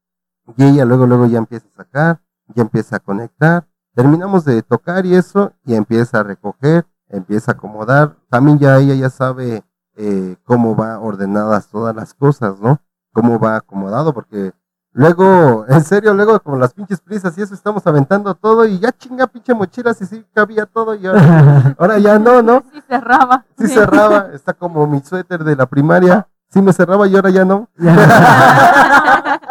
y 0.57 0.65
ella 0.65 0.85
luego, 0.87 1.07
luego 1.07 1.27
ya 1.27 1.39
empieza 1.39 1.67
a 1.75 1.77
sacar, 1.85 2.23
ya 2.55 2.63
empieza 2.63 2.97
a 2.97 3.01
conectar, 3.01 3.69
terminamos 3.97 4.45
de 4.45 4.63
tocar 4.63 5.07
y 5.07 5.15
eso, 5.15 5.55
y 5.65 5.75
empieza 5.75 6.21
a 6.21 6.23
recoger, 6.23 6.87
empieza 7.09 7.53
a 7.53 7.55
acomodar, 7.55 8.15
también 8.29 8.59
ya 8.59 8.77
ella 8.77 8.95
ya 8.95 9.09
sabe 9.09 9.65
eh, 9.97 10.37
cómo 10.45 10.77
va 10.77 11.01
ordenadas 11.01 11.69
todas 11.69 11.97
las 11.97 12.13
cosas, 12.13 12.61
¿no? 12.61 12.79
Cómo 13.15 13.39
va 13.41 13.57
acomodado, 13.57 14.13
porque 14.13 14.53
luego, 14.93 15.65
en 15.67 15.83
serio, 15.83 16.13
luego 16.13 16.39
con 16.41 16.61
las 16.61 16.75
pinches 16.75 17.01
prisas 17.01 17.39
y 17.39 17.43
eso 17.43 17.55
estamos 17.55 17.87
aventando 17.87 18.35
todo 18.35 18.67
y 18.67 18.79
ya 18.79 18.93
chinga 18.93 19.27
pinche 19.29 19.55
mochila, 19.55 19.95
si 19.95 20.05
sí 20.05 20.23
cabía 20.35 20.67
todo 20.67 20.95
y 20.95 21.07
ahora, 21.07 21.75
ahora 21.79 21.99
ya 21.99 22.19
no, 22.19 22.43
¿no? 22.43 22.65
Sí 22.75 22.83
cerraba. 22.87 23.47
Sí 23.59 23.67
cerraba, 23.67 24.29
está 24.35 24.53
como 24.53 24.87
mi 24.87 25.01
suéter 25.01 25.43
de 25.43 25.57
la 25.57 25.65
primaria, 25.65 26.29
sí 26.51 26.61
me 26.61 26.75
cerraba 26.75 27.07
y 27.07 27.17
ahora 27.17 27.31
ya 27.31 27.47
no. 27.47 27.71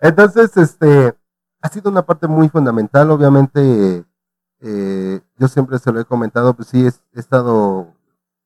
Entonces, 0.00 0.56
este, 0.56 1.16
ha 1.62 1.68
sido 1.68 1.90
una 1.90 2.04
parte 2.04 2.26
muy 2.28 2.48
fundamental, 2.48 3.10
obviamente, 3.10 4.04
eh, 4.60 5.20
yo 5.38 5.48
siempre 5.48 5.78
se 5.78 5.92
lo 5.92 6.00
he 6.00 6.04
comentado, 6.04 6.54
pues 6.54 6.68
sí, 6.68 6.86
he 6.86 7.18
estado 7.20 7.94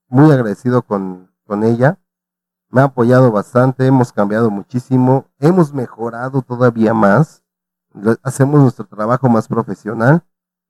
muy 0.09 0.30
agradecido 0.32 0.82
con, 0.82 1.30
con 1.47 1.64
ella, 1.64 1.98
me 2.70 2.80
ha 2.80 2.84
apoyado 2.84 3.30
bastante, 3.32 3.86
hemos 3.86 4.12
cambiado 4.12 4.51
muchísimo, 4.51 5.26
hemos 5.40 5.72
mejorado 5.72 6.43
todavía 6.43 6.94
más, 6.94 7.43
lo- 7.94 8.16
hacemos 8.22 8.60
nuestro 8.60 8.84
trabajo 8.86 9.28
más 9.28 9.48
profesional 9.48 10.22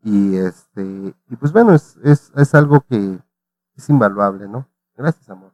y 0.03 0.37
este, 0.37 1.15
y 1.29 1.37
pues 1.37 1.53
bueno, 1.53 1.75
es, 1.75 1.97
es, 2.05 2.31
es 2.37 2.55
algo 2.55 2.81
que 2.89 3.19
es 3.77 3.89
invaluable, 3.89 4.47
¿no? 4.49 4.69
Gracias, 4.97 5.29
amor. 5.29 5.53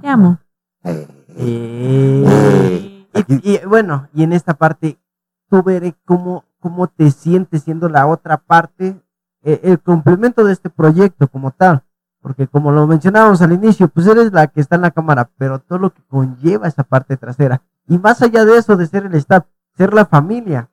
Te 0.00 0.08
amo. 0.08 0.38
Eh, 0.84 1.06
y, 3.28 3.52
y, 3.54 3.60
bueno, 3.66 4.08
y 4.12 4.22
en 4.22 4.32
esta 4.32 4.54
parte, 4.54 4.98
tú 5.48 5.62
veré 5.62 5.94
cómo, 6.04 6.44
cómo 6.60 6.88
te 6.88 7.10
sientes 7.10 7.62
siendo 7.62 7.88
la 7.88 8.06
otra 8.06 8.38
parte, 8.38 9.00
eh, 9.42 9.60
el 9.62 9.80
complemento 9.80 10.44
de 10.44 10.52
este 10.52 10.70
proyecto 10.70 11.28
como 11.28 11.50
tal. 11.50 11.82
Porque 12.20 12.48
como 12.48 12.72
lo 12.72 12.86
mencionábamos 12.86 13.40
al 13.42 13.52
inicio, 13.52 13.88
pues 13.88 14.06
eres 14.06 14.32
la 14.32 14.48
que 14.48 14.60
está 14.60 14.76
en 14.76 14.82
la 14.82 14.90
cámara, 14.90 15.30
pero 15.38 15.60
todo 15.60 15.78
lo 15.78 15.94
que 15.94 16.02
conlleva 16.02 16.66
esa 16.66 16.82
parte 16.82 17.16
trasera. 17.16 17.62
Y 17.86 17.98
más 17.98 18.20
allá 18.22 18.44
de 18.44 18.58
eso, 18.58 18.76
de 18.76 18.86
ser 18.86 19.06
el 19.06 19.14
staff, 19.14 19.46
ser 19.76 19.94
la 19.94 20.04
familia. 20.04 20.70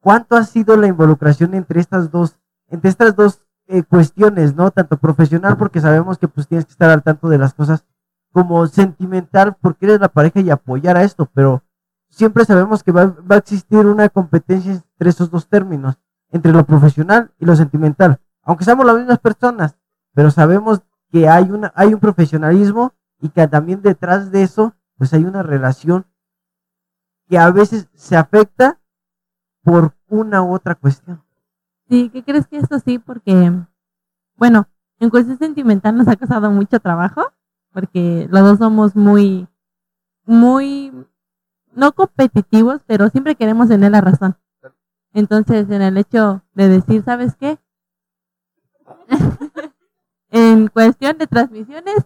¿Cuánto 0.00 0.36
ha 0.36 0.44
sido 0.44 0.76
la 0.76 0.86
involucración 0.86 1.54
entre 1.54 1.80
estas 1.80 2.10
dos, 2.10 2.36
entre 2.68 2.90
estas 2.90 3.16
dos 3.16 3.46
eh, 3.68 3.82
cuestiones, 3.84 4.54
no? 4.54 4.70
Tanto 4.70 4.96
profesional, 4.98 5.56
porque 5.56 5.80
sabemos 5.80 6.18
que 6.18 6.28
pues 6.28 6.46
tienes 6.46 6.66
que 6.66 6.72
estar 6.72 6.90
al 6.90 7.02
tanto 7.02 7.28
de 7.28 7.38
las 7.38 7.54
cosas, 7.54 7.84
como 8.32 8.66
sentimental, 8.66 9.56
porque 9.60 9.86
eres 9.86 10.00
la 10.00 10.08
pareja 10.08 10.40
y 10.40 10.50
apoyar 10.50 10.96
a 10.96 11.04
esto, 11.04 11.28
pero 11.32 11.62
siempre 12.16 12.46
sabemos 12.46 12.82
que 12.82 12.92
va, 12.92 13.06
va 13.30 13.36
a 13.36 13.38
existir 13.38 13.84
una 13.84 14.08
competencia 14.08 14.72
entre 14.72 15.10
esos 15.10 15.30
dos 15.30 15.48
términos, 15.48 15.98
entre 16.30 16.52
lo 16.52 16.64
profesional 16.64 17.30
y 17.38 17.44
lo 17.44 17.54
sentimental. 17.54 18.20
Aunque 18.42 18.64
seamos 18.64 18.86
las 18.86 18.96
mismas 18.96 19.18
personas, 19.18 19.76
pero 20.14 20.30
sabemos 20.30 20.80
que 21.10 21.28
hay 21.28 21.50
una 21.50 21.72
hay 21.76 21.92
un 21.92 22.00
profesionalismo 22.00 22.94
y 23.20 23.28
que 23.28 23.46
también 23.46 23.82
detrás 23.82 24.30
de 24.30 24.42
eso 24.42 24.74
pues 24.96 25.12
hay 25.12 25.24
una 25.24 25.42
relación 25.42 26.06
que 27.28 27.38
a 27.38 27.50
veces 27.50 27.88
se 27.94 28.16
afecta 28.16 28.80
por 29.62 29.94
una 30.08 30.42
u 30.42 30.54
otra 30.54 30.74
cuestión. 30.74 31.22
Sí, 31.88 32.08
¿qué 32.10 32.22
crees 32.24 32.46
que 32.46 32.56
esto 32.56 32.78
sí? 32.78 32.98
Porque, 32.98 33.52
bueno, 34.36 34.68
en 34.98 35.10
cuestión 35.10 35.38
sentimental 35.38 35.96
nos 35.96 36.08
ha 36.08 36.16
costado 36.16 36.50
mucho 36.50 36.80
trabajo, 36.80 37.22
porque 37.72 38.26
los 38.30 38.40
dos 38.42 38.58
somos 38.58 38.96
muy, 38.96 39.48
muy, 40.24 40.92
no 41.76 41.92
competitivos, 41.92 42.80
pero 42.86 43.08
siempre 43.10 43.36
queremos 43.36 43.68
tener 43.68 43.92
la 43.92 44.00
razón. 44.00 44.36
Entonces, 45.12 45.70
en 45.70 45.82
el 45.82 45.96
hecho 45.96 46.42
de 46.54 46.68
decir, 46.68 47.02
¿sabes 47.04 47.36
qué? 47.36 47.58
en 50.30 50.68
cuestión 50.68 51.18
de 51.18 51.26
transmisiones, 51.26 51.96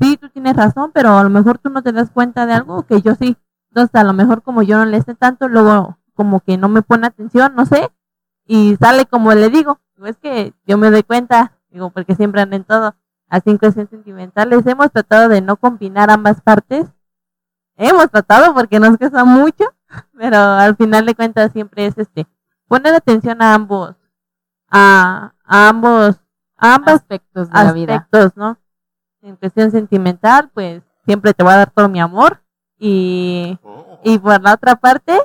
sí, 0.00 0.16
tú 0.16 0.30
tienes 0.30 0.56
razón, 0.56 0.90
pero 0.94 1.10
a 1.10 1.22
lo 1.22 1.30
mejor 1.30 1.58
tú 1.58 1.68
no 1.68 1.82
te 1.82 1.92
das 1.92 2.10
cuenta 2.10 2.46
de 2.46 2.54
algo 2.54 2.84
que 2.84 3.02
yo 3.02 3.14
sí. 3.14 3.36
Entonces, 3.70 3.94
a 3.94 4.04
lo 4.04 4.12
mejor 4.14 4.42
como 4.42 4.62
yo 4.62 4.78
no 4.78 4.86
le 4.86 5.02
sé 5.02 5.14
tanto, 5.14 5.48
luego 5.48 5.98
como 6.14 6.40
que 6.40 6.56
no 6.56 6.68
me 6.68 6.82
pone 6.82 7.06
atención, 7.06 7.54
no 7.54 7.66
sé, 7.66 7.90
y 8.46 8.76
sale 8.76 9.06
como 9.06 9.32
le 9.34 9.50
digo. 9.50 9.80
Digo, 9.96 10.06
es 10.06 10.16
que 10.16 10.54
yo 10.66 10.78
me 10.78 10.90
doy 10.90 11.02
cuenta, 11.02 11.52
digo, 11.70 11.90
porque 11.90 12.14
siempre 12.14 12.40
ando 12.40 12.56
en 12.56 12.64
todo. 12.64 12.94
Así 13.28 13.50
en 13.50 13.58
cuestiones 13.58 13.90
sentimentales 13.90 14.64
hemos 14.66 14.92
tratado 14.92 15.28
de 15.28 15.40
no 15.40 15.56
combinar 15.56 16.10
ambas 16.10 16.40
partes. 16.40 16.86
Hemos 17.76 18.10
tratado 18.10 18.54
porque 18.54 18.80
nos 18.80 18.96
cuesta 18.96 19.24
mucho, 19.24 19.64
pero 20.16 20.38
al 20.38 20.76
final 20.76 21.04
de 21.06 21.14
cuentas 21.14 21.52
siempre 21.52 21.86
es 21.86 21.96
este 21.98 22.26
poner 22.68 22.94
atención 22.94 23.40
a 23.42 23.54
ambos, 23.54 23.94
a, 24.70 25.32
a 25.44 25.68
ambos, 25.68 26.16
a 26.56 26.74
ambas 26.74 26.94
aspectos 26.96 27.50
de 27.50 27.54
la 27.64 27.72
vida. 27.72 27.94
aspectos, 27.96 28.36
¿no? 28.36 28.58
En 29.22 29.36
cuestión 29.36 29.70
sentimental, 29.70 30.50
pues 30.54 30.82
siempre 31.04 31.34
te 31.34 31.42
voy 31.42 31.52
a 31.52 31.56
dar 31.58 31.70
todo 31.70 31.88
mi 31.88 32.00
amor 32.00 32.42
y, 32.78 33.58
y 34.02 34.18
por 34.18 34.40
la 34.42 34.54
otra 34.54 34.76
parte, 34.76 35.18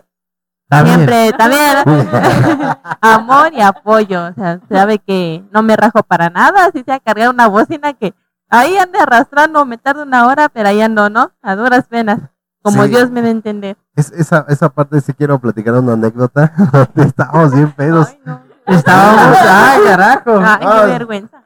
También. 0.70 0.96
siempre 0.98 1.34
también 1.34 1.62
amor 3.02 3.54
y 3.54 3.62
apoyo, 3.62 4.28
o 4.28 4.34
sea, 4.34 4.60
sabe 4.70 5.00
que 5.00 5.44
no 5.52 5.62
me 5.64 5.76
rajo 5.76 6.04
para 6.04 6.30
nada, 6.30 6.66
así 6.66 6.84
sea 6.84 7.00
cargar 7.00 7.30
una 7.30 7.48
bocina 7.48 7.94
que 7.94 8.14
ahí 8.50 8.78
ande 8.78 9.00
arrastrando, 9.00 9.66
me 9.66 9.78
tarda 9.78 10.04
una 10.04 10.28
hora, 10.28 10.50
pero 10.50 10.70
ahí 10.70 10.82
ando, 10.82 11.10
¿no? 11.10 11.32
A 11.42 11.56
duras 11.56 11.88
penas, 11.88 12.20
como 12.62 12.84
Sí. 12.84 12.90
Dios 12.90 13.10
me 13.12 13.22
dé 13.22 13.30
a 13.30 13.32
entender. 13.32 13.78
Es, 13.96 14.12
esa, 14.12 14.46
esa 14.50 14.70
parte 14.70 15.00
sí 15.02 15.14
quiero 15.14 15.40
platicar 15.40 15.74
una 15.76 15.94
anécdota. 15.94 16.54
Estábamos 16.96 17.54
bien 17.54 17.72
pedos. 17.72 18.08
Ay, 18.10 18.20
no. 18.26 18.42
Estábamos, 18.68 19.38
ay, 19.42 19.82
carajo. 19.86 20.32
Ay, 20.40 20.66
Ah. 20.66 20.82
qué 20.86 20.92
vergüenza. 20.92 21.44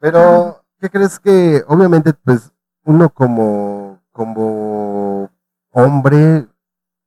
Pero, 0.00 0.64
¿qué 0.80 0.90
crees 0.90 1.18
que 1.20 1.62
obviamente, 1.68 2.12
pues, 2.14 2.52
uno 2.84 3.08
como, 3.10 4.00
como 4.12 5.30
hombre 5.70 6.46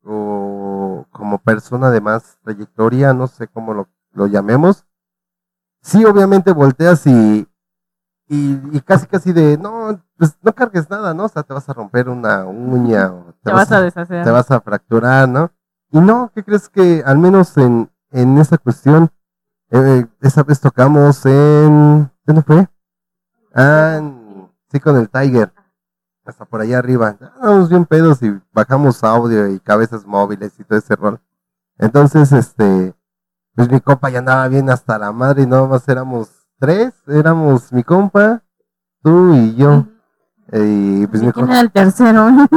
o 0.03 1.05
como 1.11 1.37
persona 1.39 1.89
de 1.91 2.01
más 2.01 2.37
trayectoria, 2.43 3.13
no 3.13 3.27
sé 3.27 3.47
cómo 3.47 3.73
lo, 3.73 3.87
lo 4.13 4.27
llamemos, 4.27 4.85
sí, 5.81 6.03
obviamente 6.05 6.51
volteas 6.51 7.05
y, 7.07 7.47
y, 8.29 8.59
y 8.75 8.81
casi 8.81 9.07
casi 9.07 9.31
de, 9.33 9.57
no, 9.57 9.99
pues 10.17 10.37
no 10.41 10.53
cargues 10.53 10.89
nada, 10.89 11.13
¿no? 11.13 11.25
O 11.25 11.29
sea, 11.29 11.43
te 11.43 11.53
vas 11.53 11.67
a 11.69 11.73
romper 11.73 12.09
una 12.09 12.45
uña 12.45 13.11
o 13.13 13.33
Te 13.43 13.51
vas 13.53 13.71
a 13.71 13.81
deshacer. 13.81 14.23
te 14.23 14.31
vas 14.31 14.49
a 14.51 14.59
fracturar, 14.61 15.27
¿no? 15.29 15.51
Y 15.91 15.99
no, 15.99 16.31
¿qué 16.35 16.43
crees 16.43 16.67
que 16.69 17.01
al 17.05 17.17
menos 17.17 17.55
en, 17.57 17.89
en 18.11 18.37
esa 18.37 18.57
cuestión, 18.57 19.09
eh, 19.71 20.05
esa 20.21 20.43
vez 20.43 20.59
tocamos 20.59 21.25
en, 21.25 22.11
¿dónde 22.25 22.41
fue? 22.43 22.67
Ah, 23.53 23.95
en- 23.99 24.49
sí, 24.71 24.79
con 24.79 24.97
el 24.97 25.09
Tiger, 25.09 25.53
hasta 26.25 26.43
por 26.45 26.61
allá 26.61 26.79
arriba. 26.79 27.11
Estábamos 27.11 27.69
bien 27.69 27.85
pedos 27.85 28.21
y 28.21 28.37
bajamos 28.53 29.03
audio 29.03 29.47
y 29.47 29.59
cabezas 29.59 30.05
móviles 30.05 30.59
y 30.59 30.63
todo 30.65 30.77
ese 30.77 30.95
rol. 30.95 31.19
Entonces, 31.77 32.31
este, 32.33 32.93
pues 33.55 33.69
mi 33.71 33.79
compa 33.79 34.09
ya 34.09 34.19
andaba 34.19 34.47
bien 34.49 34.69
hasta 34.69 34.97
la 34.99 35.11
madre 35.13 35.43
y 35.43 35.47
nada 35.47 35.65
más 35.67 35.87
éramos 35.87 36.29
tres, 36.59 36.93
éramos 37.07 37.71
mi 37.71 37.83
compa, 37.83 38.43
tú 39.03 39.33
y 39.33 39.55
yo. 39.55 39.85
Y 40.51 41.07
pues 41.07 41.21
mi 41.21 41.31
¿Quién 41.31 41.45
compa. 41.45 41.51
era 41.51 41.61
el 41.61 41.71
tercero? 41.71 42.27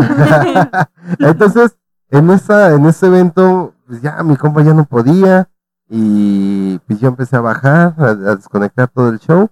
Entonces, 1.18 1.76
en 2.10 2.30
esa, 2.30 2.74
en 2.74 2.86
ese 2.86 3.06
evento, 3.06 3.74
pues 3.86 4.00
ya 4.02 4.22
mi 4.22 4.36
compa 4.36 4.62
ya 4.62 4.74
no 4.74 4.84
podía. 4.84 5.48
Y 5.88 6.78
pues 6.86 7.00
yo 7.00 7.08
empecé 7.08 7.36
a 7.36 7.40
bajar, 7.40 7.94
a, 7.98 8.10
a 8.10 8.14
desconectar 8.36 8.88
todo 8.88 9.08
el 9.08 9.18
show. 9.18 9.48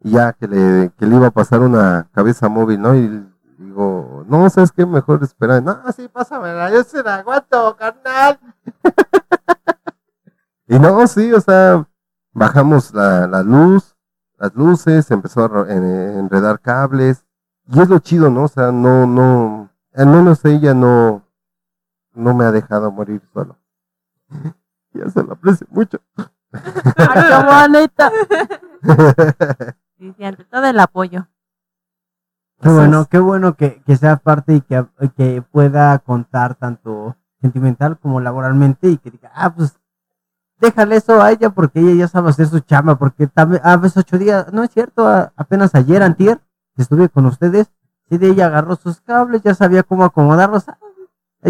Y 0.00 0.10
ya 0.12 0.32
que 0.32 0.46
le, 0.48 0.90
que 0.98 1.06
le 1.06 1.16
iba 1.16 1.28
a 1.28 1.32
pasar 1.32 1.60
una 1.60 2.08
cabeza 2.12 2.48
móvil, 2.48 2.80
¿no? 2.80 2.94
Y 2.94 3.24
digo, 3.58 4.24
no, 4.28 4.48
¿sabes 4.50 4.72
qué? 4.72 4.86
Mejor 4.86 5.22
esperar. 5.22 5.62
No, 5.62 5.80
sí, 5.94 6.08
pásamela, 6.08 6.70
yo 6.70 6.82
se 6.84 7.02
la 7.02 7.16
aguanto, 7.16 7.76
carnal. 7.76 8.38
y 10.68 10.78
no, 10.78 11.06
sí, 11.06 11.32
o 11.32 11.40
sea, 11.40 11.86
bajamos 12.38 12.94
la, 12.94 13.26
la 13.26 13.42
luz, 13.42 13.96
las 14.38 14.54
luces, 14.54 15.10
empezó 15.10 15.44
a 15.44 15.72
enredar 15.72 16.60
cables. 16.60 17.24
Y 17.70 17.80
es 17.80 17.88
lo 17.88 17.98
chido, 17.98 18.30
¿no? 18.30 18.44
O 18.44 18.48
sea, 18.48 18.72
no, 18.72 19.06
no, 19.06 19.70
al 19.94 20.06
menos 20.06 20.44
ella 20.44 20.72
no, 20.72 21.22
no 22.14 22.34
me 22.34 22.44
ha 22.44 22.52
dejado 22.52 22.90
morir 22.90 23.20
solo. 23.34 23.58
ya 24.94 25.08
se 25.10 25.22
lo 25.22 25.32
aprecio 25.32 25.66
mucho. 25.70 25.98
Ay, 26.52 27.24
qué 27.28 27.44
bonito. 27.44 28.04
Sí, 29.98 30.14
sí, 30.16 30.24
ante 30.24 30.44
todo 30.44 30.64
el 30.66 30.78
apoyo. 30.78 31.26
Qué 32.60 32.68
bueno, 32.68 33.06
qué 33.06 33.18
bueno 33.18 33.54
que, 33.54 33.82
que 33.82 33.96
sea 33.96 34.16
parte 34.16 34.54
y 34.54 34.60
que, 34.60 34.84
que 35.16 35.42
pueda 35.42 35.98
contar 35.98 36.54
tanto 36.54 37.16
sentimental 37.40 37.98
como 37.98 38.20
laboralmente 38.20 38.88
y 38.88 38.98
que 38.98 39.10
diga, 39.10 39.30
ah, 39.34 39.54
pues 39.54 39.78
déjale 40.60 40.96
eso 40.96 41.20
a 41.22 41.30
ella 41.32 41.50
porque 41.50 41.80
ella 41.80 41.94
ya 41.94 42.08
sabe 42.08 42.30
hacer 42.30 42.46
su 42.48 42.60
chamba, 42.60 42.96
porque 42.96 43.26
también, 43.26 43.60
a 43.64 43.76
veces 43.76 43.98
ocho 43.98 44.18
días, 44.18 44.52
no 44.52 44.62
es 44.62 44.70
cierto, 44.70 45.06
a- 45.06 45.32
apenas 45.36 45.74
ayer, 45.74 46.02
antier, 46.02 46.40
que 46.76 46.82
estuve 46.82 47.08
con 47.08 47.26
ustedes, 47.26 47.70
sí 48.08 48.18
de 48.18 48.28
ella 48.28 48.46
agarró 48.46 48.76
sus 48.76 49.00
cables, 49.00 49.42
ya 49.42 49.54
sabía 49.54 49.82
cómo 49.82 50.04
acomodarlos. 50.04 50.68
Ah, 50.68 50.78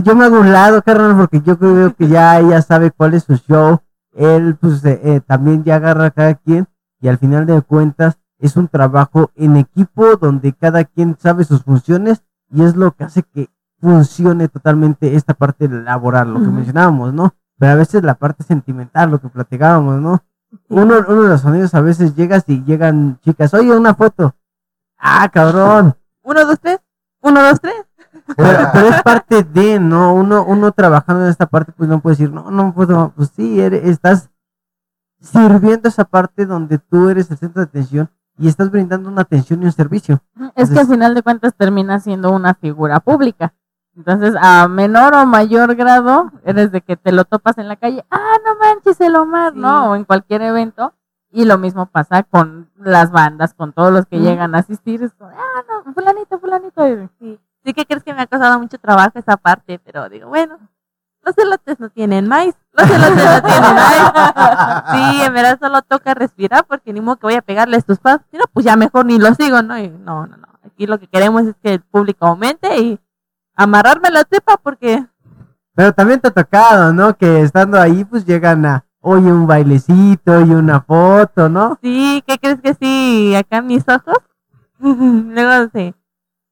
Yo 0.03 0.15
me 0.15 0.25
hago 0.27 0.39
un 0.41 0.53
lado, 0.53 0.83
carnal, 0.83 1.17
porque 1.17 1.41
yo 1.41 1.59
creo 1.59 1.95
que 1.95 2.09
ya 2.09 2.39
ella 2.39 2.61
sabe 2.63 2.91
cuál 2.91 3.15
es 3.15 3.25
su 3.25 3.37
show, 3.37 3.81
él 4.13 4.57
pues 4.61 4.85
eh, 4.85 5.01
eh, 5.03 5.21
también 5.27 5.65
ya 5.65 5.77
agarra 5.77 6.07
a 6.07 6.11
cada 6.11 6.35
quien 6.35 6.67
y 7.01 7.09
al 7.09 7.19
final 7.19 7.47
de 7.47 7.63
cuentas 7.63 8.19
es 8.39 8.57
un 8.57 8.69
trabajo 8.69 9.31
en 9.37 9.57
equipo 9.57 10.17
donde 10.17 10.53
cada 10.53 10.85
quien 10.85 11.17
sabe 11.19 11.45
sus 11.45 11.63
funciones 11.63 12.23
y 12.51 12.65
es 12.65 12.77
lo 12.77 12.93
que 12.93 13.05
hace 13.05 13.23
que 13.23 13.49
funcione 13.81 14.49
totalmente 14.49 15.15
esta 15.17 15.35
parte 15.35 15.69
laboral, 15.69 16.33
lo 16.35 16.41
que 16.41 16.47
mencionábamos, 16.53 17.15
¿no? 17.15 17.35
Pero 17.59 17.73
a 17.73 17.77
veces 17.77 18.03
la 18.03 18.15
parte 18.15 18.45
sentimental, 18.45 19.11
lo 19.11 19.21
que 19.21 19.29
platicábamos, 19.29 20.01
¿no? 20.01 20.23
Uno, 20.69 20.95
uno 21.07 21.23
de 21.25 21.29
los 21.29 21.41
sonidos 21.41 21.75
a 21.75 21.81
veces 21.81 22.15
llegas 22.15 22.45
y 22.47 22.63
llegan 22.65 23.19
chicas, 23.21 23.53
oye, 23.55 23.77
una 23.77 23.95
foto. 23.95 24.35
Ah, 24.97 25.29
cabrón. 25.33 25.95
Uno, 26.23 26.45
dos, 26.47 26.59
tres. 26.61 26.79
Uno, 27.21 27.43
dos, 27.43 27.61
tres. 27.61 27.75
Pero, 28.37 28.69
pero 28.73 28.89
es 28.89 29.03
parte 29.03 29.43
de, 29.43 29.79
¿no? 29.81 30.15
Uno, 30.15 30.45
uno 30.45 30.73
trabajando 30.73 31.25
en 31.25 31.31
esta 31.31 31.47
parte, 31.47 31.73
pues 31.73 31.89
no 31.89 32.01
puede 32.01 32.15
decir, 32.17 32.31
no, 32.33 32.51
no 32.51 32.73
puedo, 32.75 33.13
pues 33.17 33.31
sí, 33.35 33.61
eres- 33.61 33.85
estás 33.85 34.31
sirviendo 35.21 35.89
esa 35.89 36.05
parte 36.05 36.47
donde 36.47 36.79
tú 36.79 37.09
eres 37.09 37.31
el 37.31 37.39
centro 37.39 37.61
de 37.63 37.67
atención 37.69 38.11
y 38.39 38.49
estás 38.49 38.71
brindando 38.71 39.09
una 39.09 39.23
atención 39.23 39.63
y 39.63 39.67
un 39.67 39.73
servicio. 39.73 40.23
Es 40.55 40.71
que 40.71 40.79
al 40.81 40.87
final 40.87 41.15
de 41.15 41.23
cuentas 41.23 41.55
termina 41.57 41.99
siendo 41.99 42.31
una 42.31 42.55
figura 42.55 43.01
pública. 43.01 43.53
Entonces, 43.99 44.37
a 44.41 44.69
menor 44.69 45.13
o 45.17 45.27
mayor 45.27 45.75
grado, 45.75 46.31
eres 46.45 46.71
de 46.71 46.81
que 46.83 46.97
te 46.97 47.11
lo 47.11 47.25
topas 47.25 47.59
en 47.59 47.67
la 47.67 47.75
calle, 47.75 48.05
ah, 48.13 48.37
no 48.45 48.55
manches, 48.55 49.01
el 49.01 49.17
Omar, 49.17 49.55
Sí. 49.55 49.59
¿no? 49.59 49.91
O 49.91 49.97
en 49.97 50.05
cualquier 50.05 50.41
evento. 50.43 50.95
Y 51.33 51.45
lo 51.45 51.59
mismo 51.59 51.85
pasa 51.87 52.23
con 52.23 52.71
las 52.77 53.11
bandas, 53.11 53.55
con 53.55 53.73
todos 53.73 53.93
los 53.93 54.07
que 54.07 54.21
llegan 54.21 54.55
a 54.55 54.59
asistir. 54.59 55.03
Es 55.03 55.13
como, 55.15 55.31
ah, 55.31 55.83
no, 55.85 55.93
fulanito, 55.93 56.39
fulanito. 56.39 56.81
Sí. 57.19 57.41
sí 57.65 57.75
que 57.75 57.85
crees 57.87 58.05
que 58.05 58.15
me 58.15 58.23
ha 58.23 58.27
costado 58.29 58.59
mucho 58.61 58.79
trabajo 58.79 59.19
esa 59.19 59.37
parte, 59.37 59.81
pero 59.85 60.09
digo, 60.09 60.29
bueno, 60.29 60.59
los 61.23 61.37
elotes 61.37 61.81
no 61.81 61.91
tienen 61.91 62.29
maíz. 62.29 62.55
Los 62.73 62.89
elotes 62.89 63.17
no 63.17 63.43
tienen 63.43 63.75
maíz. 63.75 64.13
Sí, 64.93 65.23
en 65.23 65.33
verdad 65.35 65.59
solo 65.61 65.83
toca 65.83 66.15
respirar 66.15 66.65
porque 66.67 66.93
ni 66.93 67.01
modo 67.01 67.17
que 67.17 67.27
voy 67.27 67.35
a 67.35 67.43
pegarle 67.43 67.77
estos 67.77 67.99
pasos. 67.99 68.23
Si 68.31 68.39
no, 68.39 68.45
pues 68.53 68.65
ya 68.65 68.77
mejor 68.77 69.05
ni 69.07 69.19
lo 69.19 69.35
sigo, 69.35 69.61
¿no? 69.61 69.77
Y 69.77 69.89
no, 69.91 70.27
no, 70.27 70.37
no. 70.37 70.49
Aquí 70.65 70.87
lo 70.87 70.99
que 70.99 71.09
queremos 71.09 71.43
es 71.43 71.57
que 71.63 71.75
el 71.75 71.81
público 71.81 72.27
aumente 72.27 72.79
y 72.79 73.01
amarrarme 73.59 74.11
la 74.11 74.23
cepa 74.31 74.57
porque 74.57 75.05
Pero 75.75 75.93
también 75.93 76.21
te 76.21 76.29
ha 76.29 76.31
tocado, 76.31 76.93
¿no? 76.93 77.17
Que 77.17 77.43
estando 77.43 77.79
ahí, 77.79 78.05
pues 78.05 78.25
llegan 78.25 78.65
a, 78.65 78.85
oye, 79.01 79.31
un 79.31 79.47
bailecito 79.47 80.41
y 80.41 80.51
una 80.51 80.81
foto, 80.81 81.49
¿no? 81.49 81.79
Sí, 81.83 82.23
¿qué 82.27 82.39
crees 82.39 82.61
que 82.61 82.75
sí? 82.75 83.35
Acá 83.37 83.59
en 83.59 83.67
mis 83.67 83.85
ojos. 83.89 84.19
Luego 84.79 85.71
se, 85.73 85.95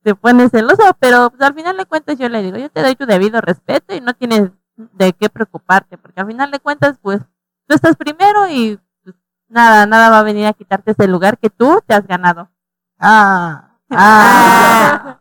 se 0.05 0.15
pone 0.15 0.49
celoso, 0.49 0.83
pero 0.99 1.31
pues, 1.31 1.41
al 1.43 1.55
final 1.55 1.77
de 1.77 1.87
cuentas 1.87 2.19
yo 2.19 2.29
le 2.29 2.43
digo, 2.43 2.59
yo 2.59 2.69
te 2.69 2.83
doy 2.83 2.97
tu 2.97 3.07
debido 3.07 3.41
respeto 3.41 3.95
y 3.95 4.01
no 4.01 4.13
tienes 4.15 4.51
de 4.77 5.13
qué 5.13 5.31
preocuparte, 5.31 5.97
porque 5.97 6.21
al 6.21 6.27
final 6.27 6.51
de 6.51 6.61
cuentas, 6.61 6.99
pues, 7.01 7.21
tú 7.67 7.75
estás 7.75 7.97
primero 7.97 8.49
y 8.49 8.79
pues, 9.05 9.17
nada, 9.49 9.87
nada 9.87 10.11
va 10.11 10.19
a 10.19 10.25
venir 10.25 10.47
a 10.47 10.53
quitarte 10.53 10.91
ese 10.91 11.07
lugar 11.07 11.39
que 11.39 11.51
tú 11.51 11.81
te 11.87 11.95
has 11.95 12.07
ganado. 12.07 12.51
Ah, 12.99 13.71
ah. 13.91 15.21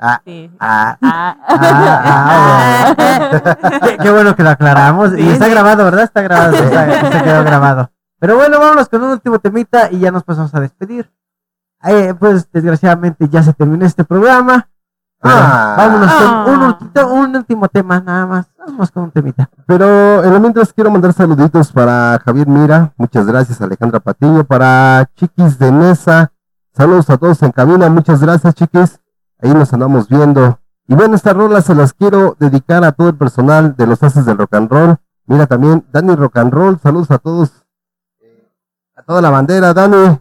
Ah, 0.00 0.20
Sí. 0.24 0.50
ah, 0.58 0.96
Ah. 1.02 1.36
ah, 1.46 2.94
ah, 2.96 3.80
qué, 3.82 3.96
qué 4.02 4.10
bueno 4.10 4.34
que 4.34 4.42
lo 4.42 4.50
aclaramos. 4.50 5.12
Y 5.18 5.28
está 5.28 5.44
sí. 5.46 5.50
grabado, 5.50 5.84
¿verdad? 5.84 6.04
Está 6.04 6.22
grabado, 6.22 6.54
está, 6.56 7.10
se 7.12 7.22
quedó 7.22 7.44
grabado. 7.44 7.90
Pero 8.18 8.36
bueno, 8.36 8.58
vámonos 8.58 8.88
con 8.88 9.02
un 9.02 9.10
último 9.10 9.38
temita 9.38 9.90
y 9.90 9.98
ya 10.00 10.10
nos 10.10 10.24
pasamos 10.24 10.54
a 10.54 10.60
despedir. 10.60 11.10
Eh, 11.84 12.14
pues 12.18 12.50
desgraciadamente 12.52 13.28
ya 13.28 13.42
se 13.42 13.52
terminó 13.54 13.86
este 13.86 14.04
programa. 14.04 14.68
Pero 15.22 15.34
Ah. 15.36 15.74
vámonos 15.76 16.12
con 16.14 16.26
Ah. 16.26 16.44
un, 16.48 16.62
último, 16.62 17.12
un 17.12 17.36
último 17.36 17.68
tema, 17.68 18.00
nada 18.00 18.26
más. 18.26 18.46
Vamos 18.66 18.90
con 18.90 19.04
un 19.04 19.10
temita. 19.10 19.50
Pero 19.66 20.22
en 20.24 20.32
lo 20.32 20.40
mientras 20.40 20.72
quiero 20.72 20.90
mandar 20.90 21.12
saluditos 21.12 21.72
para 21.72 22.18
Javier 22.24 22.46
Mira, 22.46 22.92
muchas 22.96 23.26
gracias 23.26 23.60
Alejandra 23.60 24.00
Patiño, 24.00 24.44
para 24.44 25.08
Chiquis 25.16 25.58
de 25.58 25.72
Mesa, 25.72 26.32
saludos 26.74 27.08
a 27.10 27.16
todos 27.18 27.42
en 27.42 27.52
cabina, 27.52 27.88
muchas 27.90 28.20
gracias 28.20 28.54
Chiquis, 28.54 29.00
ahí 29.42 29.52
nos 29.52 29.72
andamos 29.72 30.08
viendo. 30.08 30.58
Y 30.86 30.94
bueno, 30.94 31.14
esta 31.14 31.32
rola 31.32 31.62
se 31.62 31.74
las 31.74 31.92
quiero 31.92 32.36
dedicar 32.38 32.84
a 32.84 32.92
todo 32.92 33.10
el 33.10 33.16
personal 33.16 33.76
de 33.76 33.86
los 33.86 34.02
Haces 34.02 34.26
del 34.26 34.38
Rock 34.38 34.54
and 34.54 34.70
Roll. 34.70 34.96
Mira 35.26 35.46
también, 35.46 35.86
Dani 35.92 36.16
Rock 36.16 36.38
and 36.38 36.52
Roll, 36.52 36.78
saludos 36.80 37.10
a 37.12 37.18
todos, 37.18 37.64
eh, 38.20 38.48
a 38.96 39.02
toda 39.02 39.22
la 39.22 39.30
bandera, 39.30 39.72
Dani. 39.72 40.20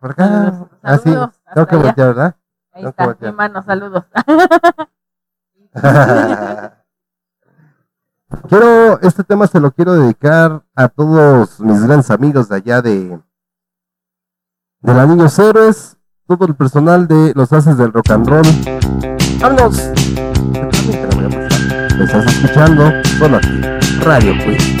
Por 0.00 0.10
acá, 0.10 0.66
Saludos, 0.82 1.30
ah, 1.44 1.54
tengo 1.54 1.66
que 1.66 1.76
voltear, 1.76 2.08
¿verdad? 2.08 2.36
Ahí 2.72 2.82
Tengo 2.82 3.12
está, 3.12 3.26
mi 3.26 3.36
mano, 3.36 3.62
saludos. 3.62 4.04
quiero, 8.48 9.00
este 9.00 9.24
tema 9.24 9.46
se 9.46 9.60
lo 9.60 9.70
quiero 9.70 9.94
dedicar 9.94 10.62
a 10.74 10.88
todos 10.88 11.60
mis 11.60 11.82
grandes 11.82 12.10
amigos 12.10 12.48
de 12.48 12.56
allá 12.56 12.82
de, 12.82 13.20
de 14.80 14.94
la 14.94 15.06
Niños 15.06 15.38
Héroes, 15.38 15.95
todo 16.26 16.46
el 16.46 16.54
personal 16.54 17.06
de 17.06 17.32
los 17.34 17.52
Haces 17.52 17.78
del 17.78 17.92
Rock 17.92 18.10
and 18.10 18.28
Roll. 18.28 18.46
¡Vámonos! 19.40 19.78
Estás 22.00 22.26
escuchando 22.26 22.90
solo 23.18 23.36
aquí, 23.36 23.60
Radio 24.00 24.32
Queen. 24.34 24.75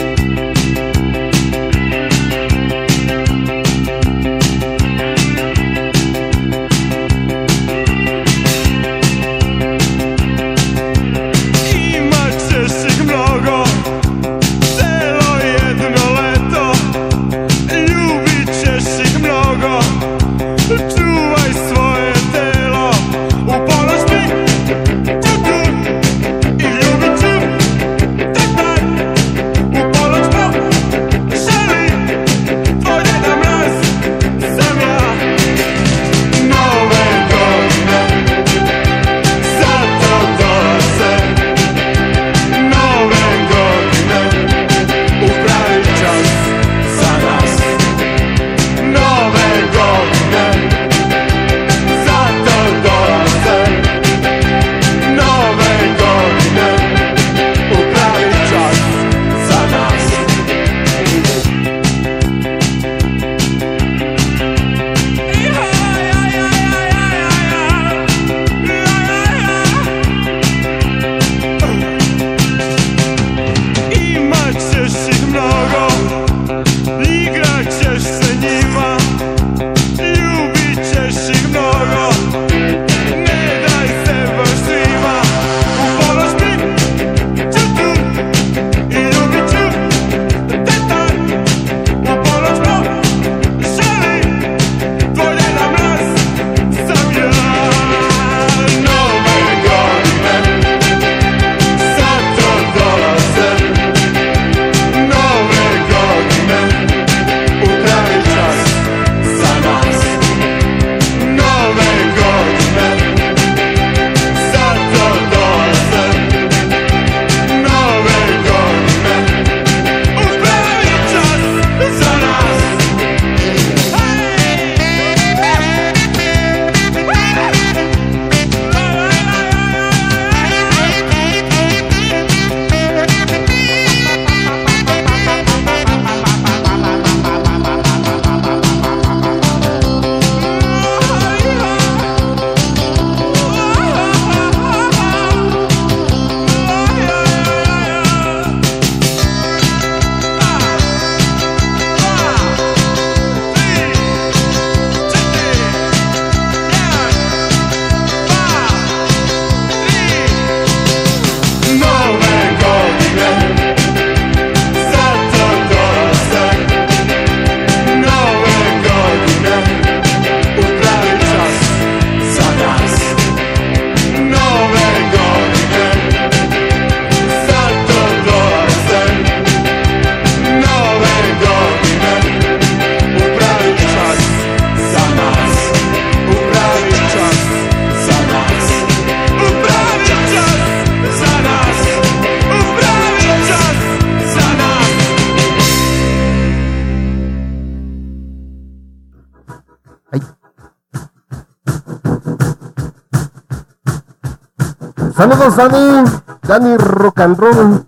Dani, 205.56 206.04
Dani 206.42 206.76
Rock 206.76 207.20
and 207.20 207.38
Roll, 207.38 207.86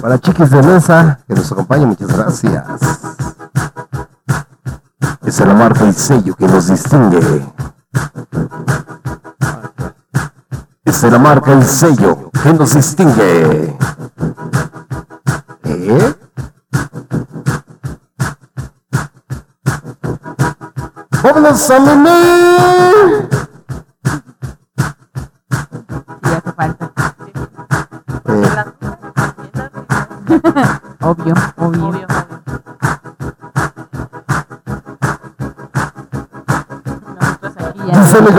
para 0.00 0.18
Chiquis 0.18 0.50
de 0.50 0.62
Mesa, 0.62 1.18
que 1.28 1.34
nos 1.34 1.52
acompaña, 1.52 1.84
muchas 1.86 2.08
gracias. 2.08 2.64
Es 5.22 5.40
la 5.40 5.52
marca 5.52 5.84
y 5.84 5.92
sello 5.92 6.34
que 6.34 6.48
nos 6.48 6.68
distingue. 6.68 7.46
Es 10.84 11.02
la 11.02 11.18
marca 11.18 11.52
y 11.54 11.62
sello 11.62 12.30
que 12.42 12.52
nos 12.54 12.72
distingue. 12.74 13.76
¿Eh? 15.64 16.14
¡Vámonos 21.22 21.70
a 21.70 21.78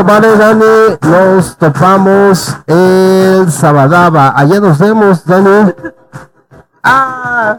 compadre 0.02 0.36
Dani, 0.36 0.98
nos 1.04 1.58
topamos 1.58 2.58
el 2.66 3.52
Sabadaba. 3.52 4.34
Allá 4.36 4.60
nos 4.60 4.80
vemos, 4.80 5.24
Dani. 5.26 5.76
¡Ah! 6.82 7.56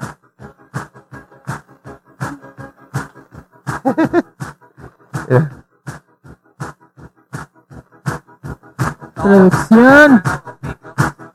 Producción. 9.14 10.22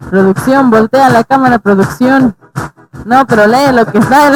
Producción, 0.10 0.69
voltea 0.69 1.10
la 1.10 1.24
cámara, 1.24 1.58
producción. 1.60 2.36
No, 3.06 3.26
pero 3.26 3.48
lee 3.48 3.72
lo 3.72 3.86
que 3.86 4.00
está. 4.00 4.34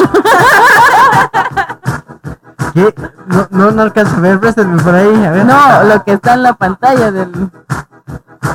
¿Qué? 2.72 2.94
No, 3.32 3.46
no, 3.50 3.70
no 3.70 3.82
alcanzo 3.82 4.16
a 4.16 4.20
ver, 4.20 4.38
préstame 4.40 4.80
por 4.82 4.94
ahí, 4.94 5.24
a 5.24 5.30
ver. 5.30 5.44
No, 5.46 5.84
lo 5.84 6.04
que 6.04 6.12
está 6.12 6.34
en 6.34 6.42
la 6.42 6.52
pantalla 6.54 7.10
del 7.10 7.50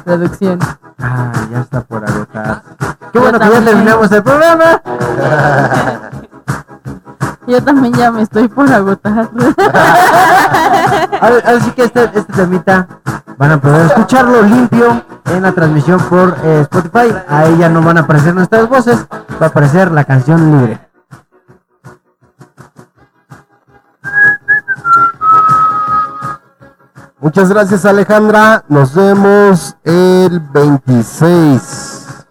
producción. 0.05 0.59
Ah, 0.99 1.31
ya 1.51 1.59
está 1.61 1.81
por 1.81 2.03
agotar. 2.07 2.61
Qué 2.79 2.85
Yo 3.13 3.21
bueno 3.21 3.39
que 3.39 3.45
ya 3.45 3.51
también. 3.51 3.65
terminamos 3.65 4.11
el 4.11 4.23
programa. 4.23 4.81
Yo 7.47 7.63
también 7.63 7.93
ya 7.93 8.11
me 8.11 8.21
estoy 8.23 8.47
por 8.49 8.69
agotar. 8.71 9.29
Ahora- 11.21 11.43
Así 11.57 11.71
que 11.71 11.85
este, 11.85 12.03
este 12.13 12.33
temita 12.33 12.87
van 13.37 13.51
a 13.51 13.61
poder 13.61 13.85
escucharlo 13.85 14.41
limpio 14.41 15.01
en 15.25 15.43
la 15.43 15.51
transmisión 15.53 15.99
por 16.09 16.35
eh, 16.43 16.61
Spotify. 16.69 17.15
Ahí 17.29 17.57
ya 17.57 17.69
no 17.69 17.81
van 17.81 17.97
a 17.97 18.01
aparecer 18.01 18.35
nuestras 18.35 18.67
voces, 18.67 19.05
va 19.41 19.45
a 19.45 19.49
aparecer 19.49 19.91
la 19.91 20.03
canción 20.03 20.51
libre. 20.59 20.79
Muchas 27.27 27.49
gracias 27.49 27.83
Alejandra. 27.83 28.63
Nos 28.69 28.95
vemos 28.95 29.75
el 29.83 30.39
26. 30.39 32.25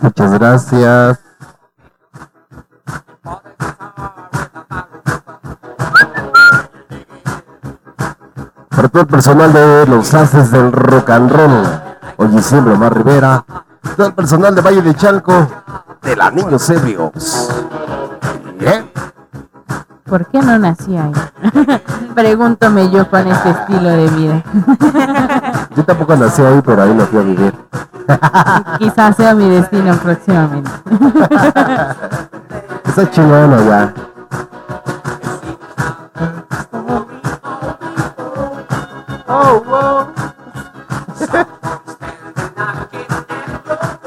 Muchas 0.00 0.32
gracias. 0.34 1.18
Para 8.68 8.88
todo 8.88 9.02
el 9.02 9.08
personal 9.08 9.52
de 9.52 9.86
los 9.88 10.14
haces 10.14 10.52
del 10.52 10.70
rock 10.70 11.10
and 11.10 11.32
roll, 11.32 11.66
hoy 12.16 12.40
siempre 12.40 12.74
Omar 12.74 12.96
Rivera, 12.96 13.44
todo 13.96 14.06
el 14.06 14.14
personal 14.14 14.54
de 14.54 14.60
Valle 14.60 14.82
de 14.82 14.94
Chalco, 14.94 15.48
de 16.00 16.14
la 16.14 16.30
Niños 16.30 16.70
Ebrios. 16.70 17.50
¿Eh? 18.60 18.84
¿Por 20.04 20.26
qué 20.26 20.38
no 20.40 20.58
nací 20.58 20.96
ahí? 20.96 21.12
Pregúntame 22.14 22.90
yo 22.90 23.08
con 23.08 23.26
este 23.26 23.50
estilo 23.50 23.88
de 23.88 24.08
vida. 24.10 24.42
Yo 25.74 25.84
tampoco 25.84 26.14
nací 26.16 26.42
ahí, 26.42 26.60
pero 26.64 26.82
ahí 26.82 26.92
me 26.92 27.04
fui 27.04 27.18
a 27.18 27.22
vivir. 27.22 27.54
Quizás 28.78 29.16
sea 29.16 29.34
mi 29.34 29.48
destino 29.48 29.96
próximamente. 29.96 30.70
Está 32.84 33.10
chingón 33.10 33.54
allá. 33.54 33.94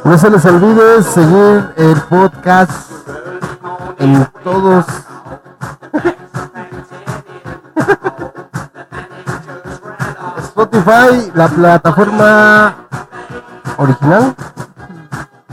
No 0.03 0.17
se 0.17 0.29
les 0.29 0.45
olvide 0.45 1.03
seguir 1.03 1.73
el 1.75 1.99
podcast 2.09 2.91
en 3.99 4.25
todos. 4.43 5.06
Spotify, 10.61 11.31
la 11.35 11.47
plataforma 11.47 12.75
original. 13.77 14.33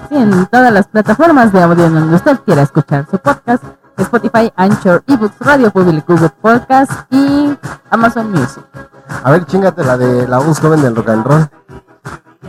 Sí, 0.09 0.17
en 0.17 0.47
todas 0.47 0.73
las 0.73 0.87
plataformas 0.87 1.53
de 1.53 1.63
audio 1.63 1.85
en 1.85 1.95
donde 1.95 2.17
usted 2.17 2.41
quiera 2.47 2.63
escuchar 2.63 3.05
su 3.11 3.19
podcast. 3.19 3.63
Spotify, 3.99 4.51
Anchor, 4.57 5.05
eBooks, 5.07 5.35
Radio 5.41 5.71
Public, 5.71 6.07
Google 6.09 6.31
Podcast 6.41 6.91
y 7.11 7.55
Amazon 7.91 8.31
Music. 8.33 8.65
A 9.23 9.31
ver, 9.31 9.45
chingate 9.45 9.85
la 9.85 9.99
de 9.99 10.27
la 10.27 10.39
voz 10.39 10.59
joven 10.59 10.81
del 10.81 10.97
rock 10.97 11.09
and 11.11 11.27
roll. 11.27 11.49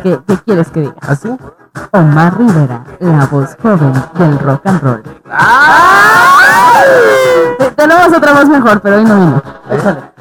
¿Qué, 0.01 0.17
qué 0.25 0.37
quieres 0.37 0.69
que 0.69 0.79
diga? 0.79 0.95
¿Así? 1.01 1.37
Omar 1.91 2.37
Rivera, 2.37 2.85
la 3.01 3.25
voz 3.25 3.49
joven 3.61 3.91
del 4.17 4.39
rock 4.39 4.61
and 4.65 4.81
roll. 4.81 5.03
Te- 7.59 7.71
Tenemos 7.71 8.07
otra 8.17 8.31
voz 8.33 8.45
mejor, 8.47 8.79
pero 8.79 8.95
hoy 8.95 9.03
no 9.03 9.15
vino. 9.15 9.43
Omar 9.69 10.14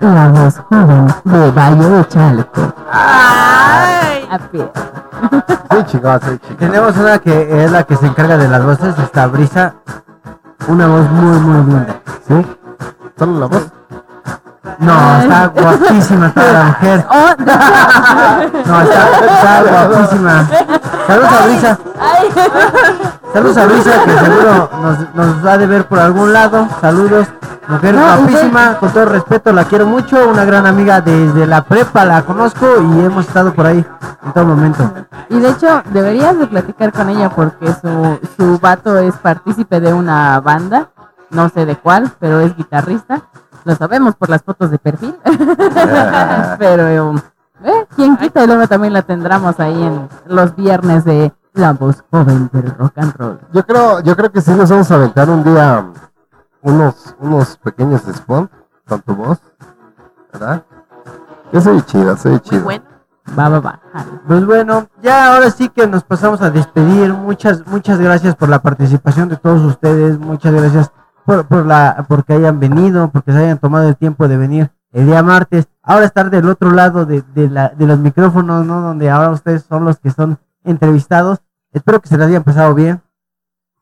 La 0.00 0.28
voz 0.28 0.58
joven 0.68 1.06
de 1.24 1.50
Valle 1.50 1.88
de 1.88 2.08
Chalco. 2.08 2.74
Ay, 2.90 4.28
A 4.30 4.38
pie. 4.38 4.70
Sí, 5.70 5.84
chingón, 5.86 6.20
sí, 6.20 6.38
chingón. 6.38 6.56
Tenemos 6.58 6.96
una 6.96 7.18
que 7.18 7.64
es 7.64 7.70
la 7.70 7.84
que 7.84 7.96
se 7.96 8.06
encarga 8.06 8.36
de 8.36 8.48
las 8.48 8.64
voces, 8.64 8.98
esta 8.98 9.26
Brisa. 9.26 9.74
Una 10.68 10.86
voz 10.86 11.10
muy, 11.10 11.38
muy 11.40 11.64
linda. 11.64 12.00
¿Sí? 12.26 12.46
¿Solo 13.18 13.40
la 13.40 13.46
voz? 13.46 13.75
No, 14.78 15.18
está 15.20 15.46
guapísima 15.48 16.32
toda 16.32 16.52
la 16.52 16.64
mujer. 16.64 17.06
Oh, 17.16 17.34
No, 18.66 18.80
está, 18.82 19.08
está 19.20 19.62
guapísima. 19.62 20.46
Saludos 21.06 21.32
a 21.32 21.46
Brisa. 21.46 21.78
Saludos 23.32 23.56
a 23.56 23.66
Brisa, 23.66 24.04
que 24.04 24.18
seguro 24.18 24.70
nos, 24.82 25.14
nos 25.14 25.44
ha 25.44 25.58
de 25.58 25.66
ver 25.66 25.86
por 25.86 25.98
algún 25.98 26.32
lado. 26.32 26.68
Saludos. 26.80 27.26
Mujer 27.68 27.96
guapísima, 27.96 28.78
con 28.78 28.90
todo 28.90 29.06
respeto, 29.06 29.52
la 29.52 29.64
quiero 29.64 29.86
mucho. 29.86 30.28
Una 30.28 30.44
gran 30.44 30.66
amiga 30.66 31.00
desde 31.00 31.46
la 31.46 31.64
prepa, 31.64 32.04
la 32.04 32.22
conozco 32.22 32.66
y 32.80 33.00
hemos 33.04 33.26
estado 33.26 33.52
por 33.52 33.66
ahí 33.66 33.84
en 34.24 34.32
todo 34.32 34.44
momento. 34.44 34.92
Y 35.30 35.40
de 35.40 35.50
hecho, 35.50 35.82
deberías 35.90 36.38
de 36.38 36.46
platicar 36.46 36.92
con 36.92 37.08
ella 37.08 37.28
porque 37.30 37.66
su, 37.72 38.18
su 38.36 38.58
vato 38.58 38.96
es 38.98 39.16
partícipe 39.16 39.80
de 39.80 39.92
una 39.92 40.40
banda, 40.40 40.90
no 41.30 41.48
sé 41.48 41.66
de 41.66 41.74
cuál, 41.76 42.12
pero 42.20 42.40
es 42.40 42.56
guitarrista. 42.56 43.22
Lo 43.66 43.74
sabemos 43.74 44.14
por 44.14 44.30
las 44.30 44.44
fotos 44.44 44.70
de 44.70 44.78
perfil. 44.78 45.18
pero, 46.58 46.86
eh, 47.64 47.86
¿quién 47.96 48.16
quita? 48.16 48.44
Y 48.44 48.46
luego 48.46 48.68
también 48.68 48.92
la 48.92 49.02
tendremos 49.02 49.58
ahí 49.58 49.82
en 49.82 50.08
los 50.26 50.54
viernes 50.54 51.04
de 51.04 51.32
La 51.52 51.72
Voz 51.72 52.04
Joven 52.12 52.48
del 52.52 52.72
Rock 52.76 52.92
and 52.94 53.16
Roll. 53.16 53.40
Yo 53.52 53.66
creo, 53.66 53.98
yo 54.02 54.14
creo 54.14 54.30
que 54.30 54.40
sí 54.40 54.52
nos 54.52 54.70
vamos 54.70 54.88
a 54.92 54.94
aventar 54.94 55.28
un 55.28 55.42
día 55.42 55.84
unos, 56.62 57.16
unos 57.18 57.56
pequeños 57.56 58.06
spot 58.06 58.48
con 58.86 59.02
tu 59.02 59.16
voz, 59.16 59.40
¿verdad? 60.32 60.62
Yo 61.52 61.60
soy 61.60 61.82
chido, 61.82 62.16
soy 62.16 62.30
muy 62.32 62.40
chido. 62.42 62.62
bueno. 62.62 62.84
Va, 63.36 63.48
va, 63.48 63.58
va. 63.58 63.80
Pues 64.28 64.46
bueno, 64.46 64.86
ya 65.02 65.34
ahora 65.34 65.50
sí 65.50 65.68
que 65.70 65.88
nos 65.88 66.04
pasamos 66.04 66.40
a 66.40 66.50
despedir. 66.50 67.12
Muchas, 67.12 67.66
muchas 67.66 67.98
gracias 67.98 68.36
por 68.36 68.48
la 68.48 68.62
participación 68.62 69.28
de 69.28 69.36
todos 69.36 69.62
ustedes. 69.62 70.20
Muchas 70.20 70.54
gracias 70.54 70.92
por, 71.26 71.46
por 71.46 71.66
la, 71.66 72.06
porque 72.08 72.34
hayan 72.34 72.60
venido, 72.60 73.10
porque 73.10 73.32
se 73.32 73.38
hayan 73.38 73.58
tomado 73.58 73.88
el 73.88 73.96
tiempo 73.96 74.28
de 74.28 74.36
venir 74.36 74.70
el 74.92 75.06
día 75.06 75.22
martes. 75.22 75.68
Ahora 75.82 76.06
estar 76.06 76.30
del 76.30 76.48
otro 76.48 76.70
lado 76.70 77.04
de, 77.04 77.22
de, 77.34 77.50
la, 77.50 77.68
de 77.70 77.86
los 77.86 77.98
micrófonos, 77.98 78.64
¿no? 78.64 78.80
Donde 78.80 79.10
ahora 79.10 79.30
ustedes 79.30 79.64
son 79.64 79.84
los 79.84 79.98
que 79.98 80.10
son 80.10 80.38
entrevistados. 80.64 81.40
Espero 81.72 82.00
que 82.00 82.08
se 82.08 82.16
les 82.16 82.28
haya 82.28 82.40
pasado 82.42 82.74
bien. 82.74 83.02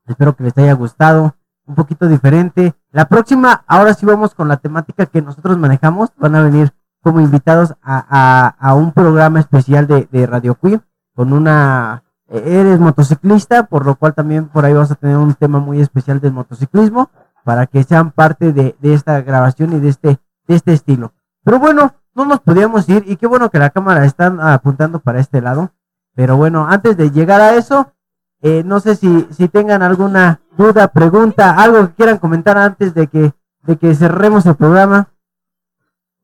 Espero 0.06 0.34
que 0.34 0.44
les 0.44 0.56
haya 0.58 0.72
gustado. 0.72 1.36
Un 1.66 1.74
poquito 1.74 2.08
diferente. 2.08 2.74
La 2.90 3.06
próxima, 3.06 3.62
ahora 3.66 3.94
sí 3.94 4.04
vamos 4.04 4.34
con 4.34 4.48
la 4.48 4.56
temática 4.56 5.06
que 5.06 5.22
nosotros 5.22 5.56
manejamos. 5.56 6.10
Van 6.16 6.34
a 6.34 6.42
venir 6.42 6.72
como 7.02 7.20
invitados 7.20 7.74
a, 7.82 8.54
a, 8.58 8.74
un 8.74 8.92
programa 8.92 9.38
especial 9.38 9.86
de, 9.86 10.08
de 10.10 10.26
Radio 10.26 10.54
Queen 10.54 10.82
con 11.14 11.32
una 11.32 12.02
eres 12.28 12.80
motociclista, 12.80 13.64
por 13.66 13.84
lo 13.84 13.94
cual 13.96 14.14
también 14.14 14.48
por 14.48 14.64
ahí 14.64 14.72
vamos 14.72 14.90
a 14.90 14.94
tener 14.94 15.16
un 15.18 15.34
tema 15.34 15.58
muy 15.58 15.80
especial 15.80 16.20
del 16.20 16.32
motociclismo 16.32 17.10
para 17.44 17.66
que 17.66 17.84
sean 17.84 18.10
parte 18.10 18.52
de, 18.52 18.74
de 18.80 18.94
esta 18.94 19.20
grabación 19.20 19.74
y 19.74 19.80
de 19.80 19.90
este, 19.90 20.18
de 20.48 20.54
este 20.54 20.72
estilo. 20.72 21.12
Pero 21.44 21.58
bueno, 21.58 21.94
no 22.14 22.24
nos 22.24 22.40
podíamos 22.40 22.88
ir 22.88 23.04
y 23.06 23.16
qué 23.16 23.26
bueno 23.26 23.50
que 23.50 23.58
la 23.58 23.70
cámara 23.70 24.04
están 24.04 24.40
apuntando 24.40 25.00
para 25.00 25.20
este 25.20 25.40
lado. 25.40 25.72
Pero 26.14 26.36
bueno, 26.36 26.66
antes 26.68 26.96
de 26.96 27.10
llegar 27.10 27.40
a 27.40 27.54
eso, 27.54 27.92
eh, 28.40 28.62
no 28.64 28.80
sé 28.80 28.96
si, 28.96 29.28
si 29.30 29.48
tengan 29.48 29.82
alguna 29.82 30.40
duda, 30.56 30.88
pregunta, 30.88 31.50
algo 31.50 31.88
que 31.88 31.94
quieran 31.94 32.18
comentar 32.18 32.56
antes 32.56 32.94
de 32.94 33.08
que, 33.08 33.34
de 33.62 33.76
que 33.76 33.94
cerremos 33.94 34.46
el 34.46 34.54
programa. 34.54 35.08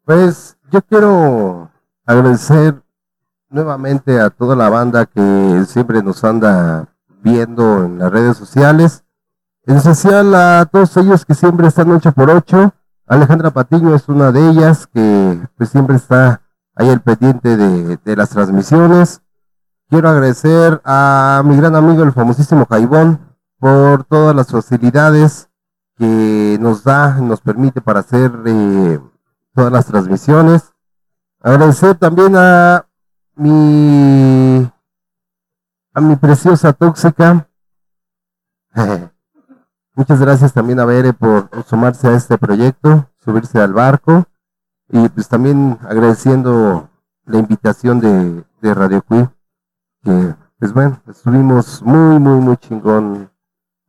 Pues 0.05 0.57
yo 0.70 0.81
quiero 0.82 1.70
agradecer 2.07 2.82
nuevamente 3.49 4.20
a 4.20 4.31
toda 4.31 4.55
la 4.55 4.68
banda 4.68 5.07
que 5.07 5.65
siempre 5.66 6.02
nos 6.02 6.23
anda 6.24 6.89
viendo 7.23 7.84
en 7.84 7.99
las 7.99 8.10
redes 8.12 8.36
sociales. 8.36 9.05
En 9.66 9.76
especial 9.76 10.34
a 10.34 10.66
todos 10.66 10.97
ellos 10.97 11.24
que 11.24 11.34
siempre 11.34 11.68
están 11.68 11.90
8 11.90 12.12
por 12.12 12.30
8 12.30 12.72
Alejandra 13.10 13.50
Patiño 13.50 13.92
es 13.92 14.08
una 14.08 14.30
de 14.30 14.50
ellas 14.50 14.86
que 14.86 15.40
pues 15.56 15.70
siempre 15.70 15.97
está 15.97 16.42
ahí 16.76 16.89
al 16.89 17.00
pendiente 17.00 17.56
de, 17.56 18.16
las 18.16 18.30
transmisiones. 18.30 19.20
quiero 19.89 20.08
agradecer 20.08 20.80
a 20.84 21.42
mi 21.44 21.56
gran 21.56 21.74
amigo, 21.74 22.05
el 22.05 22.12
famosísimo 22.12 22.66
Jaibón, 22.70 23.18
por 23.58 24.05
todas 24.05 24.36
las 24.36 24.52
facilidades 24.52 25.50
que 25.97 26.56
nos 26.60 26.84
da, 26.84 27.14
nos 27.16 27.40
permite 27.40 27.80
para 27.80 27.98
hacer 27.98 28.30
eh, 28.47 29.00
todas 29.56 29.72
las 29.72 29.86
transmisiones. 29.86 30.72
Agradecer 31.40 31.97
también 31.97 32.36
a 32.36 32.86
mi 33.34 34.70
a 35.92 36.00
mi 36.00 36.14
preciosa 36.14 36.72
tóxica. 36.72 37.48
Muchas 40.00 40.18
gracias 40.18 40.54
también 40.54 40.80
a 40.80 40.86
Bere 40.86 41.12
por 41.12 41.50
sumarse 41.66 42.08
a 42.08 42.14
este 42.14 42.38
proyecto, 42.38 43.10
subirse 43.22 43.60
al 43.60 43.74
barco 43.74 44.24
y 44.88 45.10
pues 45.10 45.28
también 45.28 45.78
agradeciendo 45.82 46.88
la 47.26 47.38
invitación 47.38 48.00
de, 48.00 48.42
de 48.62 48.74
Radio 48.74 49.02
Cui, 49.02 49.28
que 50.02 50.34
pues 50.58 50.72
bueno, 50.72 51.02
estuvimos 51.06 51.82
muy, 51.82 52.18
muy, 52.18 52.40
muy 52.40 52.56
chingón, 52.56 53.30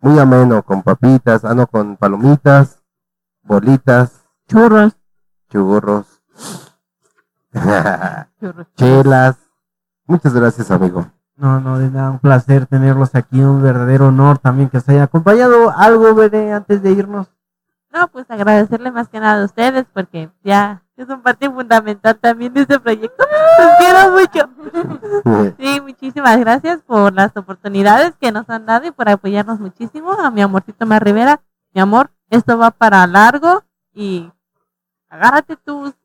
muy 0.01 0.19
ameno 0.19 0.61
con 0.63 0.83
papitas, 0.83 1.45
ah 1.45 1.53
no, 1.53 1.65
con 1.65 1.95
palomitas, 1.95 2.83
bolitas, 3.43 4.25
Churros. 4.49 4.97
churros, 5.49 6.21
Churros. 8.37 8.67
chelas. 8.75 9.37
Muchas 10.07 10.33
gracias, 10.33 10.71
amigo. 10.71 11.09
No, 11.41 11.59
no, 11.59 11.79
de 11.79 11.89
nada, 11.89 12.11
un 12.11 12.19
placer 12.19 12.67
tenerlos 12.67 13.15
aquí, 13.15 13.41
un 13.41 13.63
verdadero 13.63 14.09
honor 14.09 14.37
también 14.37 14.69
que 14.69 14.79
se 14.79 14.91
haya 14.91 15.03
acompañado. 15.05 15.73
¿Algo, 15.75 16.13
Bere, 16.13 16.53
antes 16.53 16.83
de 16.83 16.91
irnos? 16.91 17.31
No, 17.91 18.07
pues 18.09 18.29
agradecerle 18.29 18.91
más 18.91 19.09
que 19.09 19.19
nada 19.19 19.41
a 19.41 19.45
ustedes 19.45 19.87
porque 19.91 20.29
ya 20.43 20.83
es 20.95 21.09
un 21.09 21.23
parte 21.23 21.49
fundamental 21.49 22.15
también 22.19 22.53
de 22.53 22.61
este 22.61 22.79
proyecto. 22.79 23.25
Los 23.57 23.71
quiero 23.79 24.11
mucho. 24.11 25.55
Sí, 25.57 25.81
muchísimas 25.81 26.39
gracias 26.39 26.83
por 26.83 27.11
las 27.11 27.35
oportunidades 27.35 28.13
que 28.21 28.31
nos 28.31 28.47
han 28.47 28.67
dado 28.67 28.85
y 28.85 28.91
por 28.91 29.09
apoyarnos 29.09 29.59
muchísimo. 29.59 30.11
A 30.11 30.29
mi 30.29 30.43
amorcito 30.43 30.85
más 30.85 31.01
Rivera, 31.01 31.41
mi 31.73 31.81
amor, 31.81 32.11
esto 32.29 32.55
va 32.55 32.69
para 32.69 33.07
largo 33.07 33.63
y 33.95 34.31
agárrate 35.09 35.55
tus... 35.55 35.95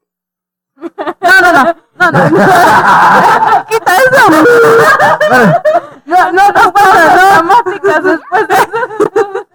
No, 0.77 1.41
no, 1.43 1.53
no, 1.53 1.86
no, 1.99 2.10
no. 2.12 2.18
Quita 3.68 3.97
eso. 3.97 4.23
No, 6.07 6.33
no, 6.33 6.52
no 6.52 6.73
pasa 6.73 7.15
dramáticas 7.15 8.05
después 8.05 8.49
de 8.49 8.55
eso. 8.55 9.47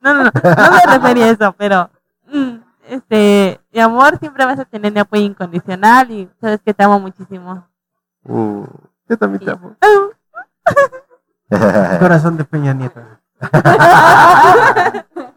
No, 0.00 0.14
no, 0.14 0.24
no, 0.24 0.30
no 0.34 0.70
me 0.70 0.94
refería 0.94 1.26
a 1.26 1.30
eso, 1.30 1.54
pero 1.56 1.90
mm, 2.26 2.56
este, 2.88 3.60
mi 3.72 3.80
amor, 3.80 4.18
siempre 4.18 4.44
vas 4.44 4.58
a 4.58 4.64
tener 4.64 4.92
mi 4.92 5.00
apoyo 5.00 5.22
incondicional 5.22 6.10
y 6.10 6.28
sabes 6.40 6.60
que 6.64 6.74
te 6.74 6.84
amo 6.84 7.00
muchísimo. 7.00 7.66
Mm, 8.24 8.64
yo 9.08 9.16
también 9.18 9.44
te 9.44 9.50
amo. 9.50 9.76
Corazón 11.98 12.36
de 12.36 12.44
Peña 12.44 12.74
Nieto. 12.74 13.00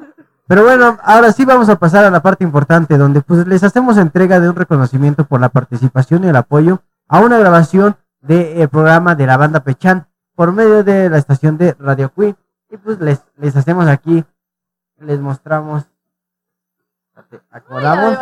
Pero 0.47 0.63
bueno, 0.63 0.97
ahora 1.03 1.33
sí 1.33 1.43
vamos 1.43 1.67
a 1.67 1.75
pasar 1.75 2.05
a 2.05 2.09
la 2.09 2.21
parte 2.21 2.45
importante, 2.45 2.97
donde 2.97 3.21
pues 3.21 3.45
les 3.45 3.63
hacemos 3.63 3.97
entrega 3.97 4.39
de 4.39 4.49
un 4.49 4.55
reconocimiento 4.55 5.25
por 5.25 5.41
la 5.41 5.49
participación 5.49 6.23
y 6.23 6.29
el 6.29 6.35
apoyo 6.37 6.81
a 7.09 7.19
una 7.19 7.37
grabación 7.37 7.97
del 8.21 8.69
programa 8.69 9.13
de 9.15 9.27
la 9.27 9.35
banda 9.35 9.59
Pechan 9.59 10.07
por 10.35 10.53
medio 10.53 10.85
de 10.85 11.09
la 11.09 11.17
estación 11.17 11.57
de 11.57 11.75
Radio 11.79 12.13
Queen. 12.13 12.37
Y 12.69 12.77
pues 12.77 12.99
les, 12.99 13.23
les 13.35 13.57
hacemos 13.57 13.87
aquí, 13.87 14.23
les 14.99 15.19
mostramos, 15.19 15.85
acomodamos. 17.51 18.17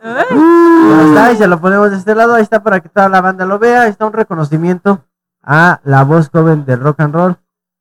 Ahí 0.00 1.34
y 1.34 1.36
se 1.36 1.48
lo 1.48 1.60
ponemos 1.60 1.90
de 1.90 1.96
este 1.96 2.14
lado, 2.14 2.34
ahí 2.34 2.42
está 2.42 2.62
para 2.62 2.78
que 2.78 2.88
toda 2.88 3.08
la 3.08 3.20
banda 3.20 3.44
lo 3.44 3.58
vea, 3.58 3.88
está 3.88 4.06
un 4.06 4.12
reconocimiento 4.12 5.04
a 5.42 5.80
la 5.82 6.04
voz 6.04 6.30
joven 6.30 6.64
del 6.64 6.80
rock 6.80 7.00
and 7.00 7.14
roll, 7.14 7.36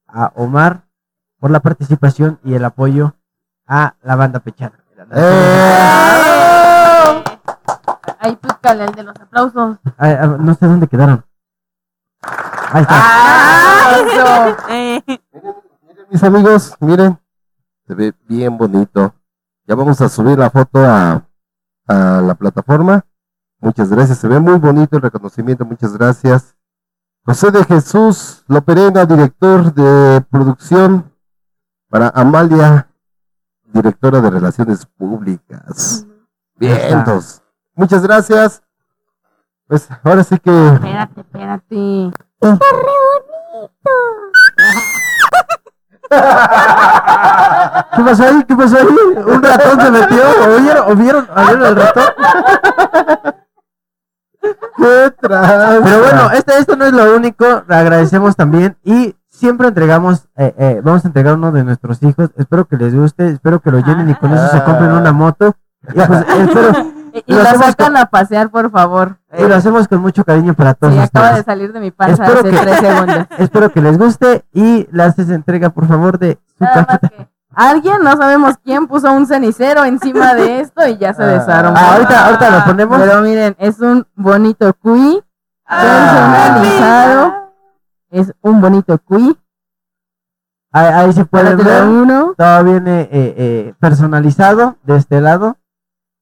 a 0.08 0.32
Omar, 0.36 0.82
por 1.40 1.52
la 1.52 1.60
participación 1.60 2.40
y 2.44 2.56
el 2.56 2.66
apoyo 2.66 3.14
a 3.68 3.96
la 4.02 4.16
banda 4.16 4.40
Pechana. 4.40 4.80
Ahí 8.20 8.36
pícale 8.36 8.86
el 8.86 8.92
de 8.94 9.04
los 9.04 9.16
aplausos. 9.20 9.78
Ay, 9.98 10.14
ah, 10.20 10.38
no 10.40 10.54
sé 10.56 10.66
dónde 10.66 10.88
quedaron. 10.88 11.24
Ahí 12.22 12.82
está. 12.82 12.96
¡Ah, 12.96 13.96
eso! 14.08 14.58
Eh, 14.70 15.04
Mis 16.10 16.24
amigos, 16.24 16.76
miren, 16.80 17.20
se 17.86 17.94
ve 17.94 18.14
bien 18.28 18.58
bonito. 18.58 19.14
Ya 19.66 19.76
vamos 19.76 20.02
a 20.02 20.10
subir 20.10 20.38
la 20.38 20.50
foto 20.50 20.80
a, 20.84 21.24
a 21.88 22.22
la 22.22 22.36
plataforma. 22.36 23.06
Muchas 23.60 23.90
gracias, 23.90 24.20
se 24.20 24.28
ve 24.28 24.40
muy 24.40 24.58
bonito 24.60 24.96
el 24.98 25.02
reconocimiento, 25.02 25.66
muchas 25.66 25.94
gracias. 25.98 26.56
José 27.26 27.52
de 27.52 27.64
Jesús 27.66 28.44
Loperena, 28.48 29.06
director 29.06 29.74
de 29.74 30.22
producción 30.30 31.12
para 31.90 32.10
Amalia, 32.10 32.87
directora 33.74 34.22
de 34.22 34.30
Relaciones 34.30 34.86
Públicas. 34.86 36.06
Vientos. 36.56 37.42
Muchas 37.76 38.02
gracias. 38.04 38.64
Pues 39.68 39.88
ahora 40.04 40.24
sí 40.24 40.40
que 40.40 40.68
Espérate, 40.74 41.22
espérate. 41.22 42.12
¿Qué 47.96 48.04
pasó 48.04 48.24
ahí? 48.24 48.44
¿Qué 48.46 48.56
pasó 48.56 48.78
ahí? 48.78 48.88
Un 49.26 49.44
ratón 49.44 49.82
se 49.82 49.92
metió. 49.92 50.24
¿O 50.46 50.62
vieron? 50.62 50.92
¿O 50.92 50.96
vieron? 50.96 51.28
¿O 51.30 51.36
vieron 51.36 51.66
el 51.66 51.76
ratón? 51.76 52.06
qué. 54.78 55.14
Pero 55.20 56.00
bueno, 56.00 56.32
este, 56.32 56.58
esto 56.58 56.76
no 56.78 56.86
es 56.86 56.94
lo 56.94 57.16
único. 57.16 57.64
Le 57.68 57.76
agradecemos 57.76 58.36
también 58.36 58.78
y 58.84 59.17
siempre 59.38 59.68
entregamos, 59.68 60.28
eh, 60.36 60.54
eh, 60.58 60.82
vamos 60.84 61.06
a 61.06 61.08
entregar 61.08 61.36
uno 61.36 61.52
de 61.52 61.64
nuestros 61.64 62.02
hijos. 62.04 62.30
Espero 62.38 62.66
que 62.66 62.76
les 62.78 62.94
guste, 62.96 63.28
espero 63.30 63.60
que 63.60 63.72
lo 63.72 63.80
llenen 63.80 64.10
y 64.10 64.16
con 64.16 64.34
eso 64.34 64.48
se 64.50 64.64
compren 64.64 64.92
una 64.92 65.12
moto. 65.12 65.56
Y 65.94 65.94
pues, 66.02 66.26
espero, 66.40 66.72
Y, 67.14 67.24
y 67.26 67.34
Lo 67.36 67.42
la 67.44 67.50
hacemos 67.50 67.68
sacan 67.68 67.98
a 67.98 68.06
pasear, 68.08 68.50
por 68.50 68.70
favor. 68.70 69.18
y 69.38 69.44
lo 69.44 69.56
hacemos 69.56 69.88
con 69.88 70.02
mucho 70.02 70.24
cariño 70.24 70.54
para 70.54 70.74
todos 70.74 70.94
Sí, 70.94 71.00
acaba 71.00 71.34
de 71.34 71.44
salir 71.44 71.72
de 71.74 71.80
mi 71.80 71.92
panza 71.92 72.24
Espero 72.24 72.40
hace 72.42 72.50
que- 72.52 72.58
tres 72.58 72.80
segundos. 72.80 73.18
Espero 73.38 73.72
que 73.72 73.82
les 73.82 73.98
guste 73.98 74.46
y 74.54 74.88
le 74.92 75.04
haces 75.04 75.30
entrega, 75.30 75.70
por 75.70 75.88
favor, 75.88 76.20
de 76.20 76.38
su 76.58 76.66
cajita. 76.66 77.12
alguien, 77.56 78.04
no 78.04 78.16
sabemos 78.18 78.56
quién, 78.64 78.86
puso 78.88 79.12
un 79.12 79.26
cenicero 79.26 79.84
encima 79.86 80.34
de 80.36 80.60
esto 80.62 80.86
y 80.88 80.98
ya 80.98 81.14
se 81.14 81.24
desarmó. 81.24 81.74
Ah, 81.78 81.94
ahorita, 81.94 82.26
ahorita 82.26 82.50
lo 82.52 82.66
ponemos. 82.66 83.00
Pero 83.00 83.22
miren, 83.22 83.56
es 83.58 83.80
un 83.80 84.06
bonito 84.16 84.74
cuy 84.76 85.24
Ah, 85.66 85.82
personalizado. 85.82 87.47
Es 88.10 88.34
un 88.42 88.62
bonito 88.62 88.98
cuy. 89.00 89.38
Ahí, 90.72 90.86
ahí 90.88 91.14
se 91.14 91.26
puede 91.26 91.56
ver. 91.56 91.84
uno. 91.84 92.34
Todo 92.38 92.64
viene 92.64 93.02
eh, 93.02 93.10
eh, 93.38 93.74
personalizado 93.80 94.78
de 94.84 94.98
este 94.98 95.22
lado. 95.22 95.58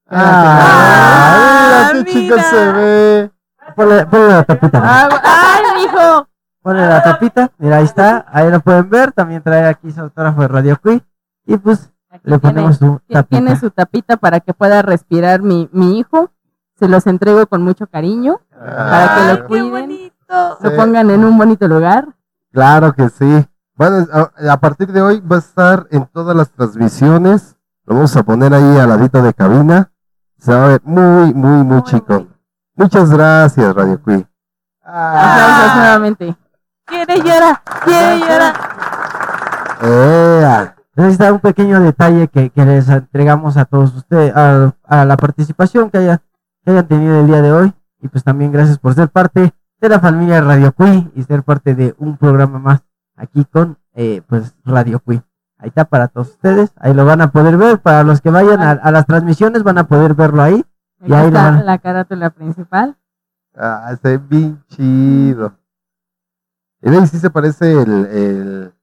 Ah, 0.07 1.87
Ah, 1.87 1.89
qué 1.93 2.05
chico 2.05 2.35
mira. 2.35 2.43
se 2.49 2.71
ve. 2.73 3.31
Ponle, 3.75 4.05
ponle 4.05 4.27
la 4.29 4.43
tapita. 4.43 4.81
Ah, 4.83 5.09
¡Ay, 5.23 5.81
mijo! 5.83 6.27
Ponle 6.61 6.87
la 6.87 7.03
tapita. 7.03 7.51
Mira, 7.57 7.77
ahí 7.77 7.83
está. 7.85 8.25
Ahí 8.31 8.49
lo 8.49 8.59
pueden 8.59 8.89
ver. 8.89 9.11
También 9.11 9.41
trae 9.41 9.65
aquí 9.67 9.91
su 9.91 10.01
autógrafo 10.01 10.41
de 10.41 10.47
Radio 10.47 10.79
Cui. 10.81 11.03
Y 11.45 11.57
pues 11.57 11.91
Aquí 12.09 12.21
le 12.29 12.39
tiene- 12.39 12.53
ponemos 12.53 12.77
su 12.77 12.99
Ti- 13.07 13.15
Tiene 13.29 13.49
tapita. 13.51 13.55
su 13.59 13.71
tapita 13.71 14.17
para 14.17 14.39
que 14.39 14.53
pueda 14.53 14.81
respirar 14.81 15.41
mi, 15.41 15.69
mi 15.71 15.99
hijo. 15.99 16.31
Se 16.79 16.87
los 16.87 17.07
entrego 17.07 17.45
con 17.47 17.61
mucho 17.63 17.87
cariño. 17.87 18.39
Para 18.51 19.15
que 19.15 19.21
Ah, 19.21 19.33
lo 19.33 19.41
qué 19.41 19.47
cuiden. 19.47 20.11
Bonito. 20.27 20.57
Lo 20.61 20.69
Sí. 20.69 20.75
pongan 20.75 21.09
en 21.09 21.23
un 21.25 21.37
bonito 21.37 21.67
lugar. 21.67 22.07
Claro 22.51 22.93
que 22.93 23.09
sí. 23.09 23.47
Bueno, 23.75 24.07
a, 24.49 24.57
partir 24.57 24.91
de 24.91 25.01
hoy 25.01 25.19
va 25.19 25.35
a 25.35 25.39
estar 25.39 25.87
en 25.91 26.05
todas 26.05 26.35
las 26.35 26.49
transmisiones. 26.51 27.57
Lo 27.85 27.95
vamos 27.95 28.15
a 28.15 28.23
poner 28.23 28.53
ahí 28.53 28.77
al 28.77 28.89
ladito 28.89 29.21
de 29.21 29.33
cabina. 29.33 29.91
Se 30.37 30.53
va 30.53 30.65
a 30.65 30.67
ver 30.69 30.81
muy, 30.83 31.33
muy, 31.33 31.63
muy 31.63 31.83
chico. 31.83 32.27
Muchas 32.75 33.09
gracias, 33.09 33.75
Radio 33.75 34.01
Cui. 34.01 34.25
Aplausos 34.83 35.75
nuevamente. 35.77 36.35
Quiere 36.85 37.17
llorar, 37.17 37.61
quiere 37.83 38.19
llorar. 38.19 38.53
Ahí 40.97 41.11
está 41.11 41.33
un 41.33 41.39
pequeño 41.39 41.81
detalle 41.81 42.29
que, 42.29 42.49
que 42.51 42.65
les 42.65 42.87
entregamos 42.87 43.57
a 43.57 43.65
todos 43.65 43.93
ustedes, 43.93 44.33
a, 44.35 44.71
a 44.85 45.03
la 45.03 45.17
participación 45.17 45.89
que, 45.89 45.97
haya, 45.97 46.21
que 46.63 46.71
hayan 46.71 46.87
tenido 46.87 47.19
el 47.19 47.27
día 47.27 47.41
de 47.41 47.51
hoy. 47.51 47.73
Y 48.01 48.07
pues 48.07 48.23
también 48.23 48.51
gracias 48.53 48.77
por 48.77 48.93
ser 48.93 49.09
parte 49.09 49.53
de 49.85 49.89
la 49.95 49.99
familia 49.99 50.41
Radio 50.41 50.73
Cui 50.73 51.11
y 51.15 51.23
ser 51.23 51.43
parte 51.43 51.75
de 51.75 51.95
un 51.97 52.17
programa 52.17 52.59
más 52.59 52.81
aquí 53.15 53.45
con 53.45 53.77
eh, 53.93 54.21
pues 54.27 54.55
Radio 54.65 54.99
Cui. 54.99 55.21
Ahí 55.57 55.69
está 55.69 55.85
para 55.85 56.07
todos 56.09 56.29
ustedes, 56.31 56.71
ahí 56.77 56.93
lo 56.93 57.05
van 57.05 57.21
a 57.21 57.31
poder 57.31 57.57
ver. 57.57 57.79
Para 57.79 58.03
los 58.03 58.19
que 58.21 58.29
vayan 58.29 58.61
a, 58.61 58.71
a 58.71 58.91
las 58.91 59.05
transmisiones 59.05 59.63
van 59.63 59.77
a 59.77 59.87
poder 59.87 60.13
verlo 60.13 60.41
ahí. 60.41 60.65
Aquí 60.99 61.11
Y 61.11 61.13
ahí 61.13 61.27
está 61.27 61.51
van. 61.51 61.65
la 61.65 61.77
carátula 61.77 62.29
principal. 62.31 62.97
Ah, 63.55 63.89
está 63.93 64.17
bien 64.17 64.63
chido. 64.67 65.53
Ahí 66.83 67.07
sí 67.07 67.19
se 67.19 67.29
parece 67.29 67.71
el, 67.81 68.05
el, 68.05 68.73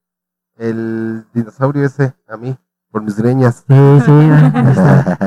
el 0.57 1.25
dinosaurio 1.33 1.85
ese 1.85 2.13
a 2.27 2.37
mí, 2.37 2.57
por 2.91 3.01
mis 3.03 3.15
greñas. 3.17 3.63
Sí, 3.67 4.01
sí, 4.05 4.11
ahí 4.11 4.71
está. 4.71 5.17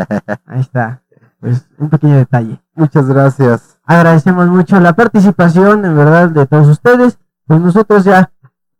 Ahí 0.46 0.60
está. 0.60 1.02
Pues 1.40 1.68
un 1.78 1.88
pequeño 1.90 2.16
detalle. 2.16 2.60
Muchas 2.74 3.06
gracias. 3.08 3.75
Agradecemos 3.86 4.48
mucho 4.48 4.78
la 4.80 4.92
participación, 4.94 5.84
en 5.84 5.96
verdad, 5.96 6.28
de 6.30 6.46
todos 6.46 6.68
ustedes. 6.68 7.18
Pues 7.46 7.60
nosotros 7.60 8.04
ya, 8.04 8.32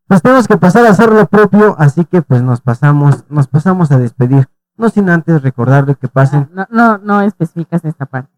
pues 0.08 0.20
tenemos 0.22 0.46
que 0.48 0.56
pasar 0.58 0.84
a 0.86 0.90
hacer 0.90 1.10
lo 1.12 1.26
propio, 1.26 1.76
así 1.78 2.04
que 2.04 2.20
pues 2.22 2.42
nos 2.42 2.60
pasamos, 2.60 3.24
nos 3.30 3.46
pasamos 3.48 3.90
a 3.92 3.98
despedir. 3.98 4.48
No 4.76 4.90
sin 4.90 5.08
antes 5.08 5.40
recordarle 5.42 5.94
que 5.94 6.08
pasen. 6.08 6.50
No, 6.52 6.66
no, 6.70 6.98
no 6.98 7.22
especificas 7.22 7.84
esta 7.84 8.04
parte, 8.06 8.30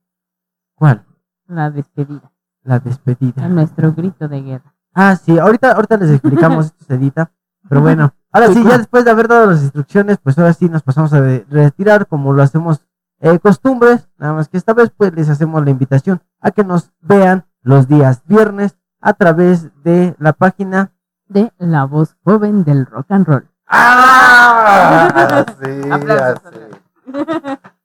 ¿Cuál? 0.77 1.05
la 1.49 1.71
despedida, 1.71 2.31
La 2.63 2.79
despedida. 2.79 3.49
nuestro 3.49 3.93
grito 3.93 4.29
de 4.29 4.43
guerra. 4.43 4.75
Ah, 4.95 5.17
sí, 5.17 5.39
ahorita, 5.39 5.73
ahorita 5.73 5.97
les 5.97 6.11
explicamos 6.11 6.67
esto 6.67 6.85
se 6.85 6.95
edita, 6.95 7.33
pero 7.69 7.81
bueno, 7.81 8.13
ahora 8.31 8.49
sí, 8.53 8.63
ya 8.63 8.79
después 8.79 9.05
de 9.05 9.11
haber 9.11 9.29
dado 9.29 9.47
las 9.47 9.63
instrucciones, 9.63 10.19
pues 10.23 10.39
ahora 10.39 10.53
sí 10.53 10.69
nos 10.69 10.83
pasamos 10.83 11.13
a 11.15 11.21
retirar 11.21 12.07
como 12.07 12.33
lo 12.33 12.43
hacemos 12.43 12.83
eh, 13.21 13.39
costumbres, 13.39 14.09
nada 14.19 14.33
más 14.35 14.49
que 14.49 14.57
esta 14.59 14.73
vez 14.75 14.91
pues 14.97 15.13
les 15.15 15.29
hacemos 15.29 15.65
la 15.65 15.71
invitación 15.71 16.23
a 16.41 16.51
que 16.51 16.65
nos 16.65 16.93
vean 17.01 17.47
los 17.63 17.89
días 17.89 18.23
viernes 18.27 18.77
a 19.01 19.13
través 19.15 19.71
de 19.83 20.15
la 20.19 20.33
página 20.33 20.93
De 21.29 21.53
la 21.59 21.85
voz 21.85 22.17
joven 22.25 22.65
del 22.65 22.87
rock 22.87 23.07
and 23.11 23.27
roll. 23.27 23.49
¡Ah! 23.67 25.45
Así. 25.47 25.81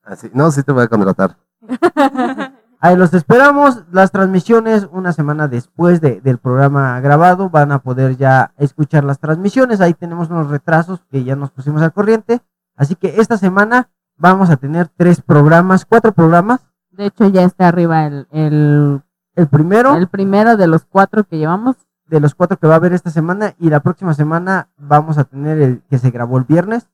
Así. 0.04 0.32
No, 0.34 0.52
sí 0.52 0.64
te 0.64 0.72
voy 0.72 0.84
a 0.84 0.88
contratar. 0.88 1.36
Ahí 2.80 2.96
los 2.98 3.14
esperamos. 3.14 3.84
Las 3.92 4.12
transmisiones 4.12 4.88
una 4.92 5.14
semana 5.14 5.48
después 5.48 6.02
de- 6.02 6.20
del 6.22 6.38
programa 6.38 7.00
grabado 7.00 7.50
van 7.50 7.72
a 7.72 7.80
poder 7.80 8.18
ya 8.18 8.54
escuchar 8.58 9.04
las 9.06 9.20
transmisiones. 9.20 9.80
Ahí 9.82 9.94
tenemos 9.94 10.30
unos 10.30 10.50
retrasos 10.50 11.02
que 11.10 11.24
ya 11.24 11.36
nos 11.36 11.52
pusimos 11.52 11.82
al 11.82 11.94
corriente. 11.94 12.42
Así 12.76 12.96
que 12.96 13.20
esta 13.22 13.38
semana 13.38 13.90
vamos 14.24 14.50
a 14.50 14.56
tener 14.56 14.88
tres 14.96 15.22
programas, 15.22 15.86
cuatro 15.86 16.14
programas. 16.14 16.62
De 16.92 17.08
hecho, 17.08 17.28
ya 17.28 17.44
está 17.44 17.68
arriba 17.68 18.06
el, 18.06 18.26
el, 18.32 19.02
El 19.36 19.48
primero 19.48 19.96
el 19.96 20.08
primero 20.08 20.56
de 20.58 20.68
los 20.68 20.86
cuatro 20.86 21.26
que 21.26 21.38
llevamos. 21.38 21.76
de 22.08 22.20
los 22.22 22.34
cuatro 22.34 22.58
que 22.58 22.68
va 22.68 22.76
a 22.76 22.78
haber 22.78 22.94
esta 22.94 23.10
semana 23.10 23.54
y 23.60 23.70
la 23.70 23.82
próxima 23.82 24.14
semana 24.14 24.70
vamos 24.78 25.18
a 25.18 25.24
tener 25.26 25.60
el 25.62 25.82
que 25.90 25.98
se 26.00 26.10
grabó 26.12 26.38
el 26.38 26.46
viernes. 26.46 26.88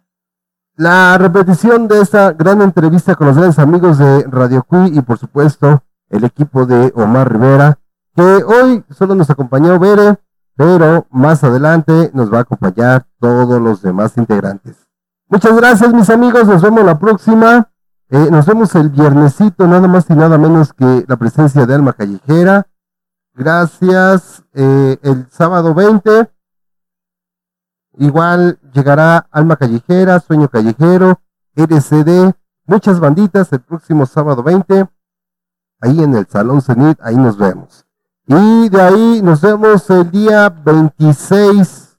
la 0.77 1.19
repetición 1.19 1.89
de 1.89 2.01
esta 2.01 2.33
gran 2.33 2.63
entrevista 2.63 3.17
con 3.17 3.27
los 3.27 3.37
grandes 3.37 3.59
amigos 3.59 3.99
de 3.99 4.25
Radio 4.31 4.63
Cui 4.63 4.97
y 4.97 5.01
por 5.03 5.19
supuesto 5.19 5.83
el 6.11 6.23
equipo 6.23 6.65
de 6.65 6.93
Omar 6.95 7.33
Rivera, 7.33 7.79
que 8.15 8.23
hoy 8.23 8.85
solo 8.91 9.17
nos 9.17 9.31
acompañó 9.31 9.79
Bere, 9.81 10.17
pero 10.55 11.07
más 11.11 11.43
adelante 11.43 12.11
nos 12.15 12.33
va 12.33 12.39
a 12.39 12.43
acompañar 12.43 13.07
todos 13.19 13.61
los 13.61 13.83
demás 13.83 14.17
integrantes. 14.17 14.77
Muchas 15.29 15.57
gracias 15.57 15.93
mis 15.93 16.11
amigos, 16.11 16.47
nos 16.47 16.63
vemos 16.63 16.85
la 16.85 16.99
próxima. 16.99 17.71
Eh, 18.11 18.29
nos 18.31 18.45
vemos 18.45 18.75
el 18.75 18.91
viernesito, 18.91 19.67
nada 19.67 19.89
más 19.89 20.09
y 20.11 20.15
nada 20.15 20.37
menos 20.37 20.75
que 20.75 21.05
la 21.09 21.17
presencia 21.17 21.65
de 21.65 21.75
Alma 21.75 21.95
Callejera. 21.95 22.67
Gracias. 23.35 24.45
eh, 24.53 24.99
el 25.03 25.27
sábado 25.31 25.73
20 25.73 26.31
Igual 28.03 28.59
llegará 28.75 29.29
Alma 29.31 29.55
Callejera, 29.55 30.19
Sueño 30.19 30.49
Callejero, 30.49 31.21
RCD, 31.55 32.35
muchas 32.67 32.99
banditas 32.99 33.53
el 33.53 33.61
próximo 33.61 34.07
sábado 34.07 34.43
20, 34.43 34.89
ahí 35.81 36.03
en 36.03 36.17
el 36.17 36.27
Salón 36.27 36.63
Cenit, 36.63 36.99
ahí 37.01 37.15
nos 37.15 37.37
vemos. 37.39 37.87
Y 38.27 38.69
de 38.71 38.83
ahí 38.83 39.23
nos 39.23 39.41
vemos 39.41 39.89
el 39.89 40.11
día 40.11 40.49
26, 40.49 41.97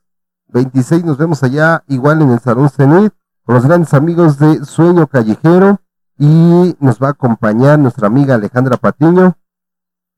26 0.50 1.06
nos 1.06 1.18
vemos 1.18 1.42
allá, 1.42 1.86
igual 1.88 2.22
en 2.22 2.32
el 2.32 2.40
Salón 2.42 2.70
Cenit, 2.70 3.14
con 3.46 3.56
los 3.56 3.66
grandes 3.66 3.94
amigos 3.94 4.38
de 4.38 4.66
Sueño 4.66 5.08
Callejero, 5.08 5.80
y 6.18 6.76
nos 6.82 7.02
va 7.02 7.08
a 7.08 7.12
acompañar 7.12 7.80
nuestra 7.80 8.08
amiga 8.08 8.36
Alejandra 8.36 8.76
Patiño, 8.76 9.38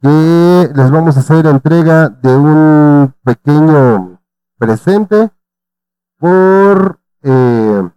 que 0.01 0.71
les 0.73 0.89
vamos 0.89 1.15
a 1.15 1.19
hacer 1.19 1.45
entrega 1.45 2.09
de 2.09 2.35
un 2.35 3.13
pequeño 3.23 4.19
presente 4.57 5.29
por, 6.17 6.99
eh, 7.23 7.89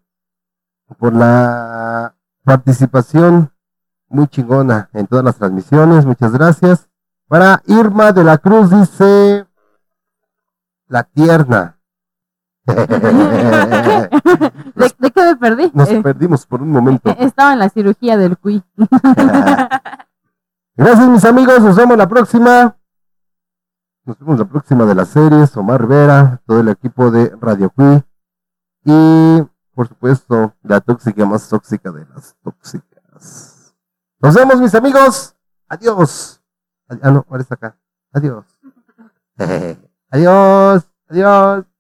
por 0.99 1.13
la 1.15 2.15
participación 2.45 3.51
muy 4.09 4.27
chingona 4.29 4.89
en 4.93 5.07
todas 5.07 5.25
las 5.25 5.37
transmisiones. 5.37 6.07
Muchas 6.07 6.33
gracias. 6.33 6.89
Para 7.29 7.63
Irma 7.67 8.13
de 8.13 8.25
la 8.25 8.39
Cruz 8.39 8.71
dice 8.71 9.47
la 10.89 11.05
tierna. 11.05 11.75
¿De, 12.69 12.75
de 14.99 15.11
qué 15.11 15.23
me 15.23 15.37
perdí? 15.37 15.71
Nos 15.75 15.89
Eh, 15.91 16.01
perdimos 16.03 16.47
por 16.47 16.63
un 16.63 16.71
momento. 16.71 17.11
estaba 17.19 17.53
en 17.55 17.59
la 17.61 17.69
cirugía 17.71 18.17
del 18.17 18.37
CUI. 18.39 18.63
Gracias 20.77 21.09
mis 21.09 21.25
amigos, 21.25 21.61
nos 21.61 21.77
vemos 21.77 21.97
la 21.97 22.09
próxima. 22.09 22.77
Nos 24.05 24.19
vemos 24.19 24.39
la 24.39 24.45
próxima 24.45 24.85
de 24.85 24.95
las 24.95 25.09
series, 25.09 25.57
Omar 25.57 25.81
Rivera, 25.83 26.41
todo 26.47 26.61
el 26.61 26.69
equipo 26.69 27.11
de 27.11 27.35
Radio 27.41 27.69
Cui 27.71 28.03
y 28.84 29.42
por 29.74 29.89
supuesto 29.89 30.55
la 30.62 30.81
tóxica 30.81 31.24
más 31.24 31.48
tóxica 31.48 31.90
de 31.92 32.07
las 32.07 32.36
tóxicas. 32.42 33.74
Nos 34.20 34.34
vemos 34.34 34.60
mis 34.60 34.74
amigos, 34.74 35.36
adiós. 35.68 36.42
Ah 36.89 37.10
no, 37.10 37.24
ahora 37.28 37.42
está 37.42 37.55
acá. 37.55 37.78
Adiós. 38.12 38.44
adiós, 40.10 40.90
adiós. 41.08 41.77